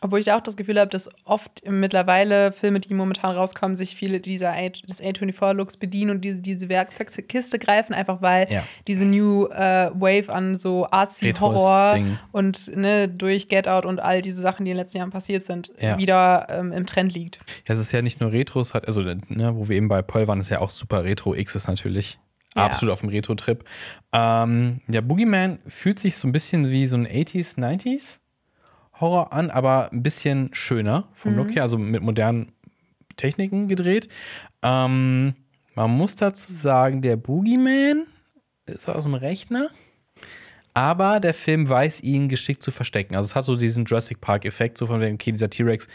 Obwohl 0.00 0.20
ich 0.20 0.30
auch 0.32 0.40
das 0.40 0.56
Gefühl 0.56 0.78
habe, 0.78 0.90
dass 0.90 1.10
oft 1.24 1.62
mittlerweile 1.68 2.52
Filme, 2.52 2.78
die 2.78 2.94
momentan 2.94 3.34
rauskommen, 3.34 3.76
sich 3.76 3.96
viele 3.96 4.20
dieser 4.20 4.52
A 4.52 4.68
des 4.68 5.02
A24-Looks 5.02 5.76
bedienen 5.76 6.12
und 6.12 6.20
diese, 6.24 6.40
diese 6.40 6.68
Werkzeugkiste 6.68 7.58
greifen, 7.58 7.94
einfach 7.94 8.22
weil 8.22 8.46
Ja. 8.50 8.62
diese 8.86 9.04
New 9.04 9.46
äh, 9.46 9.90
Wave 9.94 10.32
an 10.32 10.54
so 10.54 10.86
artsy 10.90 11.32
Horror 11.32 11.98
und 12.32 12.76
ne, 12.76 13.08
durch 13.08 13.48
Get 13.48 13.66
Out 13.66 13.84
und 13.86 13.98
all 14.00 14.22
diese 14.22 14.40
Sachen, 14.40 14.64
die 14.64 14.70
in 14.70 14.76
den 14.76 14.82
letzten 14.84 14.98
Jahren 14.98 15.10
passiert 15.10 15.44
sind, 15.44 15.72
Ja. 15.80 15.98
wieder 15.98 16.46
ähm, 16.50 16.70
im 16.72 16.86
Trend 16.86 17.12
liegt. 17.14 17.40
Ja, 17.66 17.72
es 17.74 17.80
ist 17.80 17.90
ja 17.92 18.00
nicht 18.00 18.20
nur 18.20 18.30
Retros, 18.30 18.74
hat, 18.74 18.86
also 18.86 19.02
ne, 19.02 19.22
wo 19.56 19.68
wir 19.68 19.76
eben 19.76 19.88
bei 19.88 20.02
Paul 20.02 20.28
waren, 20.28 20.38
ist 20.40 20.50
ja 20.50 20.60
auch 20.60 20.70
super 20.70 21.02
Retro. 21.04 21.34
X 21.34 21.56
ist 21.56 21.66
natürlich 21.66 22.18
Ja. 22.56 22.66
absolut 22.66 22.92
auf 22.92 23.00
dem 23.00 23.08
Retro-Trip. 23.08 23.64
Ähm, 24.12 24.80
der 24.86 25.00
Boogeyman 25.02 25.58
fühlt 25.66 25.98
sich 25.98 26.16
so 26.16 26.28
ein 26.28 26.32
bisschen 26.32 26.70
wie 26.70 26.86
so 26.86 26.96
ein 26.96 27.06
80s, 27.06 27.58
90s 27.58 28.20
Horror 29.00 29.32
an, 29.32 29.50
aber 29.50 29.92
ein 29.92 30.02
bisschen 30.02 30.50
schöner 30.52 31.08
vom 31.14 31.36
Look 31.36 31.54
her, 31.54 31.62
also 31.62 31.78
mit 31.78 32.02
modernen 32.02 32.52
Techniken 33.16 33.68
gedreht. 33.68 34.08
Ähm, 34.62 35.34
man 35.74 35.90
muss 35.90 36.16
dazu 36.16 36.52
sagen, 36.52 37.02
der 37.02 37.16
Boogeyman 37.16 38.06
ist 38.66 38.88
aus 38.88 39.04
dem 39.04 39.14
Rechner. 39.14 39.70
Aber 40.74 41.18
der 41.18 41.34
Film 41.34 41.68
weiß, 41.68 42.02
ihn 42.02 42.28
geschickt 42.28 42.62
zu 42.62 42.70
verstecken. 42.70 43.16
Also 43.16 43.26
es 43.26 43.34
hat 43.34 43.44
so 43.44 43.56
diesen 43.56 43.84
Jurassic 43.84 44.20
Park-Effekt, 44.20 44.78
so 44.78 44.86
von 44.86 45.00
wegen, 45.00 45.14
okay, 45.14 45.32
dieser 45.32 45.50
T-Rex 45.50 45.88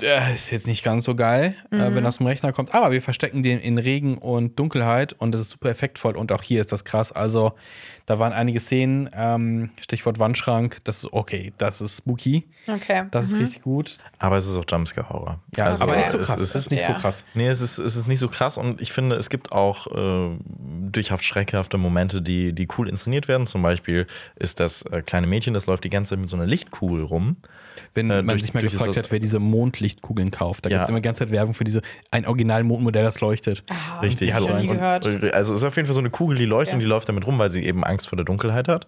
der 0.00 0.32
ist 0.32 0.50
jetzt 0.50 0.66
nicht 0.66 0.82
ganz 0.82 1.04
so 1.04 1.14
geil, 1.14 1.54
äh, 1.70 1.94
wenn 1.94 2.02
das 2.04 2.16
zum 2.16 2.26
Rechner 2.26 2.52
kommt. 2.52 2.74
Aber 2.74 2.90
wir 2.92 3.02
verstecken 3.02 3.42
den 3.42 3.60
in 3.60 3.78
Regen 3.78 4.18
und 4.18 4.58
Dunkelheit 4.58 5.12
und 5.12 5.32
das 5.32 5.40
ist 5.42 5.50
super 5.50 5.68
effektvoll. 5.70 6.16
Und 6.16 6.32
auch 6.32 6.42
hier 6.42 6.60
ist 6.60 6.72
das 6.72 6.84
krass. 6.84 7.12
Also, 7.12 7.52
da 8.06 8.18
waren 8.18 8.32
einige 8.32 8.58
Szenen, 8.58 9.08
ähm, 9.14 9.70
Stichwort 9.80 10.18
Wandschrank, 10.18 10.78
das 10.84 11.04
ist 11.04 11.12
okay, 11.12 11.52
das 11.58 11.80
ist 11.80 11.98
spooky. 11.98 12.48
Okay. 12.66 13.04
Das 13.10 13.26
ist 13.26 13.38
richtig 13.38 13.62
gut. 13.62 13.98
Aber 14.18 14.36
es 14.36 14.46
ist 14.46 14.54
auch 14.54 14.64
Jumpscare-Horror. 14.68 15.40
Ja, 15.56 15.66
Also, 15.66 15.84
aber 15.84 15.96
nicht 15.96 16.10
so 16.10 16.18
es 16.18 16.28
krass. 16.28 16.40
ist- 16.40 16.54
das 16.54 16.62
ist 16.62 16.70
nicht 16.70 16.82
ja. 16.88 16.94
so 16.94 17.00
krass. 17.00 17.24
Nee, 17.34 17.48
es 17.48 17.60
ist, 17.60 17.78
es 17.78 17.96
ist 17.96 18.08
nicht 18.08 18.18
so 18.20 18.28
krass 18.28 18.56
und 18.56 18.80
ich 18.80 18.92
finde, 18.92 19.16
es 19.16 19.30
gibt 19.30 19.52
auch 19.52 19.86
äh, 19.88 20.36
durchhaft 20.90 21.24
schreckhafte 21.24 21.76
Momente, 21.78 22.22
die, 22.22 22.52
die 22.52 22.68
cool 22.78 22.88
inszeniert 22.88 23.28
werden. 23.28 23.46
Zum 23.46 23.62
Beispiel 23.62 24.06
ist 24.36 24.58
das 24.60 24.82
äh, 24.82 25.02
kleine 25.02 25.26
Mädchen, 25.26 25.54
das 25.54 25.66
läuft 25.66 25.84
die 25.84 25.90
ganze 25.90 26.10
Zeit 26.10 26.18
mit 26.20 26.28
so 26.28 26.36
einer 26.36 26.46
Lichtkugel 26.46 27.02
rum. 27.04 27.36
Wenn 27.94 28.10
Äh, 28.10 28.16
man 28.22 28.28
durch- 28.28 28.42
sich 28.42 28.54
mal 28.54 28.62
gefragt 28.62 28.96
hat, 28.96 29.10
wer 29.10 29.18
diese 29.18 29.38
Mondlichtkugeln 29.38 30.30
kauft, 30.30 30.64
da 30.66 30.70
Ja. 30.70 30.76
gibt 30.78 30.84
es 30.84 30.88
immer 30.88 30.98
die 31.00 31.04
ganze 31.04 31.20
Zeit 31.20 31.30
Werbung 31.32 31.54
für 31.54 31.64
diese, 31.64 31.82
ein 32.10 32.26
Original-Mondmodell, 32.26 33.02
das 33.04 33.20
leuchtet. 33.20 33.62
Richtig. 34.02 34.28
die 34.28 34.34
hat 34.34 34.42
ich 34.42 34.48
so 34.48 34.54
nie 34.54 34.66
gehört. 34.66 35.06
Und, 35.06 35.32
also 35.34 35.52
es 35.52 35.60
ist 35.60 35.64
auf 35.64 35.76
jeden 35.76 35.86
Fall 35.86 35.94
so 35.94 36.00
eine 36.00 36.10
Kugel, 36.10 36.36
die 36.36 36.44
leuchtet 36.46 36.68
Ja. 36.72 36.74
und 36.74 36.80
die 36.80 36.86
läuft 36.86 37.08
damit 37.08 37.26
rum, 37.26 37.38
weil 37.38 37.50
sie 37.50 37.64
eben 37.64 37.84
Angst 37.84 38.08
vor 38.08 38.16
der 38.16 38.24
Dunkelheit 38.24 38.68
hat. 38.68 38.86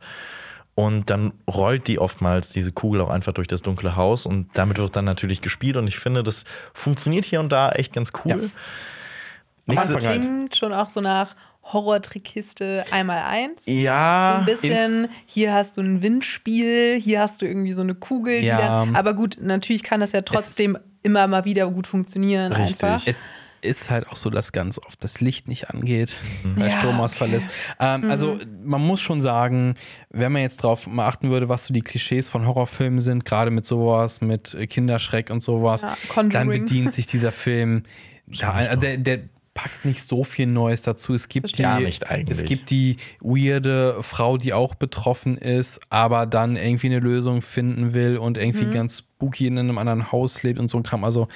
Und 0.76 1.08
dann 1.08 1.32
rollt 1.48 1.86
die 1.86 2.00
oftmals 2.00 2.48
diese 2.52 2.72
Kugel 2.72 3.00
auch 3.00 3.08
einfach 3.08 3.32
durch 3.32 3.46
das 3.46 3.62
dunkle 3.62 3.94
Haus 3.94 4.26
und 4.26 4.48
damit 4.54 4.78
wird 4.78 4.96
dann 4.96 5.04
natürlich 5.04 5.40
gespielt 5.40 5.76
und 5.76 5.86
ich 5.86 5.98
finde, 5.98 6.24
das 6.24 6.44
funktioniert 6.72 7.24
hier 7.24 7.38
und 7.38 7.52
da 7.52 7.70
echt 7.70 7.92
ganz 7.92 8.12
cool. 8.24 8.30
Ja. 8.32 8.36
Am 8.36 9.74
Nächste- 9.76 9.94
halt. 10.06 10.22
Klingt 10.22 10.56
schon 10.56 10.72
auch 10.72 10.88
so 10.90 11.00
nach 11.00 11.34
Horror-Trickkiste 11.64 12.84
einmal 12.90 13.18
eins. 13.22 13.62
Ja, 13.66 14.42
so 14.44 14.50
ein 14.50 14.58
bisschen, 14.60 15.08
hier 15.26 15.52
hast 15.54 15.76
du 15.76 15.80
ein 15.82 16.02
Windspiel, 16.02 16.98
hier 17.00 17.20
hast 17.20 17.42
du 17.42 17.46
irgendwie 17.46 17.72
so 17.72 17.82
eine 17.82 17.94
Kugel, 17.94 18.42
Ja. 18.44 18.58
dann, 18.84 18.96
aber 18.96 19.14
gut, 19.14 19.38
natürlich 19.40 19.82
kann 19.82 20.00
das 20.00 20.12
ja 20.12 20.20
trotzdem 20.22 20.78
immer 21.02 21.26
mal 21.26 21.44
wieder 21.44 21.70
gut 21.70 21.86
funktionieren 21.86 22.52
Richtig. 22.52 22.84
einfach. 22.84 23.06
Es 23.06 23.28
ist 23.60 23.90
halt 23.90 24.08
auch 24.08 24.16
so, 24.16 24.28
dass 24.28 24.52
ganz 24.52 24.78
oft 24.78 25.02
das 25.02 25.20
Licht 25.22 25.48
nicht 25.48 25.70
angeht, 25.70 26.16
weil 26.56 26.68
Ja, 26.68 26.78
Stromausfall 26.78 27.28
okay. 27.28 27.36
ist. 27.38 27.48
Ähm, 27.80 28.10
Also 28.10 28.38
man 28.62 28.82
muss 28.82 29.00
schon 29.00 29.22
sagen, 29.22 29.76
wenn 30.10 30.32
man 30.32 30.42
jetzt 30.42 30.58
drauf 30.62 30.86
mal 30.86 31.06
achten 31.08 31.30
würde, 31.30 31.48
was 31.48 31.64
so 31.64 31.72
die 31.72 31.80
Klischees 31.80 32.28
von 32.28 32.46
Horrorfilmen 32.46 33.00
sind, 33.00 33.24
gerade 33.24 33.50
mit 33.50 33.64
sowas, 33.64 34.20
mit 34.20 34.54
Kinderschreck 34.68 35.30
und 35.30 35.42
sowas, 35.42 35.80
Ja, 35.82 35.96
dann 36.30 36.48
bedient 36.48 36.92
sich 36.92 37.06
dieser 37.06 37.32
Film, 37.32 37.84
ja, 38.26 38.60
äh, 38.60 38.76
der, 38.76 38.96
der 38.98 39.20
packt 39.54 39.84
nicht 39.84 40.02
so 40.02 40.24
viel 40.24 40.46
Neues 40.46 40.82
dazu. 40.82 41.14
Es 41.14 41.28
gibt 41.28 41.56
die, 41.58 41.62
Gar 41.62 41.80
nicht 41.80 42.10
eigentlich. 42.10 42.38
Es 42.38 42.44
gibt 42.44 42.70
die 42.70 42.96
weirde 43.20 44.02
Frau, 44.02 44.36
die 44.36 44.52
auch 44.52 44.74
betroffen 44.74 45.38
ist, 45.38 45.80
aber 45.90 46.26
dann 46.26 46.56
irgendwie 46.56 46.88
eine 46.88 46.98
Lösung 46.98 47.40
finden 47.40 47.94
will 47.94 48.16
und 48.18 48.36
irgendwie 48.36 48.66
ganz 48.66 48.98
spooky 48.98 49.46
in 49.46 49.58
einem 49.58 49.78
anderen 49.78 50.10
Haus 50.10 50.42
lebt 50.42 50.58
und 50.58 50.68
so 50.70 50.76
ein 50.78 50.82
Kram. 50.82 51.04
Also 51.04 51.28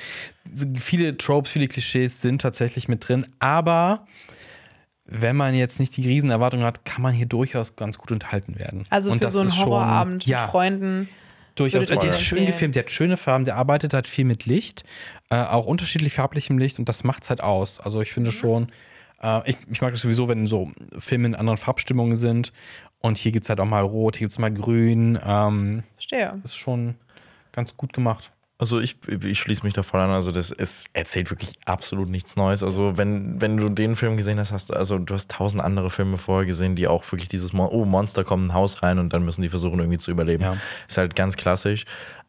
so 0.53 0.66
viele 0.79 1.16
Tropes, 1.16 1.51
viele 1.53 1.69
Klischees 1.69 2.21
sind 2.21 2.41
tatsächlich 2.43 2.89
mit 2.89 3.09
drin, 3.09 3.25
aber 3.39 4.05
wenn 5.05 5.37
man 5.37 5.55
jetzt 5.55 5.81
nicht 5.81 5.97
die 5.97 6.07
Riesenerwartungen 6.07 6.66
hat, 6.66 6.85
kann 6.85 7.01
man 7.03 7.14
hier 7.14 7.27
durchaus 7.27 7.77
ganz 7.77 7.97
gut 7.97 8.12
unterhalten 8.12 8.59
werden. 8.59 8.85
Also 8.91 9.11
Und 9.11 9.19
für 9.19 9.25
das 9.25 9.33
so 9.33 9.39
einen 9.39 9.49
ist 9.49 9.55
schon- 9.57 9.66
Horrorabend 9.66 10.27
ja, 10.27 10.43
mit 10.43 10.51
Freunden. 10.51 11.09
Durchaus. 11.59 11.86
Der 11.86 12.02
ist 12.11 12.20
schön 12.22 12.46
gefilmt, 12.46 12.74
der 12.74 12.84
hat 12.84 12.90
schöne 12.90 13.16
Farben, 13.16 13.44
der 13.44 13.56
arbeitet 13.56 13.94
halt 13.94 14.06
viel 14.06 14.24
mit 14.24 14.46
Licht, 14.46 14.84
äh, 15.30 15.36
auch 15.36 15.66
unterschiedlich 15.66 16.14
farblichem 16.14 16.59
Licht 16.59 16.78
und 16.78 16.88
das 16.88 17.04
macht's 17.04 17.28
halt 17.30 17.40
aus. 17.42 17.80
Also 17.80 18.00
ich 18.00 18.11
Mhm. 18.11 18.14
finde 18.14 18.32
schon, 18.32 18.72
äh, 19.22 19.50
ich, 19.50 19.56
ich 19.70 19.80
mag 19.80 19.92
das 19.92 20.00
sowieso, 20.02 20.28
wenn 20.28 20.46
so 20.46 20.70
Filme 20.98 21.26
in 21.28 21.34
anderen 21.34 21.59
Farbstimmungen 21.59 22.16
sind 22.16 22.52
und 23.00 23.18
hier 23.18 23.32
gibt's 23.32 23.48
halt 23.48 23.61
auch 23.61 23.66
mal 23.66 23.82
rot, 23.84 24.16
hier 24.16 24.26
gibt's 24.26 24.38
mal 24.38 24.52
grün. 24.52 25.18
Ähm, 25.24 25.82
Verstehe. 25.94 26.40
ist 26.44 26.56
schon 26.56 26.94
ganz 27.52 27.76
gut 27.76 27.92
gemacht. 27.92 28.30
Also 28.61 28.80
ich, 28.80 28.96
ich 29.24 29.38
schließe 29.38 29.64
mich 29.64 29.74
da 29.74 29.84
voll 29.84 30.00
an. 30.00 30.11
Also 30.11 30.32
das 30.32 30.50
es 30.50 30.86
erzählt 30.92 31.30
wirklich 31.30 31.52
absolut 31.64 32.09
nichts 32.09 32.34
Neues. 32.34 32.64
Also 32.64 32.96
wenn, 32.96 33.40
wenn 33.40 33.56
du 33.56 33.68
den 33.68 33.94
Film 33.94 34.16
gesehen 34.16 34.40
hast, 34.40 34.50
hast 34.50 34.70
du, 34.70 34.74
also 34.74 34.98
du 34.98 35.14
hast 35.14 35.30
tausend 35.30 35.62
andere 35.62 35.90
Filme 35.90 36.18
vorher 36.18 36.44
gesehen, 36.44 36.74
die 36.74 36.88
auch 36.88 37.04
wirklich 37.12 37.28
dieses 37.28 37.52
Mon 37.52 37.68
oh, 37.68 37.84
Monster 37.84 38.24
kommt 38.24 38.42
in 38.44 38.50
ein 38.50 38.54
Haus 38.54 38.82
rein 38.82 38.98
und 38.98 39.12
dann 39.12 39.24
müssen 39.24 39.42
die 39.42 39.48
versuchen 39.48 39.78
irgendwie 39.78 39.98
zu 39.98 40.11
überleben. 40.11 40.42
Ja. 40.42 40.56
Ist 40.88 40.98
halt 40.98 41.14
ganz 41.14 41.36
klassisch. 41.36 41.84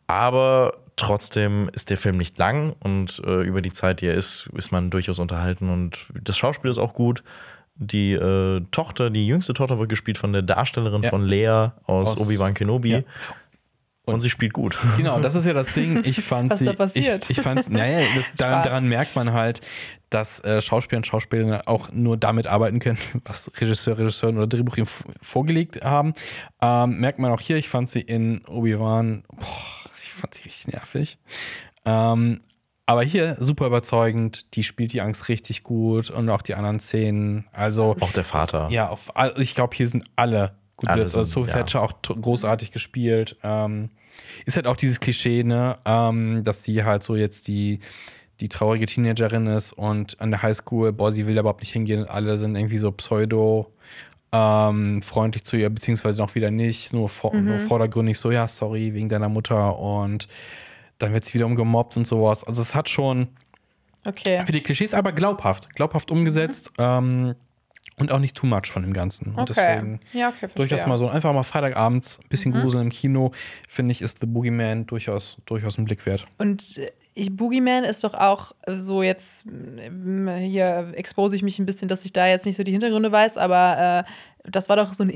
Aber 0.05 0.73
trotzdem 0.97 1.69
ist 1.73 1.89
der 1.89 1.97
Film 1.97 2.17
nicht 2.17 2.37
lang 2.37 2.75
und 2.79 3.21
äh, 3.25 3.41
über 3.41 3.61
die 3.61 3.73
Zeit, 3.73 4.01
die 4.01 4.07
er 4.07 4.15
ist, 4.15 4.49
ist 4.55 4.71
man 4.71 4.89
durchaus 4.91 5.17
unterhalten 5.19 5.69
und 5.69 6.05
das 6.13 6.37
Schauspiel 6.37 6.69
ist 6.69 6.77
auch 6.77 6.93
gut. 6.93 7.23
Die 7.81 8.11
äh, 8.13 8.61
Tochter, 8.71 9.09
die 9.09 9.25
jüngste 9.25 9.53
Tochter 9.53 9.79
wird 9.79 9.87
gespielt 9.89 10.17
von 10.17 10.33
der 10.33 10.41
Darstellerin 10.41 11.01
Ja. 11.03 11.09
von 11.09 11.25
Lea 11.25 11.69
aus, 11.85 12.11
Aus- 12.11 12.19
Obi-Wan 12.19 12.53
Kenobi. 12.53 12.89
Ja. 12.91 13.01
Und, 14.05 14.21
sie 14.21 14.29
spielt 14.29 14.53
gut. 14.53 14.77
Genau, 14.97 15.19
das 15.19 15.35
ist 15.35 15.45
ja 15.45 15.53
das 15.53 15.71
Ding. 15.73 16.01
Ich 16.03 16.21
fand 16.21 16.49
Was 16.51 16.59
sie. 16.59 16.65
da 16.65 16.73
passiert? 16.73 17.29
Ich, 17.29 17.37
ich 17.37 17.43
fand's, 17.43 17.69
naja, 17.69 18.07
das, 18.15 18.31
daran, 18.35 18.63
daran 18.63 18.87
merkt 18.89 19.15
man 19.15 19.33
halt, 19.33 19.61
dass 20.09 20.43
äh, 20.43 20.61
Schauspieler 20.61 20.97
und 20.97 21.05
Schauspielerinnen 21.05 21.61
auch 21.67 21.91
nur 21.91 22.17
damit 22.17 22.47
arbeiten 22.47 22.79
können, 22.79 22.97
was 23.25 23.51
Regisseur, 23.61 23.99
Regisseurin 23.99 24.37
oder 24.37 24.47
Drehbuch 24.47 24.77
ihm 24.77 24.87
vorgelegt 25.21 25.83
haben. 25.83 26.13
Ähm, 26.59 26.99
merkt 26.99 27.19
man 27.19 27.31
auch 27.31 27.41
hier, 27.41 27.57
ich 27.57 27.69
fand 27.69 27.87
sie 27.87 28.01
in 28.01 28.43
Obi-Wan, 28.47 29.23
ich 30.01 30.11
fand 30.13 30.33
sie 30.33 30.43
richtig 30.43 30.73
nervig. 30.73 31.19
Ähm, 31.85 32.41
aber 32.87 33.03
hier 33.03 33.37
super 33.39 33.67
überzeugend, 33.67 34.55
die 34.55 34.63
spielt 34.63 34.93
die 34.93 35.01
Angst 35.01 35.27
richtig 35.29 35.61
gut 35.61 36.09
und 36.09 36.27
auch 36.31 36.41
die 36.41 36.55
anderen 36.55 36.79
Szenen. 36.79 37.45
Also, 37.51 37.95
Auch 37.99 38.11
der 38.13 38.23
Vater. 38.23 38.67
ja, 38.71 38.89
auf, 38.89 39.15
all- 39.15 39.35
ich 39.39 39.53
glaube, 39.53 39.75
hier 39.75 39.85
sind 39.85 40.05
alle 40.15 40.55
gut. 40.79 40.89
Also 40.89 41.23
sind, 41.23 41.31
Sophie 41.31 41.49
ja. 41.49 41.57
Thatcher 41.57 41.81
auch 41.81 41.93
großartig 42.01 42.71
gespielt. 42.71 43.37
Ähm, 43.43 43.89
ist 44.45 44.55
halt 44.55 44.67
auch 44.67 44.77
dieses 44.77 44.99
Klischee, 44.99 45.43
ne, 45.43 45.77
ähm, 45.85 46.43
dass 46.43 46.63
sie 46.63 46.83
halt 46.83 47.03
so 47.03 47.15
jetzt 47.15 47.47
die 47.47 47.79
die 48.39 48.47
traurige 48.47 48.85
Teenagerin 48.85 49.47
ist 49.47 49.73
und 49.73 50.19
an 50.21 50.31
der 50.31 50.41
Highschool, 50.41 50.93
boah, 50.93 51.11
sie 51.11 51.25
will 51.25 51.35
da 51.35 51.41
überhaupt 51.41 51.59
nicht 51.59 51.73
hingehen. 51.73 52.05
Alle 52.05 52.37
sind 52.37 52.55
irgendwie 52.55 52.77
so 52.77 52.91
pseudo 52.91 53.73
ähm, 54.31 55.01
freundlich 55.01 55.43
zu 55.43 55.57
ihr, 55.57 55.69
beziehungsweise 55.69 56.21
noch 56.21 56.35
wieder 56.35 56.51
nicht, 56.51 56.93
nur, 56.93 57.09
vor, 57.09 57.35
nur 57.35 57.59
vordergründig 57.59 58.17
so, 58.17 58.31
ja, 58.31 58.47
sorry, 58.47 58.93
wegen 58.93 59.09
deiner 59.09 59.27
Mutter 59.27 59.77
und 59.77 60.27
dann 60.99 61.13
wird 61.13 61.25
sie 61.25 61.33
wiederum 61.33 61.55
gemobbt 61.55 61.97
und 61.97 62.07
sowas. 62.07 62.43
Also 62.43 62.61
es 62.61 62.75
hat 62.75 62.89
schon 62.89 63.27
Okay. 64.05 64.41
für 64.45 64.53
die 64.53 64.61
Klischees, 64.61 64.93
aber 64.93 65.11
glaubhaft, 65.11 65.75
glaubhaft 65.75 66.09
umgesetzt 66.09 66.71
ähm, 66.77 67.35
und 67.99 68.11
auch 68.11 68.19
nicht 68.19 68.35
too 68.35 68.47
much 68.47 68.67
von 68.67 68.81
dem 68.83 68.93
Ganzen. 68.93 69.33
Und 69.35 69.49
Okay. 69.49 69.53
deswegen 69.55 69.99
Ja, 70.13 70.29
okay, 70.29 70.47
durchaus 70.55 70.85
mal 70.87 70.97
so 70.97 71.07
einfach 71.07 71.33
mal 71.33 71.43
Freitagabends 71.43 72.19
ein 72.23 72.29
bisschen 72.29 72.51
Gruseln 72.51 72.83
im 72.85 72.89
Kino, 72.89 73.31
finde 73.67 73.91
ich, 73.91 74.01
ist 74.01 74.19
The 74.21 74.27
Boogeyman 74.27 74.85
durchaus, 74.87 75.37
durchaus 75.45 75.77
ein 75.77 75.85
Blick 75.85 76.05
wert. 76.05 76.25
Und 76.37 76.77
äh, 76.77 76.91
ich, 77.13 77.35
Boogeyman 77.35 77.83
ist 77.83 78.03
doch 78.03 78.13
auch 78.13 78.53
so 78.67 79.03
jetzt, 79.03 79.45
ähm, 79.45 80.29
hier 80.37 80.93
expose 80.95 81.35
ich 81.35 81.43
mich 81.43 81.59
ein 81.59 81.65
bisschen, 81.65 81.87
dass 81.87 82.05
ich 82.05 82.13
da 82.13 82.27
jetzt 82.27 82.45
nicht 82.45 82.55
so 82.55 82.63
die 82.63 82.71
Hintergründe 82.71 83.11
weiß, 83.11 83.37
aber 83.37 84.05
äh, 84.05 84.49
das 84.49 84.69
war 84.69 84.77
doch 84.77 84.93
so 84.93 85.03
ein 85.03 85.09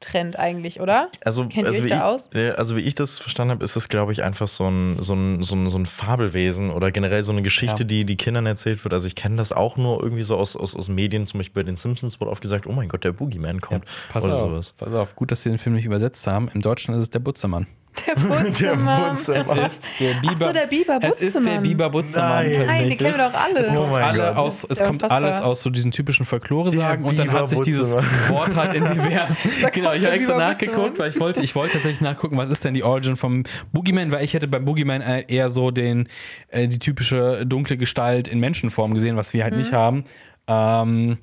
Internet-Trend 0.00 0.38
eigentlich, 0.38 0.80
oder? 0.80 1.08
Also, 1.24 1.46
Kennt 1.46 1.66
also, 1.66 1.78
ihr 1.78 1.84
wie 1.84 1.92
euch 1.92 1.98
da 1.98 2.08
ich, 2.08 2.14
aus? 2.14 2.30
also 2.56 2.76
wie 2.76 2.80
ich 2.80 2.94
das 2.94 3.18
verstanden 3.18 3.52
habe, 3.52 3.64
ist 3.64 3.76
das, 3.76 3.88
glaube 3.88 4.12
ich, 4.12 4.22
einfach 4.22 4.48
so 4.48 4.64
ein, 4.68 4.96
so, 5.00 5.14
ein, 5.14 5.42
so, 5.42 5.54
ein, 5.54 5.68
so 5.68 5.78
ein 5.78 5.86
Fabelwesen 5.86 6.70
oder 6.70 6.90
generell 6.90 7.22
so 7.24 7.32
eine 7.32 7.42
Geschichte, 7.42 7.82
Ja. 7.82 7.86
die, 7.86 8.04
die 8.04 8.16
Kindern 8.16 8.46
erzählt 8.46 8.84
wird. 8.84 8.92
Also 8.94 9.06
ich 9.06 9.14
kenne 9.14 9.36
das 9.36 9.52
auch 9.52 9.76
nur 9.76 10.02
irgendwie 10.02 10.22
so 10.22 10.36
aus, 10.36 10.56
aus, 10.56 10.74
aus 10.76 10.88
Medien, 10.88 11.26
zum 11.26 11.38
Beispiel 11.38 11.62
bei 11.62 11.66
den 11.66 11.76
Simpsons 11.76 12.20
wurde 12.20 12.30
oft 12.30 12.42
gesagt, 12.42 12.66
oh 12.66 12.72
mein 12.72 12.88
Gott, 12.88 13.04
der 13.04 13.12
Boogeyman 13.12 13.60
kommt 13.60 13.84
Pass 14.10 14.24
oder 14.24 14.34
auf, 14.34 14.40
sowas. 14.40 14.74
pass 14.78 14.92
auf, 14.94 15.16
gut, 15.16 15.30
dass 15.30 15.42
sie 15.42 15.50
den 15.50 15.58
Film 15.58 15.76
nicht 15.76 15.84
übersetzt 15.84 16.26
haben. 16.26 16.48
Im 16.54 16.62
Deutschen 16.62 16.94
ist 16.94 17.02
es 17.02 17.10
der 17.10 17.18
Butzemann. 17.20 17.66
Der 18.06 18.14
Butzemann. 18.14 19.08
Butzemann. 19.10 19.58
Es 19.64 19.76
ist 19.78 19.84
der 19.98 20.14
Biber. 20.20 20.46
so, 20.48 20.52
der 20.52 20.66
Biber 20.66 20.98
Es 21.00 21.18
ist 21.20 21.34
der 21.34 21.40
Butzemann. 21.40 21.62
Biber 21.62 21.88
Butzemann 21.90 22.28
Nein. 22.28 22.44
tatsächlich. 22.52 22.66
Nein, 22.78 22.90
die 22.90 22.96
kennen 22.98 23.16
wir 23.16 23.24
doch 23.30 23.34
alle. 23.40 23.58
Es 23.60 23.66
kommt, 23.68 23.78
Oh 23.78 23.94
alle 23.94 24.36
aus, 24.36 24.64
es 24.68 24.78
ja 24.80 24.86
kommt 24.86 25.10
alles 25.10 25.40
aus 25.40 25.62
so 25.62 25.70
diesen 25.70 25.92
typischen 25.92 26.26
Folklore-Sagen 26.26 27.02
Der 27.04 27.10
und 27.10 27.18
dann 27.18 27.32
hat 27.32 27.48
sich 27.48 27.62
dieses 27.62 27.94
Butzemann. 27.94 28.28
Wort 28.28 28.54
halt 28.54 28.74
in 28.74 28.84
diversen. 28.92 29.50
Genau, 29.92 29.98
ich 29.98 30.04
habe 30.04 30.14
extra 30.16 30.38
nachgeguckt, 30.38 30.98
weil 30.98 31.10
ich 31.10 31.20
wollte, 31.20 31.42
ich 31.42 31.54
wollte 31.54 31.74
tatsächlich 31.74 32.00
nachgucken, 32.00 32.36
was 32.36 32.50
ist 32.50 32.64
denn 32.64 32.74
die 32.74 32.82
Origin 32.82 33.16
vom 33.16 33.44
Boogeyman, 33.72 34.12
weil 34.12 34.24
ich 34.24 34.34
hätte 34.34 34.48
beim 34.48 34.64
Boogeyman 34.64 35.00
eher 35.02 35.50
so 35.50 35.70
den, 35.70 36.08
äh, 36.48 36.68
die 36.68 36.78
typische 36.78 37.44
dunkle 37.46 37.76
Gestalt 37.76 38.28
in 38.28 38.40
Menschenform 38.40 38.94
gesehen, 38.94 39.16
was 39.16 39.32
wir 39.32 39.42
halt 39.44 39.52
Mhm. 39.54 39.58
nicht 39.60 39.72
haben. 39.72 40.04
Ähm, 40.48 41.18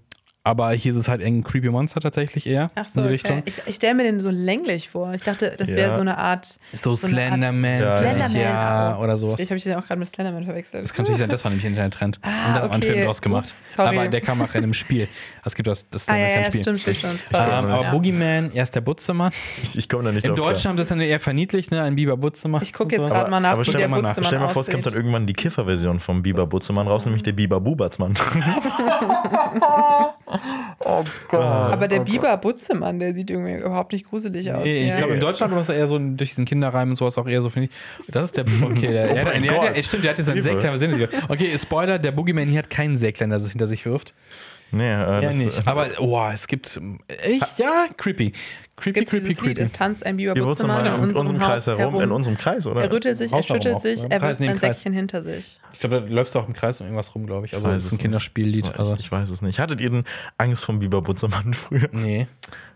aber 0.45 0.71
hier 0.71 0.91
ist 0.91 0.97
es 0.97 1.07
halt 1.07 1.23
ein 1.23 1.41
Creepy 1.43 1.69
Monster 1.69 2.01
tatsächlich 2.01 2.47
eher 2.47 2.69
Ach 2.75 2.85
so, 2.85 2.99
in 2.99 3.07
die 3.07 3.13
okay. 3.13 3.23
Richtung. 3.33 3.43
Ich, 3.45 3.55
ich 3.65 3.75
stelle 3.75 3.93
mir 3.95 4.03
den 4.03 4.19
so 4.19 4.29
länglich 4.29 4.89
vor. 4.89 5.13
Ich 5.13 5.23
dachte, 5.23 5.55
das 5.57 5.69
wäre 5.69 5.89
Ja. 5.89 5.95
so 5.95 6.01
eine 6.01 6.17
Art. 6.17 6.59
So 6.73 6.89
eine 6.89 6.97
Slenderman, 6.97 7.65
Art- 7.65 7.81
Ja, 7.81 7.99
Slenderman, 7.99 8.35
ja, 8.35 8.97
oh. 8.99 9.03
oder 9.03 9.15
sowas. 9.15 9.35
Vielleicht 9.35 9.51
habe 9.51 9.57
ich 9.57 9.63
den 9.63 9.75
auch 9.75 9.87
gerade 9.87 9.99
mit 9.99 10.09
Slenderman 10.09 10.43
verwechselt. 10.43 10.83
Das 10.83 10.93
kann 10.93 11.03
natürlich 11.03 11.19
sein, 11.19 11.29
das 11.29 11.45
war 11.45 11.51
nämlich 11.51 11.65
ein 11.65 11.91
Trend. 11.91 12.19
Ah, 12.23 12.27
und 12.27 12.33
dann 12.33 12.43
haben 12.43 12.55
wir 12.55 12.63
einen 12.63 12.73
okay. 12.83 12.91
Film 12.91 13.05
draus 13.05 13.21
gemacht. 13.21 13.45
Ups, 13.45 13.75
sorry. 13.75 13.97
aber 13.97 14.07
der 14.09 14.21
kam 14.21 14.41
auch 14.41 14.53
in 14.53 14.63
einem 14.63 14.73
Spiel. 14.73 15.07
Es 15.45 15.55
gibt 15.55 15.67
das, 15.67 15.89
das 15.89 16.09
ah, 16.09 16.17
ja, 16.17 16.27
ja, 16.27 16.45
Spiel. 16.45 16.61
stimmt, 16.61 16.81
stimmt, 16.81 16.97
stimmt. 16.97 17.21
Sorry. 17.21 17.43
Ähm, 17.43 17.65
aber 17.65 17.83
ja. 17.83 17.91
Boogeyman, 17.91 18.51
er 18.53 18.63
ist 18.63 18.75
der 18.75 18.81
Butzemann. 18.81 19.31
Ich, 19.61 19.77
ich 19.77 19.87
komme 19.87 20.03
da 20.03 20.11
nicht 20.11 20.27
In. 20.27 20.35
Deutschland 20.35 20.73
haben 20.73 20.77
das 20.77 20.89
dann 20.89 20.99
eher 20.99 21.21
verniedlicht, 21.21 21.71
ne? 21.71 21.81
Ein 21.83 21.95
Biber 21.95 22.17
Butzemann. 22.17 22.61
Ich 22.63 22.73
gucke 22.73 22.95
jetzt 22.95 23.03
sowas. 23.03 23.15
gerade 23.17 23.31
mal 23.31 23.39
nach, 23.39 23.51
Aber 23.51 23.61
wie 23.61 23.65
stell 23.65 23.79
der 23.79 23.87
mal 23.87 24.01
nach. 24.01 24.09
Butzemann 24.09 24.27
Stell 24.27 24.39
mal 24.39 24.49
vor, 24.49 24.61
es 24.63 24.69
kommt 24.69 24.85
dann 24.85 24.93
irgendwann 24.93 25.25
die 25.25 25.33
Kifferversion 25.33 26.01
vom 26.01 26.21
Biber 26.21 26.47
Butzemann 26.47 26.87
raus, 26.87 27.05
nämlich 27.05 27.23
der 27.23 27.31
Biber 27.31 27.61
Bubertsmann. 30.79 31.71
Aber 31.73 31.87
der 31.87 31.99
Biber 31.99 32.35
Butzemann, 32.37 32.99
der 32.99 33.13
sieht 33.13 33.29
irgendwie 33.31 33.55
überhaupt 33.55 33.93
nicht 33.93 34.09
gruselig 34.09 34.51
aus. 34.51 34.63
Nee, 34.63 34.83
ich 34.83 34.89
Ja. 34.89 34.97
glaube, 34.97 35.13
in 35.13 35.19
Deutschland 35.19 35.53
war 35.53 35.59
es 35.61 35.69
eher 35.69 35.87
so 35.87 35.97
durch 35.99 36.29
diesen 36.29 36.45
Kinderreim 36.45 36.89
und 36.89 36.95
sowas 36.95 37.17
auch 37.17 37.27
eher 37.27 37.41
so, 37.41 37.49
finde 37.49 37.69
ich. 37.69 38.11
Das 38.11 38.25
ist 38.25 38.37
der. 38.37 38.45
Okay, 38.63 38.87
der, 38.91 39.05
Oh 39.11 39.13
der, 39.13 39.23
der, 39.25 39.39
der, 39.39 39.53
Gott. 39.53 39.75
der, 39.75 39.83
stimmt, 39.83 40.03
der 40.03 40.11
hat 40.11 40.17
jetzt 40.17 40.25
seinen. 40.27 40.41
Säcklein. 40.41 41.07
Okay, 41.29 41.57
Spoiler: 41.57 41.99
der 41.99 42.11
Boogeyman 42.11 42.47
hier 42.47 42.59
hat 42.59 42.69
keinen 42.69 42.97
Säcklein, 42.97 43.29
das 43.29 43.43
es 43.43 43.49
hinter 43.51 43.67
sich 43.67 43.85
wirft. 43.85 44.13
nee, 44.71 44.83
äh, 44.83 44.91
Ja, 44.91 45.21
das, 45.21 45.37
nicht. 45.37 45.67
Aber, 45.67 45.87
oh, 45.99 46.27
es 46.33 46.47
gibt. 46.47 46.79
Echt? 47.07 47.59
Ja, 47.59 47.85
creepy. 47.97 48.33
Creepy, 48.75 48.89
Es 48.89 48.93
gibt 49.05 49.09
creepy, 49.11 49.27
dieses 49.27 49.41
Lied, 49.43 49.55
creepy. 49.55 49.61
es 49.61 49.71
tanzt 49.71 50.03
ein 50.03 50.17
Biber 50.17 50.33
Butzemann 50.33 50.85
in 50.85 50.93
in 51.09 51.15
unserem 51.15 51.39
Haus 51.41 51.47
Kreis 51.47 51.67
herum, 51.67 52.01
in 52.01 52.11
unserem 52.11 52.37
Kreis, 52.37 52.65
oder? 52.65 52.81
Er 52.81 52.91
rüttelt 52.91 53.15
sich, 53.17 53.31
er 53.31 53.37
herum 53.41 53.43
schüttelt 53.61 53.79
sich, 53.79 54.03
er 54.09 54.19
wirft 54.21 54.39
sein. 54.39 54.57
Säckchen 54.57 54.93
hinter 54.93 55.21
sich. 55.21 55.59
Ich 55.71 55.79
glaube, 55.79 56.01
da 56.01 56.07
läufst 56.11 56.33
du 56.33 56.39
auch 56.39 56.47
im 56.47 56.53
Kreis 56.53 56.81
und 56.81 56.87
irgendwas 56.87 57.13
rum, 57.13 57.27
glaube 57.27 57.45
ich. 57.45 57.53
Also, 57.53 57.67
das 57.67 57.77
ist 57.77 57.83
es 57.83 57.91
ein 57.91 57.95
nicht. 57.95 58.01
Kinderspiellied. 58.01 58.67
Ich, 58.69 58.79
Also, 58.79 58.95
ich 58.95 59.11
weiß 59.11 59.29
es 59.29 59.43
nicht. 59.43 59.59
Hattet 59.59 59.79
ihr 59.79 59.91
denn 59.91 60.03
Angst 60.39 60.65
vom 60.65 60.79
Biber 60.79 61.03
Butzemann 61.03 61.53
früher? 61.53 61.87
nee. 61.91 62.27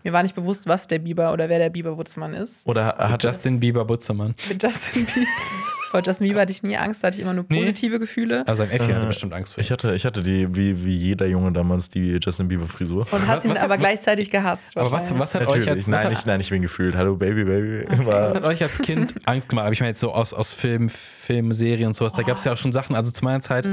Mir 0.08 0.14
war 0.14 0.22
nicht 0.22 0.34
bewusst, 0.34 0.66
was 0.66 0.88
der 0.88 1.00
Biber 1.00 1.34
oder 1.34 1.50
wer 1.50 1.58
der 1.58 1.68
Biber 1.68 1.94
Butzemann 1.94 2.32
ist. 2.32 2.66
Oder 2.66 2.96
hat 2.96 3.22
Justin 3.22 3.60
Bieber 3.60 3.84
Butzemann. 3.84 4.32
Mit 4.48 4.62
Justin 4.62 5.04
Bieber. 5.04 5.26
Vor 5.90 6.02
Justin 6.02 6.28
Bieber 6.28 6.40
hatte 6.40 6.52
ich 6.52 6.62
nie 6.62 6.78
Angst, 6.78 7.02
da 7.02 7.08
hatte 7.08 7.16
ich 7.18 7.22
immer 7.22 7.34
nur 7.34 7.44
Nee. 7.50 7.60
positive 7.60 7.98
Gefühle. 7.98 8.42
Also, 8.46 8.62
sein 8.62 8.70
Effi 8.70 8.90
hatte 8.90 9.04
Äh, 9.04 9.06
bestimmt 9.08 9.34
Angst 9.34 9.52
vor 9.54 9.60
Ich 9.62 9.70
hatte, 9.70 9.94
ich 9.94 10.06
hatte 10.06 10.22
die, 10.22 10.54
wie, 10.56 10.82
wie 10.84 10.94
jeder 10.94 11.26
Junge 11.26 11.52
damals, 11.52 11.90
die 11.90 12.18
Justin 12.22 12.48
Bieber-Frisur. 12.48 13.06
Und 13.10 13.26
hast 13.26 13.44
ihn 13.44 13.50
was- 13.50 13.58
aber 13.58 13.74
was- 13.74 13.80
gleichzeitig 13.80 14.30
gehasst. 14.30 14.74
Aber 14.78 14.90
was, 14.90 15.10
was 15.18 15.34
hat 15.34 15.42
euch 15.42 15.48
Natürlich, 15.48 15.68
als, 15.70 15.78
was 15.80 15.88
nein, 15.88 16.04
hat, 16.04 16.12
ich, 16.12 16.24
nein, 16.24 16.40
ich 16.40 16.48
bin 16.48 16.62
gefühlt. 16.62 16.94
Hallo 16.94 17.14
Baby, 17.16 17.44
Baby. 17.44 17.84
Was 17.90 18.06
War, 18.06 18.34
hat 18.34 18.44
euch 18.46 18.62
als 18.62 18.78
Kind 18.78 19.14
Angst 19.26 19.50
gemacht? 19.50 19.64
Aber 19.64 19.72
ich 19.74 19.80
meine 19.80 19.90
jetzt 19.90 20.00
so 20.00 20.12
aus, 20.12 20.32
aus 20.32 20.52
Film, 20.54 20.88
Film, 20.88 21.52
Serien 21.52 21.88
und 21.88 21.94
sowas. 21.96 22.14
Da 22.14 22.22
gab 22.22 22.38
es 22.38 22.44
ja 22.44 22.52
auch 22.54 22.58
schon 22.58 22.72
Sachen, 22.72 22.96
also 22.96 23.10
zu 23.10 23.24
meiner 23.24 23.40
Zeit, 23.40 23.68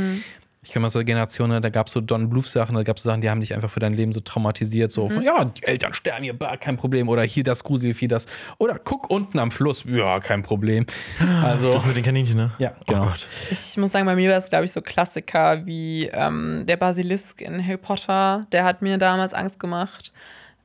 ich 0.66 0.72
kann 0.72 0.82
mal 0.82 0.90
so 0.90 1.04
Generationen, 1.04 1.62
da 1.62 1.70
gab 1.70 1.88
es 1.88 1.94
so 1.94 2.02
Don 2.02 2.28
Bluth 2.28 2.48
Sachen, 2.48 2.76
da 2.76 2.82
gab 2.82 2.98
es 2.98 3.04
Sachen, 3.04 3.22
die 3.22 3.30
haben 3.30 3.40
dich 3.40 3.54
einfach 3.54 3.70
für 3.70 3.80
dein 3.80 3.94
Leben 3.94 4.12
so 4.14 4.20
traumatisiert. 4.20 4.92
So 4.92 5.10
von, 5.10 5.22
ja, 5.22 5.46
die 5.46 5.64
Eltern 5.64 5.94
sterben 5.94 6.24
hier, 6.24 6.38
bah, 6.38 6.58
kein 6.58 6.76
Problem. 6.76 7.08
Oder 7.08 7.22
hier 7.22 7.44
das 7.44 7.64
Gruselvieh, 7.64 8.08
das. 8.08 8.26
Oder 8.58 8.80
guck 8.80 9.12
unten 9.12 9.38
am 9.38 9.52
Fluss, 9.52 9.84
ja, 9.88 10.20
kein 10.20 10.42
Problem. 10.42 10.88
Also, 11.44 11.72
das 11.72 11.86
mit 11.86 11.96
den 11.96 12.04
Kaninchen, 12.04 12.38
ne? 12.38 12.52
ja, 12.58 12.74
Oh 12.80 12.84
genau. 12.88 13.06
Gott. 13.06 13.28
Ich 13.52 13.78
muss 13.78 13.92
sagen, 13.92 14.08
bei 14.08 14.16
mir 14.16 14.32
war 14.32 14.38
es, 14.38 14.50
glaube 14.50 14.66
ich, 14.66 14.72
so 14.72 14.82
Klassiker 14.82 15.68
wie 15.68 16.08
ähm, 16.08 16.64
der 16.66 16.78
Basilisk 16.78 17.42
in 17.42 17.64
Harry 17.64 17.78
Potter. 17.78 18.48
Der 18.52 18.64
hat 18.64 18.82
mir 18.82 18.98
damals 18.98 19.36
Angst 19.36 19.60
gemacht. 19.60 20.14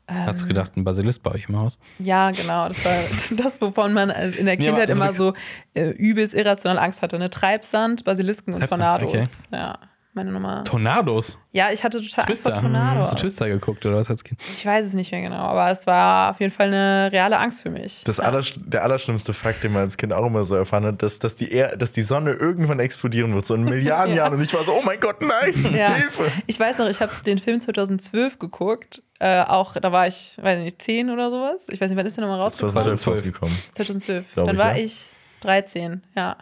Hast 0.07 0.43
du 0.43 0.47
gedacht, 0.47 0.77
ein 0.77 0.83
Basilisk 0.83 1.23
bei 1.23 1.31
euch 1.33 1.49
im 1.49 1.57
Haus? 1.57 1.79
Ja, 1.99 2.31
genau. 2.33 2.67
Das 2.69 2.85
war 2.85 2.95
das, 3.37 3.61
wovon 3.61 3.93
man 3.93 4.11
äh, 4.11 4.31
in 4.31 4.47
der 4.47 4.55
Ja, 4.55 4.61
Kindheit 4.61 4.89
also 4.89 5.03
immer 5.03 5.13
so 5.13 5.35
äh, 5.75 5.91
übelst 5.91 6.35
irrational 6.35 6.79
Angst 6.79 7.03
hatte. 7.03 7.19
Ne? 7.19 7.31
Treibsand, 7.31 8.05
Basilisken 8.05 8.55
und 8.55 8.61
Treibsand, 8.61 9.03
Tornados. 9.03 9.45
Ja, 9.53 9.79
meine 10.13 10.33
Nummer. 10.33 10.65
Tornados? 10.65 11.39
Ja, 11.53 11.71
ich 11.71 11.85
hatte 11.85 11.99
total 12.01 12.25
Angst 12.25 12.27
Twister? 12.29 12.53
vor 12.53 12.63
Tornados. 12.63 13.03
Hast 13.03 13.13
du 13.13 13.17
Twister 13.17 13.49
geguckt 13.49 13.87
oder 13.87 13.97
was 13.97 14.11
als 14.11 14.25
Kind? 14.25 14.41
Ich 14.57 14.67
weiß 14.67 14.85
es 14.87 14.95
nicht 14.95 15.13
mehr 15.13 15.21
genau, 15.23 15.37
aber 15.37 15.71
es 15.71 15.87
war 15.87 16.31
auf 16.31 16.41
jeden 16.41 16.53
Fall 16.53 16.67
eine 16.67 17.11
reale 17.13 17.39
Angst 17.39 17.63
für 17.63 17.71
mich. 17.71 18.03
Das 18.05 18.19
aller, 18.19 18.43
der 18.57 18.83
allerschlimmste 18.83 19.33
Fakt, 19.33 19.63
den 19.63 19.73
man 19.73 19.83
als 19.83 19.97
Kind 19.97 20.13
auch 20.13 20.27
immer 20.27 20.43
so 20.45 20.57
erfahren 20.57 20.85
hat, 20.85 21.03
dass, 21.03 21.19
dass, 21.21 21.37
die, 21.37 21.53
er 21.53 21.77
dass 21.77 21.93
die 21.93 22.03
Sonne 22.03 22.33
irgendwann 22.33 22.81
explodieren 22.81 23.35
wird, 23.35 23.47
so 23.47 23.55
in 23.55 23.65
Milliarden 23.65 24.15
Ja. 24.15 24.25
Jahren. 24.25 24.35
Und 24.35 24.43
ich 24.43 24.53
war 24.53 24.65
so, 24.65 24.73
oh 24.73 24.83
mein 24.85 24.99
Gott, 25.01 25.23
nein, 25.23 25.75
Ja. 25.75 25.95
Hilfe. 25.95 26.31
Ich 26.47 26.59
weiß 26.59 26.79
noch, 26.79 26.89
ich 26.89 27.01
habe 27.01 27.13
den 27.25 27.39
Film 27.39 27.61
2012 27.61 28.39
geguckt. 28.39 29.03
Äh, 29.21 29.43
auch, 29.43 29.75
da 29.75 29.93
war 29.93 30.07
ich, 30.07 30.39
weiß 30.41 30.61
nicht, 30.61 30.81
10 30.83 31.11
oder 31.11 31.31
sowas. 31.31 31.67
Ich 31.71 31.81
weiß 31.81 31.91
nicht, 31.91 31.99
wann 31.99 32.07
ist 32.07 32.17
der 32.17 32.27
nochmal 32.27 32.39
Das 32.43 32.61
war 32.63 32.69
rausgekommen? 32.69 32.99
2012 32.99 33.23
gekommen. 33.23 33.59
2012. 33.75 34.33
Glaub 34.35 34.47
Dann 34.47 34.55
ich, 34.57 34.61
war 34.61 34.77
ja. 34.77 34.85
ich 34.85 35.09
13, 35.43 36.03
ja. 36.17 36.37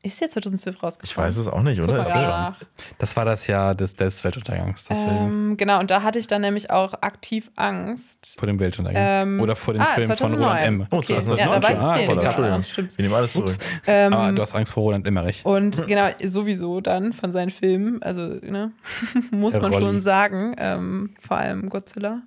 Ist 0.00 0.20
der 0.20 0.30
2012 0.30 0.80
rausgekommen? 0.80 1.10
Ich 1.10 1.16
weiß 1.16 1.36
es 1.38 1.48
auch 1.48 1.62
nicht, 1.62 1.80
oder? 1.80 1.94
gerade 1.94 2.56
das 2.98 3.16
war 3.16 3.24
das 3.24 3.48
Jahr 3.48 3.74
des, 3.74 3.96
des 3.96 4.22
Weltuntergangs. 4.22 4.84
Ähm, 4.90 5.56
genau, 5.56 5.80
und 5.80 5.90
da 5.90 6.02
hatte 6.04 6.20
ich 6.20 6.28
dann 6.28 6.40
nämlich 6.40 6.70
auch 6.70 6.94
aktiv 7.02 7.50
Angst. 7.56 8.36
vor 8.38 8.46
dem 8.46 8.60
Weltuntergang. 8.60 9.02
ähm, 9.04 9.40
oder 9.40 9.56
vor 9.56 9.74
dem 9.74 9.82
ah, 9.82 9.86
Film 9.86 10.06
2009. 10.06 10.38
von 10.38 10.48
Roland 10.48 10.66
M. 10.66 10.86
Oh, 10.92 10.96
Okay, 10.98 11.18
2009 11.20 11.38
ja, 11.38 11.46
da 11.46 11.62
war 11.62 11.70
ich 11.72 11.78
schon. 11.78 11.86
10. 11.86 11.88
Ah, 11.88 11.96
genau. 11.96 12.22
Entschuldigung. 12.22 12.56
Das 12.58 12.70
stimmt. 12.70 12.98
Wir 12.98 13.02
nehmen 13.02 13.14
alles 13.16 13.32
zurück. 13.32 13.56
Ähm, 13.88 14.12
Aber 14.12 14.32
du 14.32 14.42
hast 14.42 14.54
Angst 14.54 14.72
vor 14.72 14.82
Roland 14.84 15.06
Emmerich. 15.06 15.44
Und 15.44 15.86
genau, 15.88 16.08
sowieso 16.24 16.80
dann 16.80 17.12
von 17.12 17.32
seinen 17.32 17.50
Filmen, 17.50 18.00
also 18.02 18.22
ne, 18.22 18.70
muss 19.32 19.54
man 19.60 19.72
Rolli. 19.72 19.84
schon 19.84 20.00
sagen, 20.00 20.54
ähm, 20.58 21.14
vor 21.20 21.38
allem 21.38 21.68
Godzilla. 21.68 22.22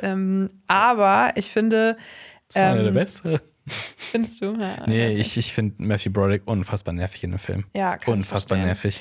Ähm, 0.00 0.48
aber 0.68 1.32
ich 1.34 1.50
finde, 1.50 1.96
Das 2.48 2.56
ist 2.56 2.62
einer 2.62 2.78
ähm, 2.78 2.84
der 2.84 2.92
beste. 2.92 3.40
Findest 3.96 4.42
du? 4.42 4.56
Ja, 4.58 4.86
Nee, 4.86 5.08
ich, 5.08 5.36
ich 5.36 5.52
finde 5.52 5.82
Matthew 5.82 6.10
Broderick 6.10 6.42
unfassbar 6.46 6.94
nervig 6.94 7.24
in 7.24 7.30
dem 7.30 7.38
Film. 7.38 7.64
Ja, 7.74 7.96
unfassbar 8.06 8.58
nervig. 8.58 9.00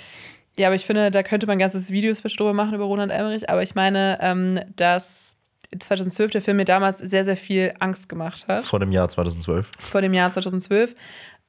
Ja, 0.58 0.68
aber 0.68 0.76
ich 0.76 0.86
finde, 0.86 1.10
da 1.10 1.24
könnte 1.24 1.48
man 1.48 1.56
ein 1.56 1.60
ganzes 1.60 1.90
Video-Special 1.90 2.36
drüber 2.36 2.54
machen 2.54 2.74
über 2.74 2.84
Roland 2.84 3.12
Emmerich. 3.12 3.50
Aber 3.50 3.64
ich 3.64 3.76
meine, 3.76 4.18
ähm, 4.22 4.60
dass 4.76 5.40
2012 5.78 6.32
der 6.32 6.42
Film 6.42 6.58
mir 6.58 6.66
damals 6.66 7.00
sehr, 7.00 7.24
sehr 7.24 7.38
viel 7.38 7.74
Angst 7.80 8.10
gemacht 8.10 8.46
hat. 8.48 8.66
Vor 8.66 8.80
dem 8.80 8.92
Jahr 8.92 9.08
2012. 9.08 9.70
vor 9.80 10.02
dem 10.02 10.14
Jahr 10.14 10.32
2012. 10.32 10.96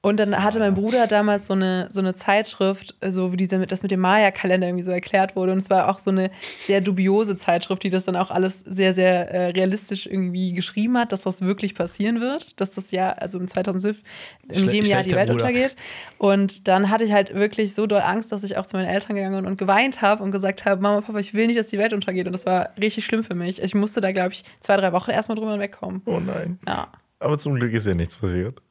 Und 0.03 0.19
dann 0.19 0.43
hatte 0.43 0.59
mein 0.61 0.73
Bruder 0.73 1.07
damals 1.07 1.47
so 1.47 1.53
eine, 1.53 1.87
so 1.91 2.01
eine 2.01 2.15
Zeitschrift, 2.15 2.95
so 3.07 3.33
wie 3.33 3.37
diese, 3.37 3.67
das 3.67 3.83
mit 3.83 3.91
dem 3.91 4.01
Maya-Kalender 4.01 4.67
irgendwie 4.67 4.83
so 4.83 4.93
erklärt 4.93 5.37
wurde. 5.37 5.53
Und 5.53 5.59
es 5.59 5.69
war 5.69 5.91
auch 5.91 5.99
so 5.99 6.11
eine 6.11 6.31
sehr 6.65 6.81
dubiose 6.81 7.37
Zeitschrift, 7.37 7.83
die 7.83 7.91
das 7.91 8.07
dann 8.07 8.17
auch 8.17 8.31
alles 8.31 8.61
sehr, 8.61 8.95
sehr 8.95 9.31
äh, 9.31 9.47
realistisch 9.51 10.07
irgendwie 10.07 10.55
geschrieben 10.55 10.97
hat, 10.97 11.13
dass 11.13 11.23
das 11.23 11.43
wirklich 11.43 11.75
passieren 11.75 12.23
wird, 12.23 12.59
dass 12.63 12.71
das 12.71 12.93
Jahr, 12.93 13.21
also 13.21 13.39
im 13.39 13.47
2012, 13.47 14.03
in 14.49 14.69
dem 14.69 14.87
Jahr 14.87 15.03
die 15.03 15.13
Welt 15.13 15.29
Bruder. 15.29 15.45
untergeht. 15.45 15.77
Und 16.17 16.67
dann 16.67 16.89
hatte 16.89 17.05
ich 17.05 17.13
halt 17.13 17.35
wirklich 17.35 17.75
so 17.75 17.87
doll 17.87 18.01
Angst, 18.01 18.33
dass 18.33 18.43
ich 18.43 18.57
auch 18.57 18.65
zu 18.65 18.79
meinen 18.79 18.89
Eltern 18.89 19.17
gegangen 19.17 19.43
bin 19.43 19.47
und 19.47 19.59
geweint 19.59 20.01
habe 20.01 20.23
und 20.23 20.31
gesagt 20.31 20.65
habe, 20.65 20.81
Mama, 20.81 21.03
Papa, 21.03 21.19
ich 21.19 21.35
will 21.35 21.47
nicht, 21.47 21.59
dass 21.59 21.69
die 21.69 21.79
Welt 21.79 21.93
untergeht. 21.93 22.27
Und 22.27 22.33
das 22.33 22.47
war 22.47 22.71
richtig 22.81 23.05
schlimm 23.05 23.23
für 23.23 23.35
mich. 23.35 23.61
Ich 23.61 23.75
musste 23.75 24.01
da, 24.01 24.13
glaube 24.13 24.33
ich, 24.33 24.45
zwei, 24.61 24.79
drei 24.79 24.95
Wochen 24.95 25.11
erstmal 25.11 25.37
drüber 25.37 25.59
wegkommen. 25.59 26.01
Oh 26.07 26.21
nein. 26.21 26.59
Ja. 26.67 26.89
Aber 27.19 27.37
zum 27.37 27.57
Glück 27.57 27.75
ist 27.75 27.87
ja 27.87 27.93
nichts 27.93 28.17
passiert. 28.17 28.63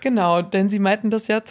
Genau, 0.00 0.42
denn 0.42 0.70
sie 0.70 0.78
meinten 0.78 1.10
das 1.10 1.26
Jahr 1.28 1.44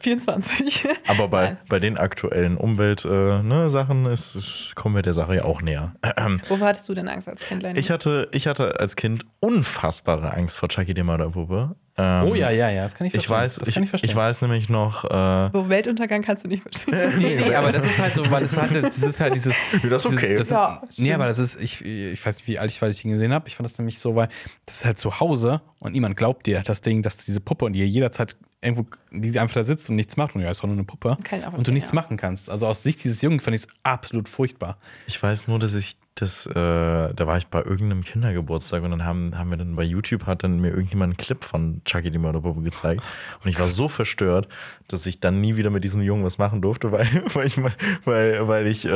24. 0.00 0.88
Aber 1.08 1.28
bei, 1.28 1.44
Nein. 1.46 1.58
bei 1.68 1.78
den 1.78 1.96
aktuellen 1.98 2.56
Umweltsachen 2.56 4.04
äh, 4.04 4.08
ne, 4.08 4.12
ist, 4.12 4.36
ist, 4.36 4.72
kommen 4.74 4.94
wir 4.94 5.02
der 5.02 5.14
Sache 5.14 5.36
ja 5.36 5.44
auch 5.44 5.62
näher. 5.62 5.94
Wovor 6.48 6.68
hattest 6.68 6.88
du 6.88 6.94
denn 6.94 7.08
Angst 7.08 7.28
als 7.28 7.42
Kind, 7.42 7.62
Lenny? 7.62 7.78
Ich 7.78 7.90
hatte, 7.90 8.28
ich 8.32 8.46
hatte 8.46 8.78
als 8.78 8.96
Kind 8.96 9.24
unfassbare 9.40 10.32
Angst 10.34 10.58
vor 10.58 10.68
Chucky 10.68 10.94
die 10.94 11.02
Mörderpuppe. 11.02 11.74
Ähm, 11.96 12.22
Oh 12.28 12.34
ja, 12.34 12.50
ja, 12.50 12.70
ja, 12.70 12.84
das 12.84 12.94
kann 12.94 13.06
ich 13.06 13.14
Ich 13.14 13.26
verstehen. 13.26 13.36
weiß, 13.36 13.56
das 13.56 13.68
ich, 13.68 13.74
kann 13.74 13.82
ich 13.82 13.90
verstehen. 13.90 14.10
ich 14.10 14.16
weiß 14.16 14.42
nämlich 14.42 14.68
noch, 14.68 15.04
äh, 15.04 15.08
Wo 15.52 15.68
Weltuntergang 15.68 16.22
kannst 16.22 16.44
du 16.44 16.48
nicht 16.48 16.62
verstehen. 16.62 17.12
Nee, 17.18 17.36
nee, 17.36 17.54
aber 17.54 17.72
das 17.72 17.84
ist 17.86 17.98
halt 17.98 18.14
so, 18.14 18.30
weil 18.30 18.44
es 18.44 18.56
halt, 18.56 18.82
das 18.82 18.98
ist 18.98 19.20
halt 19.20 19.34
dieses. 19.34 19.56
Das 19.90 20.04
ist 20.04 20.12
okay. 20.12 20.36
Das 20.36 20.50
Ja, 20.50 20.82
ist, 20.88 21.00
nee, 21.00 21.12
aber 21.12 21.26
das 21.26 21.38
ist, 21.38 21.60
ich, 21.60 21.84
ich 21.84 22.24
weiß 22.24 22.36
nicht, 22.36 22.46
wie 22.48 22.58
alt 22.58 22.70
ich 22.70 22.80
war, 22.80 22.86
als 22.86 22.98
ich 22.98 23.04
ihn 23.04 23.10
gesehen 23.12 23.32
habe. 23.34 23.48
Ich 23.48 23.56
fand 23.56 23.68
das 23.68 23.76
nämlich 23.78 23.98
so, 23.98 24.14
weil 24.14 24.28
das 24.66 24.76
ist 24.76 24.84
halt 24.84 24.98
zu 24.98 25.20
Hause 25.20 25.62
und 25.78 25.92
niemand 25.92 26.16
glaubt 26.16 26.46
dir 26.46 26.62
das 26.62 26.80
Ding, 26.80 27.02
dass 27.02 27.18
diese 27.24 27.40
Puppe 27.40 27.64
und 27.64 27.72
die 27.72 27.84
jederzeit 27.84 28.36
irgendwo, 28.62 28.86
die 29.10 29.38
einfach 29.38 29.54
da 29.54 29.64
sitzt 29.64 29.88
und 29.90 29.96
nichts 29.96 30.16
macht 30.16 30.34
und 30.34 30.42
ja, 30.42 30.50
ist 30.50 30.62
doch 30.62 30.66
nur 30.66 30.76
eine 30.76 30.84
Puppe. 30.84 31.16
Und 31.58 31.66
du 31.66 31.72
nichts 31.72 31.90
ja. 31.90 31.94
machen 31.94 32.16
kannst. 32.16 32.50
Also 32.50 32.66
aus 32.66 32.82
Sicht 32.82 33.02
dieses 33.04 33.22
Jungen 33.22 33.40
fand 33.40 33.54
ich 33.54 33.62
es 33.62 33.68
absolut 33.82 34.28
furchtbar. 34.28 34.78
ich 35.06 35.22
weiß 35.22 35.48
nur, 35.48 35.58
dass 35.58 35.74
ich 35.74 35.96
das, 36.20 36.46
äh, 36.46 36.54
da 36.54 37.26
war 37.26 37.38
ich 37.38 37.46
bei 37.46 37.62
irgendeinem 37.62 38.02
Kindergeburtstag 38.04 38.82
und 38.82 38.90
dann 38.90 39.04
haben, 39.04 39.36
haben 39.38 39.50
wir 39.50 39.56
dann 39.56 39.76
bei 39.76 39.82
YouTube 39.84 40.26
hat 40.26 40.42
dann 40.44 40.60
mir 40.60 40.68
irgendjemand 40.70 41.10
einen 41.10 41.16
Clip 41.16 41.42
von 41.42 41.80
Chucky 41.84 42.10
die 42.10 42.18
Mörderpuppe 42.18 42.60
gezeigt 42.62 43.02
und 43.42 43.50
ich 43.50 43.58
war 43.58 43.68
so 43.68 43.88
verstört, 43.88 44.48
dass 44.88 45.06
ich 45.06 45.20
dann 45.20 45.40
nie 45.40 45.56
wieder 45.56 45.70
mit 45.70 45.84
diesem 45.84 46.02
Jungen 46.02 46.24
was 46.24 46.36
machen 46.38 46.60
durfte, 46.62 46.92
weil, 46.92 47.06
weil 47.32 47.46
ich, 47.46 47.56
weil, 48.04 48.48
weil 48.48 48.66
ich, 48.66 48.84
äh, 48.84 48.92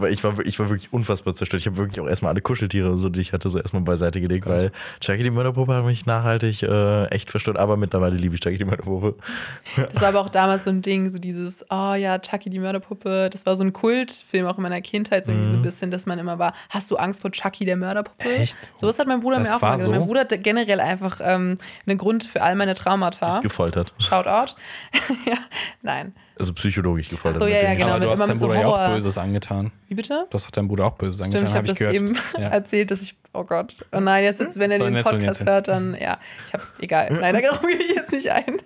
weil 0.00 0.12
ich 0.12 0.22
war, 0.24 0.38
ich 0.40 0.58
war 0.58 0.68
wirklich 0.68 0.92
unfassbar 0.92 1.34
zerstört. 1.34 1.60
Ich 1.62 1.66
habe 1.66 1.76
wirklich 1.76 2.00
auch 2.00 2.08
erstmal 2.08 2.32
alle 2.32 2.40
Kuscheltiere, 2.42 2.98
so, 2.98 3.08
die 3.08 3.20
ich 3.20 3.32
hatte, 3.32 3.48
so 3.48 3.58
erstmal 3.58 3.82
beiseite 3.82 4.20
gelegt, 4.20 4.46
weil 4.46 4.70
Chucky 5.00 5.22
die 5.22 5.30
Mörderpuppe 5.30 5.74
hat 5.74 5.84
mich 5.84 6.06
nachhaltig 6.06 6.62
äh, 6.62 7.04
echt 7.06 7.30
verstört, 7.30 7.56
aber 7.56 7.76
mittlerweile 7.76 8.16
liebe 8.16 8.34
ich 8.34 8.40
Chucky 8.40 8.58
die 8.58 8.64
Mörderpuppe. 8.64 9.14
Das 9.92 10.02
war 10.02 10.08
aber 10.08 10.20
auch 10.20 10.28
damals 10.28 10.64
so 10.64 10.70
ein 10.70 10.82
Ding, 10.82 11.08
so 11.08 11.18
dieses, 11.18 11.64
oh 11.70 11.94
ja, 11.94 12.18
Chucky 12.18 12.50
die 12.50 12.58
Mörderpuppe. 12.58 13.30
Das 13.30 13.46
war 13.46 13.56
so 13.56 13.64
ein 13.64 13.72
Kultfilm 13.72 14.46
auch 14.46 14.56
in 14.58 14.62
meiner 14.62 14.80
Kindheit, 14.80 15.24
so, 15.24 15.32
Mhm. 15.32 15.46
so 15.46 15.56
ein 15.56 15.62
bisschen, 15.62 15.90
dass 15.90 16.04
man 16.06 16.18
immer 16.18 16.38
war, 16.38 16.52
hast 16.70 16.90
du 16.90 16.96
Angst 16.96 17.22
vor 17.22 17.30
Chucky 17.30 17.64
der 17.64 17.76
Mörderpuppe? 17.76 18.28
Echt? 18.28 18.56
Sowas 18.74 18.98
hat 18.98 19.06
mein 19.06 19.20
Bruder 19.20 19.38
Das 19.38 19.50
mir 19.50 19.56
auch 19.56 19.60
mal 19.60 19.76
gesagt. 19.76 19.86
so? 19.86 19.90
Mein 19.98 20.06
Bruder 20.06 20.20
hatte 20.20 20.38
generell 20.38 20.80
einfach 20.80 21.20
ähm, 21.22 21.58
einen 21.86 21.98
Grund 21.98 22.24
für 22.24 22.42
all 22.42 22.54
meine 22.54 22.74
Traumata. 22.74 23.40
Gefoltert. 23.40 23.92
Shoutout. 23.98 24.54
ja, 25.26 25.38
nein. 25.82 26.14
Also 26.38 26.52
psychologisch 26.52 27.08
gefoltert. 27.08 27.42
Ach 27.42 27.46
so, 27.46 27.52
ja, 27.52 27.62
ja, 27.62 27.74
genau. 27.74 27.90
aber 27.90 28.00
du 28.00 28.10
hast 28.10 28.20
deinem 28.20 28.30
mit 28.30 28.40
so 28.40 28.46
Bruder 28.46 28.60
ja 28.60 28.66
auch 28.68 28.88
Böses 28.94 29.18
angetan. 29.18 29.72
Wie 29.88 29.94
bitte? 29.94 30.26
Du 30.30 30.34
hast 30.34 30.56
deinem 30.56 30.68
Bruder 30.68 30.86
auch 30.86 30.92
Böses 30.92 31.16
Stimmt, 31.16 31.34
angetan, 31.34 31.48
ich 31.48 31.54
habe 31.54 31.64
ich 31.66 31.70
das 31.70 31.78
gehört. 31.78 31.96
eben 31.96 32.18
Ja. 32.34 32.48
erzählt, 32.50 32.90
dass 32.92 33.02
ich, 33.02 33.16
oh 33.32 33.42
Gott, 33.42 33.84
oh 33.90 33.98
nein, 34.00 34.22
jetzt 34.22 34.40
ist, 34.40 34.58
wenn 34.58 34.70
er 34.70 34.78
So, 34.78 34.84
den 34.84 34.94
jetzt 34.94 35.10
Podcast 35.10 35.40
jetzt 35.40 35.48
hört, 35.48 35.66
dann, 35.68 35.96
ja, 36.00 36.18
ich 36.46 36.52
habe, 36.52 36.62
egal, 36.80 37.08
nein, 37.12 37.42
darauf 37.42 37.60
gehe 37.66 37.76
ich 37.76 37.94
jetzt 37.94 38.12
nicht 38.12 38.30
ein. 38.30 38.56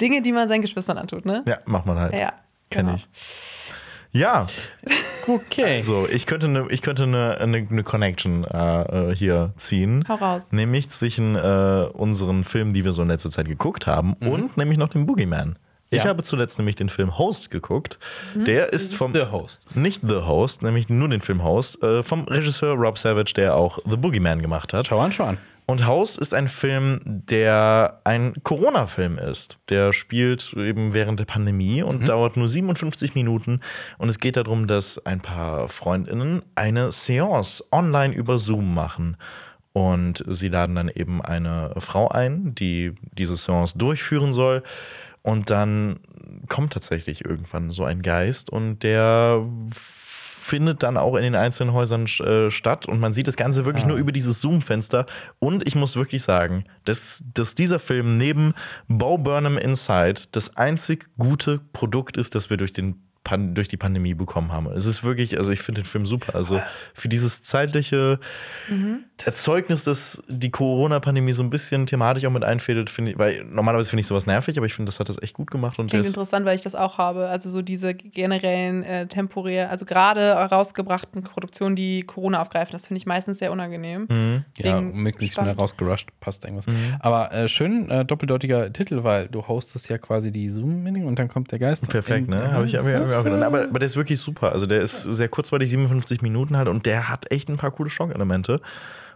Dinge, 0.00 0.22
die 0.22 0.30
man 0.30 0.46
seinen 0.46 0.62
Geschwistern 0.62 0.96
antut, 0.96 1.26
ne? 1.26 1.42
Ja, 1.46 1.58
macht 1.66 1.86
man 1.86 1.98
halt. 1.98 2.14
Ja, 2.14 2.34
Kenn 2.70 2.86
genau. 2.86 2.98
ich. 2.98 3.72
Ja, 4.12 4.46
Okay. 5.26 5.82
so, 5.82 6.08
ich 6.08 6.24
könnte 6.26 6.46
eine 6.46 6.66
ich 6.70 6.80
könnte 6.80 7.02
eine, 7.02 7.36
eine, 7.38 7.58
eine 7.70 7.82
Connection 7.84 8.44
äh, 8.44 9.10
äh, 9.10 9.14
hier 9.14 9.52
ziehen. 9.56 10.04
Hau 10.08 10.14
raus. 10.14 10.52
Nämlich 10.52 10.88
zwischen 10.88 11.36
äh, 11.36 11.86
unseren 11.92 12.44
Filmen, 12.44 12.72
die 12.72 12.84
wir 12.84 12.92
so 12.94 13.02
in 13.02 13.08
letzter 13.08 13.30
Zeit 13.30 13.46
geguckt 13.46 13.86
haben, 13.86 14.14
und 14.14 14.56
nämlich 14.56 14.78
noch 14.78 14.88
dem 14.88 15.04
Boogeyman. 15.04 15.56
Ich 15.90 16.02
Ja. 16.04 16.08
habe 16.10 16.22
zuletzt 16.22 16.58
nämlich 16.58 16.76
den 16.76 16.88
Film 16.88 17.16
Host 17.18 17.50
geguckt. 17.50 17.98
Der 18.34 18.72
ist 18.72 18.94
vom. 18.94 19.12
The 19.12 19.26
Host. 19.30 19.66
Nicht 19.74 20.02
The 20.06 20.16
Host, 20.16 20.62
nämlich 20.62 20.88
nur 20.88 21.08
den 21.08 21.20
Film 21.20 21.42
Host, 21.44 21.82
äh, 21.82 22.02
vom 22.02 22.24
Regisseur 22.24 22.74
Rob 22.74 22.98
Savage, 22.98 23.32
der 23.36 23.54
auch 23.54 23.78
The 23.86 23.96
Boogeyman 23.96 24.40
gemacht 24.42 24.72
hat. 24.72 24.86
Schau 24.86 24.98
an, 24.98 25.12
schau 25.12 25.24
an. 25.24 25.38
Und 25.70 25.84
House 25.84 26.16
ist 26.16 26.32
ein 26.32 26.48
Film, 26.48 27.00
der 27.04 28.00
ein 28.04 28.32
Corona-Film 28.42 29.18
ist. 29.18 29.58
Der 29.68 29.92
spielt 29.92 30.54
eben 30.54 30.94
während 30.94 31.20
der 31.20 31.26
Pandemie 31.26 31.82
und 31.82 32.08
dauert 32.08 32.38
nur 32.38 32.48
57 32.48 33.14
Minuten. 33.14 33.60
Und 33.98 34.08
es 34.08 34.18
geht 34.18 34.38
darum, 34.38 34.66
dass 34.66 35.04
ein 35.04 35.20
paar 35.20 35.68
FreundInnen 35.68 36.40
eine 36.54 36.90
Seance 36.90 37.62
online 37.70 38.14
über 38.14 38.38
Zoom 38.38 38.72
machen. 38.72 39.18
Und 39.74 40.24
sie 40.26 40.48
laden 40.48 40.74
dann 40.74 40.88
eben 40.88 41.20
eine 41.20 41.74
Frau 41.76 42.08
ein, 42.08 42.54
die 42.54 42.94
diese 43.12 43.36
Seance 43.36 43.76
durchführen 43.76 44.32
soll. 44.32 44.62
Und 45.20 45.50
dann 45.50 46.00
kommt 46.48 46.72
tatsächlich 46.72 47.26
irgendwann 47.26 47.70
so 47.70 47.84
ein 47.84 48.00
Geist 48.00 48.48
und 48.48 48.82
der 48.82 49.44
findet 50.48 50.82
dann 50.82 50.96
auch 50.96 51.14
in 51.14 51.22
den 51.22 51.34
einzelnen 51.34 51.72
Häusern 51.72 52.06
äh, 52.06 52.50
statt 52.50 52.86
und 52.86 53.00
man 53.00 53.12
sieht 53.12 53.28
das 53.28 53.36
Ganze 53.36 53.64
wirklich 53.64 53.84
nur 53.84 53.96
über 53.96 54.12
dieses 54.12 54.40
Zoom-Fenster. 54.40 55.06
Und 55.38 55.66
ich 55.66 55.74
muss 55.74 55.96
wirklich 55.96 56.22
sagen, 56.22 56.64
dass, 56.84 57.22
dass 57.34 57.54
dieser 57.54 57.78
Film 57.78 58.16
neben 58.16 58.54
Bo 58.88 59.18
Burnham 59.18 59.58
Inside 59.58 60.22
das 60.32 60.56
einzig 60.56 61.10
gute 61.18 61.60
Produkt 61.72 62.16
ist, 62.16 62.34
das 62.34 62.50
wir 62.50 62.56
durch 62.56 62.72
den 62.72 63.07
Pan 63.28 63.54
durch 63.54 63.68
die 63.68 63.76
Pandemie 63.76 64.14
bekommen 64.14 64.52
haben. 64.52 64.66
Es 64.68 64.86
ist 64.86 65.04
wirklich, 65.04 65.36
also 65.36 65.52
ich 65.52 65.60
finde 65.60 65.82
den 65.82 65.86
Film 65.86 66.06
super. 66.06 66.34
Also 66.34 66.62
für 66.94 67.08
dieses 67.10 67.42
zeitliche 67.42 68.18
Erzeugnis, 69.24 69.84
dass 69.84 70.22
die 70.28 70.50
Corona-Pandemie 70.50 71.32
so 71.32 71.42
ein 71.42 71.50
bisschen 71.50 71.86
thematisch 71.86 72.24
auch 72.24 72.30
mit 72.30 72.44
einfädelt, 72.44 72.88
finde 72.88 73.12
ich, 73.12 73.18
weil 73.18 73.44
normalerweise 73.44 73.90
finde 73.90 74.00
ich 74.00 74.06
sowas 74.06 74.26
nervig, 74.26 74.56
aber 74.56 74.66
ich 74.66 74.74
finde, 74.74 74.88
das 74.88 75.00
hat 75.00 75.08
das 75.08 75.20
echt 75.20 75.34
gut 75.34 75.50
gemacht. 75.50 75.78
Und 75.78 75.88
Klingt 75.90 76.04
ist, 76.04 76.08
interessant, 76.12 76.46
weil 76.46 76.54
ich 76.54 76.62
das 76.62 76.74
auch 76.74 76.96
habe. 76.98 77.28
Also 77.28 77.50
so 77.50 77.60
diese 77.60 77.94
generellen 77.94 78.82
äh, 78.84 79.06
temporär, 79.06 79.70
also 79.70 79.84
gerade 79.84 80.20
herausgebrachten 80.36 81.22
Produktionen, 81.22 81.76
die 81.76 82.02
Corona 82.04 82.40
aufgreifen, 82.40 82.72
das 82.72 82.86
finde 82.86 82.98
ich 82.98 83.06
meistens 83.06 83.38
sehr 83.40 83.52
unangenehm. 83.52 84.06
Mhm. 84.08 84.44
Ja, 84.58 84.80
möglichst 84.80 85.34
schnell 85.36 85.52
rausgerusht, 85.52 86.08
passt 86.20 86.44
irgendwas. 86.44 86.66
Aber 87.00 87.32
äh, 87.32 87.48
schön 87.48 87.90
äh, 87.90 88.04
doppeldeutiger 88.04 88.72
Titel, 88.72 89.02
weil 89.04 89.28
du 89.28 89.46
hostest 89.46 89.88
ja 89.88 89.98
quasi 89.98 90.30
die 90.32 90.48
Zoom-Meeting 90.48 91.06
und 91.06 91.18
dann 91.18 91.28
kommt 91.28 91.50
der 91.52 91.58
Geist. 91.58 91.88
Perfekt, 91.90 92.28
in- 92.28 92.34
ne? 92.34 92.52
Habe 92.52 92.66
ich, 92.66 92.74
hab 92.74 92.82
ich, 92.86 92.94
hab 92.94 93.06
ich 93.06 93.17
auch 93.20 93.24
gedacht. 93.24 93.42
Aber, 93.42 93.64
aber 93.64 93.78
der 93.78 93.86
ist 93.86 93.96
wirklich 93.96 94.20
super. 94.20 94.52
Also 94.52 94.66
der 94.66 94.80
ist 94.80 95.02
sehr 95.02 95.28
kurzweilig, 95.28 95.70
57 95.70 96.22
Minuten 96.22 96.56
halt 96.56 96.68
und 96.68 96.86
der 96.86 97.08
hat 97.08 97.30
echt 97.30 97.48
ein 97.48 97.56
paar 97.56 97.70
coole 97.70 97.90
Schockelemente. 97.90 98.60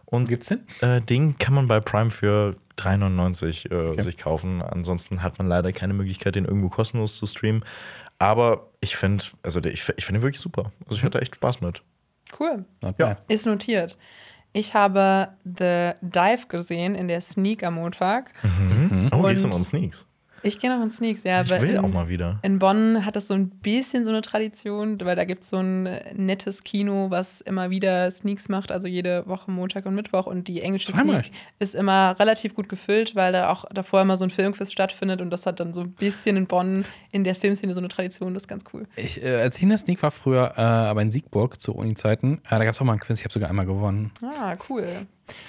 Und 0.04 0.28
Gibt's 0.28 0.48
den? 0.48 0.60
äh, 0.80 1.00
den 1.00 1.38
kann 1.38 1.54
man 1.54 1.68
bei 1.68 1.80
Prime 1.80 2.10
für 2.10 2.56
3,99 2.76 3.96
äh, 3.98 4.02
sich 4.02 4.18
kaufen. 4.18 4.60
Ansonsten 4.60 5.22
hat 5.22 5.38
man 5.38 5.48
leider 5.48 5.72
keine 5.72 5.94
Möglichkeit, 5.94 6.34
den 6.34 6.44
irgendwo 6.44 6.68
kostenlos 6.68 7.16
zu 7.16 7.26
streamen. 7.26 7.64
Aber 8.18 8.68
ich 8.80 8.96
finde, 8.96 9.24
also 9.42 9.60
der, 9.60 9.72
ich, 9.72 9.88
ich 9.96 10.04
finde 10.04 10.20
ihn 10.20 10.22
wirklich 10.22 10.40
super. 10.40 10.70
Also 10.84 10.96
ich 10.96 11.02
hatte 11.04 11.20
echt 11.22 11.36
Spaß 11.36 11.62
mit. 11.62 11.82
Cool. 12.38 12.64
Ja. 12.98 13.16
Ist 13.28 13.46
notiert. 13.46 13.96
Ich 14.52 14.74
habe 14.74 15.28
The 15.44 15.92
Dive 16.02 16.46
gesehen 16.48 16.94
in 16.94 17.08
der 17.08 17.22
Sneak 17.22 17.62
am 17.64 17.74
Montag. 17.74 18.32
Oh, 19.12 19.22
gehst 19.22 19.44
du 19.44 19.48
noch 19.48 19.56
in 19.56 19.64
Sneaks? 19.64 20.06
Ich 20.42 20.58
gehe 20.58 20.74
noch 20.74 20.82
in 20.82 20.90
Sneaks, 20.90 21.24
ja. 21.24 21.42
Ich 21.42 21.50
will 21.50 21.70
in, 21.70 21.78
auch 21.78 21.88
mal 21.88 22.08
wieder. 22.08 22.38
In 22.42 22.58
Bonn 22.58 23.04
hat 23.04 23.16
das 23.16 23.28
so 23.28 23.34
ein 23.34 23.48
bisschen 23.48 24.04
so 24.04 24.10
eine 24.10 24.22
Tradition, 24.22 25.00
weil 25.00 25.16
da 25.16 25.24
gibt 25.24 25.44
es 25.44 25.50
so 25.50 25.58
ein 25.58 25.88
nettes 26.14 26.64
Kino, 26.64 27.10
was 27.10 27.40
immer 27.40 27.70
wieder 27.70 28.10
Sneaks 28.10 28.48
macht, 28.48 28.72
also 28.72 28.88
jede 28.88 29.26
Woche 29.26 29.50
Montag 29.50 29.86
und 29.86 29.94
Mittwoch. 29.94 30.26
Und 30.26 30.48
die 30.48 30.62
englische 30.62 30.92
Zweimal. 30.92 31.22
Sneak 31.22 31.34
ist 31.58 31.74
immer 31.74 32.16
relativ 32.18 32.54
gut 32.54 32.68
gefüllt, 32.68 33.14
weil 33.14 33.32
da 33.32 33.50
auch 33.50 33.64
davor 33.72 34.02
immer 34.02 34.16
so 34.16 34.24
ein 34.24 34.30
Filmquiz 34.30 34.72
stattfindet. 34.72 35.20
Und 35.20 35.30
das 35.30 35.46
hat 35.46 35.60
dann 35.60 35.72
so 35.72 35.82
ein 35.82 35.92
bisschen 35.92 36.36
in 36.36 36.46
Bonn 36.46 36.84
in 37.12 37.24
der 37.24 37.34
Filmszene 37.34 37.74
so 37.74 37.80
eine 37.80 37.88
Tradition, 37.88 38.34
das 38.34 38.44
ist 38.44 38.48
ganz 38.48 38.64
cool. 38.72 38.86
Ich, 38.96 39.22
äh, 39.22 39.40
als 39.40 39.56
ich 39.58 39.62
in 39.62 39.68
der 39.68 39.78
Sneak 39.78 40.02
war 40.02 40.10
früher, 40.10 40.54
äh, 40.56 40.60
aber 40.60 41.02
in 41.02 41.10
Siegburg 41.10 41.60
zu 41.60 41.74
Uni-Zeiten, 41.74 42.40
äh, 42.46 42.50
da 42.50 42.64
gab 42.64 42.74
es 42.74 42.80
auch 42.80 42.84
mal 42.84 42.92
einen 42.92 43.00
Quiz, 43.00 43.20
ich 43.20 43.24
habe 43.24 43.32
sogar 43.32 43.50
einmal 43.50 43.66
gewonnen. 43.66 44.10
Ah, 44.22 44.56
cool. 44.68 44.86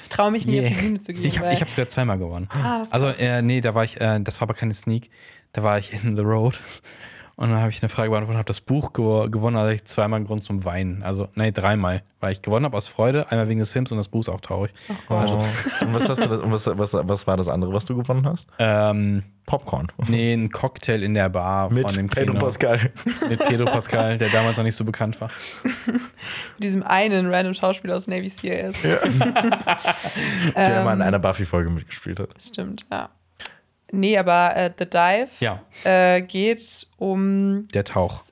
Ich 0.03 0.09
traue 0.09 0.31
mich 0.31 0.45
nie 0.45 0.55
Yeah. 0.59 0.69
auf 0.69 0.75
die 0.77 0.81
Bühne 0.85 0.99
zu 0.99 1.13
gehen. 1.13 1.25
Ich 1.25 1.37
habe 1.37 1.47
weil- 1.47 1.53
ich 1.55 1.61
hab 1.61 1.69
sogar 1.69 1.87
zweimal 1.87 2.17
gewonnen. 2.17 2.47
Ah, 2.51 2.83
also, 2.91 3.07
äh, 3.07 3.41
nee, 3.41 3.61
da 3.61 3.73
war 3.75 3.83
ich, 3.83 3.99
äh, 4.01 4.19
das 4.21 4.39
war 4.39 4.43
aber 4.47 4.53
keine 4.53 4.73
Sneak, 4.73 5.09
da 5.53 5.63
war 5.63 5.77
ich 5.79 5.93
in 6.03 6.15
The 6.15 6.23
Road. 6.23 6.59
Und 7.35 7.49
dann 7.49 7.59
habe 7.59 7.71
ich 7.71 7.81
eine 7.81 7.89
Frage 7.89 8.11
beantwortet 8.11 8.35
und 8.35 8.37
habe 8.37 8.47
das 8.47 8.61
Buch 8.61 8.93
gewo 8.93 9.27
gewonnen, 9.27 9.57
also 9.57 9.71
ich 9.71 9.85
zweimal 9.85 10.17
einen 10.17 10.27
Grund 10.27 10.43
zum 10.43 10.65
Weinen. 10.65 11.01
Also, 11.01 11.29
nee, 11.33 11.51
dreimal. 11.51 12.03
Weil 12.19 12.33
ich 12.33 12.43
gewonnen 12.43 12.63
habe 12.65 12.77
aus 12.77 12.87
Freude, 12.87 13.31
einmal 13.31 13.49
wegen 13.49 13.59
des 13.59 13.71
Films 13.71 13.91
und 13.91 13.97
das 13.97 14.07
Buch 14.07 14.21
ist 14.21 14.29
auch 14.29 14.39
traurig. 14.39 14.71
Also, 15.09 15.37
und 15.81 15.93
was, 15.95 16.07
hast 16.07 16.23
du, 16.23 16.29
da- 16.29 16.37
und 16.37 16.51
was, 16.51 16.67
was, 16.67 16.93
was 16.93 17.25
war 17.25 17.35
das 17.35 17.47
andere, 17.47 17.73
was 17.73 17.85
du 17.85 17.95
gewonnen 17.95 18.27
hast? 18.27 18.47
Ähm, 18.59 19.23
Popcorn. 19.47 19.87
nee, 20.07 20.33
ein 20.33 20.51
Cocktail 20.51 21.01
in 21.03 21.15
der 21.15 21.27
Bar 21.29 21.71
Mit 21.73 21.83
von 21.83 21.95
dem 21.95 22.07
Pedro 22.07 22.33
Kino. 22.33 22.45
Pascal. 22.45 22.79
Mit 23.27 23.39
Pedro 23.39 23.65
Pascal, 23.65 24.17
der 24.19 24.29
damals 24.29 24.55
noch 24.57 24.63
nicht 24.63 24.75
so 24.75 24.85
bekannt 24.85 25.19
war. 25.19 25.29
Mit 25.87 26.63
diesem 26.63 26.83
einen 26.83 27.33
random 27.33 27.53
Schauspieler 27.55 27.95
aus 27.95 28.07
Navy 28.07 28.29
CIS. 28.29 28.77
Der 28.83 30.81
immer 30.81 30.93
in 30.93 31.01
einer 31.01 31.19
Buffy-Folge 31.19 31.69
mitgespielt 31.69 32.19
hat. 32.19 32.29
Stimmt, 32.39 32.85
ja. 32.91 33.09
Nee, 33.95 34.17
aber 34.17 34.55
äh, 34.55 34.71
The 34.77 34.85
Dive 34.89 35.29
Ja. 35.39 35.61
äh, 35.83 36.21
geht 36.23 36.87
um, 36.97 37.67
Der 37.73 37.83
Tauch. 37.83 38.23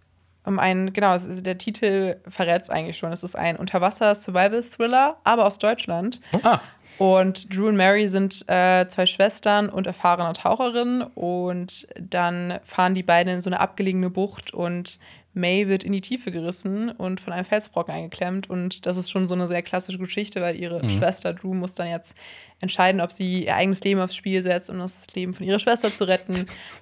um 0.43 0.57
einen, 0.57 0.91
genau, 0.91 1.15
der 1.19 1.57
Titel 1.59 2.15
verrät 2.27 2.63
es 2.63 2.69
eigentlich 2.71 2.97
schon. 2.97 3.11
Es 3.11 3.21
ist 3.23 3.35
ein 3.35 3.57
Unterwasser-Survival-Thriller, 3.57 5.17
aber 5.23 5.45
aus 5.45 5.59
Deutschland. 5.59 6.19
Ah, 6.43 6.59
Und 7.01 7.51
Drew 7.51 7.67
und 7.67 7.77
Mary 7.77 8.07
sind 8.07 8.47
äh, 8.47 8.85
zwei 8.87 9.07
Schwestern 9.07 9.69
und 9.69 9.87
erfahrene 9.87 10.33
Taucherinnen. 10.33 11.01
Und 11.01 11.87
dann 11.99 12.59
fahren 12.63 12.93
die 12.93 13.01
beiden 13.01 13.33
in 13.33 13.41
so 13.41 13.49
eine 13.49 13.59
abgelegene 13.59 14.11
Bucht 14.11 14.53
und 14.53 14.99
May 15.33 15.67
wird 15.67 15.83
in 15.83 15.93
die 15.93 16.01
Tiefe 16.01 16.29
gerissen 16.31 16.91
und 16.91 17.19
von 17.19 17.33
einem 17.33 17.45
Felsbrocken 17.45 17.91
eingeklemmt. 17.91 18.51
Und 18.51 18.85
das 18.85 18.97
ist 18.97 19.09
schon 19.09 19.27
so 19.27 19.33
eine 19.33 19.47
sehr 19.47 19.63
klassische 19.63 19.97
Geschichte, 19.97 20.43
weil 20.43 20.55
ihre 20.55 20.87
Schwester 20.91 21.33
Drew 21.33 21.55
muss 21.55 21.73
dann 21.73 21.89
jetzt 21.89 22.15
entscheiden, 22.59 23.01
ob 23.01 23.11
sie 23.11 23.45
ihr 23.45 23.55
eigenes 23.55 23.83
Leben 23.83 23.99
aufs 23.99 24.15
Spiel 24.15 24.43
setzt, 24.43 24.69
um 24.69 24.77
das 24.77 25.07
Leben 25.15 25.33
von 25.33 25.47
ihrer 25.47 25.57
Schwester 25.57 25.91
zu 25.91 26.07
retten. 26.07 26.35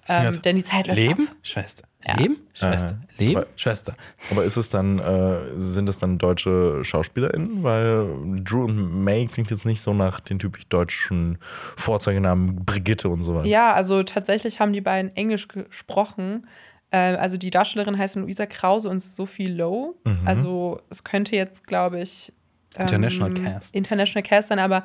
ähm, 0.10 0.26
also 0.26 0.42
denn 0.42 0.58
die 0.58 0.64
Zeit 0.64 0.88
läuft 0.88 1.00
Leben? 1.00 1.30
ab. 1.30 1.36
Schwester. 1.44 1.89
Ja. 2.08 2.16
Leben? 2.18 2.38
Schwester. 2.54 2.98
Äh, 3.18 3.24
Leben? 3.24 3.38
aber- 3.42 3.48
Schwester. 3.58 3.96
Aber 4.32 4.44
ist 4.46 4.56
es 4.58 4.70
dann, 4.70 5.00
äh, 5.00 5.60
sind 5.60 5.90
es 5.90 6.00
dann 6.00 6.18
deutsche 6.18 6.84
SchauspielerInnen? 6.84 7.62
Weil 7.64 8.08
Drew 8.44 8.64
und 8.66 9.04
May 9.04 9.26
klingt 9.28 9.50
jetzt 9.50 9.66
nicht 9.66 9.82
so 9.82 9.94
nach 9.94 10.20
den 10.22 10.40
typisch 10.40 10.66
deutschen 10.70 11.38
Vorzeigenamen 11.76 12.64
Brigitte 12.66 13.10
und 13.10 13.24
so 13.24 13.36
weiter. 13.36 13.48
Ja, 13.48 13.74
also 13.74 14.04
tatsächlich 14.04 14.60
haben 14.60 14.74
die 14.74 14.82
beiden 14.82 15.16
Englisch 15.16 15.48
gesprochen. 15.48 16.48
Ähm, 16.92 17.18
also 17.20 17.38
die 17.38 17.52
Darstellerin 17.52 17.98
heißen 17.98 18.22
Luisa 18.24 18.46
Krause 18.46 18.90
und 18.90 19.00
Sophie 19.02 19.48
Lowe. 19.48 19.96
Mhm. 20.06 20.20
Also 20.26 20.80
es 20.90 21.04
könnte 21.04 21.36
jetzt, 21.36 21.68
glaube 21.68 22.02
ich, 22.02 22.34
ähm, 22.80 22.86
International 22.88 23.34
Cast. 23.34 23.76
International 23.76 24.24
Cast 24.24 24.48
sein, 24.50 24.60
aber 24.60 24.84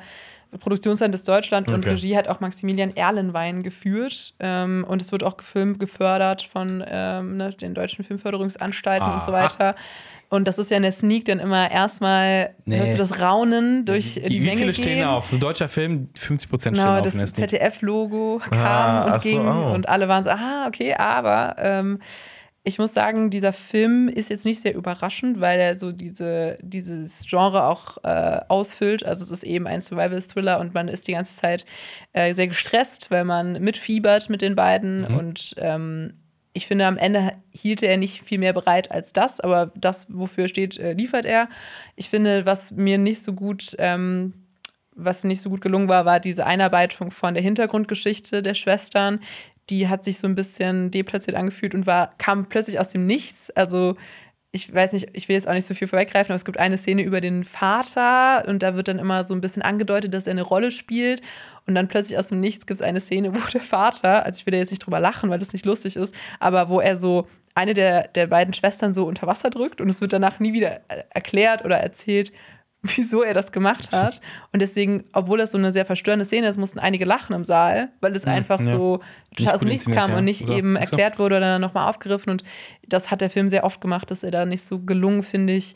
Produktionsland 0.59 1.13
ist 1.15 1.27
Deutschland 1.27 1.67
und 1.67 1.79
Okay. 1.79 1.89
Regie 1.89 2.15
hat 2.15 2.27
auch 2.29 2.39
Maximilian 2.39 2.95
Erlenwein 2.95 3.61
geführt. 3.63 4.33
Ähm, 4.39 4.85
und 4.87 5.01
es 5.01 5.11
wird 5.11 5.23
auch 5.23 5.35
gefilmt, 5.37 5.79
gefördert 5.79 6.43
von 6.43 6.83
ähm, 6.87 7.37
ne, 7.37 7.49
den 7.49 7.73
deutschen 7.73 8.05
Filmförderungsanstalten 8.05 9.11
und 9.11 9.23
so 9.23 9.31
weiter. 9.33 9.75
Und 10.29 10.47
das 10.47 10.57
ist 10.57 10.71
ja 10.71 10.77
in 10.77 10.83
der 10.83 10.91
Sneak 10.91 11.25
dann 11.25 11.39
immer 11.39 11.69
erstmal, 11.69 12.55
Nee. 12.65 12.77
hörst 12.77 12.93
du 12.93 12.97
das 12.97 13.19
Raunen 13.19 13.85
durch 13.85 14.13
die, 14.15 14.23
Wie, 14.23 14.29
wie 14.29 14.39
Menge 14.45 14.57
viele 14.59 14.71
gehen. 14.73 14.81
stehen 14.83 15.03
auf? 15.05 15.27
So 15.27 15.35
ein 15.35 15.39
deutscher 15.39 15.67
Film, 15.67 16.09
50 16.15 16.49
Prozent 16.49 16.77
stehen 16.77 16.85
Genau, 16.87 16.99
auf 16.99 17.13
das. 17.13 17.33
ZDF-Logo 17.33 18.41
kam 18.49 18.57
Ah, 18.59 19.13
und 19.15 19.23
so, 19.23 19.29
ging 19.29 19.45
oh. 19.47 19.73
und 19.73 19.89
alle 19.89 20.07
waren 20.07 20.23
so, 20.23 20.29
ah, 20.29 20.65
okay, 20.67 20.93
aber 20.95 21.55
ähm, 21.59 21.99
ich 22.65 22.79
muss 22.79 22.93
sagen, 22.93 23.29
dieser 23.29 23.53
Film 23.53 24.07
ist 24.09 24.29
jetzt 24.31 24.43
nicht 24.43 24.59
sehr 24.59 24.73
überraschend, 24.75 25.39
weil 25.39 25.59
er 25.59 25.75
so 25.75 25.91
diese, 25.91 26.57
dieses 26.61 27.25
Genre 27.27 27.65
auch 27.65 27.97
äh, 28.03 28.41
ausfüllt. 28.47 29.05
Also 29.05 29.23
es 29.23 29.31
ist 29.31 29.43
eben 29.43 29.67
ein 29.67 29.81
Survival-Thriller 29.81 30.59
und 30.59 30.73
man 30.73 30.87
ist 30.87 31.07
die 31.07 31.13
ganze 31.13 31.35
Zeit 31.37 31.65
äh, 32.13 32.33
sehr 32.33 32.47
gestresst, 32.47 33.11
weil 33.11 33.23
man 33.23 33.61
mitfiebert 33.61 34.29
mit 34.29 34.41
den 34.41 34.55
beiden 34.55 35.01
Mhm. 35.07 35.17
und 35.17 35.55
ähm, 35.57 36.13
ich 36.53 36.67
finde, 36.67 36.85
am 36.85 36.97
Ende 36.97 37.33
hielt 37.51 37.83
er 37.83 37.97
nicht 37.97 38.23
viel 38.23 38.39
mehr 38.39 38.53
bereit 38.53 38.89
als 38.89 39.11
das, 39.11 39.41
aber 39.41 39.71
das, 39.75 40.07
wofür 40.09 40.45
er 40.45 40.47
steht, 40.47 40.79
äh, 40.79 40.93
liefert 40.93 41.25
er. 41.25 41.49
Ich 41.97 42.09
finde, 42.09 42.45
was 42.45 42.71
mir 42.71 42.97
nicht 42.97 43.21
so 43.21 43.33
gut 43.33 43.75
ähm, 43.77 44.33
was 44.95 45.25
nicht 45.25 45.41
so 45.41 45.49
gut 45.49 45.61
gelungen 45.61 45.89
war, 45.89 46.05
war 46.05 46.19
diese 46.19 46.45
Einarbeitung 46.45 47.11
von 47.11 47.33
der 47.33 47.43
Hintergrundgeschichte 47.43 48.41
der 48.41 48.53
Schwestern. 48.53 49.19
Die 49.69 49.87
hat 49.87 50.03
sich 50.03 50.19
so 50.19 50.27
ein 50.27 50.35
bisschen 50.35 50.91
deplatziert 50.91 51.35
angefühlt 51.35 51.75
und 51.75 51.87
war, 51.87 52.13
kam 52.17 52.47
plötzlich 52.47 52.79
aus 52.79 52.89
dem 52.89 53.05
Nichts. 53.05 53.49
Also 53.51 53.95
ich 54.55 54.73
weiß 54.73 54.93
nicht, 54.93 55.09
ich 55.11 55.27
will 55.27 55.35
jetzt 55.35 55.49
auch 55.49 55.53
nicht 55.53 55.65
so 55.65 55.73
viel 55.73 55.87
vorweggreifen, 55.87 56.31
aber 56.31 56.37
es 56.37 56.45
gibt 56.45 56.57
eine 56.57 56.77
Szene 56.77 57.01
über 57.01 57.19
den 57.19 57.43
Vater 57.43 58.47
und 58.47 58.63
da 58.63 58.75
wird 58.75 58.87
dann 58.87 58.99
immer 58.99 59.25
so 59.25 59.33
ein 59.33 59.41
bisschen 59.41 59.61
angedeutet, 59.61 60.13
dass 60.13 60.27
er 60.27 60.31
eine 60.31 60.43
Rolle 60.43 60.71
spielt. 60.71 61.21
Und 61.67 61.75
dann 61.75 61.89
plötzlich 61.89 62.17
aus 62.17 62.29
dem 62.29 62.39
Nichts 62.39 62.65
gibt 62.65 62.79
es 62.79 62.81
eine 62.81 63.01
Szene, 63.01 63.33
wo 63.35 63.39
der 63.51 63.61
Vater, 63.61 64.25
also 64.25 64.39
ich 64.39 64.45
will 64.45 64.53
da 64.53 64.57
jetzt 64.57 64.71
nicht 64.71 64.85
drüber 64.85 65.01
lachen, 65.01 65.29
weil 65.29 65.39
das 65.39 65.51
nicht 65.51 65.65
lustig 65.65 65.97
ist, 65.97 66.15
aber 66.39 66.69
wo 66.69 66.79
er 66.79 66.95
so 66.95 67.27
eine 67.53 67.73
der, 67.73 68.07
der 68.07 68.27
beiden 68.27 68.53
Schwestern 68.53 68.93
so 68.93 69.05
unter 69.05 69.27
Wasser 69.27 69.49
drückt 69.49 69.81
und 69.81 69.89
es 69.89 69.99
wird 69.99 70.13
danach 70.13 70.39
nie 70.39 70.53
wieder 70.53 70.81
äh, 70.87 71.03
erklärt 71.09 71.65
oder 71.65 71.77
erzählt, 71.77 72.31
wieso 72.95 73.23
er 73.23 73.33
das 73.33 73.51
gemacht 73.51 73.91
hat. 73.91 74.21
Und 74.51 74.61
deswegen, 74.61 75.05
obwohl 75.13 75.37
das 75.37 75.51
so 75.51 75.57
eine 75.57 75.71
sehr 75.71 75.85
verstörende 75.85 76.25
Szene 76.25 76.47
ist, 76.47 76.57
mussten 76.57 76.79
einige 76.79 77.05
lachen 77.05 77.33
im 77.33 77.43
Saal, 77.43 77.89
weil 78.01 78.15
es 78.15 78.25
einfach 78.25 78.59
ja. 78.59 78.65
so 78.65 78.99
total 79.35 79.55
aus 79.55 79.61
Nichts 79.61 79.89
kam 79.89 80.11
ja. 80.11 80.17
und 80.17 80.25
nicht 80.25 80.47
So, 80.47 80.55
eben 80.55 80.77
ach 80.77 80.81
so. 80.81 80.91
erklärt 80.91 81.19
wurde 81.19 81.37
oder 81.37 81.59
nochmal 81.59 81.89
aufgegriffen. 81.89 82.31
Und 82.31 82.43
das 82.87 83.11
hat 83.11 83.21
der 83.21 83.29
Film 83.29 83.49
sehr 83.49 83.63
oft 83.63 83.81
gemacht, 83.81 84.11
dass 84.11 84.23
er 84.23 84.31
da 84.31 84.45
nicht 84.45 84.63
so 84.63 84.79
gelungen, 84.79 85.23
finde 85.23 85.53
ich, 85.53 85.75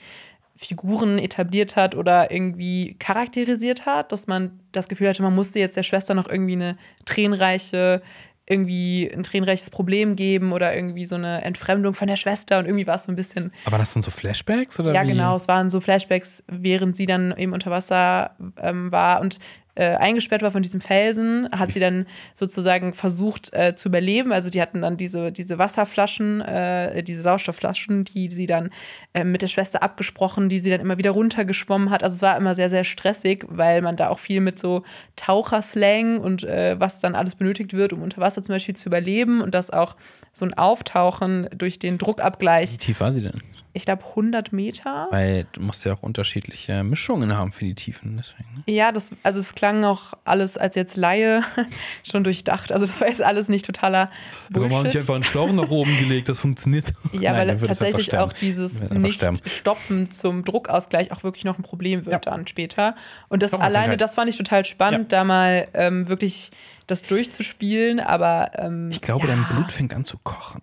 Figuren 0.55 1.19
etabliert 1.19 1.77
hat 1.77 1.95
oder 1.95 2.31
irgendwie 2.31 2.97
charakterisiert 2.99 3.85
hat, 3.85 4.11
dass 4.11 4.27
man 4.27 4.59
das 4.73 4.89
Gefühl 4.89 5.07
hatte, 5.07 5.23
man 5.23 5.33
musste 5.33 5.57
jetzt 5.57 5.77
der 5.77 5.83
Schwester 5.83 6.13
noch 6.13 6.27
irgendwie 6.27 6.53
eine 6.53 6.77
tränenreiche, 7.05 8.01
irgendwie 8.49 9.09
ein 9.09 9.21
tränenreiches 9.23 9.69
Problem 9.69 10.15
geben 10.15 10.51
oder 10.51 10.75
irgendwie 10.75 11.05
so 11.05 11.15
eine 11.15 11.43
Entfremdung 11.43 11.93
von 11.93 12.07
der 12.07 12.15
Schwester 12.15 12.57
und 12.57 12.65
irgendwie 12.65 12.87
war 12.87 12.95
es 12.95 13.03
so 13.03 13.11
ein 13.11 13.15
bisschen 13.15 13.53
Aber 13.65 13.77
das 13.77 13.93
sind 13.93 14.01
so 14.01 14.09
Flashbacks? 14.09 14.79
Oder 14.79 14.93
ja, 14.93 15.03
wie? 15.03 15.09
genau. 15.09 15.35
Es 15.35 15.47
waren 15.47 15.69
so 15.69 15.79
Flashbacks, 15.79 16.43
während 16.47 16.95
sie 16.95 17.05
dann 17.05 17.35
eben 17.37 17.53
unter 17.53 17.69
Wasser 17.69 18.31
ähm, 18.59 18.91
war 18.91 19.21
und 19.21 19.37
äh, 19.79 19.95
eingesperrt 19.95 20.41
war 20.41 20.51
von 20.51 20.61
diesem 20.61 20.81
Felsen, 20.81 21.47
hat 21.51 21.71
sie 21.71 21.79
dann 21.79 22.05
sozusagen 22.33 22.93
versucht 22.93 23.53
äh, 23.53 23.75
zu 23.75 23.87
überleben. 23.87 24.33
Also 24.33 24.49
die 24.49 24.61
hatten 24.61 24.81
dann 24.81 24.97
diese, 24.97 25.31
diese 25.31 25.57
Wasserflaschen, 25.57 26.41
äh, 26.41 27.01
diese 27.01 27.21
Sauerstoffflaschen, 27.21 28.03
die 28.03 28.29
sie 28.29 28.45
dann 28.45 28.71
äh, 29.13 29.23
mit 29.23 29.41
der 29.41 29.47
Schwester 29.47 29.81
abgesprochen, 29.81 30.49
die 30.49 30.59
sie 30.59 30.69
dann 30.69 30.81
immer 30.81 30.97
wieder 30.97 31.11
runtergeschwommen 31.11 31.91
hat. 31.91 32.03
Also 32.03 32.15
es 32.15 32.21
war 32.21 32.35
immer 32.35 32.55
sehr, 32.55 32.69
sehr 32.69 32.83
stressig, 32.83 33.45
weil 33.47 33.81
man 33.81 33.95
da 33.95 34.09
auch 34.09 34.19
viel 34.19 34.41
mit 34.41 34.59
so 34.59 34.83
Taucherslang 35.15 36.19
und 36.19 36.43
äh, 36.43 36.77
was 36.77 36.99
dann 36.99 37.15
alles 37.15 37.35
benötigt 37.35 37.73
wird, 37.73 37.93
um 37.93 38.01
unter 38.01 38.19
Wasser 38.19 38.43
zum 38.43 38.55
Beispiel 38.55 38.75
zu 38.75 38.89
überleben 38.89 39.39
und 39.39 39.55
das 39.55 39.71
auch 39.71 39.95
so 40.33 40.45
ein 40.45 40.53
Auftauchen 40.53 41.47
durch 41.55 41.79
den 41.79 41.97
Druckabgleich, 41.97 42.73
Wie 42.73 42.77
tief 42.77 42.99
war 42.99 43.13
sie 43.13 43.21
denn? 43.21 43.41
Ich 43.73 43.85
glaube 43.85 44.03
100 44.03 44.51
Meter. 44.51 45.07
Weil 45.11 45.45
du 45.53 45.61
musst 45.61 45.85
ja 45.85 45.93
auch 45.93 46.01
unterschiedliche 46.01 46.83
Mischungen 46.83 47.37
haben 47.37 47.51
für 47.51 47.65
die 47.65 47.75
Tiefen. 47.75 48.17
Deswegen, 48.17 48.49
ne? 48.55 48.73
Ja, 48.73 48.91
das, 48.91 49.11
also 49.23 49.39
es 49.39 49.53
klang 49.55 49.83
auch 49.83 50.13
alles 50.25 50.57
als 50.57 50.75
jetzt 50.75 50.97
Laie 50.97 51.43
schon 52.03 52.23
durchdacht. 52.23 52.71
Also 52.71 52.85
das 52.85 52.99
war 52.99 53.07
jetzt 53.07 53.21
alles 53.21 53.47
nicht 53.47 53.65
totaler 53.65 54.09
Bullshit. 54.49 55.09
einen 55.09 55.23
Schlauch 55.23 55.51
nach 55.51 55.69
oben 55.69 55.97
gelegt, 55.97 56.29
das 56.29 56.39
funktioniert. 56.39 56.85
Ja, 57.13 57.31
Nein, 57.33 57.47
weil 57.49 57.57
du 57.57 57.65
tatsächlich 57.67 58.13
einfach 58.13 58.27
auch 58.27 58.33
dieses 58.33 58.81
einfach. 58.81 58.95
Nicht-Stoppen 58.97 60.11
zum 60.11 60.43
Druckausgleich 60.45 61.11
auch 61.11 61.23
wirklich 61.23 61.43
noch 61.43 61.57
ein 61.57 61.63
Problem 61.63 62.05
wird 62.05 62.25
Ja. 62.25 62.31
dann 62.31 62.47
später. 62.47 62.95
Und 63.29 63.41
das 63.43 63.53
alleine, 63.53 63.97
das 63.97 64.15
fand 64.15 64.29
ich 64.29 64.37
total 64.37 64.63
spannend, 64.65 65.11
da 65.11 65.23
mal 65.23 65.67
ähm, 65.73 66.07
wirklich 66.07 66.51
das 66.87 67.01
durchzuspielen. 67.03 67.99
Aber 67.99 68.51
ähm, 68.55 68.89
Ich 68.91 69.01
glaube, 69.01 69.27
ja, 69.27 69.35
dein 69.35 69.43
Blut 69.45 69.71
fängt 69.71 69.93
an 69.93 70.05
zu 70.05 70.17
kochen. 70.17 70.61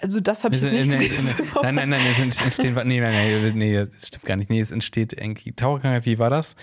Also 0.00 0.20
das 0.20 0.44
habe 0.44 0.54
ich 0.54 0.62
jetzt 0.62 0.86
nicht 0.86 0.90
gesehen. 1.10 1.28
Nein, 1.62 1.74
nein, 1.74 1.88
nein, 1.90 2.06
es 2.10 2.18
entsteht, 2.20 2.74
nee, 2.86 3.00
nein, 3.00 3.12
nein, 3.12 3.52
nee, 3.56 3.74
das 3.84 4.06
stimmt 4.06 4.24
gar 4.24 4.36
nicht. 4.36 4.48
Nee, 4.50 4.60
es 4.60 4.70
entsteht 4.70 5.12
irgendwie 5.12 5.52
Taucherkrankheit, 5.52 6.06
wie 6.06 6.18
war 6.18 6.30
das? 6.30 6.54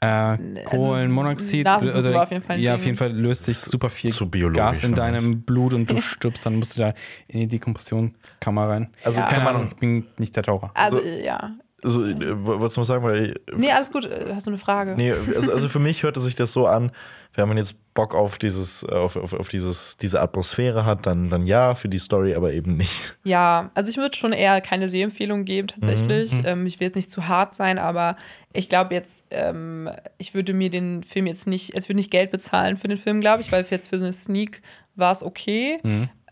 Äh, 0.00 0.36
Kohlenmonoxid. 0.64 1.64
Nasenbluten 1.64 2.12
war 2.14 2.22
auf 2.24 2.30
jeden 2.30 2.42
Fall 2.42 2.60
ja, 2.60 2.74
auf 2.74 2.84
jeden 2.84 2.96
Fall 2.96 3.12
löst 3.12 3.44
sich 3.44 3.56
super 3.56 3.88
viel 3.88 4.12
Gas 4.52 4.84
in 4.84 4.94
deinem 4.94 5.42
Blut 5.42 5.72
und 5.72 5.88
du 5.90 6.00
stirbst, 6.02 6.44
dann 6.44 6.56
musst 6.56 6.76
du 6.76 6.80
da 6.80 6.92
in 7.26 7.40
die 7.40 7.48
Dekompressionskammer 7.48 8.68
rein. 8.68 8.90
Also 9.02 9.20
Ja. 9.20 9.28
Keine. 9.28 9.48
Ahnung, 9.48 9.68
ich 9.72 9.76
bin 9.76 10.06
nicht 10.18 10.36
der 10.36 10.42
Taucher. 10.42 10.72
Also 10.74 11.00
So- 11.00 11.06
ja. 11.06 11.52
Also, 11.84 12.04
äh, 12.04 12.44
wolltest 12.44 12.76
du 12.76 12.80
noch 12.80 12.86
sagen, 12.86 13.04
weil 13.04 13.34
Nee, 13.54 13.70
alles 13.70 13.92
gut. 13.92 14.06
Äh, 14.06 14.32
Hast 14.34 14.46
du 14.46 14.50
eine 14.50 14.58
Frage? 14.58 14.94
Nee, 14.96 15.12
also, 15.36 15.52
also 15.52 15.68
für 15.68 15.78
mich 15.78 16.02
hörte 16.02 16.20
sich 16.20 16.34
das 16.34 16.52
so 16.52 16.66
an, 16.66 16.90
wenn 17.34 17.46
man 17.46 17.56
jetzt 17.58 17.76
Bock 17.94 18.14
auf 18.14 18.38
dieses, 18.38 18.82
äh, 18.84 18.92
auf, 18.92 19.16
auf, 19.16 19.32
auf 19.34 19.48
dieses, 19.48 19.96
diese 19.96 20.20
Atmosphäre 20.20 20.86
hat, 20.86 21.06
dann, 21.06 21.28
dann 21.28 21.46
ja, 21.46 21.74
für 21.74 21.88
die 21.88 21.98
Story 21.98 22.34
aber 22.34 22.52
eben 22.52 22.76
nicht. 22.76 23.16
Ja, 23.24 23.70
also 23.74 23.90
ich 23.90 23.96
würde 23.96 24.16
schon 24.16 24.32
eher 24.32 24.60
keine 24.60 24.88
Sehempfehlung 24.88 25.44
geben 25.44 25.68
tatsächlich. 25.68 26.32
Ähm, 26.44 26.66
ich 26.66 26.80
will 26.80 26.86
jetzt 26.86 26.96
nicht 26.96 27.10
zu 27.10 27.28
hart 27.28 27.54
sein, 27.54 27.78
aber 27.78 28.16
ich 28.52 28.68
glaube 28.68 28.94
jetzt, 28.94 29.24
ähm, 29.30 29.90
ich 30.18 30.34
würde 30.34 30.54
mir 30.54 30.70
den 30.70 31.02
Film 31.02 31.26
jetzt 31.26 31.46
nicht, 31.46 31.76
es 31.76 31.88
würde 31.88 31.96
nicht 31.96 32.10
Geld 32.10 32.30
bezahlen 32.30 32.76
für 32.76 32.88
den 32.88 32.98
Film, 32.98 33.20
glaube 33.20 33.42
ich, 33.42 33.52
weil 33.52 33.64
jetzt 33.68 33.88
für 33.88 33.98
so 33.98 34.04
eine 34.04 34.12
Sneak 34.12 34.62
war 34.96 35.12
es 35.12 35.22
okay. 35.22 35.78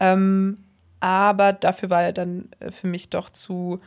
Ähm, 0.00 0.58
aber 1.00 1.52
dafür 1.52 1.90
war 1.90 2.02
er 2.02 2.12
dann 2.12 2.48
für 2.70 2.86
mich 2.86 3.10
doch 3.10 3.28
zu 3.28 3.80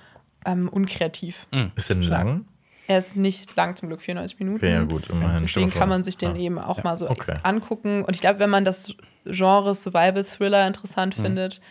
ähm, 0.45 0.69
unkreativ. 0.69 1.47
Ist 1.75 1.89
denn 1.89 2.01
lang? 2.01 2.45
Er 2.87 2.99
ist 2.99 3.17
nicht 3.17 3.55
lang, 3.55 3.75
zum 3.75 3.89
Glück 3.89 4.01
94 4.01 4.39
Minuten. 4.39 4.57
Okay, 4.57 4.73
ja 4.73 4.83
gut, 4.83 5.07
immerhin. 5.09 5.39
Deswegen 5.39 5.71
kann 5.71 5.89
man 5.89 6.03
sich 6.03 6.17
den 6.17 6.35
Ja. 6.35 6.41
eben 6.41 6.59
auch 6.59 6.83
mal 6.83 6.95
so 6.97 7.09
okay. 7.09 7.39
angucken. 7.41 8.03
Und 8.03 8.15
ich 8.15 8.21
glaube, 8.21 8.37
wenn 8.39 8.49
man 8.51 8.63
das 8.63 8.95
Genre 9.25 9.73
Survival 9.73 10.23
Thriller 10.23 10.67
interessant 10.67 11.15
findet, 11.15 11.61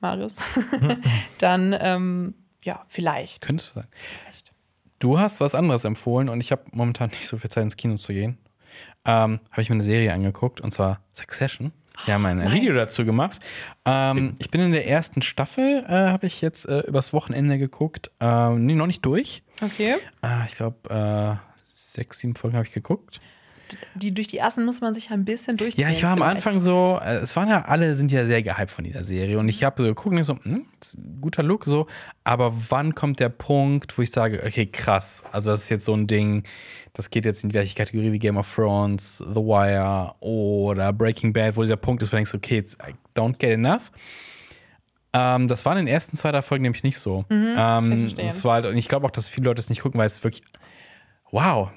Marius, 0.00 0.40
dann 1.38 1.76
ähm, 1.78 2.34
ja, 2.62 2.82
vielleicht. 2.88 3.42
Könnte 3.42 3.64
sein. 3.74 3.86
vielleicht. 4.22 4.52
Du 5.00 5.18
hast 5.18 5.40
was 5.40 5.54
anderes 5.54 5.84
empfohlen 5.84 6.30
und 6.30 6.40
ich 6.40 6.50
habe 6.50 6.62
momentan 6.72 7.10
nicht 7.10 7.26
so 7.26 7.36
viel 7.36 7.50
Zeit 7.50 7.64
ins 7.64 7.76
Kino 7.76 7.96
zu 7.96 8.14
gehen. 8.14 8.38
Ähm, 9.04 9.40
habe 9.50 9.60
ich 9.60 9.68
mir 9.68 9.74
eine 9.74 9.82
Serie 9.82 10.14
angeguckt 10.14 10.62
und 10.62 10.72
zwar 10.72 11.00
Succession. 11.12 11.72
Wir 12.04 12.14
haben 12.14 12.26
ein 12.26 12.38
nice. 12.38 12.52
Video 12.52 12.74
dazu 12.74 13.04
gemacht. 13.04 13.40
Ähm, 13.84 14.34
ich 14.38 14.50
bin 14.50 14.60
in 14.60 14.72
der 14.72 14.88
ersten 14.88 15.22
Staffel, 15.22 15.84
äh, 15.88 15.92
habe 15.92 16.26
ich 16.26 16.40
jetzt 16.40 16.68
äh, 16.68 16.80
übers 16.80 17.12
Wochenende 17.12 17.58
geguckt. 17.58 18.10
Ähm, 18.20 18.66
nee, 18.66 18.74
noch 18.74 18.86
nicht 18.86 19.04
durch. 19.06 19.42
Okay. 19.62 19.96
Äh, 20.22 20.46
ich 20.48 20.56
glaube, 20.56 20.90
äh, 20.90 21.62
sechs, 21.62 22.18
sieben 22.18 22.34
Folgen 22.34 22.56
habe 22.56 22.66
ich 22.66 22.72
geguckt. 22.72 23.20
Die, 23.94 24.12
durch 24.12 24.26
die 24.26 24.38
ersten 24.38 24.64
muss 24.64 24.80
man 24.80 24.94
sich 24.94 25.10
ein 25.10 25.24
bisschen 25.24 25.56
durch. 25.56 25.74
Ja, 25.76 25.88
ich 25.90 26.02
war 26.02 26.10
am 26.10 26.22
Anfang 26.22 26.58
so, 26.58 26.98
äh, 27.02 27.16
es 27.16 27.34
waren 27.36 27.48
ja 27.48 27.62
alle, 27.62 27.96
sind 27.96 28.12
ja 28.12 28.24
sehr 28.24 28.42
gehypt 28.42 28.70
von 28.70 28.84
dieser 28.84 29.04
Serie 29.04 29.38
und 29.38 29.48
ich 29.48 29.64
habe 29.64 29.82
so 29.82 29.88
geguckt 29.88 30.12
und 30.12 30.18
ich 30.18 30.26
so, 30.26 30.36
hm, 30.42 30.66
guter 31.20 31.42
Look, 31.42 31.64
so, 31.64 31.86
aber 32.24 32.54
wann 32.68 32.94
kommt 32.94 33.20
der 33.20 33.28
Punkt, 33.28 33.96
wo 33.96 34.02
ich 34.02 34.10
sage, 34.10 34.42
okay, 34.46 34.66
krass, 34.66 35.22
also 35.32 35.50
das 35.50 35.62
ist 35.62 35.68
jetzt 35.68 35.84
so 35.84 35.94
ein 35.94 36.06
Ding, 36.06 36.44
das 36.92 37.10
geht 37.10 37.24
jetzt 37.24 37.42
in 37.42 37.50
die 37.50 37.54
gleiche 37.54 37.74
Kategorie 37.74 38.12
wie 38.12 38.18
Game 38.18 38.36
of 38.36 38.52
Thrones, 38.54 39.18
The 39.18 39.40
Wire 39.40 40.14
oder 40.20 40.92
Breaking 40.92 41.32
Bad, 41.32 41.56
wo 41.56 41.62
dieser 41.62 41.76
Punkt 41.76 42.02
ist, 42.02 42.08
wo 42.08 42.12
du 42.12 42.16
denkst, 42.18 42.34
okay, 42.34 42.64
I 42.86 42.94
don't 43.18 43.36
get 43.38 43.50
enough. 43.50 43.90
Ähm, 45.12 45.46
das 45.48 45.64
war 45.64 45.72
in 45.72 45.86
den 45.86 45.92
ersten 45.92 46.16
zwei, 46.16 46.32
drei 46.32 46.42
Folgen 46.42 46.62
nämlich 46.62 46.82
nicht 46.82 46.98
so. 46.98 47.24
Mhm, 47.28 47.54
ähm, 47.56 48.14
das 48.16 48.44
war 48.44 48.54
halt, 48.54 48.66
und 48.66 48.76
ich 48.76 48.88
glaube 48.88 49.06
auch, 49.06 49.12
dass 49.12 49.28
viele 49.28 49.46
Leute 49.46 49.60
es 49.60 49.70
nicht 49.70 49.82
gucken, 49.82 49.98
weil 49.98 50.06
es 50.06 50.22
wirklich, 50.22 50.42
wow, 51.30 51.70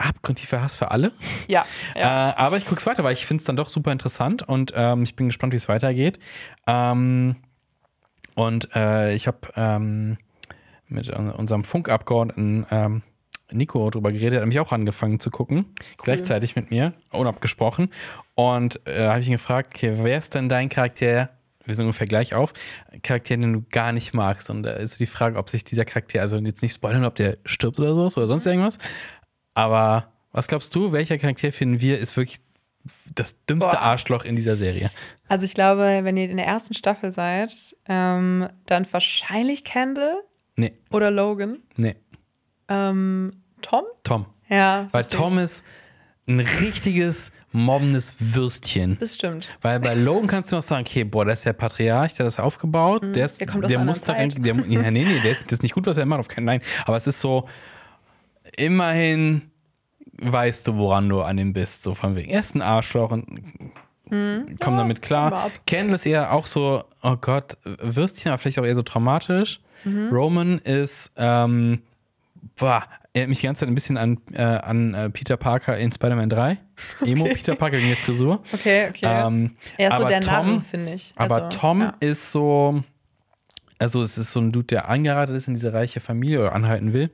abgrundtiefer 0.00 0.62
Hass 0.62 0.74
für 0.74 0.90
alle. 0.90 1.12
Ja, 1.48 1.64
ja. 1.94 2.30
Äh, 2.30 2.34
aber 2.36 2.56
ich 2.56 2.66
gucke 2.66 2.80
es 2.80 2.86
weiter, 2.86 3.04
weil 3.04 3.12
ich 3.12 3.26
finde 3.26 3.40
es 3.40 3.46
dann 3.46 3.56
doch 3.56 3.68
super 3.68 3.92
interessant 3.92 4.42
und 4.42 4.72
ähm, 4.74 5.02
ich 5.02 5.14
bin 5.16 5.26
gespannt, 5.26 5.52
wie 5.52 5.58
es 5.58 5.68
weitergeht. 5.68 6.18
Ähm, 6.66 7.36
und 8.34 8.74
äh, 8.74 9.14
ich 9.14 9.26
habe 9.26 9.38
ähm, 9.56 10.18
mit 10.88 11.08
un- 11.10 11.30
unserem 11.30 11.64
Funkabgeordneten 11.64 12.66
ähm, 12.70 13.02
Nico 13.52 13.90
drüber 13.90 14.12
geredet, 14.12 14.34
er 14.34 14.40
hat 14.42 14.48
mich 14.48 14.60
auch 14.60 14.72
angefangen 14.72 15.18
zu 15.18 15.30
gucken, 15.30 15.66
gleichzeitig 15.98 16.54
mit 16.54 16.70
mir, 16.70 16.92
unabgesprochen. 17.10 17.92
Und 18.34 18.84
äh, 18.86 18.98
da 18.98 19.10
habe 19.10 19.20
ich 19.20 19.26
ihn 19.26 19.32
gefragt, 19.32 19.72
okay, 19.74 19.94
wer 19.96 20.18
ist 20.18 20.34
denn 20.34 20.48
dein 20.48 20.68
Charakter? 20.68 21.30
Wir 21.64 21.74
sind 21.74 21.84
ungefähr 21.84 22.06
gleich 22.06 22.34
auf. 22.34 22.54
Charakter, 23.02 23.36
den 23.36 23.52
du 23.52 23.64
gar 23.70 23.92
nicht 23.92 24.14
magst. 24.14 24.50
Und 24.50 24.62
da 24.62 24.70
ist 24.70 24.98
die 24.98 25.06
Frage, 25.06 25.36
ob 25.36 25.50
sich 25.50 25.64
dieser 25.64 25.84
Charakter, 25.84 26.20
also 26.20 26.38
jetzt 26.38 26.62
nicht 26.62 26.74
spoilern, 26.74 27.04
ob 27.04 27.16
der 27.16 27.38
stirbt 27.44 27.78
oder 27.78 27.94
so 27.94 28.20
oder 28.20 28.26
sonst 28.28 28.46
irgendwas. 28.46 28.78
Aber 29.54 30.12
was 30.32 30.48
glaubst 30.48 30.74
du, 30.74 30.92
welcher 30.92 31.18
Charakter 31.18 31.52
finden 31.52 31.80
wir 31.80 31.98
ist 31.98 32.16
wirklich 32.16 32.38
das 33.14 33.44
dümmste 33.46 33.72
Boah. 33.72 33.80
Arschloch 33.80 34.24
in 34.24 34.36
dieser 34.36 34.56
Serie? 34.56 34.90
Also 35.28 35.44
ich 35.44 35.54
glaube, 35.54 36.00
wenn 36.02 36.16
ihr 36.16 36.30
in 36.30 36.36
der 36.36 36.46
ersten 36.46 36.74
Staffel 36.74 37.12
seid, 37.12 37.76
ähm, 37.86 38.48
dann 38.66 38.86
wahrscheinlich 38.90 39.64
Kendall 39.64 40.14
Nee, 40.56 40.72
oder 40.90 41.10
Logan. 41.10 41.58
nee, 41.76 41.96
Ähm, 42.68 43.32
Tom? 43.62 43.84
Tom. 44.04 44.26
Ja. 44.48 44.88
Weil 44.92 45.04
Tom 45.04 45.38
ist 45.38 45.64
ein 46.28 46.40
richtiges 46.40 47.32
mobbendes 47.52 48.14
Würstchen. 48.18 48.96
Das 49.00 49.14
stimmt. 49.14 49.48
Weil 49.62 49.80
bei 49.80 49.94
Logan 49.94 50.26
kannst 50.28 50.52
du 50.52 50.56
noch 50.56 50.62
sagen, 50.62 50.84
okay, 50.86 51.04
boah, 51.04 51.24
der 51.24 51.34
ist 51.34 51.44
der 51.44 51.52
Patriarch, 51.52 52.14
der 52.14 52.24
hat 52.24 52.26
das 52.26 52.38
aufgebaut, 52.38 53.02
der 53.14 53.24
ist, 53.26 53.34
Mhm. 53.34 53.38
Der 53.38 53.46
kommt 53.48 53.64
aus 53.64 53.68
der 53.70 53.78
muss 53.84 54.00
da 54.02 54.12
rein, 54.12 54.28
der, 54.30 54.54
ja, 54.54 54.90
nee, 54.90 55.04
nee, 55.04 55.20
der, 55.20 55.34
das 55.34 55.52
ist 55.54 55.62
nicht 55.62 55.74
gut, 55.74 55.86
was 55.86 55.96
er 55.96 56.06
macht, 56.06 56.20
auf 56.20 56.28
keinen 56.28 56.44
Nein. 56.44 56.60
Aber 56.84 56.96
es 56.96 57.06
ist 57.06 57.20
so, 57.20 57.48
immerhin 58.60 59.42
weißt 60.22 60.66
du, 60.66 60.76
woran 60.76 61.08
du 61.08 61.22
an 61.22 61.38
ihm 61.38 61.52
bist, 61.52 61.82
so 61.82 61.94
von 61.94 62.14
wegen. 62.14 62.30
Er 62.30 62.40
ist 62.40 62.54
ein 62.54 62.60
Arschloch 62.62 63.10
und 63.10 63.24
komm 64.10 64.76
damit 64.76 64.98
mal 64.98 65.00
klar. 65.00 65.50
Kendall 65.66 65.94
ist 65.94 66.04
eher 66.06 66.32
auch 66.32 66.46
so, 66.46 66.84
oh 67.02 67.16
Gott, 67.20 67.56
Würstchen, 67.64 68.30
aber 68.30 68.38
vielleicht 68.38 68.58
auch 68.58 68.64
eher 68.66 68.74
so 68.74 68.82
traumatisch. 68.82 69.60
Mhm. 69.84 70.10
Roman 70.12 70.58
ist, 70.58 71.10
ähm, 71.16 71.80
boah, 72.56 72.84
erinnert 73.14 73.30
mich 73.30 73.40
die 73.40 73.46
ganze 73.46 73.60
Zeit 73.60 73.68
ein 73.70 73.74
bisschen 73.74 73.96
an, 73.96 74.18
äh, 74.32 74.42
an 74.42 74.92
äh, 74.92 75.08
Peter 75.10 75.38
Parker 75.38 75.78
in 75.78 75.90
Spider-Man 75.90 76.28
3. 76.28 76.58
Emo 77.06 77.24
Peter 77.24 77.54
Parker 77.54 77.78
in 77.78 77.88
der 77.88 77.96
Frisur. 77.96 78.42
Okay, 78.52 78.88
okay. 78.90 79.06
Ähm, 79.06 79.56
er 79.78 79.88
ist 79.88 79.94
so 79.96 80.00
aber 80.02 80.08
der 80.10 80.20
Tom- 80.20 80.32
Narren, 80.32 80.62
finde 80.62 80.92
ich. 80.94 81.14
aber 81.16 81.44
Also, 81.44 81.58
Tom 81.58 81.80
ja. 81.80 81.94
ist 82.00 82.30
so, 82.30 82.82
also 83.78 84.02
es 84.02 84.18
ist 84.18 84.32
so 84.32 84.40
ein 84.40 84.52
Dude, 84.52 84.66
der 84.66 84.88
angeheiratet 84.90 85.34
ist 85.34 85.48
in 85.48 85.54
diese 85.54 85.72
reiche 85.72 86.00
Familie 86.00 86.40
oder 86.40 86.54
anhalten 86.54 86.92
will 86.92 87.10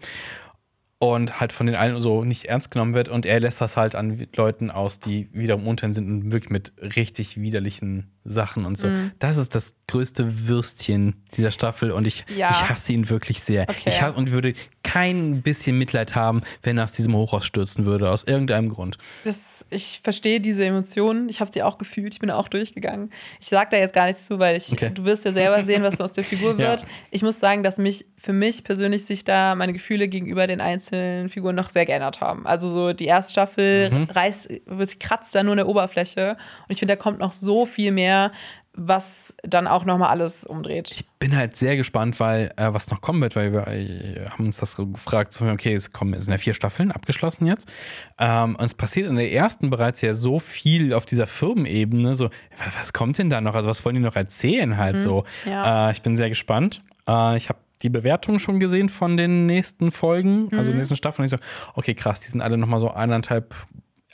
und 0.99 1.41
halt 1.41 1.53
von 1.53 1.67
den 1.67 1.75
allen 1.77 2.01
so 2.01 2.25
nicht 2.25 2.47
ernst 2.47 2.71
genommen 2.71 2.95
wird 2.95 3.09
und 3.11 3.27
er 3.27 3.39
lässt 3.39 3.61
das 3.61 3.77
halt 3.77 3.95
an 3.95 4.27
Leuten 4.35 4.71
aus, 4.71 4.99
die 4.99 5.29
wiederum 5.33 5.67
unter 5.67 5.87
ihm 5.87 5.93
sind 5.93 6.09
und 6.09 6.33
wirklich 6.33 6.51
mit 6.51 6.73
richtig 6.97 7.39
widerlichen 7.39 8.11
Sachen 8.25 8.65
und 8.65 8.79
so. 8.79 8.89
Mhm. 8.89 9.13
Das 9.19 9.37
ist 9.37 9.55
das 9.55 9.75
größte 9.89 10.49
Würstchen 10.49 11.23
dieser 11.35 11.51
Staffel 11.51 11.93
und 11.93 12.07
ich, 12.07 12.25
Ja. 12.35 12.51
ich 12.51 12.69
hasse 12.69 12.93
ihn 12.95 13.11
wirklich 13.11 13.43
sehr. 13.43 13.67
Okay. 13.69 13.91
Ich 13.91 14.01
hasse 14.01 14.17
und 14.17 14.31
würde 14.31 14.55
kein 14.83 15.43
bisschen 15.43 15.77
Mitleid 15.79 16.15
haben, 16.15 16.41
wenn 16.63 16.79
er 16.79 16.85
aus 16.85 16.93
diesem 16.93 17.15
Hochhaus 17.15 17.45
stürzen 17.45 17.85
würde, 17.85 18.11
aus 18.11 18.25
irgendeinem 18.25 18.71
Grund. 18.71 18.97
Das, 19.25 19.56
ich 19.71 20.01
verstehe 20.03 20.39
diese 20.41 20.65
Emotionen. 20.65 21.29
Ich 21.29 21.41
habe 21.41 21.51
sie 21.53 21.63
auch 21.63 21.77
gefühlt. 21.79 22.15
Ich 22.15 22.21
bin 22.21 22.31
auch 22.31 22.49
durchgegangen. 22.49 23.11
Ich 23.41 23.49
sage 23.49 23.69
da 23.73 23.77
jetzt 23.79 23.93
gar 23.95 24.07
nichts 24.07 24.25
zu, 24.27 24.39
weil 24.39 24.57
ich, 24.57 24.71
Okay. 24.73 24.91
du 24.95 25.05
wirst 25.05 25.25
ja 25.25 25.33
selber 25.33 25.63
sehen, 25.65 25.83
was 25.83 26.01
aus 26.01 26.13
der 26.13 26.23
Figur 26.25 26.53
Ja. 26.59 26.59
wird. 26.71 26.87
Ich 27.11 27.23
muss 27.23 27.41
sagen, 27.41 27.63
dass 27.63 27.77
mich 27.79 28.07
für 28.17 28.33
mich 28.33 28.63
persönlich 28.65 29.05
sich 29.07 29.25
da 29.25 29.55
meine 29.55 29.73
Gefühle 29.73 30.07
gegenüber 30.09 30.47
den 30.47 30.61
einzelnen 30.61 31.29
Figuren 31.29 31.57
noch 31.57 31.71
sehr 31.71 31.85
geändert 31.85 32.21
haben. 32.21 32.47
Also 32.47 32.69
so 32.69 32.93
die 32.93 33.07
erste 33.07 33.33
Staffel 33.33 33.91
Mhm. 33.91 34.05
reißt, 34.05 34.51
wird- 34.67 35.01
kratzt 35.01 35.35
da 35.35 35.43
nur 35.43 35.53
an 35.53 35.59
der 35.59 35.69
Oberfläche. 35.69 36.31
Und 36.69 36.71
ich 36.71 36.79
finde, 36.79 36.95
da 36.97 37.03
kommt 37.03 37.19
noch 37.19 37.33
so 37.33 37.67
viel 37.67 37.91
mehr, 37.91 38.31
was 38.79 39.35
dann 39.43 39.67
auch 39.67 39.85
nochmal 39.87 40.11
alles 40.11 40.45
umdreht. 40.45 41.05
bin 41.19 41.35
halt 41.35 41.57
sehr 41.57 41.77
gespannt, 41.77 42.21
weil 42.21 42.53
äh, 42.57 42.73
was 42.75 42.91
noch 42.91 43.01
kommen 43.01 43.21
wird, 43.23 43.35
weil 43.35 43.53
wir 43.53 43.67
äh, 43.69 44.27
haben 44.29 44.45
uns 44.47 44.59
das 44.59 44.77
gefragt, 44.77 45.33
so, 45.33 45.47
okay, 45.47 45.75
es 45.75 45.93
kommen, 45.93 46.13
es 46.15 46.27
sind 46.27 46.33
ja 46.33 46.39
vier 46.39 46.53
Staffeln 46.55 46.93
abgeschlossen 46.93 47.47
jetzt. 47.47 47.67
Ähm, 48.19 48.55
und 48.57 48.65
es 48.65 48.75
passiert 48.75 49.09
in 49.09 49.17
der 49.17 49.33
ersten 49.33 49.71
bereits 49.71 50.03
ja 50.03 50.13
so 50.15 50.39
viel 50.39 50.93
auf 50.93 51.07
dieser 51.07 51.27
Firmenebene, 51.27 52.15
so, 52.15 52.27
wa- 52.27 52.31
was 52.79 52.93
kommt 52.93 53.17
denn 53.19 53.31
da 53.31 53.41
noch? 53.41 53.55
Also 53.55 53.69
was 53.69 53.85
wollen 53.85 53.97
die 53.97 54.03
noch 54.03 54.17
erzählen 54.17 54.77
halt 54.77 54.99
so? 54.99 55.25
ja. 55.47 55.89
Äh, 55.89 55.93
ich 55.93 56.03
bin 56.03 56.17
sehr 56.17 56.29
gespannt. 56.29 56.83
Äh, 57.09 57.37
ich 57.39 57.49
habe 57.49 57.59
die 57.83 57.89
Bewertungen 57.91 58.39
schon 58.41 58.61
gesehen 58.61 58.89
von 58.89 59.17
den 59.17 59.47
nächsten 59.47 59.91
Folgen, 59.93 60.49
also 60.57 60.71
den 60.71 60.79
nächsten 60.79 60.97
Staffeln. 60.97 61.23
Und 61.29 61.33
ich 61.35 61.39
so, 61.41 61.71
okay, 61.75 61.95
krass, 61.95 62.21
die 62.21 62.29
sind 62.29 62.41
alle 62.41 62.57
nochmal 62.59 62.81
so 62.81 62.91
eineinhalb 62.91 63.55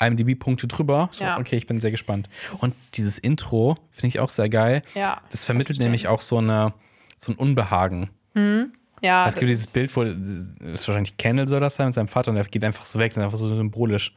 IMDb-Punkte 0.06 0.66
drüber. 0.66 1.08
So, 1.12 1.24
Ja. 1.24 1.38
okay, 1.38 1.56
ich 1.56 1.66
bin 1.66 1.80
sehr 1.80 1.90
gespannt. 1.90 2.28
Und 2.60 2.74
dieses 2.94 3.18
Intro 3.18 3.76
finde 3.90 4.08
ich 4.08 4.20
auch 4.20 4.28
sehr 4.30 4.48
geil. 4.48 4.82
Ja, 4.94 5.20
Das 5.30 5.44
vermittelt 5.44 5.76
verstehe. 5.76 5.84
nämlich 5.86 6.08
auch 6.08 6.20
so, 6.20 6.38
eine, 6.38 6.72
so 7.18 7.32
ein 7.32 7.36
Unbehagen. 7.36 8.10
Ja, 9.04 9.26
es 9.26 9.34
gibt 9.34 9.50
das 9.50 9.58
dieses 9.58 9.72
Bild, 9.72 9.96
wo 9.96 10.04
das 10.04 10.14
ist 10.74 10.86
wahrscheinlich 10.86 11.16
Kendall 11.16 11.48
soll 11.48 11.58
das 11.58 11.74
sein 11.74 11.86
mit 11.86 11.94
seinem 11.94 12.06
Vater 12.06 12.30
und 12.30 12.36
der 12.36 12.44
geht 12.44 12.62
einfach 12.62 12.84
so 12.84 13.00
weg 13.00 13.16
und 13.16 13.22
einfach 13.22 13.36
so 13.36 13.48
symbolisch. 13.48 14.14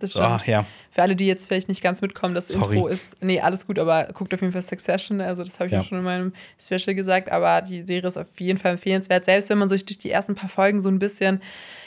Das 0.00 0.10
So, 0.10 0.18
stimmt. 0.18 0.32
ach 0.34 0.46
ja. 0.48 0.66
Für 0.90 1.02
alle, 1.02 1.14
die 1.14 1.26
jetzt 1.28 1.46
vielleicht 1.46 1.68
nicht 1.68 1.80
ganz 1.82 2.02
mitkommen, 2.02 2.34
das 2.34 2.48
Sorry. 2.48 2.74
Intro 2.74 2.88
ist, 2.88 3.16
nee, 3.22 3.40
alles 3.40 3.64
gut, 3.64 3.78
aber 3.78 4.08
guckt 4.12 4.34
auf 4.34 4.40
jeden 4.40 4.52
Fall 4.52 4.62
Succession. 4.62 5.20
Also, 5.20 5.44
das 5.44 5.60
habe 5.60 5.66
ich 5.68 5.72
Ja. 5.72 5.78
ja 5.78 5.84
schon 5.84 5.98
in 5.98 6.04
meinem 6.04 6.32
Special 6.60 6.96
gesagt, 6.96 7.30
aber 7.30 7.62
die 7.62 7.82
Serie 7.86 8.08
ist 8.08 8.16
auf 8.16 8.26
jeden 8.40 8.58
Fall 8.58 8.72
empfehlenswert. 8.72 9.24
Selbst 9.24 9.50
wenn 9.50 9.58
man 9.58 9.68
sich 9.68 9.84
durch 9.86 9.98
die 9.98 10.10
ersten 10.10 10.34
paar 10.34 10.48
Folgen 10.48 10.80
so 10.82 10.88
ein 10.88 10.98
bisschen 10.98 11.40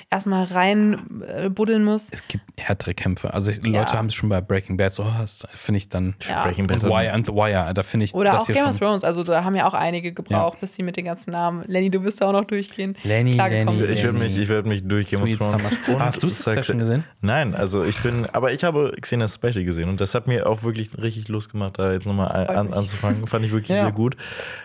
erstmal 0.10 0.46
rein 0.46 1.22
äh, 1.28 1.50
buddeln 1.50 1.84
muss. 1.84 2.08
Es 2.12 2.26
gibt 2.28 2.44
härtere 2.58 2.94
Kämpfe. 2.94 3.34
Also 3.34 3.52
Leute 3.62 3.94
haben 3.94 4.08
es 4.08 4.14
schon 4.14 4.30
bei 4.30 4.40
Breaking 4.42 4.78
Bad 4.78 4.94
so, 4.94 5.04
oh, 5.04 5.14
das 5.20 5.46
finde 5.54 5.78
ich 5.80 5.90
dann. 5.90 6.16
Ja. 6.28 6.44
Breaking 6.44 6.64
Und 6.72 6.82
Bad. 6.82 6.90
Wire 6.90 7.12
and 7.12 7.26
the 7.26 7.34
Wire, 7.34 7.74
da 7.74 7.84
finde 7.84 8.06
ich 8.06 8.14
Oder 8.14 8.32
das 8.32 8.44
auch 8.44 8.46
hier 8.46 8.56
Game 8.56 8.66
of 8.68 8.78
Thrones. 8.78 9.04
Also, 9.04 9.24
da 9.24 9.44
haben 9.44 9.56
ja 9.56 9.68
auch 9.68 9.74
einige 9.74 10.14
gebraucht, 10.14 10.60
bis 10.62 10.72
die 10.74 10.84
mit 10.84 10.96
den 10.98 11.06
ganzen 11.06 11.32
Namen. 11.32 11.64
Lenny, 11.68 11.90
du 11.90 12.04
wirst 12.04 12.22
da 12.22 12.28
auch 12.28 12.32
noch 12.32 12.46
durchgehen. 12.46 12.96
Lenny, 13.04 13.34
Lenny, 13.34 13.84
sind. 13.84 13.94
Ich 13.94 14.04
werde 14.04 14.18
mich, 14.18 14.38
ich 14.38 14.50
werd 14.50 14.66
mich 14.66 14.88
durch 14.88 15.10
Game 15.10 15.24
of 15.24 15.38
Thrones 15.38 15.64
und 15.88 16.00
Hast 16.00 16.24
du 16.24 16.28
es 16.28 16.66
schon 16.66 16.80
gesehen? 16.80 17.04
Nein, 17.22 17.54
also 17.54 17.84
ich 17.84 17.98
bin, 18.02 18.26
aber 18.32 18.54
ich 18.54 18.64
habe 18.64 18.94
Xena 19.02 19.28
Special 19.28 19.64
gesehen 19.64 19.90
und 19.90 20.00
das 20.00 20.16
hat 20.16 20.28
mir 20.28 20.48
auch 20.48 20.64
wirklich 20.64 20.90
richtig 20.98 21.28
Lust 21.28 21.52
gemacht, 21.52 21.74
da 21.78 21.92
jetzt 21.92 22.06
nochmal 22.08 22.48
an, 22.48 22.74
anzufangen. 22.74 23.28
Fand 23.28 23.46
ich 23.46 23.52
wirklich 23.52 23.76
Ja. 23.78 23.84
sehr 23.84 23.92
gut. 23.92 24.16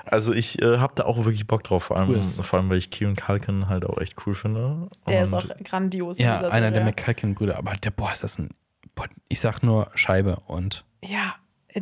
Also 0.04 0.32
ich 0.32 0.62
äh, 0.62 0.78
habe 0.78 0.92
da 0.96 1.04
auch 1.04 1.18
wirklich 1.24 1.46
Bock 1.46 1.64
drauf, 1.64 1.84
vor 1.84 1.96
allem, 1.96 2.10
Cool. 2.10 2.22
vor 2.22 2.58
allem 2.58 2.70
weil 2.70 2.78
ich 2.78 2.90
Kieran 2.90 3.16
Culkin 3.16 3.68
halt 3.68 3.84
auch 3.84 3.98
echt 3.98 4.16
cool 4.26 4.34
finde. 4.34 4.88
Der 5.08 5.18
und 5.18 5.24
ist 5.24 5.31
auch 5.34 5.48
grandios. 5.64 6.18
Ja, 6.18 6.40
einer 6.40 6.70
der 6.70 6.80
Serie. 6.80 6.84
McCulkin-Brüder. 6.84 7.56
Aber 7.56 7.74
der, 7.74 7.90
boah, 7.90 8.12
ist 8.12 8.22
das 8.22 8.38
ein. 8.38 8.50
Boah, 8.94 9.06
ich 9.28 9.40
sag 9.40 9.62
nur 9.62 9.90
Scheibe 9.94 10.38
und. 10.46 10.84
Ja, 11.04 11.34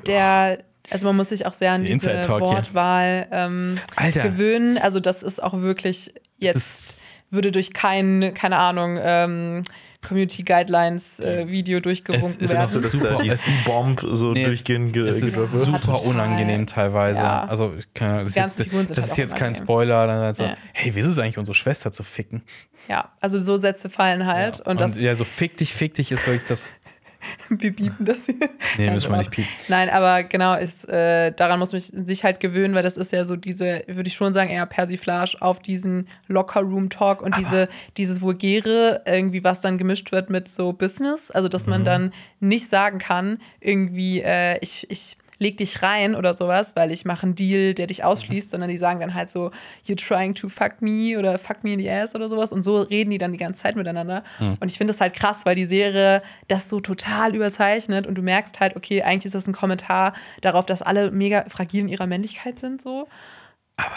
der, 0.07 0.65
also 0.91 1.07
man 1.07 1.17
muss 1.17 1.31
sich 1.31 1.47
auch 1.47 1.55
sehr 1.55 1.73
an 1.73 1.85
Die 1.85 1.93
diese. 1.93 2.29
Wortwahl 2.29 3.27
ähm, 3.31 3.79
gewöhnen. 4.15 4.79
Also 4.79 5.01
das 5.01 5.23
ist 5.23 5.43
auch 5.43 5.55
wirklich 5.61 6.15
jetzt, 6.37 7.21
würde 7.31 7.53
durch 7.53 7.73
kein, 7.73 8.33
keine 8.35 8.59
Ahnung, 8.59 8.99
ähm, 9.01 9.63
Community 10.07 10.43
Guidelines 10.43 11.21
äh, 11.21 11.47
Video 11.47 11.81
durchgewunken 11.81 12.27
Es 12.27 12.37
ist 12.37 12.53
werden. 12.53 12.67
so, 12.67 12.81
dass 12.81 12.93
Super. 12.93 13.09
da 13.11 13.19
die 13.23 13.29
C-Bomb 13.31 14.01
so 14.13 14.33
Nee, 14.33 14.45
durchgehend 14.45 14.93
ge 14.93 15.07
Es 15.07 15.21
ist 15.23 15.35
super 15.53 16.03
unangenehm 16.05 16.67
teilweise. 16.67 17.21
Ja. 17.21 17.45
Also, 17.45 17.75
kann, 17.95 18.25
das, 18.25 18.35
jetzt, 18.35 18.61
das 18.61 18.73
halt 18.73 18.91
ist 18.99 19.17
jetzt 19.19 19.37
kein. 19.37 19.55
Spoiler. 19.55 20.07
Dann 20.07 20.21
halt 20.21 20.37
so, 20.37 20.45
Ja. 20.45 20.57
hey, 20.73 20.95
wie 20.95 21.01
ist 21.01 21.07
es 21.07 21.19
eigentlich, 21.19 21.39
unsere 21.39 21.55
Schwester 21.55 21.93
zu 21.93 22.03
ficken? 22.03 22.43
ja, 22.89 23.11
also 23.21 23.39
so 23.39 23.57
Sätze 23.57 23.89
fallen 23.91 24.27
halt. 24.27 24.61
Und, 24.61 24.81
das, 24.81 24.99
ja, 24.99 25.15
so 25.15 25.25
fick 25.25 25.57
dich, 25.59 25.73
fick 25.73 25.95
dich 25.95 26.11
ist 26.11 26.27
wirklich 26.27 26.49
das. 26.49 26.73
wir 27.49 27.75
bieten 27.75 28.05
das 28.05 28.27
hier. 28.27 28.35
Nee, 28.79 28.87
Nein, 28.87 28.95
müssen 28.95 29.11
wir 29.11 29.19
nicht 29.19 29.31
piepen. 29.31 29.49
Nein, 29.69 29.91
aber 29.91 30.23
genau, 30.25 30.55
ist, 30.57 30.89
äh, 30.89 31.33
daran 31.33 31.59
muss 31.59 31.73
man 31.73 32.07
sich 32.07 32.25
halt 32.25 32.41
gewöhnen, 32.41 32.75
weil 32.75 32.83
das 32.83 32.97
ist 32.97 33.13
ja 33.13 33.25
so 33.25 33.37
diese, 33.37 33.83
würde 33.87 34.09
ich 34.09 34.15
schon 34.15 34.33
sagen, 34.33 34.51
eher 34.51 34.67
Persiflage 34.67 35.37
auf 35.41 35.61
diesen 35.61 36.09
Locker-Room-Talk 36.29 37.23
und 37.23 37.37
diese, 37.37 37.69
dieses 37.97 38.21
Vulgäre, 38.21 39.03
irgendwie, 39.07 39.45
was 39.45 39.61
dann 39.61 39.79
gemischt 39.79 40.13
wird 40.13 40.31
mit 40.31 40.49
so 40.49 40.73
Business. 40.73 41.31
Also, 41.31 41.49
dass 41.49 41.67
Mhm. 41.67 41.71
man 41.71 41.85
dann 41.85 42.13
nicht 42.41 42.69
sagen 42.69 42.99
kann, 42.99 43.39
irgendwie, 43.61 44.21
äh, 44.23 44.59
ich, 44.61 44.87
ich 44.91 45.17
leg 45.41 45.57
dich 45.57 45.83
rein 45.83 46.15
oder 46.15 46.35
sowas, 46.35 46.77
weil 46.77 46.93
ich 46.93 47.05
mache 47.05 47.25
einen 47.25 47.35
Deal, 47.35 47.75
der 47.75 47.87
dich 47.89 48.05
ausschließt, 48.05 48.47
Mhm. 48.49 48.51
sondern 48.51 48.71
die 48.71 48.79
sagen 48.79 49.01
dann 49.01 49.15
halt 49.15 49.31
so, 49.31 49.51
you're 49.87 49.97
trying 49.97 50.35
to 50.35 50.49
fuck 50.49 50.81
me 50.81 51.19
oder 51.19 51.39
fuck 51.39 51.65
me 51.65 51.73
in 51.73 51.81
the 51.81 51.91
ass 51.91 52.15
oder 52.15 52.29
sowas. 52.29 52.53
Und 52.53 52.63
so 52.63 52.83
reden 52.83 53.11
die 53.11 53.19
dann 53.19 53.33
die 53.33 53.39
ganze 53.39 53.63
Zeit 53.63 53.75
miteinander. 53.75 54.23
Mhm. 54.39 54.59
Und 54.61 54.71
ich 54.71 54.79
finde 54.79 54.93
das 54.93 55.01
halt 55.01 55.15
krass, 55.15 55.47
weil 55.47 55.55
die 55.57 55.67
Serie 55.67 56.23
das 56.49 56.69
so 56.69 56.79
total 56.81 57.35
überzeichnet 57.35 58.07
und 58.07 58.15
du 58.17 58.23
merkst 58.23 58.61
halt, 58.61 58.77
okay, 58.77 59.03
eigentlich 59.03 59.27
ist 59.27 59.35
das 59.35 59.47
ein 59.49 59.55
Kommentar 59.55 60.13
darauf, 60.43 60.67
dass 60.67 60.83
alle 60.83 61.11
mega 61.11 61.45
fragil 61.49 61.81
in 61.81 61.89
ihrer 61.89 62.07
Männlichkeit 62.07 62.59
sind, 62.59 62.81
so. 62.83 63.09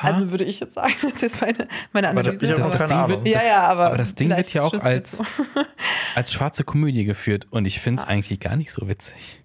also 0.01 0.31
würde 0.31 0.45
ich 0.45 0.61
jetzt 0.61 0.75
sagen, 0.75 0.93
das 1.01 1.11
ist 1.13 1.21
jetzt 1.23 1.41
meine, 1.41 1.67
meine 1.91 2.09
Aber 2.09 2.21
Analyse. 2.21 2.53
aber- 2.55 2.69
keine 2.77 2.87
Ding 2.87 2.97
Ahnung. 2.97 3.25
wird, 3.25 3.35
Ja, 3.35 3.45
ja, 3.45 3.61
aber 3.63 3.87
aber 3.87 3.97
das 3.97 4.15
Ding 4.15 4.29
wird 4.29 4.53
ja 4.53 4.61
auch 4.63 4.73
als, 4.75 5.21
als 6.15 6.31
schwarze 6.31 6.63
Komödie 6.63 7.03
geführt 7.05 7.47
und 7.49 7.65
ich 7.65 7.79
finde 7.81 8.01
es 8.01 8.07
eigentlich 8.07 8.39
gar 8.39 8.55
nicht 8.55 8.71
so 8.71 8.87
witzig. 8.87 9.42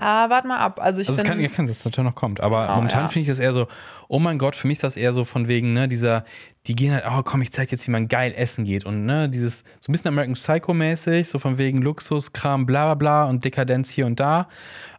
Ah, 0.00 0.30
warte 0.30 0.46
mal 0.46 0.58
ab. 0.58 0.80
Also 0.80 1.00
ich 1.00 1.08
Also 1.08 1.22
kann, 1.22 1.44
kann, 1.46 1.66
das 1.66 1.84
natürlich 1.84 2.08
noch 2.08 2.14
kommt. 2.14 2.40
Aber 2.40 2.62
Genau, 2.62 2.76
momentan 2.76 3.02
ja. 3.02 3.08
finde 3.08 3.22
ich 3.22 3.28
das 3.28 3.40
eher 3.40 3.52
so, 3.52 3.66
oh 4.06 4.18
mein 4.20 4.38
Gott, 4.38 4.54
für 4.54 4.66
mich 4.66 4.76
ist 4.76 4.84
das 4.84 4.96
eher 4.96 5.12
so 5.12 5.24
von 5.24 5.48
wegen, 5.48 5.72
ne, 5.72 5.88
dieser, 5.88 6.24
die 6.66 6.76
gehen 6.76 6.92
halt, 6.92 7.04
oh 7.08 7.22
komm, 7.24 7.42
ich 7.42 7.52
zeig 7.52 7.72
jetzt, 7.72 7.86
wie 7.86 7.90
man 7.90 8.06
geil 8.08 8.32
essen 8.36 8.64
geht. 8.64 8.84
Und 8.84 9.06
ne, 9.06 9.28
dieses, 9.28 9.64
so 9.80 9.90
ein 9.90 9.92
bisschen 9.92 10.08
American 10.08 10.34
Psycho-mäßig, 10.34 11.28
so 11.28 11.38
von 11.38 11.58
wegen 11.58 11.82
Luxuskram, 11.82 12.64
bla 12.66 12.84
bla 12.86 12.94
bla 12.94 13.24
und 13.24 13.44
Dekadenz 13.44 13.90
hier 13.90 14.06
und 14.06 14.20
da. 14.20 14.48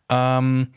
Ähm, 0.10 0.68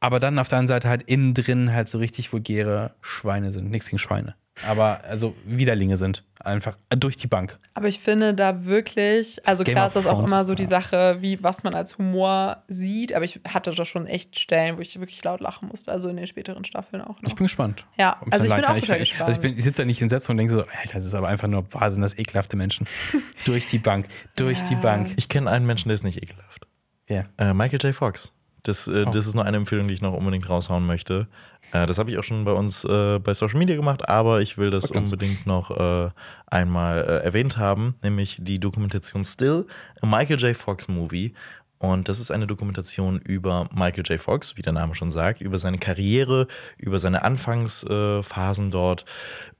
aber 0.00 0.18
dann 0.18 0.38
auf 0.38 0.48
der 0.48 0.58
anderen 0.58 0.68
Seite 0.68 0.88
halt 0.88 1.02
innen 1.02 1.34
drin 1.34 1.72
halt 1.72 1.88
so 1.88 1.98
richtig 1.98 2.32
vulgäre 2.32 2.94
Schweine 3.00 3.52
sind. 3.52 3.70
Nichts 3.70 3.88
gegen 3.88 3.98
Schweine. 3.98 4.34
Aber 4.68 5.02
also 5.04 5.34
Widerlinge 5.44 5.96
sind. 5.96 6.24
Einfach 6.42 6.76
durch 6.88 7.18
die 7.18 7.26
Bank. 7.26 7.58
Aber 7.74 7.88
ich 7.88 8.00
finde 8.00 8.32
da 8.32 8.64
wirklich, 8.64 9.46
also 9.46 9.62
Game 9.62 9.74
klar 9.74 9.88
ist 9.88 9.96
das 9.96 10.06
auch 10.06 10.24
immer 10.26 10.46
so 10.46 10.54
die 10.54 10.64
Sache, 10.64 11.18
wie 11.20 11.42
was 11.42 11.64
man 11.64 11.74
als 11.74 11.98
Humor 11.98 12.62
sieht, 12.66 13.12
aber 13.12 13.26
ich 13.26 13.40
hatte 13.46 13.70
da 13.72 13.84
schon 13.84 14.06
echt 14.06 14.38
Stellen, 14.38 14.78
wo 14.78 14.80
ich 14.80 14.98
wirklich 14.98 15.22
laut 15.22 15.40
lachen 15.40 15.68
musste, 15.68 15.92
also 15.92 16.08
in 16.08 16.16
den 16.16 16.26
späteren 16.26 16.64
Staffeln 16.64 17.02
auch 17.02 17.20
noch. 17.20 17.28
Ich 17.28 17.34
bin 17.34 17.44
gespannt. 17.44 17.84
Ja, 17.98 18.18
also 18.30 18.46
ich 18.46 18.54
bin 18.54 18.64
auch 18.64 18.74
total 18.74 18.96
ich, 19.02 19.10
gespannt. 19.10 19.28
Also 19.28 19.38
ich, 19.38 19.42
bin, 19.42 19.56
ich 19.58 19.62
sitze 19.62 19.82
da 19.82 19.86
nicht 19.86 19.98
hinsetzt 19.98 20.30
und 20.30 20.38
denke 20.38 20.54
so, 20.54 20.60
Alter, 20.62 20.94
das 20.94 21.04
ist 21.04 21.14
aber 21.14 21.28
einfach 21.28 21.48
nur 21.48 21.66
Wahnsinn, 21.74 22.00
das 22.00 22.16
ekelhafte 22.18 22.56
Menschen. 22.56 22.86
durch 23.44 23.66
die 23.66 23.78
Bank, 23.78 24.06
durch 24.36 24.62
die 24.62 24.74
Ja. 24.74 24.80
Bank. 24.80 25.12
Ich 25.16 25.28
kenne 25.28 25.50
einen 25.50 25.66
Menschen, 25.66 25.88
der 25.90 25.94
ist 25.96 26.04
nicht 26.04 26.22
ekelhaft. 26.22 26.66
Ja. 27.06 27.26
Äh, 27.36 27.52
Michael 27.52 27.80
J. 27.82 27.94
Fox. 27.94 28.32
Das, 28.62 28.88
äh, 28.88 29.04
Oh. 29.06 29.10
das 29.10 29.26
ist 29.26 29.34
nur 29.34 29.44
eine 29.44 29.56
Empfehlung, 29.56 29.88
die 29.88 29.94
ich 29.94 30.02
noch 30.02 30.12
unbedingt 30.14 30.48
raushauen 30.48 30.86
möchte. 30.86 31.28
Äh, 31.72 31.86
das 31.86 31.98
habe 31.98 32.10
ich 32.10 32.18
auch 32.18 32.24
schon 32.24 32.44
bei 32.44 32.52
uns 32.52 32.84
äh, 32.84 33.18
bei 33.18 33.34
Social 33.34 33.58
Media 33.58 33.76
gemacht, 33.76 34.08
aber 34.08 34.40
ich 34.40 34.58
will 34.58 34.70
das 34.70 34.90
unbedingt 34.90 35.46
noch 35.46 35.70
äh, 35.70 36.10
einmal 36.46 36.98
äh, 36.98 37.24
erwähnt 37.24 37.56
haben, 37.56 37.94
nämlich 38.02 38.38
die 38.40 38.58
Dokumentation 38.58 39.24
Still, 39.24 39.66
a 40.00 40.06
Michael 40.06 40.40
J. 40.40 40.56
Fox 40.56 40.88
Movie. 40.88 41.34
Und 41.82 42.10
das 42.10 42.20
ist 42.20 42.30
eine 42.30 42.46
Dokumentation 42.46 43.18
über 43.20 43.66
Michael 43.72 44.04
J. 44.06 44.20
Fox, 44.20 44.54
wie 44.58 44.62
der 44.62 44.74
Name 44.74 44.94
schon 44.94 45.10
sagt, 45.10 45.40
über 45.40 45.58
seine 45.58 45.78
Karriere, 45.78 46.46
über 46.76 46.98
seine 46.98 47.22
Anfangsphasen 47.22 48.70
dort 48.70 49.06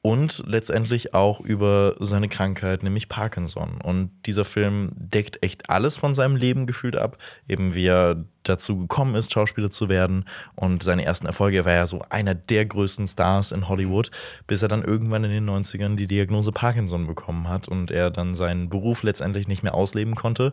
und 0.03 0.43
letztendlich 0.47 1.15
auch 1.15 1.41
über 1.41 1.97
seine 1.99 2.29
Krankheit, 2.29 2.83
nämlich 2.83 3.09
Parkinson. 3.09 3.81
Und 3.83 4.11
dieser 4.27 4.45
Film 4.45 4.93
deckt 4.97 5.43
echt 5.43 5.71
alles 5.71 5.97
von 5.97 6.13
seinem 6.13 6.37
Leben 6.37 6.67
gefühlt 6.67 6.95
ab, 6.95 7.17
eben 7.49 7.75
wie 7.75 7.87
er 7.87 8.27
dazu 8.43 8.77
gekommen 8.77 9.15
ist, 9.15 9.33
Schauspieler 9.33 9.71
zu 9.71 9.89
werden 9.89 10.27
und 10.57 10.83
seine 10.83 11.07
ersten 11.07 11.27
Erfolge. 11.27 11.57
Er 11.57 11.65
war 11.65 11.73
ja 11.73 11.87
so 11.87 12.03
einer 12.11 12.35
der 12.35 12.67
größten 12.67 13.09
Stars 13.09 13.51
in 13.51 13.67
Hollywood, 13.67 14.11
bis 14.47 14.61
er 14.61 14.69
dann 14.69 14.85
irgendwann 14.85 15.25
in 15.25 15.31
den 15.31 15.49
90ern 15.49 15.97
die 15.97 16.07
Diagnose 16.07 16.53
Parkinson 16.53 17.07
bekommen 17.07 17.49
hat 17.49 17.67
und 17.67 17.91
er 17.91 18.11
dann 18.11 18.35
seinen 18.35 18.69
Beruf 18.69 19.03
letztendlich 19.03 19.49
nicht 19.49 19.63
mehr 19.63 19.75
ausleben 19.75 20.15
konnte. 20.15 20.53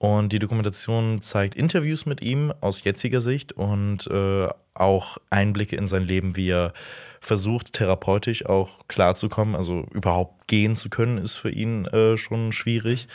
Und 0.00 0.32
die 0.32 0.38
Dokumentation 0.38 1.20
zeigt 1.20 1.54
Interviews 1.54 2.06
mit 2.06 2.22
ihm 2.22 2.54
aus 2.62 2.84
jetziger 2.84 3.20
Sicht 3.20 3.52
und 3.52 4.06
äh, 4.06 4.48
auch 4.72 5.18
Einblicke 5.28 5.76
in 5.76 5.86
sein 5.86 6.04
Leben, 6.04 6.36
wie 6.36 6.48
er 6.48 6.72
versucht, 7.20 7.74
therapeutisch 7.74 8.46
auch 8.46 8.78
klarzukommen. 8.88 9.54
Also 9.54 9.84
überhaupt 9.92 10.48
gehen 10.48 10.74
zu 10.74 10.88
können, 10.88 11.18
ist 11.18 11.34
für 11.34 11.50
ihn 11.50 11.84
äh, 11.84 12.16
schon 12.16 12.54
schwierig. 12.54 13.08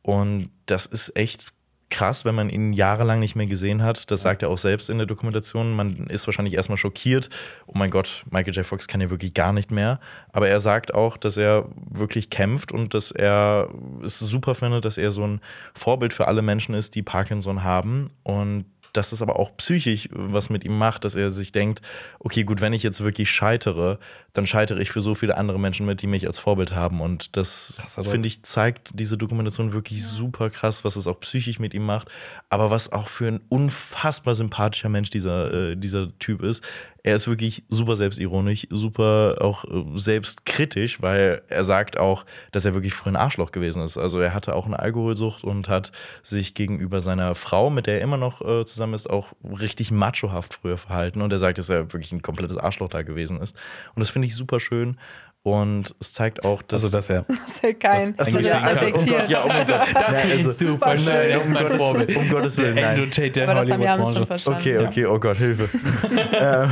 Und 0.00 0.48
das 0.64 0.86
ist 0.86 1.14
echt 1.14 1.52
krass, 1.90 2.24
wenn 2.24 2.34
man 2.34 2.48
ihn 2.48 2.72
jahrelang 2.72 3.20
nicht 3.20 3.36
mehr 3.36 3.46
gesehen 3.46 3.82
hat. 3.82 4.10
Das 4.10 4.22
sagt 4.22 4.42
er 4.42 4.48
auch 4.48 4.58
selbst 4.58 4.88
in 4.88 4.98
der 4.98 5.06
Dokumentation. 5.06 5.74
Man 5.74 6.06
ist 6.06 6.26
wahrscheinlich 6.26 6.54
erstmal 6.54 6.78
schockiert. 6.78 7.28
Oh 7.66 7.72
mein 7.74 7.90
Gott, 7.90 8.24
Michael 8.30 8.54
J. 8.54 8.64
Fox 8.64 8.88
kann 8.88 9.00
ja 9.00 9.10
wirklich 9.10 9.34
gar 9.34 9.52
nicht 9.52 9.70
mehr. 9.70 10.00
Aber 10.32 10.48
er 10.48 10.60
sagt 10.60 10.94
auch, 10.94 11.16
dass 11.16 11.36
er 11.36 11.68
wirklich 11.90 12.30
kämpft 12.30 12.72
und 12.72 12.94
dass 12.94 13.10
er 13.10 13.68
es 14.04 14.18
super 14.18 14.54
findet, 14.54 14.84
dass 14.84 14.96
er 14.96 15.12
so 15.12 15.26
ein 15.26 15.40
Vorbild 15.74 16.12
für 16.12 16.28
alle 16.28 16.42
Menschen 16.42 16.74
ist, 16.74 16.94
die 16.94 17.02
Parkinson 17.02 17.64
haben. 17.64 18.10
Und 18.22 18.64
dass 18.92 19.12
es 19.12 19.22
aber 19.22 19.38
auch 19.38 19.56
psychisch 19.56 20.08
was 20.12 20.50
mit 20.50 20.64
ihm 20.64 20.76
macht, 20.78 21.04
dass 21.04 21.14
er 21.14 21.30
sich 21.30 21.52
denkt, 21.52 21.82
okay, 22.18 22.44
gut, 22.44 22.60
wenn 22.60 22.72
ich 22.72 22.82
jetzt 22.82 23.02
wirklich 23.02 23.30
scheitere, 23.30 23.98
dann 24.32 24.46
scheitere 24.46 24.80
ich 24.80 24.90
für 24.90 25.00
so 25.00 25.14
viele 25.14 25.36
andere 25.36 25.58
Menschen 25.58 25.86
mit, 25.86 26.02
die 26.02 26.06
mich 26.06 26.26
als 26.26 26.38
Vorbild 26.38 26.74
haben. 26.74 27.00
Und 27.00 27.36
das, 27.36 27.80
finde 28.02 28.28
ich, 28.28 28.42
zeigt 28.42 28.90
diese 28.94 29.18
Dokumentation 29.18 29.72
wirklich 29.72 30.04
super 30.04 30.50
krass, 30.50 30.84
was 30.84 30.96
es 30.96 31.06
auch 31.06 31.18
psychisch 31.20 31.58
mit 31.58 31.74
ihm 31.74 31.84
macht, 31.84 32.08
aber 32.48 32.70
was 32.70 32.92
auch 32.92 33.08
für 33.08 33.28
ein 33.28 33.40
unfassbar 33.48 34.34
sympathischer 34.34 34.88
Mensch 34.88 35.10
dieser, 35.10 35.70
äh, 35.70 35.76
dieser 35.76 36.16
Typ 36.18 36.42
ist. 36.42 36.62
Er 37.02 37.16
ist 37.16 37.28
wirklich 37.28 37.64
super 37.68 37.96
selbstironisch, 37.96 38.66
super 38.70 39.36
auch 39.40 39.64
äh, 39.64 39.84
selbstkritisch, 39.94 41.00
weil 41.00 41.42
er 41.48 41.64
sagt 41.64 41.98
auch, 41.98 42.26
dass 42.52 42.64
er 42.64 42.74
wirklich 42.74 42.94
früher 42.94 43.12
ein 43.12 43.16
Arschloch 43.16 43.52
gewesen 43.52 43.82
ist. 43.82 43.96
Also 43.96 44.20
er 44.20 44.34
hatte 44.34 44.54
auch 44.54 44.66
eine 44.66 44.78
Alkoholsucht 44.78 45.44
und 45.44 45.68
hat 45.68 45.92
sich 46.22 46.54
gegenüber 46.54 47.00
seiner 47.00 47.34
Frau, 47.34 47.70
mit 47.70 47.86
der 47.86 47.98
er 47.98 48.00
immer 48.02 48.16
noch 48.16 48.42
äh, 48.42 48.64
zusammen 48.64 48.94
ist, 48.94 49.08
auch 49.08 49.32
richtig 49.44 49.90
machohaft 49.90 50.54
früher 50.54 50.78
verhalten. 50.78 51.22
Und 51.22 51.32
er 51.32 51.38
sagt, 51.38 51.58
dass 51.58 51.68
er 51.68 51.92
wirklich 51.92 52.12
ein 52.12 52.22
komplettes 52.22 52.58
Arschloch 52.58 52.88
da 52.88 53.02
gewesen 53.02 53.40
ist. 53.40 53.56
Und 53.94 54.00
das 54.00 54.10
finde 54.10 54.28
ich 54.28 54.34
super 54.34 54.60
schön. 54.60 54.98
Und 55.42 55.94
es 56.00 56.12
zeigt 56.12 56.44
auch, 56.44 56.60
dass. 56.60 56.84
Also, 56.84 56.94
dass 56.94 57.08
er. 57.08 57.22
Das 57.22 57.38
ist 57.46 57.62
ja 57.62 57.72
kein. 57.72 58.08
Ja, 58.08 58.12
kann- 58.12 58.14
also, 58.18 58.38
um 58.38 58.44
reflektiert. 58.44 59.20
Gott, 59.22 59.30
ja, 59.30 59.42
um 59.42 59.48
Gott, 59.48 59.68
Das 59.70 60.24
ich 60.24 60.30
also- 60.32 60.52
super. 60.52 60.96
schön. 60.98 61.04
Nein, 61.06 61.30
das 61.30 61.42
ist 61.42 61.48
um 61.48 61.54
Gottes, 61.54 61.76
Vorbild. 61.78 62.16
um 62.16 62.28
Gottes 62.28 62.58
Willen, 62.58 62.74
Der 62.76 62.84
nein. 62.84 62.94
Andrew 62.98 63.10
Tate 63.10 63.30
der 63.30 63.48
Aber 63.48 63.60
das 63.60 63.70
haben 63.70 63.80
wir 63.80 63.92
alles 63.92 64.12
schon 64.12 64.26
verstanden. 64.26 64.60
Okay, 64.60 64.78
okay, 64.86 65.06
oh 65.06 65.18
Gott, 65.18 65.38
Hilfe. 65.38 65.68
ähm, 66.38 66.70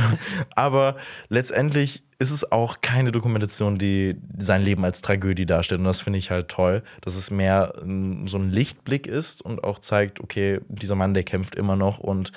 aber 0.55 0.97
letztendlich 1.29 2.03
ist 2.19 2.29
es 2.31 2.51
auch 2.51 2.81
keine 2.81 3.11
Dokumentation, 3.11 3.77
die 3.79 4.17
sein 4.37 4.61
Leben 4.61 4.83
als 4.85 5.01
Tragödie 5.01 5.45
darstellt. 5.47 5.79
Und 5.79 5.85
das 5.85 6.01
finde 6.01 6.19
ich 6.19 6.29
halt 6.29 6.49
toll, 6.49 6.83
dass 7.01 7.15
es 7.15 7.31
mehr 7.31 7.73
ähm, 7.81 8.27
so 8.27 8.37
ein 8.37 8.49
Lichtblick 8.51 9.07
ist 9.07 9.41
und 9.41 9.63
auch 9.63 9.79
zeigt, 9.79 10.19
okay, 10.19 10.59
dieser 10.67 10.95
Mann, 10.95 11.13
der 11.13 11.23
kämpft 11.23 11.55
immer 11.55 11.75
noch 11.75 11.97
und 11.97 12.31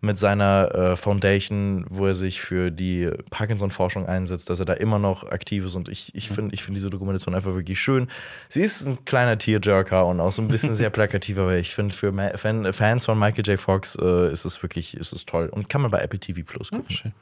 mit 0.00 0.18
seiner 0.18 0.74
äh, 0.74 0.96
Foundation, 0.96 1.84
wo 1.90 2.06
er 2.06 2.14
sich 2.14 2.40
für 2.40 2.70
die 2.70 3.10
Parkinson-Forschung 3.30 4.06
einsetzt, 4.06 4.48
dass 4.48 4.58
er 4.58 4.64
da 4.64 4.72
immer 4.72 4.98
noch 4.98 5.24
aktiv 5.24 5.64
ist. 5.66 5.74
Und 5.74 5.88
ich, 5.88 6.14
ich 6.14 6.28
finde 6.30 6.54
ich 6.54 6.62
find 6.62 6.76
diese 6.76 6.88
Dokumentation 6.88 7.34
einfach 7.34 7.54
wirklich 7.54 7.80
schön. 7.80 8.08
Sie 8.48 8.62
ist 8.62 8.86
ein 8.86 9.04
kleiner 9.04 9.36
Tearjerker 9.36 10.06
und 10.06 10.20
auch 10.20 10.32
so 10.32 10.40
ein 10.40 10.48
bisschen 10.48 10.74
sehr 10.74 10.90
plakativ, 10.90 11.38
aber 11.38 11.56
ich 11.56 11.74
finde, 11.74 11.94
für 11.94 12.12
Ma 12.12 12.36
Fan 12.36 12.72
Fans 12.72 13.04
von 13.04 13.18
Michael 13.18 13.46
J. 13.46 13.60
Fox 13.60 13.96
äh, 14.00 14.32
ist 14.32 14.44
es 14.44 14.62
wirklich 14.62 14.96
ist 14.96 15.12
es 15.12 15.26
toll. 15.26 15.48
Und 15.48 15.68
kann 15.68 15.82
man 15.82 15.90
bei 15.90 16.00
Apple 16.00 16.18
TV 16.18 16.40
Plus 16.44 16.70
gucken. 16.70 16.90
Schön. 16.90 17.12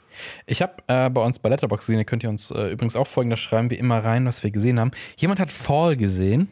Ich 0.47 0.63
habe 0.63 0.75
äh, 0.87 1.11
bei 1.11 1.25
uns 1.25 1.39
bei 1.39 1.49
Letterboxd 1.49 1.87
gesehen, 1.87 1.99
da 1.99 2.05
könnt 2.05 2.23
ihr 2.23 2.31
uns 2.31 2.51
äh, 2.51 2.71
übrigens 2.71 2.95
auch 2.95 3.07
folgen, 3.07 3.31
da 3.31 3.37
schreiben 3.37 3.71
wir 3.71 3.79
immer 3.79 4.05
rein, 4.05 4.25
was 4.27 4.43
wir 4.43 4.51
gesehen 4.51 4.79
haben. 4.79 4.93
Jemand 5.17 5.41
hat 5.41 5.51
Fall 5.51 5.97
gesehen. 5.97 6.49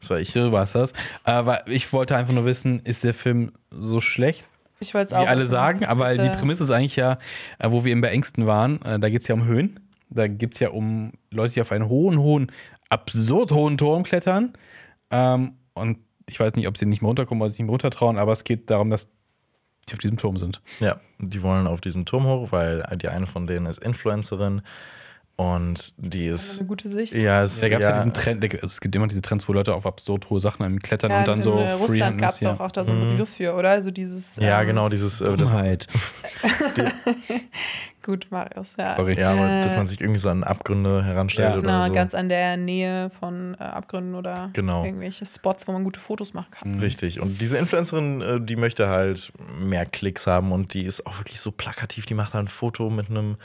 Das 0.00 0.10
war 0.10 0.20
ich. 0.20 0.32
Du 0.32 0.52
warst 0.52 0.74
das. 0.74 0.92
Äh, 1.24 1.46
weil 1.46 1.62
ich 1.66 1.92
wollte 1.92 2.16
einfach 2.16 2.34
nur 2.34 2.44
wissen, 2.44 2.80
ist 2.84 3.04
der 3.04 3.14
Film 3.14 3.52
so 3.70 4.00
schlecht? 4.00 4.48
Ich 4.80 4.94
wollte 4.94 5.06
es 5.06 5.10
Wie 5.12 5.16
auch. 5.16 5.26
alle 5.28 5.42
wissen. 5.42 5.50
sagen, 5.50 5.84
aber 5.84 6.08
Bitte. 6.08 6.30
die 6.30 6.36
Prämisse 6.36 6.64
ist 6.64 6.70
eigentlich 6.70 6.96
ja, 6.96 7.18
äh, 7.58 7.70
wo 7.70 7.84
wir 7.84 7.92
eben 7.92 8.00
bei 8.00 8.08
Ängsten 8.08 8.46
waren, 8.46 8.82
äh, 8.82 8.98
da 8.98 9.08
geht 9.08 9.22
es 9.22 9.28
ja 9.28 9.34
um 9.34 9.44
Höhen. 9.44 9.80
Da 10.10 10.28
geht 10.28 10.54
es 10.54 10.60
ja 10.60 10.70
um 10.70 11.12
Leute, 11.30 11.54
die 11.54 11.60
auf 11.60 11.72
einen 11.72 11.88
hohen, 11.88 12.18
hohen, 12.18 12.52
absurd 12.88 13.50
hohen 13.52 13.78
Turm 13.78 14.02
klettern. 14.04 14.52
Ähm, 15.10 15.54
und 15.74 15.98
ich 16.28 16.38
weiß 16.38 16.54
nicht, 16.56 16.68
ob 16.68 16.76
sie 16.76 16.86
nicht 16.86 17.02
mehr 17.02 17.08
runterkommen 17.08 17.42
oder 17.42 17.50
sich 17.50 17.58
nicht 17.58 17.66
mehr 17.66 17.72
runtertrauen, 17.72 18.18
aber 18.18 18.32
es 18.32 18.44
geht 18.44 18.70
darum, 18.70 18.90
dass 18.90 19.08
die 19.88 19.94
auf 19.94 19.98
diesem 19.98 20.16
Turm 20.16 20.36
sind. 20.36 20.62
Ja, 20.80 21.00
die 21.18 21.42
wollen 21.42 21.66
auf 21.66 21.80
diesen 21.80 22.06
Turm 22.06 22.24
hoch, 22.24 22.52
weil 22.52 22.82
die 22.96 23.08
eine 23.08 23.26
von 23.26 23.46
denen 23.46 23.66
ist 23.66 23.78
Influencerin 23.78 24.62
und 25.36 25.94
die 25.96 26.26
ist. 26.26 26.60
Eine 26.60 26.68
gute 26.68 26.88
Sicht. 26.88 27.12
Ja, 27.14 27.42
es, 27.42 27.60
Da 27.60 27.68
gab 27.68 27.80
es 27.80 27.84
ja. 27.86 27.90
ja 27.90 27.96
diesen 27.96 28.12
Trend, 28.14 28.44
also 28.44 28.66
es 28.66 28.80
gibt 28.80 28.94
immer 28.94 29.06
diese 29.08 29.22
Trends, 29.22 29.48
wo 29.48 29.52
Leute 29.52 29.74
auf 29.74 29.84
absurd 29.86 30.30
hohe 30.30 30.40
Sachen 30.40 30.78
klettern 30.80 31.10
Ja, 31.10 31.18
und 31.20 31.28
dann 31.28 31.38
in, 31.38 31.42
so 31.42 31.58
äh, 31.58 31.72
Russland 31.72 32.18
gab 32.20 32.30
es 32.30 32.40
ja. 32.40 32.52
doch 32.52 32.60
auch 32.60 32.70
da 32.72 32.84
so 32.84 32.92
einen 32.92 33.12
Begriff 33.12 33.30
für, 33.36 33.54
oder? 33.54 33.70
Also 33.70 33.90
dieses. 33.90 34.36
Ja, 34.36 34.60
ähm, 34.60 34.68
genau, 34.68 34.88
dieses. 34.88 35.20
Äh, 35.20 35.36
das, 35.36 35.48
Dummheit. 35.48 35.86
Gut, 38.04 38.26
Marius, 38.30 38.74
ja. 38.78 38.96
Sorry. 38.96 39.18
ja, 39.18 39.32
aber 39.32 39.48
Äh, 39.48 39.62
dass 39.62 39.76
man 39.76 39.86
sich 39.86 39.98
irgendwie 40.00 40.18
so 40.18 40.28
an 40.28 40.44
Abgründe 40.44 41.02
heranstellt 41.02 41.52
Ja. 41.54 41.58
oder 41.58 41.66
Na, 41.68 41.86
so. 41.86 41.92
ganz 41.92 42.14
an 42.14 42.28
der 42.28 42.58
Nähe 42.58 43.08
von 43.18 43.54
äh, 43.58 43.62
Abgründen 43.62 44.14
oder 44.14 44.50
Genau. 44.52 44.84
irgendwelche 44.84 45.24
Spots, 45.24 45.66
wo 45.66 45.72
man 45.72 45.84
gute 45.84 46.00
Fotos 46.00 46.34
machen 46.34 46.50
kann. 46.50 46.80
Richtig. 46.80 47.20
Und 47.20 47.40
diese 47.40 47.56
Influencerin, 47.56 48.20
äh, 48.20 48.40
die 48.42 48.56
möchte 48.56 48.88
halt 48.88 49.32
mehr 49.58 49.86
Klicks 49.86 50.26
haben 50.26 50.52
und 50.52 50.74
die 50.74 50.84
ist 50.84 51.06
auch 51.06 51.18
wirklich 51.18 51.40
so 51.40 51.50
plakativ. 51.50 52.04
Die 52.04 52.12
macht 52.12 52.34
da 52.34 52.40
ein 52.40 52.48
Foto 52.48 52.90
mit 52.90 53.08
einem 53.08 53.36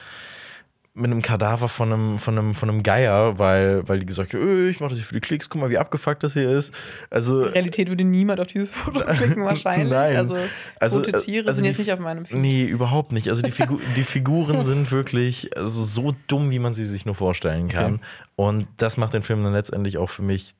mit 0.99 1.11
einem 1.11 1.21
Kadaver 1.21 1.67
von 1.69 1.91
einem, 1.91 2.17
von 2.17 2.37
einem, 2.37 2.53
von 2.55 2.69
einem 2.69 2.83
Geier, 2.83 3.39
weil, 3.39 3.87
weil 3.87 3.99
die 3.99 4.05
gesagt 4.05 4.33
hat, 4.33 4.39
öh, 4.39 4.69
ich 4.69 4.79
mache 4.79 4.89
das 4.89 4.99
hier 4.99 5.05
für 5.07 5.13
die 5.15 5.21
Klicks, 5.21 5.49
guck 5.49 5.61
mal, 5.61 5.69
wie 5.69 5.77
abgefuckt 5.77 6.21
das 6.23 6.33
hier 6.33 6.49
ist. 6.49 6.73
Also, 7.09 7.45
In 7.45 7.53
Realität 7.53 7.87
würde 7.89 8.03
niemand 8.03 8.39
auf 8.39 8.47
dieses 8.47 8.71
Foto 8.71 8.99
klicken, 9.05 9.43
wahrscheinlich. 9.43 9.89
Nein. 9.89 10.15
Also, 10.17 10.37
Also, 10.79 11.01
tote 11.01 11.17
äh, 11.17 11.21
Tiere 11.21 11.47
also 11.47 11.55
sind 11.57 11.65
jetzt 11.65 11.79
nicht 11.79 11.91
auf 11.91 11.99
meinem 11.99 12.25
Feed. 12.25 12.37
Nee, 12.37 12.63
überhaupt 12.65 13.11
nicht. 13.11 13.29
Also 13.29 13.41
die, 13.41 13.51
Figu 13.51 13.77
die 13.95 14.03
Figuren 14.03 14.63
sind 14.63 14.91
wirklich 14.91 15.55
also 15.57 15.83
so 15.83 16.13
dumm, 16.27 16.51
wie 16.51 16.59
man 16.59 16.73
sie 16.73 16.85
sich 16.85 17.05
nur 17.05 17.15
vorstellen 17.15 17.69
kann. 17.69 17.95
Okay. 17.95 18.03
Und 18.35 18.67
das 18.77 18.97
macht 18.97 19.13
den 19.13 19.21
Film 19.21 19.43
dann 19.43 19.53
letztendlich 19.53 19.97
auch 19.97 20.09
für 20.09 20.21
mich 20.21 20.53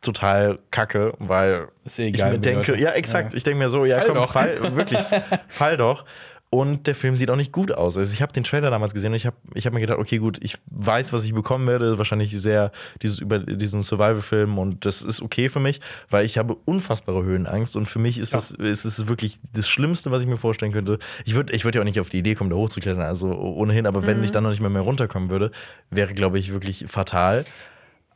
total 0.00 0.58
kacke, 0.70 1.12
weil 1.18 1.68
eh 1.98 2.04
egal, 2.06 2.28
ich 2.28 2.32
mir 2.34 2.38
denke, 2.40 2.70
Leute- 2.72 2.82
ja 2.82 2.90
exakt, 2.92 3.32
Ja. 3.32 3.36
ich 3.36 3.42
denke 3.42 3.58
mir 3.58 3.68
so, 3.68 3.84
ja 3.84 3.98
Fall 3.98 4.06
komm, 4.06 4.14
doch. 4.16 4.32
fall, 4.32 4.76
wirklich, 4.76 5.00
fall 5.48 5.76
doch. 5.76 6.04
Und 6.50 6.86
der 6.86 6.94
Film 6.94 7.14
sieht 7.14 7.28
auch 7.28 7.36
nicht 7.36 7.52
gut 7.52 7.72
aus. 7.72 7.98
Also 7.98 8.14
ich 8.14 8.22
habe 8.22 8.32
den 8.32 8.42
Trailer 8.42 8.70
damals 8.70 8.94
gesehen 8.94 9.12
und 9.12 9.16
ich 9.16 9.26
habe 9.26 9.36
ich 9.52 9.66
hab 9.66 9.74
mir 9.74 9.80
gedacht, 9.80 9.98
okay, 9.98 10.16
gut, 10.16 10.38
ich 10.40 10.56
weiß, 10.70 11.12
was 11.12 11.24
ich 11.24 11.34
bekommen 11.34 11.66
werde. 11.66 11.98
Wahrscheinlich 11.98 12.40
sehr 12.40 12.72
dieses 13.02 13.18
über 13.18 13.38
diesen 13.40 13.82
Survival-Film 13.82 14.56
und 14.56 14.86
das 14.86 15.02
ist 15.02 15.20
okay 15.20 15.50
für 15.50 15.60
mich, 15.60 15.80
weil 16.08 16.24
ich 16.24 16.38
habe 16.38 16.56
unfassbare 16.64 17.22
Höhenangst 17.22 17.76
und 17.76 17.84
für 17.84 17.98
mich 17.98 18.16
ist 18.16 18.32
das 18.32 18.50
ist 18.50 18.86
es 18.86 19.08
wirklich 19.08 19.40
das 19.52 19.68
Schlimmste, 19.68 20.10
was 20.10 20.22
ich 20.22 20.26
mir 20.26 20.38
vorstellen 20.38 20.72
könnte. 20.72 20.98
Ich 21.26 21.34
würde 21.34 21.52
ich 21.52 21.64
würd 21.64 21.74
ja 21.74 21.82
auch 21.82 21.84
nicht 21.84 22.00
auf 22.00 22.08
die 22.08 22.18
Idee 22.20 22.34
kommen, 22.34 22.48
da 22.48 22.56
hochzuklettern, 22.56 23.02
also 23.02 23.28
ohnehin, 23.28 23.86
aber 23.86 24.06
wenn 24.06 24.24
ich 24.24 24.32
dann 24.32 24.42
noch 24.44 24.50
nicht 24.50 24.60
mehr, 24.62 24.70
mehr 24.70 24.80
runterkommen 24.80 25.28
würde, 25.28 25.50
wäre, 25.90 26.14
glaube 26.14 26.38
ich, 26.38 26.52
wirklich 26.54 26.86
fatal. 26.88 27.44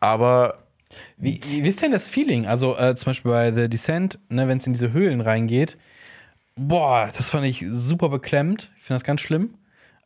Aber 0.01 0.65
Wie, 1.19 1.39
wie 1.47 1.69
ist 1.69 1.83
denn 1.83 1.93
das 1.93 2.07
Feeling? 2.07 2.47
Also 2.47 2.77
äh, 2.79 2.95
zum 2.95 3.11
Beispiel 3.11 3.31
bei 3.31 3.53
The 3.53 3.69
Descent, 3.69 4.19
ne, 4.31 4.49
wenn 4.49 4.59
es 4.59 4.67
in 4.67 4.73
diese 4.73 4.93
Höhlen 4.93 5.21
reingeht, 5.21 5.77
boah, 6.57 7.11
das 7.17 7.29
fand 7.29 7.47
ich 7.47 7.65
super 7.71 8.09
beklemmt. 8.09 8.71
Ich 8.77 8.83
finde 8.85 8.97
das 8.97 9.05
ganz 9.05 9.21
schlimm. 9.21 9.55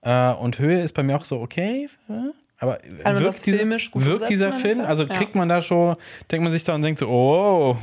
Äh, 0.02 0.32
und 0.34 0.58
Höhe 0.58 0.82
ist 0.82 0.92
bei 0.94 1.02
mir 1.02 1.16
auch 1.16 1.24
so 1.24 1.40
okay. 1.40 1.88
äh, 2.08 2.12
Aber 2.58 2.78
das 3.04 3.20
wirkt, 3.20 3.46
diese, 3.46 3.58
filmisch 3.58 3.90
gut 3.90 4.04
wirkt 4.04 4.28
dieser 4.28 4.52
Film, 4.52 4.78
du? 4.78 4.86
also 4.86 5.04
Ja. 5.04 5.14
kriegt 5.14 5.34
man 5.34 5.48
da 5.48 5.62
schon, 5.62 5.96
denkt 6.30 6.44
man 6.44 6.52
sich 6.52 6.64
da 6.64 6.74
und 6.74 6.82
denkt 6.82 7.00
so, 7.00 7.08
oh, 7.08 7.76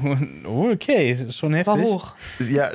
okay, 0.72 1.12
das 1.12 1.28
ist 1.28 1.38
schon 1.38 1.54
heftig. 1.54 1.76
War 1.76 1.82
hoch. 1.84 2.14
ja, 2.40 2.72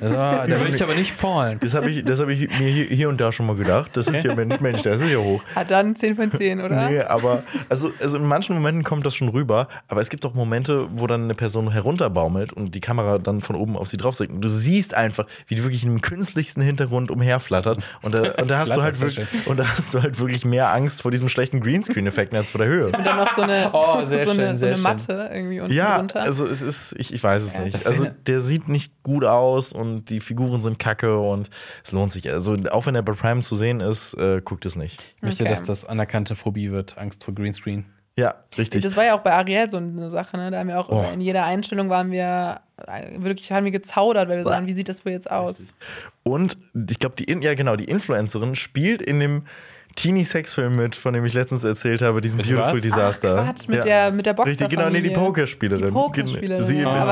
Also, 0.00 0.14
da 0.14 0.48
will 0.48 0.74
ich 0.74 0.82
aber 0.82 0.94
nicht 0.94 1.12
fallen. 1.12 1.58
das 1.60 1.74
habe 1.74 1.90
ich, 1.90 2.04
das 2.04 2.20
hab 2.20 2.28
ich 2.28 2.48
mir 2.58 2.68
hier, 2.70 2.84
hier 2.86 3.08
und 3.08 3.20
da 3.20 3.32
schon 3.32 3.46
mal 3.46 3.56
gedacht. 3.56 3.96
Das 3.96 4.08
ist 4.08 4.24
ja 4.24 4.34
Mensch, 4.34 4.60
Mensch, 4.60 4.82
das 4.82 5.00
ist 5.00 5.10
ja 5.10 5.18
hoch. 5.18 5.42
Ah, 5.54 5.64
dann 5.64 5.94
10 5.94 6.14
von 6.16 6.32
10, 6.32 6.60
oder? 6.60 6.88
Nee, 6.88 7.00
aber 7.00 7.42
also, 7.68 7.92
also 8.00 8.16
in 8.16 8.24
manchen 8.26 8.54
Momenten 8.54 8.82
kommt 8.82 9.04
das 9.04 9.14
schon 9.14 9.28
rüber, 9.28 9.68
aber 9.88 10.00
es 10.00 10.08
gibt 10.08 10.24
auch 10.24 10.34
Momente, 10.34 10.88
wo 10.94 11.06
dann 11.06 11.24
eine 11.24 11.34
Person 11.34 11.70
herunterbaumelt 11.70 12.52
und 12.52 12.74
die 12.74 12.80
Kamera 12.80 13.18
dann 13.18 13.40
von 13.42 13.56
oben 13.56 13.76
auf 13.76 13.88
sie 13.88 13.96
drauf 13.98 14.14
sinkt. 14.16 14.32
Und 14.32 14.40
du 14.42 14.48
siehst 14.48 14.94
einfach, 14.94 15.26
wie 15.46 15.54
die 15.54 15.62
wirklich 15.62 15.84
in 15.84 15.90
dem 15.90 16.00
künstlichsten 16.00 16.62
Hintergrund 16.62 17.10
umherflattert. 17.10 17.78
Und 18.00 18.14
da, 18.14 18.32
und 18.32 18.50
da 18.50 18.58
hast 18.58 18.74
du 18.74 18.82
halt 18.82 18.98
wirklich, 19.00 19.26
und 19.46 19.58
da 19.58 19.68
hast 19.68 19.92
du 19.94 20.02
halt 20.02 20.18
wirklich 20.18 20.44
mehr 20.44 20.72
Angst 20.72 21.02
vor 21.02 21.10
diesem 21.10 21.28
schlechten 21.28 21.60
Greenscreen-Effekten 21.60 22.38
als 22.38 22.50
vor 22.50 22.58
der 22.60 22.68
Höhe. 22.68 22.86
Und 22.86 23.04
dann 23.06 23.16
noch 23.18 23.32
so 23.34 23.42
eine, 23.42 23.70
Oh, 23.74 24.00
so, 24.00 24.06
sehr 24.06 24.24
so 24.24 24.30
eine, 24.32 24.34
schön, 24.34 24.34
so 24.34 24.42
eine 24.44 24.56
sehr 24.56 24.74
schön. 24.74 24.82
Matte 24.82 25.30
irgendwie 25.32 25.60
unten 25.60 25.72
Ja, 25.74 25.98
drunter. 25.98 26.22
also 26.22 26.46
es 26.46 26.62
ist, 26.62 26.94
ich, 26.98 27.12
ich 27.12 27.22
weiß 27.22 27.42
es 27.42 27.52
Das 27.52 27.62
nicht. 27.64 27.86
Also 27.86 28.06
der 28.26 28.40
sieht 28.40 28.68
nicht 28.68 28.92
gut 29.02 29.24
aus 29.24 29.41
und 29.72 30.06
die 30.10 30.20
Figuren 30.20 30.62
sind 30.62 30.78
kacke 30.78 31.18
und 31.18 31.50
es 31.84 31.92
lohnt 31.92 32.12
sich. 32.12 32.30
Also 32.30 32.56
auch 32.70 32.86
wenn 32.86 32.94
er 32.94 33.02
bei 33.02 33.12
Prime 33.12 33.42
zu 33.42 33.56
sehen 33.56 33.80
ist, 33.80 34.14
äh, 34.14 34.40
guckt 34.44 34.64
es 34.66 34.76
nicht. 34.76 35.00
Ich 35.16 35.22
möchte, 35.22 35.42
Okay. 35.44 35.50
dass 35.52 35.62
das 35.62 35.84
anerkannte 35.84 36.34
Phobie 36.36 36.70
wird, 36.72 36.98
Angst 36.98 37.24
vor 37.24 37.34
Greenscreen. 37.34 37.84
Ja, 38.18 38.34
richtig. 38.58 38.82
Das 38.82 38.94
war 38.94 39.04
ja 39.06 39.14
auch 39.14 39.20
bei 39.22 39.32
Ariel 39.32 39.70
so 39.70 39.78
eine 39.78 40.10
Sache, 40.10 40.36
ne? 40.36 40.50
Da 40.50 40.58
haben 40.58 40.68
wir 40.68 40.78
auch 40.78 40.90
Oh. 40.90 41.10
in 41.14 41.22
jeder 41.22 41.44
Einstellung 41.44 41.88
waren 41.88 42.10
wir 42.10 42.60
äh, 42.86 43.22
wirklich, 43.22 43.50
haben 43.52 43.64
wir 43.64 43.70
gezaudert, 43.72 44.28
weil 44.28 44.36
wir 44.36 44.44
sagen, 44.44 44.66
wie 44.66 44.74
sieht 44.74 44.90
das 44.90 45.06
wohl 45.06 45.12
jetzt 45.12 45.30
aus? 45.30 45.72
Und 46.22 46.58
ich 46.90 46.98
glaube, 46.98 47.14
die, 47.16 47.24
In- 47.24 47.40
ja 47.40 47.54
genau, 47.54 47.74
die 47.76 47.84
Influencerin 47.86 48.54
spielt 48.54 49.00
in 49.00 49.18
dem 49.18 49.44
Teenie-Sex-Film 49.96 50.76
mit, 50.76 50.96
von 50.96 51.12
dem 51.14 51.24
ich 51.24 51.34
letztens 51.34 51.64
erzählt 51.64 52.02
habe, 52.02 52.20
diesem 52.20 52.38
Mit 52.38 52.46
Beautiful 52.48 52.74
was? 52.74 52.80
Disaster. 52.82 53.38
Ach, 53.40 53.44
Quatsch, 53.46 53.68
mit 53.68 53.76
Ja. 53.78 53.82
der, 53.82 54.12
mit 54.12 54.26
der 54.26 54.38
Richtig, 54.38 54.68
genau, 54.68 54.88
nee, 54.88 55.00
die 55.00 55.10
Boxerfamilie. 55.10 55.12
Pokerspielerin. 55.26 55.86
Die 55.86 55.90
Pokerspielerin. 55.92 56.62
Sie 56.62 56.80
ja. 56.80 56.98
ist 56.98 57.06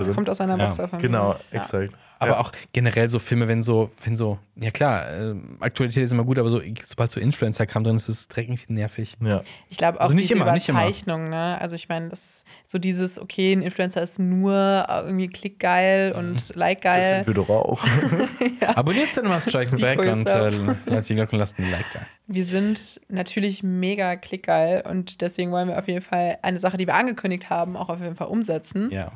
Aber 0.00 0.08
er 0.08 0.14
kommt 0.14 0.30
aus 0.30 0.40
einer 0.40 0.56
Ja. 0.58 0.64
Boxerfamilie. 0.66 1.08
Genau, 1.10 1.30
Ja. 1.32 1.58
exakt. 1.58 1.92
Aber 2.18 2.32
ja. 2.32 2.38
auch 2.40 2.52
generell 2.72 3.08
so 3.08 3.18
Filme, 3.18 3.48
wenn 3.48 3.62
so, 3.62 3.90
wenn 4.04 4.16
so, 4.16 4.38
ja 4.56 4.70
klar, 4.70 5.08
äh, 5.08 5.34
Aktualität 5.60 6.04
ist 6.04 6.12
immer 6.12 6.24
gut, 6.24 6.38
aber 6.38 6.50
so, 6.50 6.60
sobald 6.84 7.10
so 7.10 7.20
Influencer-Kram 7.20 7.84
drin 7.84 7.96
ist, 7.96 8.08
ist 8.08 8.30
es 8.32 8.38
irgendwie 8.38 8.72
nervig. 8.72 9.16
Ja. 9.20 9.42
Ich 9.70 9.78
glaube 9.78 9.98
auch 9.98 10.04
Also 10.04 10.14
nicht 10.14 10.30
diese 10.30 10.38
immer, 10.40 10.52
nicht 10.52 10.68
immer. 10.68 11.18
Ne? 11.18 11.60
Also 11.60 11.76
ich 11.76 11.88
meine, 11.88 12.08
das 12.08 12.44
so 12.66 12.78
dieses, 12.78 13.20
okay, 13.20 13.52
ein 13.52 13.62
Influencer 13.62 14.02
ist 14.02 14.18
nur 14.18 14.86
irgendwie 14.88 15.28
klickgeil 15.28 16.12
Mhm. 16.12 16.18
und 16.18 16.54
like-geil. 16.54 17.26
Wir 17.26 17.34
doch 17.34 17.48
auch. 17.48 17.84
Abonniert 18.74 19.10
Cinema 19.10 19.40
Strikes 19.40 19.76
Back 19.76 19.98
und 20.00 20.28
äh, 20.28 20.50
lasst 20.86 21.10
die 21.10 21.14
Glocke 21.14 21.32
und 21.32 21.38
lasst 21.38 21.58
ein 21.58 21.70
Like 21.70 21.86
da. 21.92 22.00
Wir 22.26 22.44
sind 22.44 23.00
natürlich 23.08 23.62
mega 23.62 24.16
klickgeil 24.16 24.82
und 24.88 25.20
deswegen 25.20 25.50
wollen 25.50 25.68
wir 25.68 25.78
auf 25.78 25.88
jeden 25.88 26.02
Fall 26.02 26.38
eine 26.42 26.58
Sache, 26.58 26.76
die 26.76 26.86
wir 26.86 26.94
angekündigt 26.94 27.48
haben, 27.50 27.76
auch 27.76 27.88
auf 27.88 28.00
jeden 28.00 28.16
Fall 28.16 28.28
umsetzen. 28.28 28.90
Ja. 28.90 29.12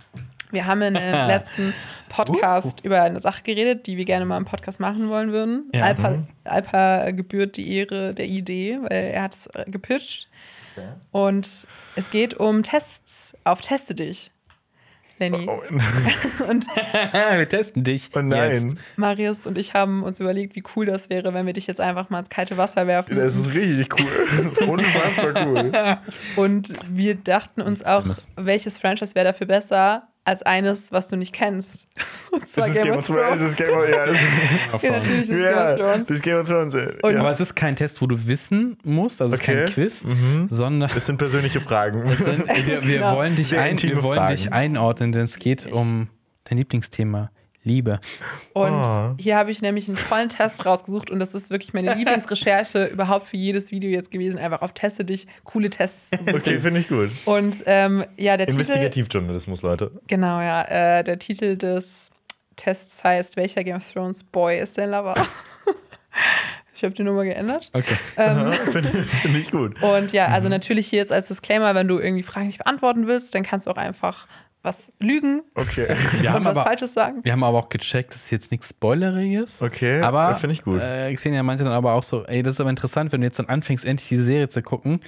Wir 0.52 0.66
haben 0.66 0.82
in 0.82 0.94
dem 0.94 1.02
letzten 1.26 1.74
Podcast 2.08 2.84
über 2.84 3.02
eine 3.02 3.18
Sache 3.20 3.42
geredet, 3.42 3.86
die 3.86 3.96
wir 3.96 4.04
gerne 4.04 4.26
mal 4.26 4.36
im 4.36 4.44
Podcast 4.44 4.78
machen 4.80 5.08
wollen 5.08 5.32
würden. 5.32 5.70
Ja. 5.74 5.84
Alpa, 5.84 6.18
Alpa 6.44 7.10
gebührt 7.10 7.56
die 7.56 7.74
Ehre 7.76 8.14
der 8.14 8.26
Idee, 8.26 8.78
weil 8.82 9.10
er 9.12 9.22
hat 9.22 9.34
es 9.34 9.46
äh, 9.48 9.64
gepitcht. 9.66 10.28
Und 11.10 11.66
es 11.96 12.10
geht 12.10 12.34
um 12.34 12.62
Tests 12.62 13.36
auf 13.44 13.60
Teste 13.60 13.94
dich. 13.94 14.30
Lenny. 15.18 15.46
Oh, 15.48 15.60
Und 16.48 16.66
Wir 16.66 17.48
testen 17.48 17.84
dich. 17.84 18.10
oh 18.14 18.20
nein. 18.20 18.70
Jetzt. 18.70 18.76
Marius 18.96 19.46
und 19.46 19.58
ich 19.58 19.74
haben 19.74 20.02
uns 20.02 20.18
überlegt, 20.18 20.56
wie 20.56 20.62
cool 20.74 20.86
das 20.86 21.10
wäre, 21.10 21.34
wenn 21.34 21.46
wir 21.46 21.52
dich 21.52 21.66
jetzt 21.66 21.80
einfach 21.80 22.10
mal 22.10 22.20
ins 22.20 22.30
kalte 22.30 22.56
Wasser 22.56 22.86
werfen. 22.86 23.16
Das 23.16 23.36
ist 23.36 23.54
richtig 23.54 23.88
cool. 23.98 24.68
Unfassbar 24.68 25.46
cool. 25.46 25.98
Und 26.36 26.72
wir 26.88 27.14
dachten 27.14 27.60
uns 27.60 27.84
auch, 27.84 28.04
welches 28.36 28.78
Franchise 28.78 29.14
wäre 29.14 29.26
dafür 29.26 29.46
besser 29.46 30.08
als 30.24 30.42
eines, 30.42 30.92
was 30.92 31.08
du 31.08 31.16
nicht 31.16 31.32
kennst. 31.32 31.88
Und 32.30 32.48
zwar 32.48 32.66
Das 32.68 32.76
ist 32.76 32.82
Game 32.82 32.96
of 32.96 33.06
Thrones. 33.06 33.30
Das 33.30 33.42
ist 33.42 33.56
Game 33.56 33.70
of 33.70 33.88
ja, 33.88 34.06
das 34.06 34.14
ist- 34.20 34.82
Ja, 34.82 34.90
natürlich 34.92 35.20
ist 35.20 35.30
Game 35.30 35.48
of 35.54 35.76
Thrones. 35.76 36.08
das 36.08 36.10
ist 36.10 36.22
Game 36.22 36.36
of 36.38 36.46
Thrones. 36.48 36.74
Und- 36.74 37.14
ja. 37.14 37.20
Aber 37.20 37.30
es 37.30 37.40
ist 37.40 37.54
kein 37.56 37.74
Test, 37.76 38.00
wo 38.00 38.06
du 38.06 38.26
wissen 38.26 38.78
musst, 38.84 39.20
also 39.20 39.34
es 39.34 39.40
ist 39.40 39.48
Okay. 39.48 39.64
kein 39.64 39.72
Quiz, 39.74 40.06
sondern 40.48 40.90
Das 40.94 41.06
sind 41.06 41.16
persönliche 41.18 41.60
Fragen. 41.60 42.02
es 42.10 42.24
sind, 42.24 42.46
wir, 42.48 42.66
wir, 42.86 42.94
Genau. 42.98 43.16
wollen 43.16 43.34
dich 43.36 43.48
Sehr 43.48 43.62
ein, 43.62 43.80
wir 43.82 44.02
wollen 44.02 44.18
Fragen. 44.18 44.36
dich 44.36 44.52
einordnen, 44.52 45.12
denn 45.12 45.22
es 45.24 45.38
geht 45.38 45.66
um 45.66 46.08
dein 46.44 46.58
Lieblingsthema, 46.58 47.30
Liebe. 47.64 48.00
Und 48.54 48.72
Oh. 48.84 49.14
hier 49.18 49.36
habe 49.36 49.50
ich 49.50 49.62
nämlich 49.62 49.88
einen 49.88 49.96
tollen 49.96 50.28
Test 50.28 50.66
rausgesucht 50.66 51.10
und 51.10 51.20
das 51.20 51.34
ist 51.34 51.50
wirklich 51.50 51.72
meine 51.74 51.94
Lieblingsrecherche 51.94 52.86
überhaupt 52.86 53.26
für 53.26 53.36
jedes 53.36 53.70
Video 53.70 53.90
jetzt 53.90 54.10
gewesen, 54.10 54.38
einfach 54.38 54.62
auf 54.62 54.72
Teste 54.72 55.04
dich, 55.04 55.26
coole 55.44 55.70
Tests 55.70 56.10
zu 56.10 56.24
suchen. 56.24 56.36
Okay, 56.36 56.60
finde 56.60 56.80
ich 56.80 56.88
gut. 56.88 57.10
Und 57.24 57.62
ähm, 57.66 58.04
ja, 58.16 58.36
der 58.36 58.46
Titel, 58.46 58.58
Investigativjournalismus, 58.60 59.62
Leute. 59.62 59.92
genau, 60.08 60.40
ja, 60.40 60.62
äh, 60.98 61.04
der 61.04 61.18
Titel 61.18 61.56
des 61.56 62.10
Tests 62.56 63.02
heißt, 63.04 63.36
welcher 63.36 63.64
Game 63.64 63.76
of 63.76 63.92
Thrones 63.92 64.22
Boy 64.24 64.58
ist 64.58 64.76
dein 64.78 64.90
Lover? 64.90 65.14
ich 66.74 66.82
habe 66.84 66.94
die 66.94 67.02
Nummer 67.02 67.24
geändert. 67.24 67.70
Okay. 67.72 67.96
Finde 68.72 68.88
find 69.04 69.36
ich 69.36 69.50
gut. 69.50 69.80
Und 69.82 70.12
ja, 70.12 70.28
Mhm. 70.28 70.34
also 70.34 70.48
natürlich 70.48 70.86
hier 70.88 70.98
jetzt 70.98 71.12
als 71.12 71.28
Disclaimer, 71.28 71.74
wenn 71.74 71.88
du 71.88 71.98
irgendwie 71.98 72.22
Fragen 72.22 72.46
nicht 72.46 72.58
beantworten 72.58 73.06
willst, 73.06 73.34
dann 73.34 73.42
kannst 73.42 73.66
du 73.66 73.70
auch 73.70 73.76
einfach 73.76 74.26
was 74.62 74.92
lügen 75.00 75.42
Okay. 75.54 75.88
Wir 76.12 76.20
und 76.20 76.28
haben, 76.30 76.44
was 76.44 76.56
aber, 76.56 76.64
Falsches 76.64 76.94
sagen. 76.94 77.20
wir 77.22 77.32
haben 77.32 77.42
aber 77.42 77.58
auch 77.58 77.68
gecheckt, 77.68 78.14
das 78.14 78.24
ist 78.24 78.30
jetzt 78.30 78.50
nichts 78.50 78.70
Spoileriges. 78.70 79.60
Okay, 79.60 80.00
Aber 80.00 80.34
finde 80.36 80.54
ich 80.54 80.62
gut. 80.62 80.80
Äh, 80.80 81.12
Xenia 81.14 81.42
meinte 81.42 81.64
dann 81.64 81.72
aber 81.72 81.94
auch 81.94 82.02
so, 82.02 82.24
ey, 82.24 82.42
das 82.42 82.54
ist 82.54 82.60
aber 82.60 82.70
interessant, 82.70 83.12
wenn 83.12 83.20
du 83.20 83.26
jetzt 83.26 83.38
dann 83.38 83.46
anfängst, 83.46 83.84
endlich 83.84 84.08
diese 84.08 84.24
Serie 84.24 84.48
zu 84.48 84.62
gucken 84.62 85.00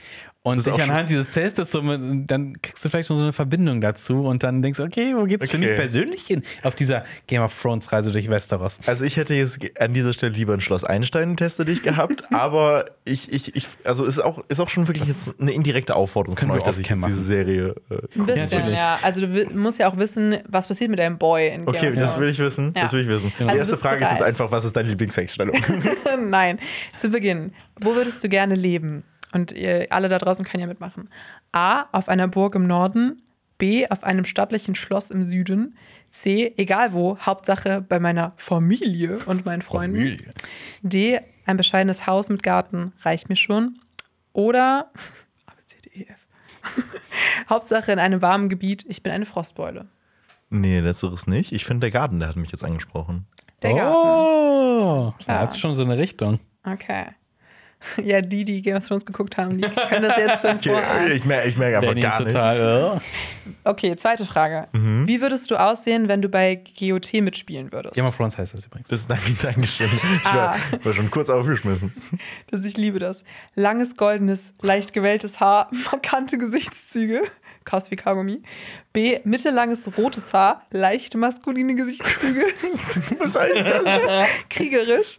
und 0.44 0.62
schon- 0.62 0.80
anhand 0.80 1.08
dieses 1.10 1.30
Tests 1.30 1.70
so, 1.72 1.80
mit- 1.82 2.30
dann 2.30 2.60
kriegst 2.62 2.84
du 2.84 2.88
vielleicht 2.90 3.08
schon 3.08 3.16
so 3.16 3.22
eine 3.24 3.32
Verbindung 3.32 3.80
dazu 3.80 4.20
und 4.26 4.42
dann 4.42 4.62
denkst 4.62 4.76
du, 4.78 4.84
okay, 4.84 5.14
wo 5.16 5.24
geht's 5.24 5.48
für 5.50 5.56
Okay. 5.56 5.66
mich 5.68 5.76
persönlich 5.76 6.22
hin 6.26 6.42
auf 6.62 6.74
dieser 6.74 7.04
Game 7.26 7.42
of 7.42 7.60
Thrones 7.60 7.90
Reise 7.92 8.12
durch 8.12 8.28
Westeros? 8.28 8.78
Also 8.86 9.04
ich 9.06 9.16
hätte 9.16 9.32
jetzt 9.34 9.58
an 9.80 9.94
dieser 9.94 10.12
Stelle 10.12 10.32
lieber 10.32 10.52
ein 10.54 10.60
Schloss 10.60 10.84
Einstein 10.84 11.36
teste 11.36 11.64
dich 11.64 11.82
gehabt, 11.82 12.24
aber 12.32 12.84
ich, 13.04 13.32
ich, 13.32 13.56
ich, 13.56 13.66
also 13.84 14.04
ist 14.04 14.20
auch, 14.20 14.44
ist 14.48 14.60
auch 14.60 14.68
schon 14.68 14.86
wirklich 14.86 15.08
jetzt 15.08 15.40
eine 15.40 15.50
indirekte 15.52 15.96
Aufforderung 15.96 16.36
von 16.38 16.50
euch, 16.50 16.62
dass 16.62 16.78
ich 16.78 16.88
jetzt 16.88 17.06
diese 17.06 17.24
Serie. 17.24 17.74
Äh, 17.90 17.94
Ein 18.18 18.26
bisschen, 18.26 18.42
natürlich. 18.44 18.78
ja. 18.78 18.98
Also 19.02 19.22
du 19.26 19.46
musst 19.54 19.78
ja 19.78 19.88
auch 19.88 19.96
wissen, 19.96 20.36
was 20.46 20.68
passiert 20.68 20.90
mit 20.90 20.98
deinem 20.98 21.16
Boy 21.18 21.48
in 21.48 21.64
Game 21.64 21.68
okay, 21.68 21.88
of 21.88 21.96
das 21.96 22.10
Thrones. 22.12 22.20
will 22.20 22.28
ich 22.28 22.38
wissen. 22.38 22.72
Ja. 22.76 22.82
Das 22.82 22.92
will 22.92 23.00
ich 23.00 23.08
wissen. 23.08 23.32
Die 23.38 23.44
Also 23.44 23.56
erste 23.58 23.74
du 23.76 23.80
Frage 23.80 24.04
ist 24.04 24.10
jetzt 24.10 24.22
einfach, 24.22 24.50
was 24.52 24.64
ist 24.66 24.76
deine 24.76 24.90
Lieblingssexstellung? 24.90 25.56
Nein, 26.28 26.58
zu 26.98 27.08
Beginn. 27.08 27.52
Wo 27.80 27.94
würdest 27.94 28.22
du 28.22 28.28
gerne 28.28 28.54
leben? 28.54 29.04
Und 29.34 29.52
ihr 29.52 29.88
alle 29.90 30.08
da 30.08 30.16
draußen 30.18 30.44
können 30.46 30.62
ja 30.62 30.66
mitmachen. 30.66 31.10
A, 31.52 31.82
auf 31.92 32.08
einer 32.08 32.28
Burg 32.28 32.54
im 32.54 32.66
Norden. 32.66 33.20
B, 33.58 33.86
auf 33.88 34.02
einem 34.04 34.24
stattlichen 34.24 34.74
Schloss 34.74 35.10
im 35.10 35.22
Süden. 35.24 35.76
C, 36.10 36.54
egal 36.56 36.92
wo, 36.92 37.18
Hauptsache 37.18 37.80
bei 37.82 37.98
meiner 38.00 38.32
Familie 38.36 39.18
und 39.26 39.44
meinen 39.44 39.62
Freunden. 39.62 39.96
Familie. 39.98 40.32
D, 40.82 41.20
ein 41.46 41.56
bescheidenes 41.56 42.06
Haus 42.06 42.28
mit 42.30 42.42
Garten 42.42 42.92
reicht 43.02 43.28
mir 43.28 43.36
schon. 43.36 43.78
Oder 44.32 44.90
A, 45.46 45.52
B, 45.52 45.62
C, 45.66 45.76
D, 45.82 46.00
E, 46.00 46.06
F. 46.08 46.26
Hauptsache 47.50 47.92
in 47.92 47.98
einem 47.98 48.22
warmen 48.22 48.48
Gebiet, 48.48 48.84
ich 48.88 49.02
bin 49.02 49.12
eine 49.12 49.26
Frostbeule. 49.26 49.86
nee, 50.50 50.80
letzteres 50.80 51.26
nicht. 51.26 51.52
Ich 51.52 51.64
finde, 51.64 51.80
der 51.80 51.90
Garten, 51.90 52.20
der 52.20 52.28
hat 52.28 52.36
mich 52.36 52.52
jetzt 52.52 52.64
angesprochen. 52.64 53.26
Der 53.62 53.74
Garten. 53.74 53.96
Oh, 53.96 55.12
da 55.18 55.24
klar. 55.24 55.38
hat 55.40 55.58
schon 55.58 55.74
so 55.74 55.82
eine 55.82 55.98
Richtung. 55.98 56.38
Okay. 56.64 57.06
Ja, 58.04 58.20
die, 58.20 58.44
die 58.44 58.62
Game 58.62 58.76
of 58.76 58.86
Thrones 58.86 59.04
geguckt 59.06 59.36
haben, 59.36 59.58
die 59.60 59.68
können 59.68 60.02
das 60.02 60.16
jetzt 60.16 60.40
schon 60.42 60.56
Okay, 60.56 60.70
vorahnen. 60.70 61.12
ich 61.12 61.24
merke 61.24 61.48
ich 61.48 61.56
merk 61.56 61.74
einfach 61.76 61.94
gar 61.94 62.22
nichts. 62.22 62.34
total. 62.34 62.94
äh. 62.96 63.00
Okay, 63.64 63.94
zweite 63.96 64.24
Frage. 64.26 64.68
Mhm. 64.72 65.06
Wie 65.06 65.20
würdest 65.20 65.50
du 65.50 65.56
aussehen, 65.56 66.08
wenn 66.08 66.22
du 66.22 66.28
bei 66.28 66.62
GOT 66.78 67.12
mitspielen 67.14 67.72
würdest? 67.72 67.94
Game 67.94 68.06
of 68.06 68.16
Thrones 68.16 68.38
heißt 68.38 68.54
das 68.54 68.64
übrigens. 68.66 68.88
Das 68.88 69.00
ist 69.00 69.10
danke, 69.10 69.32
Dankeschön. 69.42 69.90
Ich 70.16 70.26
Ah. 70.26 70.56
war, 70.72 70.84
war 70.84 70.94
schon 70.94 71.10
kurz 71.10 71.28
aufgeschmissen. 71.30 71.94
Das, 72.50 72.64
ich 72.64 72.76
liebe 72.76 72.98
das. 72.98 73.24
Langes, 73.54 73.96
goldenes, 73.96 74.54
leicht 74.62 74.92
gewelltes 74.92 75.40
Haar, 75.40 75.68
markante 75.90 76.38
Gesichtszüge, 76.38 77.22
kaust 77.64 77.90
wie 77.90 77.96
Kaugummi. 77.96 78.42
B. 78.92 79.18
Mittellanges 79.24 79.90
rotes 79.98 80.32
Haar, 80.32 80.62
leicht 80.70 81.14
maskuline 81.16 81.74
Gesichtszüge. 81.74 82.42
Was 83.18 83.38
heißt 83.38 83.66
das? 83.84 84.04
Kriegerisch. 84.48 85.18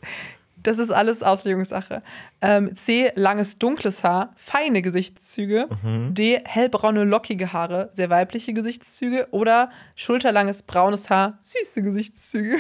Das 0.66 0.80
ist 0.80 0.90
alles 0.92 1.22
Auslegungssache. 1.22 2.02
Ähm, 2.42 2.76
C. 2.76 3.12
Langes 3.16 3.60
dunkles 3.60 4.04
Haar, 4.04 4.34
feine 4.36 4.82
Gesichtszüge. 4.82 5.68
D. 6.10 6.42
Hellbraune 6.44 7.04
lockige 7.04 7.54
Haare, 7.54 7.90
sehr 7.94 8.10
weibliche 8.10 8.52
Gesichtszüge. 8.54 9.28
Oder 9.30 9.70
schulterlanges 9.96 10.64
braunes 10.64 11.10
Haar, 11.12 11.38
süße 11.42 11.84
Gesichtszüge. 11.84 12.58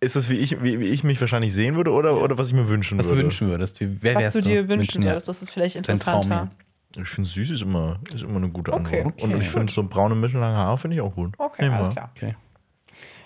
Ist 0.00 0.16
das, 0.16 0.28
wie 0.30 0.36
ich, 0.36 0.62
wie, 0.62 0.80
wie 0.80 0.86
ich 0.88 1.04
mich 1.04 1.20
wahrscheinlich 1.20 1.52
sehen 1.52 1.76
würde 1.76 1.90
oder, 1.90 2.20
oder 2.22 2.38
was 2.38 2.48
ich 2.48 2.54
mir 2.54 2.68
wünschen 2.68 2.96
Was 2.98 3.06
du 3.06 3.12
würde? 3.12 3.24
wünschen 3.24 3.48
würdest. 3.48 3.78
Wie, 3.80 3.98
wer 4.02 4.14
Was 4.14 4.22
wärst 4.24 4.34
du 4.36 4.40
dir 4.42 4.68
wünschen 4.68 5.02
ja. 5.02 5.10
würdest, 5.10 5.28
das 5.28 5.42
ist 5.42 5.50
vielleicht 5.50 5.76
Das 5.76 5.80
ist 5.82 5.88
interessanter. 5.88 6.50
Ich 6.98 7.08
finde, 7.08 7.28
süß 7.28 7.50
ist 7.50 7.60
immer, 7.62 7.98
ist 8.14 8.22
immer 8.22 8.36
eine 8.36 8.48
gute 8.48 8.72
Okay, 8.72 9.02
Antwort. 9.02 9.22
okay, 9.22 9.34
Und 9.34 9.40
ich 9.42 9.48
finde, 9.50 9.70
so 9.70 9.82
braune, 9.82 10.14
mittellange 10.14 10.56
Haare 10.56 10.78
finde 10.78 10.94
ich 10.96 11.02
auch 11.02 11.14
gut. 11.14 11.34
Okay, 11.36 11.62
Nehmen 11.64 11.74
alles 11.74 11.88
wir. 11.88 11.92
klar. 11.92 12.10
Okay. 12.16 12.36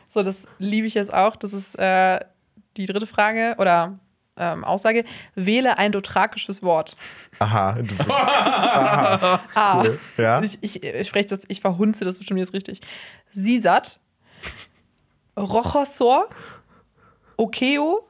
So, 0.08 0.24
das 0.24 0.46
liebe 0.58 0.88
ich 0.88 0.94
jetzt 0.94 1.14
auch. 1.14 1.36
Das 1.36 1.52
ist 1.52 1.76
äh, 1.78 2.18
die 2.76 2.86
dritte 2.86 3.06
Frage 3.06 3.56
oder 3.58 3.98
ähm, 4.36 4.64
Aussage. 4.64 5.04
Wähle 5.34 5.78
ein 5.78 5.92
dothrakisches 5.92 6.62
Wort. 6.62 6.96
Aha. 7.38 7.78
Du, 7.82 7.94
aha. 8.12 9.40
A. 9.54 9.80
Cool. 9.82 9.98
Ja? 10.16 10.42
Ich, 10.42 10.58
ich, 10.62 10.82
ich 10.82 11.08
spreche 11.08 11.28
das, 11.28 11.40
ich 11.48 11.60
verhunze 11.60 12.04
das 12.04 12.18
bestimmt 12.18 12.40
jetzt 12.40 12.54
richtig. 12.54 12.80
Sisat, 13.30 14.00
Rochosor, 15.38 16.28
Okeo, 17.36 18.08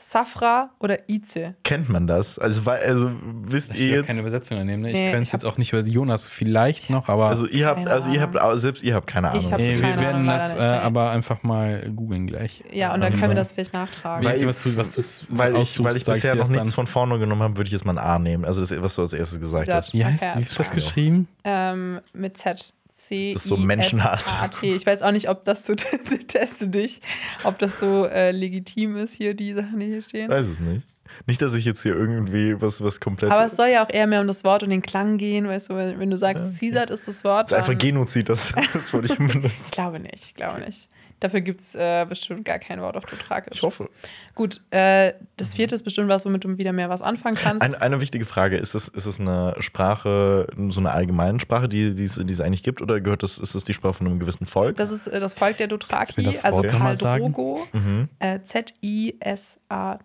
Safra 0.00 0.70
oder 0.78 1.08
Ize. 1.08 1.56
Kennt 1.64 1.88
man 1.88 2.06
das? 2.06 2.38
Also, 2.38 2.64
weil, 2.64 2.82
also 2.84 3.10
wisst 3.42 3.74
Ich 3.74 3.80
ihr 3.80 3.88
will 3.90 3.96
jetzt. 3.98 4.06
keine 4.06 4.20
Übersetzung 4.20 4.64
nehmen. 4.64 4.82
Ne? 4.84 4.90
Ich 4.90 4.94
Nee, 4.94 5.10
könnte 5.10 5.24
es 5.24 5.32
jetzt 5.32 5.44
auch 5.44 5.58
nicht 5.58 5.72
über 5.72 5.82
Jonas 5.82 6.26
vielleicht 6.28 6.88
noch, 6.88 7.08
aber 7.08 7.26
Also 7.26 7.46
ihr 7.48 7.66
habt, 7.66 7.86
also 7.88 8.08
ihr 8.10 8.20
habt, 8.20 8.36
selbst 8.60 8.84
ihr 8.84 8.94
habt 8.94 9.08
keine 9.08 9.30
Ahnung. 9.30 9.42
Ich 9.42 9.50
nee, 9.66 9.74
wir 9.74 9.80
keine 9.80 10.00
werden 10.00 10.14
Ahnung, 10.14 10.26
das 10.28 10.54
leider 10.54 10.76
äh, 10.76 10.84
aber 10.84 11.10
einfach 11.10 11.42
mal 11.42 11.90
googeln 11.94 12.28
gleich. 12.28 12.62
Ja, 12.72 12.94
und 12.94 13.00
dann 13.00 13.12
können 13.12 13.30
wir 13.30 13.34
das 13.34 13.52
vielleicht 13.52 13.72
nachtragen. 13.72 14.24
Weil- 14.24 14.46
was 14.46 14.62
du, 14.62 14.76
was 14.76 14.90
du 14.90 15.02
weil 15.30 15.56
ich, 15.56 15.82
weil 15.82 15.96
ich 15.96 16.04
bisher 16.04 16.34
noch 16.36 16.42
das 16.42 16.50
nichts 16.50 16.72
von 16.74 16.86
vorne 16.86 17.18
genommen 17.18 17.42
habe, 17.42 17.56
würde 17.56 17.66
ich 17.66 17.72
jetzt 17.72 17.84
mal 17.84 17.98
ein 17.98 17.98
A 17.98 18.18
nehmen. 18.20 18.44
Also 18.44 18.60
das, 18.60 18.70
was 18.80 18.94
du 18.94 19.02
als 19.02 19.12
erstes 19.12 19.40
gesagt 19.40 19.66
Ja. 19.68 19.76
hast. 19.76 19.92
Wie 19.92 20.04
heißt 20.04 20.22
Okay, 20.22 20.34
wie 20.36 20.38
ist 20.46 20.58
das 20.58 20.70
geschrieben? 20.70 21.26
Ähm, 21.44 22.00
mit 22.12 22.38
Z. 22.38 22.72
C. 22.98 23.32
Das 23.32 23.42
ist 23.42 23.48
so 23.48 23.56
Menschenhass. 23.56 24.32
T. 24.60 24.74
Ich 24.74 24.84
weiß 24.84 25.02
auch 25.02 25.12
nicht, 25.12 25.28
ob 25.28 25.44
das 25.44 25.64
so, 25.64 25.74
teste 26.28 26.68
dich, 26.68 27.00
ob 27.44 27.58
das 27.58 27.78
so 27.78 28.06
äh, 28.06 28.32
legitim 28.32 28.96
ist, 28.96 29.12
hier 29.12 29.34
die 29.34 29.52
Sachen, 29.54 29.78
die 29.78 29.86
hier 29.86 30.02
stehen. 30.02 30.28
Weiß 30.28 30.48
es 30.48 30.58
nicht. 30.58 30.82
Nicht, 31.26 31.40
dass 31.40 31.54
ich 31.54 31.64
jetzt 31.64 31.82
hier 31.82 31.94
irgendwie 31.94 32.60
was, 32.60 32.82
was 32.82 33.00
komplett. 33.00 33.30
Aber 33.30 33.44
es 33.44 33.56
soll 33.56 33.68
ja 33.68 33.84
auch 33.84 33.90
eher 33.90 34.06
mehr 34.06 34.20
um 34.20 34.26
das 34.26 34.44
Wort 34.44 34.62
und 34.62 34.70
den 34.70 34.82
Klang 34.82 35.16
gehen, 35.16 35.48
weißt 35.48 35.70
du, 35.70 35.76
wenn 35.76 35.98
wenn 35.98 36.10
du 36.10 36.16
sagst, 36.16 36.58
Caesar 36.58 36.90
ist 36.90 37.08
das 37.08 37.24
Wort. 37.24 37.44
das 37.44 37.52
ist 37.52 37.58
einfach 37.58 37.78
Genozid, 37.78 38.28
das, 38.28 38.52
das 38.72 38.92
wollte 38.92 39.12
ich 39.12 39.18
mindestens. 39.18 39.66
Ich 39.66 39.70
glaube 39.70 40.00
nicht, 40.00 40.24
ich 40.24 40.34
glaube 40.34 40.60
nicht. 40.60 40.88
Dafür 41.20 41.40
gibt 41.40 41.60
es 41.60 41.74
äh, 41.74 42.06
bestimmt 42.08 42.44
gar 42.44 42.58
kein 42.60 42.80
Wort 42.80 42.96
auf 42.96 43.04
Dothrakisch. 43.04 43.56
Ich 43.56 43.62
hoffe. 43.62 43.90
Gut, 44.34 44.60
äh, 44.70 45.14
das 45.36 45.54
vierte 45.54 45.74
ist 45.74 45.82
bestimmt 45.82 46.08
was, 46.08 46.24
womit 46.24 46.44
du 46.44 46.58
wieder 46.58 46.72
mehr 46.72 46.88
was 46.88 47.02
anfangen 47.02 47.36
kannst. 47.36 47.62
Eine, 47.62 47.80
eine 47.80 48.00
wichtige 48.00 48.24
Frage: 48.24 48.56
Ist 48.56 48.74
es, 48.74 48.86
ist 48.88 49.06
es 49.06 49.18
eine 49.18 49.56
Sprache, 49.58 50.46
so 50.68 50.78
eine 50.80 50.92
allgemeine 50.92 51.40
Sprache, 51.40 51.68
die, 51.68 51.94
die, 51.94 52.04
es, 52.04 52.14
die 52.22 52.32
es 52.32 52.40
eigentlich 52.40 52.62
gibt, 52.62 52.80
oder 52.82 53.00
gehört 53.00 53.24
das, 53.24 53.38
ist 53.38 53.54
es 53.56 53.64
die 53.64 53.74
Sprache 53.74 53.94
von 53.94 54.06
einem 54.06 54.20
gewissen 54.20 54.46
Volk? 54.46 54.76
Das 54.76 54.92
ist 54.92 55.08
äh, 55.08 55.18
das 55.18 55.34
Volk 55.34 55.56
der 55.56 55.66
Dothraki, 55.66 56.26
also 56.42 56.62
sagen? 56.62 56.68
Kaldrogo. 56.68 57.66
Mhm. 57.72 58.08
Äh, 58.20 58.40
Z-I-S-A-T. 58.42 59.98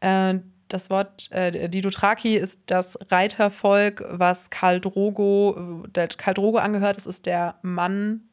Äh, 0.00 0.38
das 0.68 0.90
Wort, 0.90 1.32
äh, 1.32 1.68
die 1.70 1.80
Dothraki 1.80 2.36
ist 2.36 2.62
das 2.66 2.98
Reitervolk, 3.10 4.04
was 4.10 4.50
Kaldrogo, 4.50 5.84
der 5.88 6.08
Kaldrogo 6.08 6.58
angehört. 6.58 6.98
Das 6.98 7.06
ist 7.06 7.24
der 7.24 7.54
Mann 7.62 8.28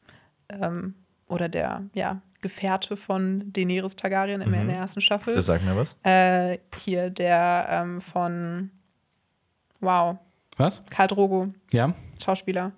ähm, 0.50 0.94
oder 1.28 1.48
der 1.48 1.82
ja, 1.94 2.20
Gefährte 2.42 2.96
von 2.96 3.52
Daenerys 3.52 3.96
Targaryen 3.96 4.40
in 4.40 4.52
der 4.52 4.76
ersten 4.76 5.00
Staffel. 5.00 5.34
das 5.34 5.46
sagt 5.46 5.64
mir 5.64 5.76
was. 5.76 5.96
Äh, 6.04 6.58
hier 6.78 7.10
der 7.10 7.66
ähm, 7.70 8.00
von 8.00 8.70
Wow, 9.80 10.16
Was? 10.56 10.82
Karl 10.90 11.08
Drogo, 11.08 11.48
Ja? 11.72 11.92
Schauspieler. 12.22 12.72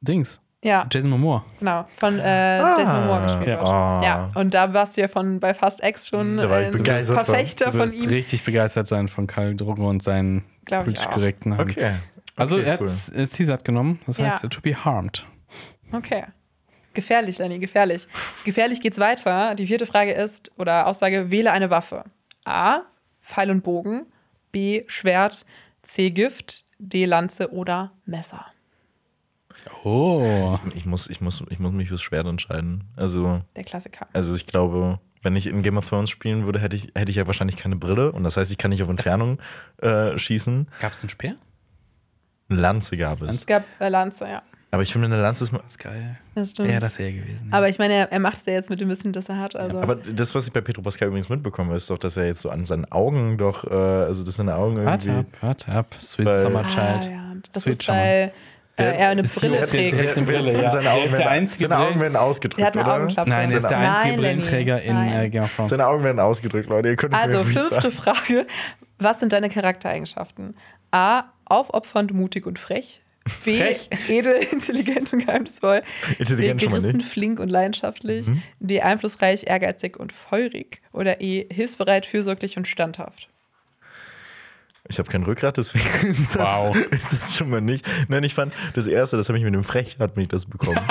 Dings. 0.00 0.40
Ja, 0.64 0.86
Jason 0.90 1.10
Momoa. 1.10 1.44
genau. 1.58 1.86
Von 1.96 2.18
äh, 2.18 2.58
Jason 2.58 3.00
Momoa 3.00 3.22
gespielt 3.24 3.46
ja. 3.48 3.58
wird. 3.58 3.68
Ah. 3.68 4.00
Ja, 4.02 4.32
und 4.34 4.52
da 4.52 4.72
warst 4.74 4.96
du 4.96 5.02
ja 5.02 5.08
von 5.08 5.38
bei 5.38 5.54
Fast 5.54 5.82
X 5.82 6.08
schon 6.08 6.38
Da 6.38 6.50
war 6.50 6.60
ich 6.60 6.66
ein 6.66 6.72
begeistert 6.72 7.16
von. 7.16 7.24
Verfechter 7.24 7.64
Du 7.66 7.78
von 7.78 7.92
ihm. 7.92 8.08
richtig 8.08 8.42
begeistert 8.44 8.86
sein 8.88 9.08
von 9.08 9.26
Karl 9.26 9.54
Drogo 9.54 9.88
und 9.88 10.02
seinen 10.02 10.44
politisch 10.66 11.04
korrekten 11.08 11.56
Hand. 11.56 11.70
Okay. 11.70 11.94
Also 12.36 12.56
Okay, 12.56 12.66
er 12.66 12.80
cool. 12.80 12.88
hat 12.88 13.08
äh, 13.14 13.26
Caesar 13.26 13.58
genommen, 13.58 14.00
das 14.06 14.16
Ja. 14.18 14.26
heißt 14.26 14.42
to 14.50 14.60
be 14.60 14.74
harmed. 14.74 15.24
Okay. 15.92 16.24
Gefährlich, 16.94 17.38
Lenny, 17.38 17.58
gefährlich. 17.58 18.08
Gefährlich 18.44 18.80
geht's 18.80 18.98
weiter. 18.98 19.54
Die 19.54 19.66
vierte 19.66 19.86
Frage 19.86 20.12
ist, 20.12 20.52
oder 20.58 20.86
Aussage, 20.86 21.30
wähle 21.30 21.52
eine 21.52 21.68
Waffe. 21.70 22.04
A. 22.44 22.80
Pfeil 23.20 23.50
und 23.50 23.62
Bogen. 23.62 24.06
B. 24.50 24.84
Schwert. 24.86 25.44
C. 25.82 26.10
Gift. 26.10 26.64
D. 26.78 27.04
Lanze 27.04 27.52
oder 27.52 27.92
Messer. 28.06 28.46
Oh. 29.84 30.58
Ich 30.74 30.86
muss, 30.86 31.08
ich, 31.08 31.20
muss, 31.20 31.42
ich 31.50 31.58
muss 31.58 31.72
mich 31.72 31.88
fürs 31.88 32.02
Schwert 32.02 32.26
entscheiden. 32.26 32.84
Also, 32.96 33.42
Der 33.56 33.64
Klassiker. 33.64 34.06
also 34.12 34.34
ich 34.34 34.46
glaube, 34.46 34.98
wenn 35.22 35.36
ich 35.36 35.46
in 35.46 35.62
Game 35.62 35.76
of 35.76 35.88
Thrones 35.88 36.10
spielen 36.10 36.44
würde, 36.46 36.60
hätte 36.60 36.76
ich, 36.76 36.88
hätte 36.94 37.10
ich 37.10 37.16
ja 37.16 37.26
wahrscheinlich 37.26 37.56
keine 37.56 37.76
Brille. 37.76 38.12
Und 38.12 38.24
das 38.24 38.36
heißt, 38.36 38.50
ich 38.50 38.58
kann 38.58 38.70
nicht 38.70 38.82
auf 38.82 38.88
Entfernung 38.88 39.38
äh, 39.78 40.16
schießen. 40.16 40.68
Gab 40.80 40.92
es 40.92 41.02
einen 41.02 41.10
Speer? 41.10 41.36
Eine 42.48 42.60
Lanze 42.60 42.96
gab 42.96 43.22
es. 43.22 43.36
Es 43.36 43.46
gab 43.46 43.64
äh, 43.80 43.88
Lanze, 43.88 44.26
ja. 44.28 44.42
Aber 44.72 44.82
ich 44.82 44.92
finde, 44.92 45.06
eine 45.06 45.20
Lanze 45.20 45.44
ist. 45.44 45.52
mal- 45.52 45.60
Das 45.62 45.72
ist 45.72 45.78
geil. 45.78 46.18
Das 46.34 46.50
stimmt. 46.50 46.68
Wäre 46.68 46.80
das 46.80 46.98
eher 46.98 47.12
gewesen. 47.12 47.48
Aber 47.50 47.68
ich 47.68 47.78
meine, 47.78 47.94
er, 47.94 48.12
er 48.12 48.18
macht 48.18 48.34
es 48.36 48.46
ja 48.46 48.52
jetzt 48.54 48.68
mit 48.68 48.80
dem 48.80 48.88
Wissen, 48.88 49.12
das 49.12 49.28
er 49.28 49.38
hat. 49.38 49.56
Also. 49.56 49.80
Aber 49.80 49.94
das, 49.94 50.34
was 50.34 50.46
ich 50.46 50.52
bei 50.52 50.60
Pedro 50.60 50.82
Pascal 50.82 51.08
übrigens 51.08 51.28
mitbekomme, 51.28 51.74
ist 51.76 51.88
doch, 51.88 51.98
dass 51.98 52.16
er 52.16 52.26
jetzt 52.26 52.40
so 52.40 52.50
an 52.50 52.64
seinen 52.64 52.84
Augen 52.92 53.38
doch, 53.38 53.64
äh, 53.70 53.74
also 53.74 54.24
dass 54.24 54.34
seine 54.36 54.54
Augen 54.56 54.84
Warte 54.84 55.08
irgendwie. 55.08 55.28
ab, 55.36 55.42
warte 55.42 55.72
ab. 55.72 55.94
Sweet 55.98 56.26
Weil- 56.26 56.36
Summer 56.36 56.64
ah, 56.66 56.68
Child. 56.98 57.12
ja. 57.12 57.32
Das 57.52 57.62
Sweet 57.62 57.80
ist, 57.80 57.88
weil 57.88 58.32
äh, 58.78 58.82
er 58.84 59.08
eine 59.10 59.22
Brille 59.22 59.62
trägt. 59.62 59.72
direkt- 59.72 60.16
eine 60.18 60.26
Brille, 60.26 60.62
ja. 60.62 60.68
Seine 60.68 60.88
Er 60.88 60.92
Augen, 60.94 61.04
ist 61.06 61.12
der 61.12 61.18
werden, 61.20 61.48
seine 61.48 61.78
Augen 61.78 62.00
werden 62.00 62.16
ausgedrückt, 62.16 62.58
Der 62.58 62.66
hat 62.66 62.76
eine 62.76 63.04
oder? 63.06 63.24
Nein, 63.24 63.50
er 63.50 63.56
ist 63.58 63.70
der 63.70 63.78
einzige 63.78 64.08
Nein. 64.08 64.16
Brillenträger 64.16 64.82
in 64.82 64.96
äh, 65.08 65.30
Game 65.30 65.44
of 65.44 65.54
Thrones. 65.56 65.70
Seine 65.70 65.86
Augen 65.86 66.04
werden 66.04 66.20
ausgedrückt, 66.20 66.68
Leute. 66.68 66.88
Ihr 66.88 66.96
könnt 66.96 67.14
es 67.14 67.20
Also, 67.22 67.38
mir 67.38 67.44
fünfte 67.44 67.80
sagen. 67.90 67.92
Frage. 67.92 68.46
Was 68.98 69.20
sind 69.20 69.32
deine 69.32 69.48
Charaktereigenschaften? 69.48 70.56
A. 70.90 71.24
Aufopfernd, 71.46 72.12
mutig 72.12 72.44
und 72.46 72.58
frech. 72.58 73.00
B. 73.44 73.58
Frech. 73.58 73.88
Edel, 74.08 74.34
intelligent 74.52 75.12
und 75.12 75.26
geheimnisvoll. 75.26 75.82
Intelligent 76.18 76.60
C. 76.60 76.64
schon 76.64 76.72
mal 76.72 76.80
Gerissen, 76.80 76.96
nicht. 76.98 77.08
flink 77.08 77.40
und 77.40 77.48
leidenschaftlich. 77.48 78.26
Mhm. 78.26 78.42
D. 78.60 78.80
Einflussreich, 78.82 79.44
ehrgeizig 79.46 79.96
und 79.98 80.12
feurig. 80.12 80.80
Oder 80.92 81.20
E. 81.20 81.46
Hilfsbereit, 81.52 82.06
fürsorglich 82.06 82.56
und 82.56 82.68
standhaft. 82.68 83.28
Ich 84.88 84.98
habe 85.00 85.10
kein 85.10 85.24
Rückgrat, 85.24 85.56
deswegen 85.56 85.84
ist 86.06 86.36
das, 86.36 86.64
Wow. 86.64 86.76
ist 86.90 87.12
das 87.12 87.34
schon 87.36 87.50
mal 87.50 87.60
nicht. 87.60 87.84
Nein, 88.08 88.22
ich 88.22 88.34
fand, 88.34 88.52
das 88.74 88.86
erste, 88.86 89.16
das 89.16 89.28
habe 89.28 89.36
ich 89.38 89.44
mit 89.44 89.52
dem 89.52 89.64
Frech, 89.64 89.96
hat 89.98 90.16
mich 90.16 90.28
das 90.28 90.46
bekommen. 90.46 90.78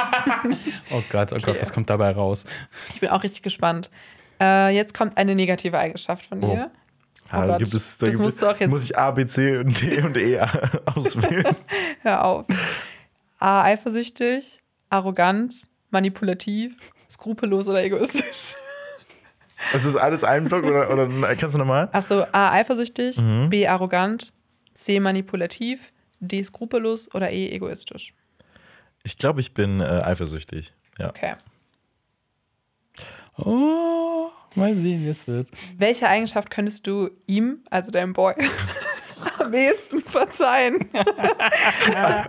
Oh 0.92 1.02
Gott, 1.10 1.34
oh 1.34 1.40
Gott, 1.42 1.60
was 1.60 1.74
kommt 1.74 1.90
dabei 1.90 2.12
raus? 2.12 2.46
Ich 2.94 3.00
bin 3.00 3.10
auch 3.10 3.24
richtig 3.24 3.42
gespannt. 3.42 3.90
Äh, 4.40 4.76
jetzt 4.76 4.94
kommt 4.96 5.18
eine 5.18 5.34
negative 5.34 5.78
Eigenschaft 5.80 6.26
von 6.28 6.40
dir. 6.42 6.70
Oh 6.72 6.78
Ah, 7.36 7.48
Gott, 7.48 7.60
gibt 7.60 7.74
es, 7.74 7.98
da 7.98 8.06
das 8.06 8.16
gibt 8.16 8.24
musst 8.24 8.42
du 8.42 8.48
auch 8.48 8.58
jetzt- 8.60 8.70
Muss 8.70 8.84
ich 8.84 8.98
A, 8.98 9.12
B, 9.12 9.26
C 9.26 9.58
und 9.58 9.82
D 9.82 10.02
und 10.02 10.18
E 10.18 10.40
auswählen? 10.86 11.56
Hör 12.02 12.24
auf. 12.26 12.46
A. 13.40 13.64
Eifersüchtig, 13.64 14.62
arrogant, 14.90 15.68
manipulativ, 15.92 16.78
skrupellos 17.10 17.68
oder 17.68 17.84
egoistisch. 17.84 18.56
Das 19.74 19.84
ist 19.86 19.96
alles 19.96 20.24
ein 20.24 20.46
Block 20.48 20.64
oder, 20.64 20.90
oder 20.92 21.36
kannst 21.36 21.56
du 21.56 21.60
nochmal? 21.60 21.90
Achso, 21.92 22.24
A. 22.32 22.52
Eifersüchtig, 22.52 23.18
Mhm. 23.18 23.50
B. 23.50 23.68
Arrogant, 23.68 24.32
C. 24.74 25.00
Manipulativ, 25.00 25.92
D. 26.20 26.44
Skrupellos 26.44 27.14
oder 27.14 27.32
E. 27.32 27.50
Egoistisch. 27.52 28.14
Ich 29.04 29.18
glaube, 29.18 29.42
ich 29.42 29.54
bin 29.54 29.80
äh, 29.82 29.84
eifersüchtig. 29.84 30.74
Ja. 30.98 31.10
Okay. 31.10 31.36
Oh, 33.38 34.30
mal 34.56 34.78
sehen, 34.78 35.04
wie 35.04 35.10
es 35.10 35.28
wird. 35.28 35.50
Welche 35.78 36.08
Eigenschaft 36.08 36.50
könntest 36.50 36.88
du 36.88 37.10
ihm, 37.28 37.60
also 37.70 37.92
deinem 37.92 38.14
Boy, 38.14 38.34
am 39.40 39.54
ehesten 39.54 40.02
verzeihen? 40.02 40.90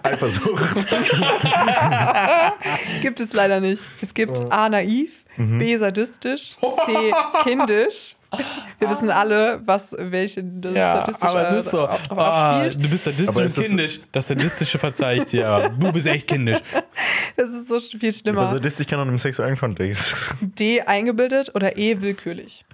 Eifersucht. 0.02 0.86
Gibt 3.02 3.20
es 3.20 3.32
leider 3.32 3.60
nicht. 3.60 3.88
Es 4.00 4.14
gibt 4.14 4.38
Oh. 4.38 4.48
A. 4.50 4.68
Naiv, 4.68 5.24
Mhm. 5.38 5.58
B. 5.58 5.76
Sadistisch, 5.76 6.56
C. 6.86 7.12
Kindisch. 7.42 8.15
Wir 8.78 8.90
wissen 8.90 9.10
alle, 9.10 9.62
was 9.64 9.94
welche 9.98 10.44
das 10.44 10.72
statistische 10.72 11.28
aber 11.30 11.48
es 11.48 11.64
ist 11.64 11.70
so. 11.70 11.88
auch 11.88 12.00
drauf 12.02 12.18
Ah, 12.18 12.60
abspielt. 12.64 12.84
du 12.84 12.90
bist 12.90 13.04
sadistisch 13.04 13.28
Aber 13.28 13.40
und 13.40 13.46
ist 13.46 13.56
das- 13.58 13.66
kindisch. 13.66 14.00
Das 14.12 14.28
Sadistische 14.28 14.78
verzeih 14.78 15.16
ich 15.18 15.24
dir, 15.26 15.48
aber 15.48 15.68
du 15.70 15.92
bist 15.92 16.06
echt 16.06 16.26
kindisch. 16.28 16.58
Das 17.38 17.50
ist 17.50 17.68
so 17.68 17.78
viel 17.80 18.08
Aber 18.08 18.12
schlimmer. 18.18 18.48
Sadistisch 18.48 18.86
kann 18.86 18.98
auch 18.98 19.06
im 19.06 19.18
sexuellen 19.18 19.58
Kontext. 19.58 20.34
D. 20.40 20.80
Eingebildet 20.80 21.54
oder 21.54 21.76
E. 21.76 22.00
Willkürlich. 22.00 22.64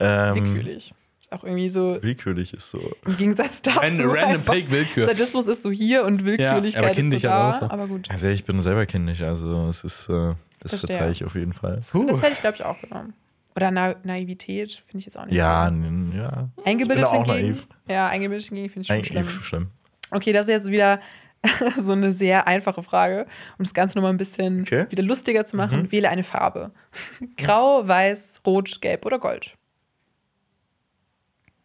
Ähm, 0.00 0.34
Willkürlich. 0.54 0.94
auch 1.30 1.44
irgendwie 1.44 1.68
so 1.68 1.98
Willkürlich 2.00 2.54
ist 2.54 2.70
so. 2.70 2.80
im 3.04 3.16
Gegensatz 3.18 3.60
dazu. 3.60 3.80
Ein 3.80 4.00
random 4.00 4.40
Fake 4.42 4.70
Willkür. 4.70 5.04
Sadismus 5.06 5.46
ist 5.46 5.62
so 5.62 5.70
hier 5.70 6.04
und 6.04 6.24
Willkürlichkeit 6.24 6.82
aber 6.82 6.90
ist 6.90 6.96
so 6.96 7.00
kindisch 7.02 7.22
da. 7.22 7.52
halt 7.52 7.60
so. 7.60 7.70
Aber 7.70 7.86
gut. 7.86 8.08
Also 8.10 8.28
ich 8.28 8.44
bin 8.46 8.62
selber 8.62 8.86
kindisch, 8.86 9.20
also 9.20 9.68
es 9.68 9.84
ist, 9.84 10.08
äh, 10.08 10.34
das 10.60 10.72
Verstehe. 10.72 10.78
verzeihe 10.96 11.10
ich 11.12 11.24
auf 11.24 11.34
jeden 11.34 11.52
Fall. 11.52 11.76
Das 11.76 11.92
hätte 12.22 12.32
ich, 12.32 12.40
glaube 12.40 12.56
ich, 12.56 12.64
auch 12.64 12.80
genommen. 12.80 13.12
Oder 13.58 13.70
Na 13.72 13.94
Naivität 14.04 14.72
finde 14.86 14.98
ich 14.98 15.06
jetzt 15.06 15.18
auch 15.18 15.24
nicht 15.26 15.34
Ja, 15.34 15.66
n- 15.68 16.12
ja. 16.16 16.48
Eingebildet 16.64 17.04
ich 17.06 17.10
bin 17.10 17.20
auch 17.20 17.26
hingegen. 17.26 17.48
naiv. 17.48 17.68
Ja, 17.88 18.06
eingebildet 18.06 18.46
hingegen 18.48 18.68
finde 18.70 18.80
ich 18.82 18.86
schon 18.86 18.96
Eigentlich 18.96 19.08
schlimm. 19.34 19.42
schlimm. 19.42 19.70
Okay, 20.12 20.32
das 20.32 20.46
ist 20.46 20.50
jetzt 20.50 20.70
wieder 20.70 21.00
so 21.78 21.92
eine 21.92 22.12
sehr 22.12 22.46
einfache 22.46 22.82
Frage, 22.84 23.26
um 23.58 23.64
das 23.64 23.74
Ganze 23.74 23.98
nochmal 23.98 24.12
ein 24.12 24.16
bisschen 24.16 24.62
Okay. 24.62 24.86
wieder 24.90 25.02
lustiger 25.02 25.44
zu 25.44 25.56
machen. 25.56 25.90
Wähle 25.90 26.08
eine 26.08 26.22
Farbe. 26.22 26.70
Grau, 27.36 27.86
weiß, 27.86 28.42
rot, 28.46 28.80
gelb 28.80 29.04
oder 29.06 29.18
gold. 29.18 29.56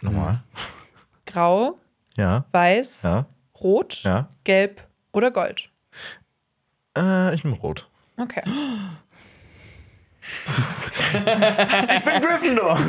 Nochmal. 0.01 0.43
Grau, 1.25 1.79
Ja, 2.17 2.45
weiß, 2.51 3.03
ja, 3.03 3.25
rot, 3.61 4.01
ja. 4.03 4.29
gelb 4.43 4.85
oder 5.13 5.31
gold. 5.31 5.69
Äh, 6.97 7.33
ich 7.35 7.43
bin 7.43 7.53
rot. 7.53 7.87
Okay. 8.17 8.41
Ich 11.13 12.03
bin 12.03 12.21
Gryffindor. 12.21 12.79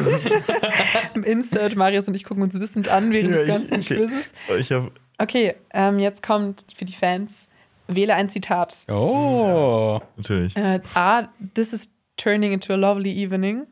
Im 1.14 1.24
Insert, 1.24 1.76
Marius 1.76 2.08
und 2.08 2.14
ich 2.14 2.24
gucken 2.24 2.42
uns 2.42 2.58
wissend 2.58 2.88
an 2.88 3.10
während 3.12 3.34
des 3.34 3.46
ganzen 3.46 3.80
ich, 3.80 3.86
Quizzes. 3.88 4.32
ich 4.58 4.72
habe 4.72 4.90
Okay, 5.18 5.54
ähm, 5.72 5.98
jetzt 5.98 6.22
kommt 6.22 6.66
für 6.74 6.84
die 6.84 6.92
Fans, 6.92 7.48
wähle 7.86 8.14
ein 8.14 8.28
Zitat. 8.28 8.84
Oh. 8.88 10.00
natürlich. 10.16 10.56
Äh, 10.56 10.80
A, 10.94 11.28
this 11.54 11.72
is 11.72 11.94
turning 12.16 12.52
into 12.52 12.72
a 12.72 12.76
lovely 12.76 13.12
evening. 13.12 13.66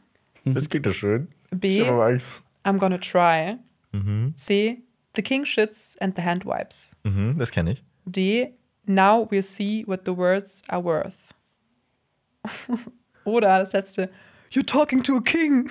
Das 0.44 0.68
klingt 0.68 0.86
ja 0.86 0.92
schön. 0.92 1.28
B. 1.50 1.82
I'm 1.82 2.78
gonna 2.78 2.98
try. 2.98 3.58
C, 4.36 4.82
the 5.14 5.22
king 5.22 5.44
shits 5.44 5.98
and 5.98 6.16
the 6.16 6.22
hand 6.22 6.44
wipes. 6.44 6.96
Mhm, 7.04 7.38
das 7.38 7.50
kenne 7.50 7.72
ich. 7.72 7.84
D, 8.06 8.54
now 8.86 9.28
we'll 9.30 9.42
see 9.42 9.84
what 9.86 10.04
the 10.04 10.16
words 10.16 10.62
are 10.68 10.82
worth. 10.82 11.34
Oder 13.24 13.58
das 13.58 13.72
letzte, 13.72 14.10
you're 14.52 14.66
talking 14.66 15.02
to 15.02 15.16
a 15.16 15.20
king. 15.20 15.70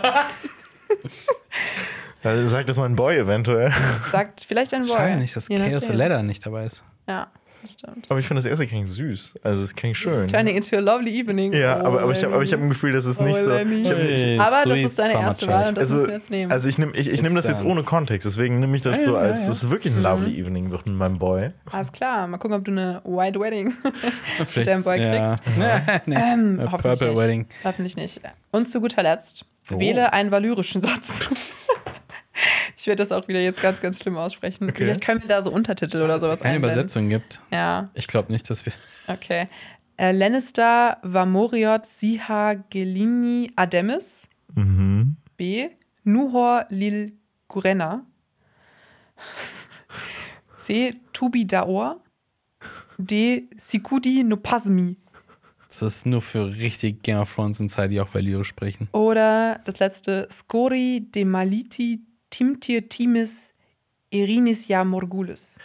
Also 2.24 2.48
sag 2.48 2.66
das 2.68 2.78
mal 2.78 2.86
ein 2.86 2.96
Boy 2.96 3.18
eventuell. 3.18 3.74
Sagt 4.12 4.46
vielleicht 4.46 4.74
ein 4.74 4.86
Boy. 4.86 4.96
Schade 4.96 5.18
nicht, 5.18 5.36
dass 5.36 5.50
Chaos 5.50 5.82
the 5.88 5.92
Ladder 5.92 6.24
nicht 6.24 6.46
dabei 6.46 6.66
ist. 6.66 6.82
Ja, 7.06 7.28
stimmt. 7.68 8.06
Aber 8.10 8.20
ich 8.20 8.28
finde 8.28 8.42
das 8.42 8.50
erste 8.50 8.68
klingt 8.68 8.90
süß. 8.90 9.34
Also 9.44 9.62
es 9.64 9.76
klingt 9.76 9.98
schön. 9.98 10.12
is 10.26 10.28
turning 10.28 10.56
into 10.56 10.76
a 10.76 10.80
lovely 10.80 11.20
evening. 11.20 11.54
Ja, 11.54 11.78
Oh, 11.82 11.86
aber, 11.88 12.02
aber 12.04 12.12
ich 12.12 12.24
habe 12.24 12.34
aber 12.34 12.44
ich 12.44 12.54
hab 12.54 12.60
ein 12.60 12.70
Gefühl, 12.70 12.92
dass 12.92 13.06
es 13.06 13.20
nicht 13.20 13.38
so. 13.38 13.52
Ich 13.54 13.90
hab, 13.90 13.98
Hey, 13.98 14.38
Aber 14.40 14.64
das 14.70 14.80
ist 14.80 15.00
deine 15.00 15.14
erste. 15.14 15.48
Wahl 15.48 15.70
und 15.70 15.76
das 15.78 15.84
also, 15.84 15.96
müssen 15.96 16.08
wir 16.08 16.14
jetzt 16.16 16.30
nehmen. 16.32 16.52
also 16.52 16.68
ich 16.70 16.78
nehme 16.78 16.92
ich, 16.96 17.10
ich 17.10 17.22
nehm 17.22 17.36
das 17.36 17.48
jetzt 17.48 17.64
ohne 17.64 17.84
Kontext, 17.84 18.26
deswegen 18.26 18.60
nehme 18.60 18.76
ich 18.76 18.82
das 18.82 19.00
Ja, 19.00 19.06
so 19.06 19.14
ja, 19.14 19.20
als 19.20 19.44
ja. 19.44 19.48
das 19.50 19.64
ist 19.64 19.70
wirklich 19.70 19.94
ein 19.94 20.02
lovely 20.02 20.40
evening 20.40 20.72
wird 20.72 20.88
mit 20.88 20.96
meinem 20.96 21.20
Boy. 21.20 21.52
Alles 21.72 21.92
klar, 21.92 22.28
mal 22.28 22.38
gucken, 22.38 22.58
ob 22.58 22.66
du 22.66 22.72
eine 22.72 23.02
White 23.06 23.40
Wedding 23.40 23.74
Vielleicht, 24.46 24.70
deinem 24.70 24.84
Boy 24.84 25.02
ja. 25.02 25.36
nee, 26.06 26.16
Ähm, 26.16 26.60
A 26.60 26.72
hoffentlich 26.72 26.82
Purple 26.82 27.08
nicht. 27.10 27.18
Wedding. 27.18 27.46
Hoffentlich 27.64 27.98
nicht. 27.98 28.22
Und 28.52 28.68
zu 28.70 28.82
guter 28.82 29.04
Letzt, 29.04 29.46
Oh. 29.72 29.80
wähle 29.80 30.12
einen 30.12 30.30
valyrischen 30.30 30.82
Satz. 30.82 31.30
ich 32.84 32.88
werde 32.88 33.02
das 33.02 33.14
auch 33.14 33.30
wieder 33.30 33.40
jetzt 33.40 33.62
ganz, 33.62 33.80
ganz 33.80 33.98
schlimm 34.02 34.18
aussprechen. 34.18 34.66
Okay. 34.66 34.84
Vielleicht 34.84 35.02
können 35.06 35.22
wir 35.22 35.30
da 35.30 35.42
so 35.42 35.52
Untertitel 35.54 36.02
oder 36.02 36.20
sowas 36.20 36.42
Keine 36.42 36.56
einblenden. 36.56 36.80
Übersetzung 36.80 37.08
gibt. 37.08 37.40
Ja, 37.50 37.90
Ich 37.94 38.08
glaube 38.08 38.30
nicht, 38.30 38.50
dass 38.50 38.66
wir. 38.66 38.74
okay. 39.08 39.48
Äh, 39.96 40.12
Lannister 40.12 40.98
Vamoriot 41.02 41.86
Siha 41.86 42.56
Gelini 42.70 43.50
Ademis. 43.56 44.28
Mhm. 44.54 45.16
B. 45.38 45.70
Nuhor 46.04 46.66
Lil 46.70 47.14
Gurena. 47.48 48.06
C. 50.58 50.94
Tubi 51.14 51.46
Daor. 51.48 52.02
D. 52.98 53.48
Sikudi 53.56 54.24
Nopasmi. 54.24 54.98
Das 55.70 55.82
ist 55.82 56.06
nur 56.06 56.22
für 56.22 56.54
richtig 56.56 57.02
Game 57.02 57.18
of 57.20 57.34
Thrones 57.34 57.60
Insider, 57.62 57.88
die 57.88 58.02
auch 58.02 58.14
Valyrisch 58.14 58.50
sprechen. 58.50 58.90
Oder 58.92 59.62
das 59.66 59.80
letzte, 59.80 60.28
Skori 60.30 61.08
de 61.16 61.24
Maliti 61.26 62.02
Timtir 62.34 62.90
Timis 62.90 63.54
Erinisia 64.12 64.84
Morgulis. 64.84 65.60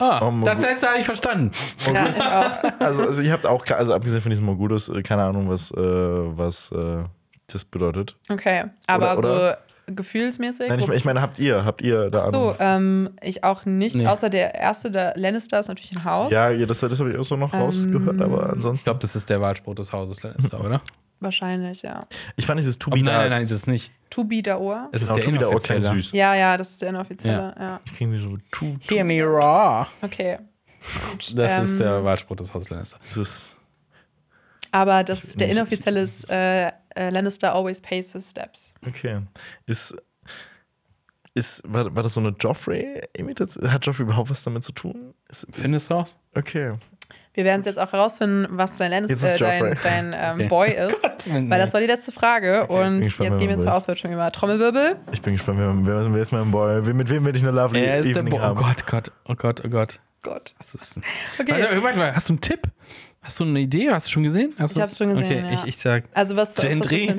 Ah, 0.00 0.20
Oh, 0.28 0.44
das 0.44 0.60
letzte 0.60 0.88
habe 0.88 0.98
ich 0.98 1.04
verstanden. 1.06 1.52
Ja, 1.92 2.08
ich. 2.08 2.18
Also, 2.80 3.04
also 3.04 3.22
ihr 3.22 3.32
habt 3.32 3.46
auch, 3.46 3.64
also 3.70 3.94
abgesehen 3.94 4.20
von 4.20 4.30
diesem 4.30 4.44
Mogulus, 4.44 4.88
äh, 4.88 5.00
keine 5.02 5.22
Ahnung, 5.22 5.48
was, 5.48 5.70
äh, 5.70 5.76
was 5.76 6.72
äh, 6.72 7.04
das 7.46 7.64
bedeutet. 7.64 8.16
Okay, 8.28 8.64
aber 8.88 9.16
Oder- 9.16 9.18
oder- 9.18 9.50
so 9.86 9.94
gefühlsmäßig. 9.94 10.68
Nein, 10.68 10.80
ich, 10.80 10.88
ich 10.88 11.04
meine, 11.06 11.22
habt 11.22 11.38
ihr, 11.38 11.64
habt 11.64 11.80
ihr 11.82 12.10
da 12.10 12.30
so, 12.30 12.50
Ahnung? 12.50 12.56
ähm, 12.60 13.10
ich 13.22 13.42
auch 13.44 13.64
nicht. 13.64 13.94
Nee. 13.96 14.06
Außer 14.06 14.28
der 14.28 14.54
erste, 14.54 14.90
der 14.90 15.14
Lannister, 15.16 15.58
ist 15.60 15.68
natürlich 15.68 15.92
ein 15.96 16.04
Haus. 16.04 16.30
Ja, 16.32 16.50
ja, 16.50 16.66
das, 16.66 16.80
das 16.80 16.98
habe 17.00 17.10
ich 17.10 17.16
auch 17.16 17.24
so 17.24 17.36
noch 17.36 17.54
rausgehört, 17.54 18.20
aber 18.20 18.46
Ich 18.48 18.52
ansonsten. 18.56 18.84
glaube, 18.84 19.00
das 19.00 19.16
ist 19.16 19.30
der 19.30 19.40
Wahlspruch 19.40 19.74
des 19.76 19.92
Hauses 19.92 20.22
Lannister, 20.22 20.60
oder? 20.64 20.82
Wahrscheinlich, 21.20 21.82
ja. 21.82 22.06
Ich 22.36 22.46
fand 22.46 22.58
dieses 22.60 22.78
To 22.78 22.90
Oh, 22.90 22.94
Be 22.94 22.98
nein, 23.02 23.06
Da- 23.06 23.18
nein, 23.22 23.30
nein, 23.30 23.42
ist 23.42 23.50
es 23.50 23.66
nicht. 23.66 23.90
Tubi 24.10 24.40
Daor. 24.42 24.88
Es 24.92 25.02
ist 25.02 25.08
Genau, 25.14 25.16
der 25.30 25.32
Da 25.40 25.46
auch 25.46 25.50
inoffizielle. 25.52 25.88
süß. 25.90 26.12
Ja, 26.12 26.34
ja, 26.34 26.56
das 26.56 26.70
ist 26.70 26.82
der 26.82 26.88
inoffizielle. 26.90 27.54
Ja. 27.58 27.80
Das 27.84 27.94
klingt 27.94 28.12
wie 28.12 28.20
so 28.20 28.36
Tu. 28.52 28.76
Hear 28.88 29.04
me 29.04 29.20
raw. 29.22 29.86
Okay. 30.02 30.38
Das 31.34 31.52
ähm, 31.52 31.62
ist 31.64 31.80
der 31.80 32.04
Wahlspruch 32.04 32.36
des 32.36 32.54
Hauses 32.54 32.70
Lannister. 32.70 32.98
Das 33.06 33.16
ist. 33.16 33.56
Aber 34.70 35.02
das 35.04 35.24
ist 35.24 35.40
der 35.40 35.48
ich- 35.50 35.56
inoffizielle 35.56 36.00
ist, 36.02 36.30
äh, 36.30 36.68
äh, 36.94 37.10
Lannister 37.10 37.52
always 37.54 37.80
pays 37.80 38.12
his 38.12 38.30
steps. 38.30 38.74
Okay. 38.86 39.22
Ist. 39.66 39.96
Ist, 41.34 41.62
war, 41.66 41.94
war 41.94 42.02
das 42.02 42.14
so 42.14 42.20
eine 42.20 42.30
Joffrey-Imitation? 42.30 43.70
Hat 43.72 43.86
Joffrey 43.86 44.04
überhaupt 44.04 44.30
was 44.30 44.42
damit 44.42 44.64
zu 44.64 44.72
tun? 44.72 45.14
Ist, 45.28 45.44
ist, 45.44 45.56
Findest 45.56 45.90
du 45.90 45.94
raus? 45.94 46.16
okay. 46.34 46.74
Wir 47.38 47.44
werden 47.44 47.60
es 47.60 47.66
jetzt 47.66 47.78
auch 47.78 47.92
herausfinden, 47.92 48.48
was 48.50 48.78
dein, 48.78 48.90
ist 49.04 49.22
äh, 49.22 49.38
dein, 49.38 49.76
dein 49.84 50.12
ähm, 50.12 50.34
Okay. 50.34 50.48
Boy 50.48 50.70
ist. 50.90 51.02
Gott, 51.02 51.28
weil 51.30 51.60
das 51.60 51.72
war 51.72 51.80
die 51.80 51.86
letzte 51.86 52.10
Frage. 52.10 52.66
Und 52.66 52.78
bin 52.78 52.96
jetzt 52.96 53.16
gespannt, 53.16 53.38
gehen 53.38 53.48
wir 53.48 53.58
zur. 53.60 53.74
Auswertung 53.76 54.12
über 54.12 54.32
Trommelwirbel. 54.32 54.96
Ich 55.12 55.22
bin 55.22 55.34
gespannt, 55.34 55.60
wer, 55.60 56.12
wer, 56.12 56.20
ist 56.20 56.32
mein 56.32 56.50
Boy? 56.50 56.82
Mit 56.92 57.08
wem 57.08 57.24
will 57.24 57.36
ich 57.36 57.42
eine 57.42 57.52
lovely 57.52 57.84
Er 57.84 57.98
ist 57.98 58.06
der 58.08 58.22
Evening 58.22 58.34
Oh 58.34 58.40
haben? 58.40 58.56
Gott, 58.56 58.88
Gott, 58.88 59.12
oh 59.28 59.36
Gott, 59.36 59.62
oh 59.64 59.68
Gott. 59.68 60.00
Gott. 60.24 60.52
Was 60.58 60.74
ist 60.74 60.96
denn? 60.96 61.04
Okay. 61.38 61.52
Warte, 61.52 61.82
warte 61.84 61.98
mal, 61.98 62.12
hast 62.12 62.28
du 62.28 62.32
einen 62.32 62.40
Tipp? 62.40 62.62
Hast 63.28 63.40
du 63.40 63.44
eine 63.44 63.58
Idee? 63.60 63.90
Hast 63.92 64.06
du 64.06 64.10
schon 64.12 64.22
gesehen? 64.22 64.54
Hast 64.58 64.74
Ich 64.74 64.80
hab's 64.80 64.96
schon 64.96 65.10
gesehen, 65.10 65.26
Okay, 65.26 65.42
ja. 65.44 65.52
ich, 65.52 65.64
ich 65.64 65.76
sag. 65.76 66.04
Also 66.14 66.34
was 66.34 66.54
Gendry. 66.54 67.12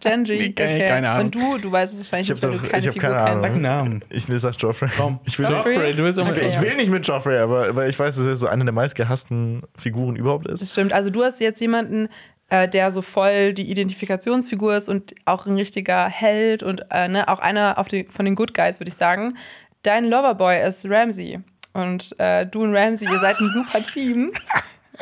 Gendry. 0.00 0.46
Okay. 0.58 0.86
keine 0.88 1.10
Ahnung. 1.10 1.26
Und 1.26 1.34
du, 1.34 1.58
du 1.58 1.70
weißt 1.70 1.92
es 1.92 1.98
wahrscheinlich 1.98 2.30
Ich 2.30 2.34
nicht, 2.36 2.42
weil 2.42 2.52
doch- 2.56 2.62
du 2.62 2.68
keine 2.68 2.80
ich 2.80 2.86
hab 2.86 2.94
Figur 2.94 3.08
keine 3.10 3.20
Ahnung. 3.20 3.40
Sag 3.42 3.50
kennst. 3.50 3.56
einen 3.56 3.62
Namen. 3.62 4.04
Ich 4.08 4.24
sag 4.24 4.54
Joffrey. 4.62 4.88
Komm. 4.96 5.20
Ich 5.26 5.38
will, 5.38 5.46
Joffrey, 5.46 5.92
du 5.92 6.04
willst 6.04 6.18
ich, 6.18 6.24
unbedingt. 6.26 6.54
will, 6.60 6.66
ich 6.66 6.70
will 6.70 6.76
nicht 6.78 6.90
mit 6.90 7.06
Joffrey, 7.06 7.36
aber 7.38 7.76
weil 7.76 7.90
ich 7.90 7.98
weiß, 7.98 8.16
dass 8.16 8.24
er 8.24 8.34
so 8.36 8.46
eine 8.46 8.64
der 8.64 8.72
meistgehassten 8.72 9.60
Figuren 9.76 10.16
überhaupt 10.16 10.48
Das 10.48 10.62
ist. 10.62 10.72
stimmt. 10.72 10.94
Also 10.94 11.10
du 11.10 11.22
hast 11.22 11.38
jetzt 11.40 11.60
jemanden, 11.60 12.08
äh, 12.48 12.66
der 12.66 12.90
so 12.90 13.02
voll 13.02 13.52
die 13.52 13.70
Identifikationsfigur 13.70 14.74
ist 14.76 14.88
und 14.88 15.14
auch 15.26 15.44
ein 15.44 15.56
richtiger 15.56 16.08
Held 16.08 16.62
und 16.62 16.82
äh, 16.90 17.08
ne, 17.08 17.28
auch 17.28 17.40
einer 17.40 17.76
auf 17.78 17.88
die, 17.88 18.04
von 18.08 18.24
den 18.24 18.36
Good 18.36 18.54
Guys, 18.54 18.80
würde 18.80 18.88
ich 18.88 18.94
sagen. 18.96 19.36
Dein 19.82 20.06
Loverboy 20.06 20.66
ist 20.66 20.86
Ramsey. 20.88 21.40
Und 21.74 22.18
äh, 22.18 22.46
du 22.46 22.62
und 22.62 22.74
Ramsey, 22.74 23.06
ihr 23.06 23.18
seid 23.20 23.38
ein 23.38 23.50
super 23.50 23.82
Team. 23.82 24.32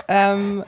ähm, 0.09 0.65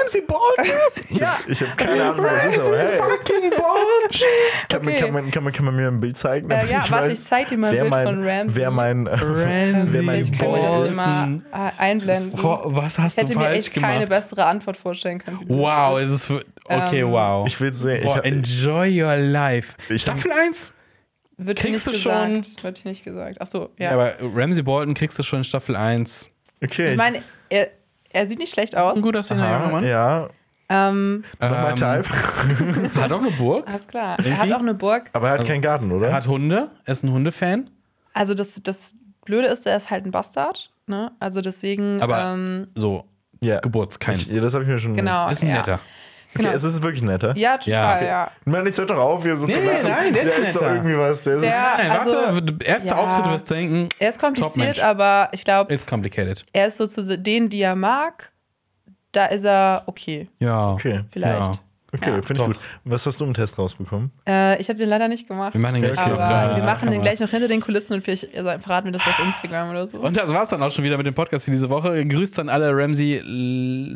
Ramsey 0.00 0.20
Bolton! 0.22 0.66
ja. 1.10 1.38
Ich 1.46 1.60
habe 1.60 1.72
keine 1.76 2.02
Ahnung, 2.04 2.24
wer 2.24 2.46
das 2.46 2.56
ist, 2.56 2.70
aber 2.70 2.78
hey. 2.78 2.98
Fucking 2.98 3.50
Bolt! 3.50 4.24
Kann, 4.68 4.84
man, 4.84 4.94
Okay. 4.94 5.00
kann, 5.00 5.12
man, 5.12 5.30
kann, 5.30 5.44
man, 5.44 5.52
kann 5.52 5.64
man 5.64 5.76
mir 5.76 5.88
ein 5.88 6.00
Bild 6.00 6.16
zeigen? 6.16 6.50
Äh, 6.50 6.66
ja, 6.66 6.84
warte, 6.88 7.10
ich 7.10 7.20
zeig 7.20 7.48
dir 7.48 7.58
mal 7.58 7.68
ein 7.68 7.74
wer 7.74 7.80
Bild 7.82 7.90
mein, 7.90 8.06
von 8.06 8.28
Ramsey. 8.28 8.56
Wer 8.60 8.70
mein, 8.70 9.06
Ramsey 9.06 9.94
wer 9.94 10.02
mein 10.02 10.20
ich 10.22 10.38
kann 10.38 10.50
mir 10.50 10.60
das 10.60 10.70
Bolton. 10.70 10.92
immer 10.92 11.40
äh, 11.52 11.70
einblenden. 11.78 12.32
Was 12.42 12.92
Ich 12.94 12.98
hast 12.98 13.18
du 13.18 13.22
hätte 13.22 13.38
mir 13.38 13.48
echt 13.50 13.74
keine 13.74 14.06
bessere 14.06 14.44
Antwort 14.46 14.76
vorstellen 14.76 15.18
können. 15.18 15.40
Wow, 15.48 15.96
willst. 15.96 16.14
es 16.14 16.30
ist. 16.30 16.44
Okay, 16.64 17.00
Ähm, 17.00 17.10
wow. 17.10 17.46
Ich 17.46 17.60
will 17.60 17.72
sehen. 17.74 17.98
Ich 17.98 18.04
Boah, 18.04 18.16
hab, 18.16 18.24
enjoy 18.26 19.02
your 19.02 19.16
life. 19.16 19.74
Ich 19.88 20.02
Staffel 20.02 20.30
1? 20.32 20.74
Wird 21.38 21.60
kriegst 21.60 21.86
du 21.86 21.92
schon-. 21.92 22.42
Wird 22.62 22.78
hier 22.78 22.90
nicht 22.90 23.04
gesagt. 23.04 23.38
Ach 23.40 23.46
so, 23.46 23.70
ja. 23.78 23.86
Ja. 23.86 23.90
aber 23.92 24.14
Ramsey 24.20 24.62
Bolton 24.62 24.94
kriegst 24.94 25.18
du 25.18 25.22
schon 25.22 25.38
in 25.38 25.44
Staffel 25.44 25.76
1. 25.76 26.28
okay. 26.62 26.90
ich 26.90 26.96
meine, 26.96 27.22
er, 27.48 27.68
er 28.12 28.26
sieht 28.26 28.38
nicht 28.38 28.52
schlecht 28.52 28.76
aus. 28.76 28.96
Ein 28.96 29.02
gut 29.02 29.16
aussehender 29.16 29.50
junger 29.52 29.72
Mann. 29.72 29.86
ja, 29.86 30.28
Ähm, 30.70 31.24
my 31.40 31.46
Ähm, 31.46 31.76
type. 31.76 32.94
Hat 33.00 33.12
auch 33.12 33.20
eine 33.20 33.30
Burg. 33.32 33.66
alles 33.68 33.88
klar. 33.88 34.18
Er 34.24 34.38
hat 34.38 34.52
auch 34.52 34.58
eine 34.60 34.74
Burg. 34.74 35.10
Aber 35.12 35.28
er 35.28 35.38
hat 35.38 35.46
keinen 35.46 35.62
Garten, 35.62 35.90
oder? 35.92 36.08
Er 36.08 36.14
hat 36.14 36.26
Hunde. 36.26 36.70
Er 36.84 36.92
ist 36.92 37.04
ein 37.04 37.12
Hundefan. 37.12 37.70
Also 38.12 38.34
das, 38.34 38.62
das 38.62 38.96
Blöde 39.24 39.48
ist, 39.48 39.66
er 39.66 39.76
ist 39.76 39.90
halt 39.90 40.04
ein 40.04 40.10
Bastard. 40.10 40.70
Ne? 40.86 41.12
Also 41.20 41.40
deswegen. 41.40 42.02
Aber 42.02 42.22
ähm, 42.34 42.68
so, 42.74 43.04
ja. 43.42 43.60
Geburtskind. 43.60 44.26
Das 44.42 44.54
habe 44.54 44.64
ich 44.64 44.70
mir 44.70 44.78
schon. 44.78 44.94
Genau. 44.94 45.28
Ist 45.30 45.42
ein 45.42 45.48
ja. 45.48 45.56
netter. 45.56 45.80
Okay, 46.34 46.42
genau. 46.44 46.50
es 46.54 46.62
ist 46.64 46.82
wirklich 46.82 47.02
netter. 47.02 47.34
ja, 47.36 47.56
total, 47.58 48.02
Ja. 48.02 48.08
ja. 48.08 48.30
Mann, 48.44 48.66
jetzt 48.66 48.78
hört 48.78 48.90
doch 48.90 48.98
auf, 48.98 49.22
hier 49.22 49.36
so 49.36 49.46
Nee, 49.46 49.54
zu 49.54 49.60
nee, 49.60 49.66
lachen. 49.66 49.88
nein, 49.88 50.12
der 50.12 50.22
ist 50.24 50.38
ist 50.38 50.56
doch 50.56 50.62
irgendwie 50.62 50.96
was. 50.98 51.24
Der 51.24 51.34
ist, 51.36 51.42
Der- 51.42 51.50
Nein, 51.76 51.90
also- 51.90 52.16
warte, 52.16 52.56
erster 52.64 52.88
ja. 52.90 52.96
Auftritt 52.96 53.32
wirst 53.32 53.50
du 53.50 53.54
denken, 53.54 53.88
Er 53.98 54.08
ist 54.10 54.20
kompliziert, 54.20 54.80
aber 54.80 55.28
ich 55.32 55.44
glaube, 55.44 55.72
it's 55.74 55.86
complicated. 55.86 56.44
er 56.52 56.66
ist 56.66 56.76
so 56.76 56.86
zu 56.86 57.16
denen, 57.18 57.48
die 57.48 57.62
er 57.62 57.74
mag, 57.76 58.32
da 59.12 59.26
ist 59.26 59.44
er 59.44 59.82
okay. 59.86 60.28
Ja. 60.38 60.72
okay. 60.72 61.00
Vielleicht. 61.10 61.60
Okay, 61.90 62.10
Ja. 62.16 62.20
finde 62.22 62.42
ich 62.42 62.46
gut. 62.48 62.58
Was 62.84 63.06
hast 63.06 63.18
du 63.18 63.24
im 63.24 63.32
Test 63.32 63.58
rausbekommen? 63.58 64.10
Äh, 64.28 64.60
ich 64.60 64.68
habe 64.68 64.78
den 64.78 64.90
leider 64.90 65.08
nicht 65.08 65.26
gemacht. 65.26 65.54
Wir 65.54 65.60
machen 65.60 65.76
den 65.80 65.84
gleich 65.84 65.98
aber 65.98 66.50
für- 66.50 66.56
wir 66.56 66.62
machen 66.64 66.90
den 66.90 67.00
gleich 67.00 67.18
noch 67.20 67.30
hinter 67.30 67.48
den 67.48 67.60
Kulissen 67.62 67.94
und 67.94 68.02
vielleicht 68.02 68.36
also, 68.36 68.50
verraten 68.60 68.88
wir 68.88 68.92
das 68.92 69.06
auf 69.06 69.18
Instagram 69.18 69.70
oder 69.70 69.86
so. 69.86 69.98
Und 69.98 70.14
das 70.16 70.32
war's 70.34 70.50
dann 70.50 70.62
auch 70.62 70.70
schon 70.70 70.84
wieder 70.84 70.98
mit 70.98 71.06
dem 71.06 71.14
Podcast 71.14 71.46
für 71.46 71.50
diese 71.50 71.70
Woche. 71.70 72.04
Grüßt 72.06 72.38
an 72.40 72.50
alle 72.50 72.76
Ramsey, 72.76 73.22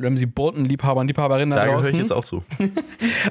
Ramsey 0.03 0.25
Bolton-Liebhaber 0.25 1.01
und 1.01 1.09
Liebhaberinnen 1.09 1.51
da 1.51 1.67
Da 1.67 1.73
draußen. 1.73 1.93
ich 1.93 1.99
jetzt 1.99 2.13
auch 2.13 2.25
zu. 2.25 2.43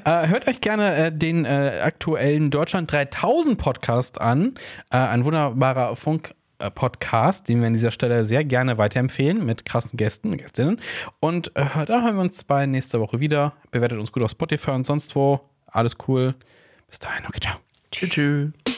Äh, 0.05 0.27
hört 0.27 0.47
euch 0.47 0.61
gerne 0.61 0.95
äh, 0.95 1.11
den 1.11 1.45
äh, 1.45 1.79
aktuellen 1.83 2.49
Deutschland 2.51 2.91
3000 2.91 3.57
Podcast 3.57 4.21
an. 4.21 4.53
Äh, 4.91 4.97
ein 4.97 5.25
wunderbarer 5.25 5.95
Funk. 5.95 6.33
Äh, 6.61 6.71
Podcast, 6.71 7.47
den 7.47 7.59
wir 7.59 7.67
an 7.67 7.73
dieser 7.73 7.91
Stelle 7.91 8.23
sehr 8.25 8.43
gerne 8.43 8.77
weiterempfehlen 8.77 9.45
mit 9.45 9.65
krassen 9.65 9.97
Gästen 9.97 10.31
und 10.31 10.37
Gästinnen. 10.37 10.79
Und 11.19 11.55
äh, 11.55 11.85
da 11.85 12.03
hören 12.03 12.15
wir 12.15 12.21
uns 12.21 12.43
bei 12.43 12.65
nächster 12.65 12.99
Woche 12.99 13.19
wieder. 13.19 13.53
Bewertet 13.71 13.99
uns 13.99 14.11
gut 14.11 14.23
auf 14.23 14.31
Spotify 14.31 14.71
und 14.71 14.85
sonst 14.85 15.15
wo. 15.15 15.41
Alles 15.67 15.95
cool. 16.07 16.35
Bis 16.89 16.99
dahin, 16.99 17.25
okay, 17.27 17.39
ciao. 17.39 17.55
Tschüss. 17.91 18.09
tschüss. 18.09 18.77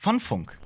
von 0.00 0.18
Funk. 0.18 0.59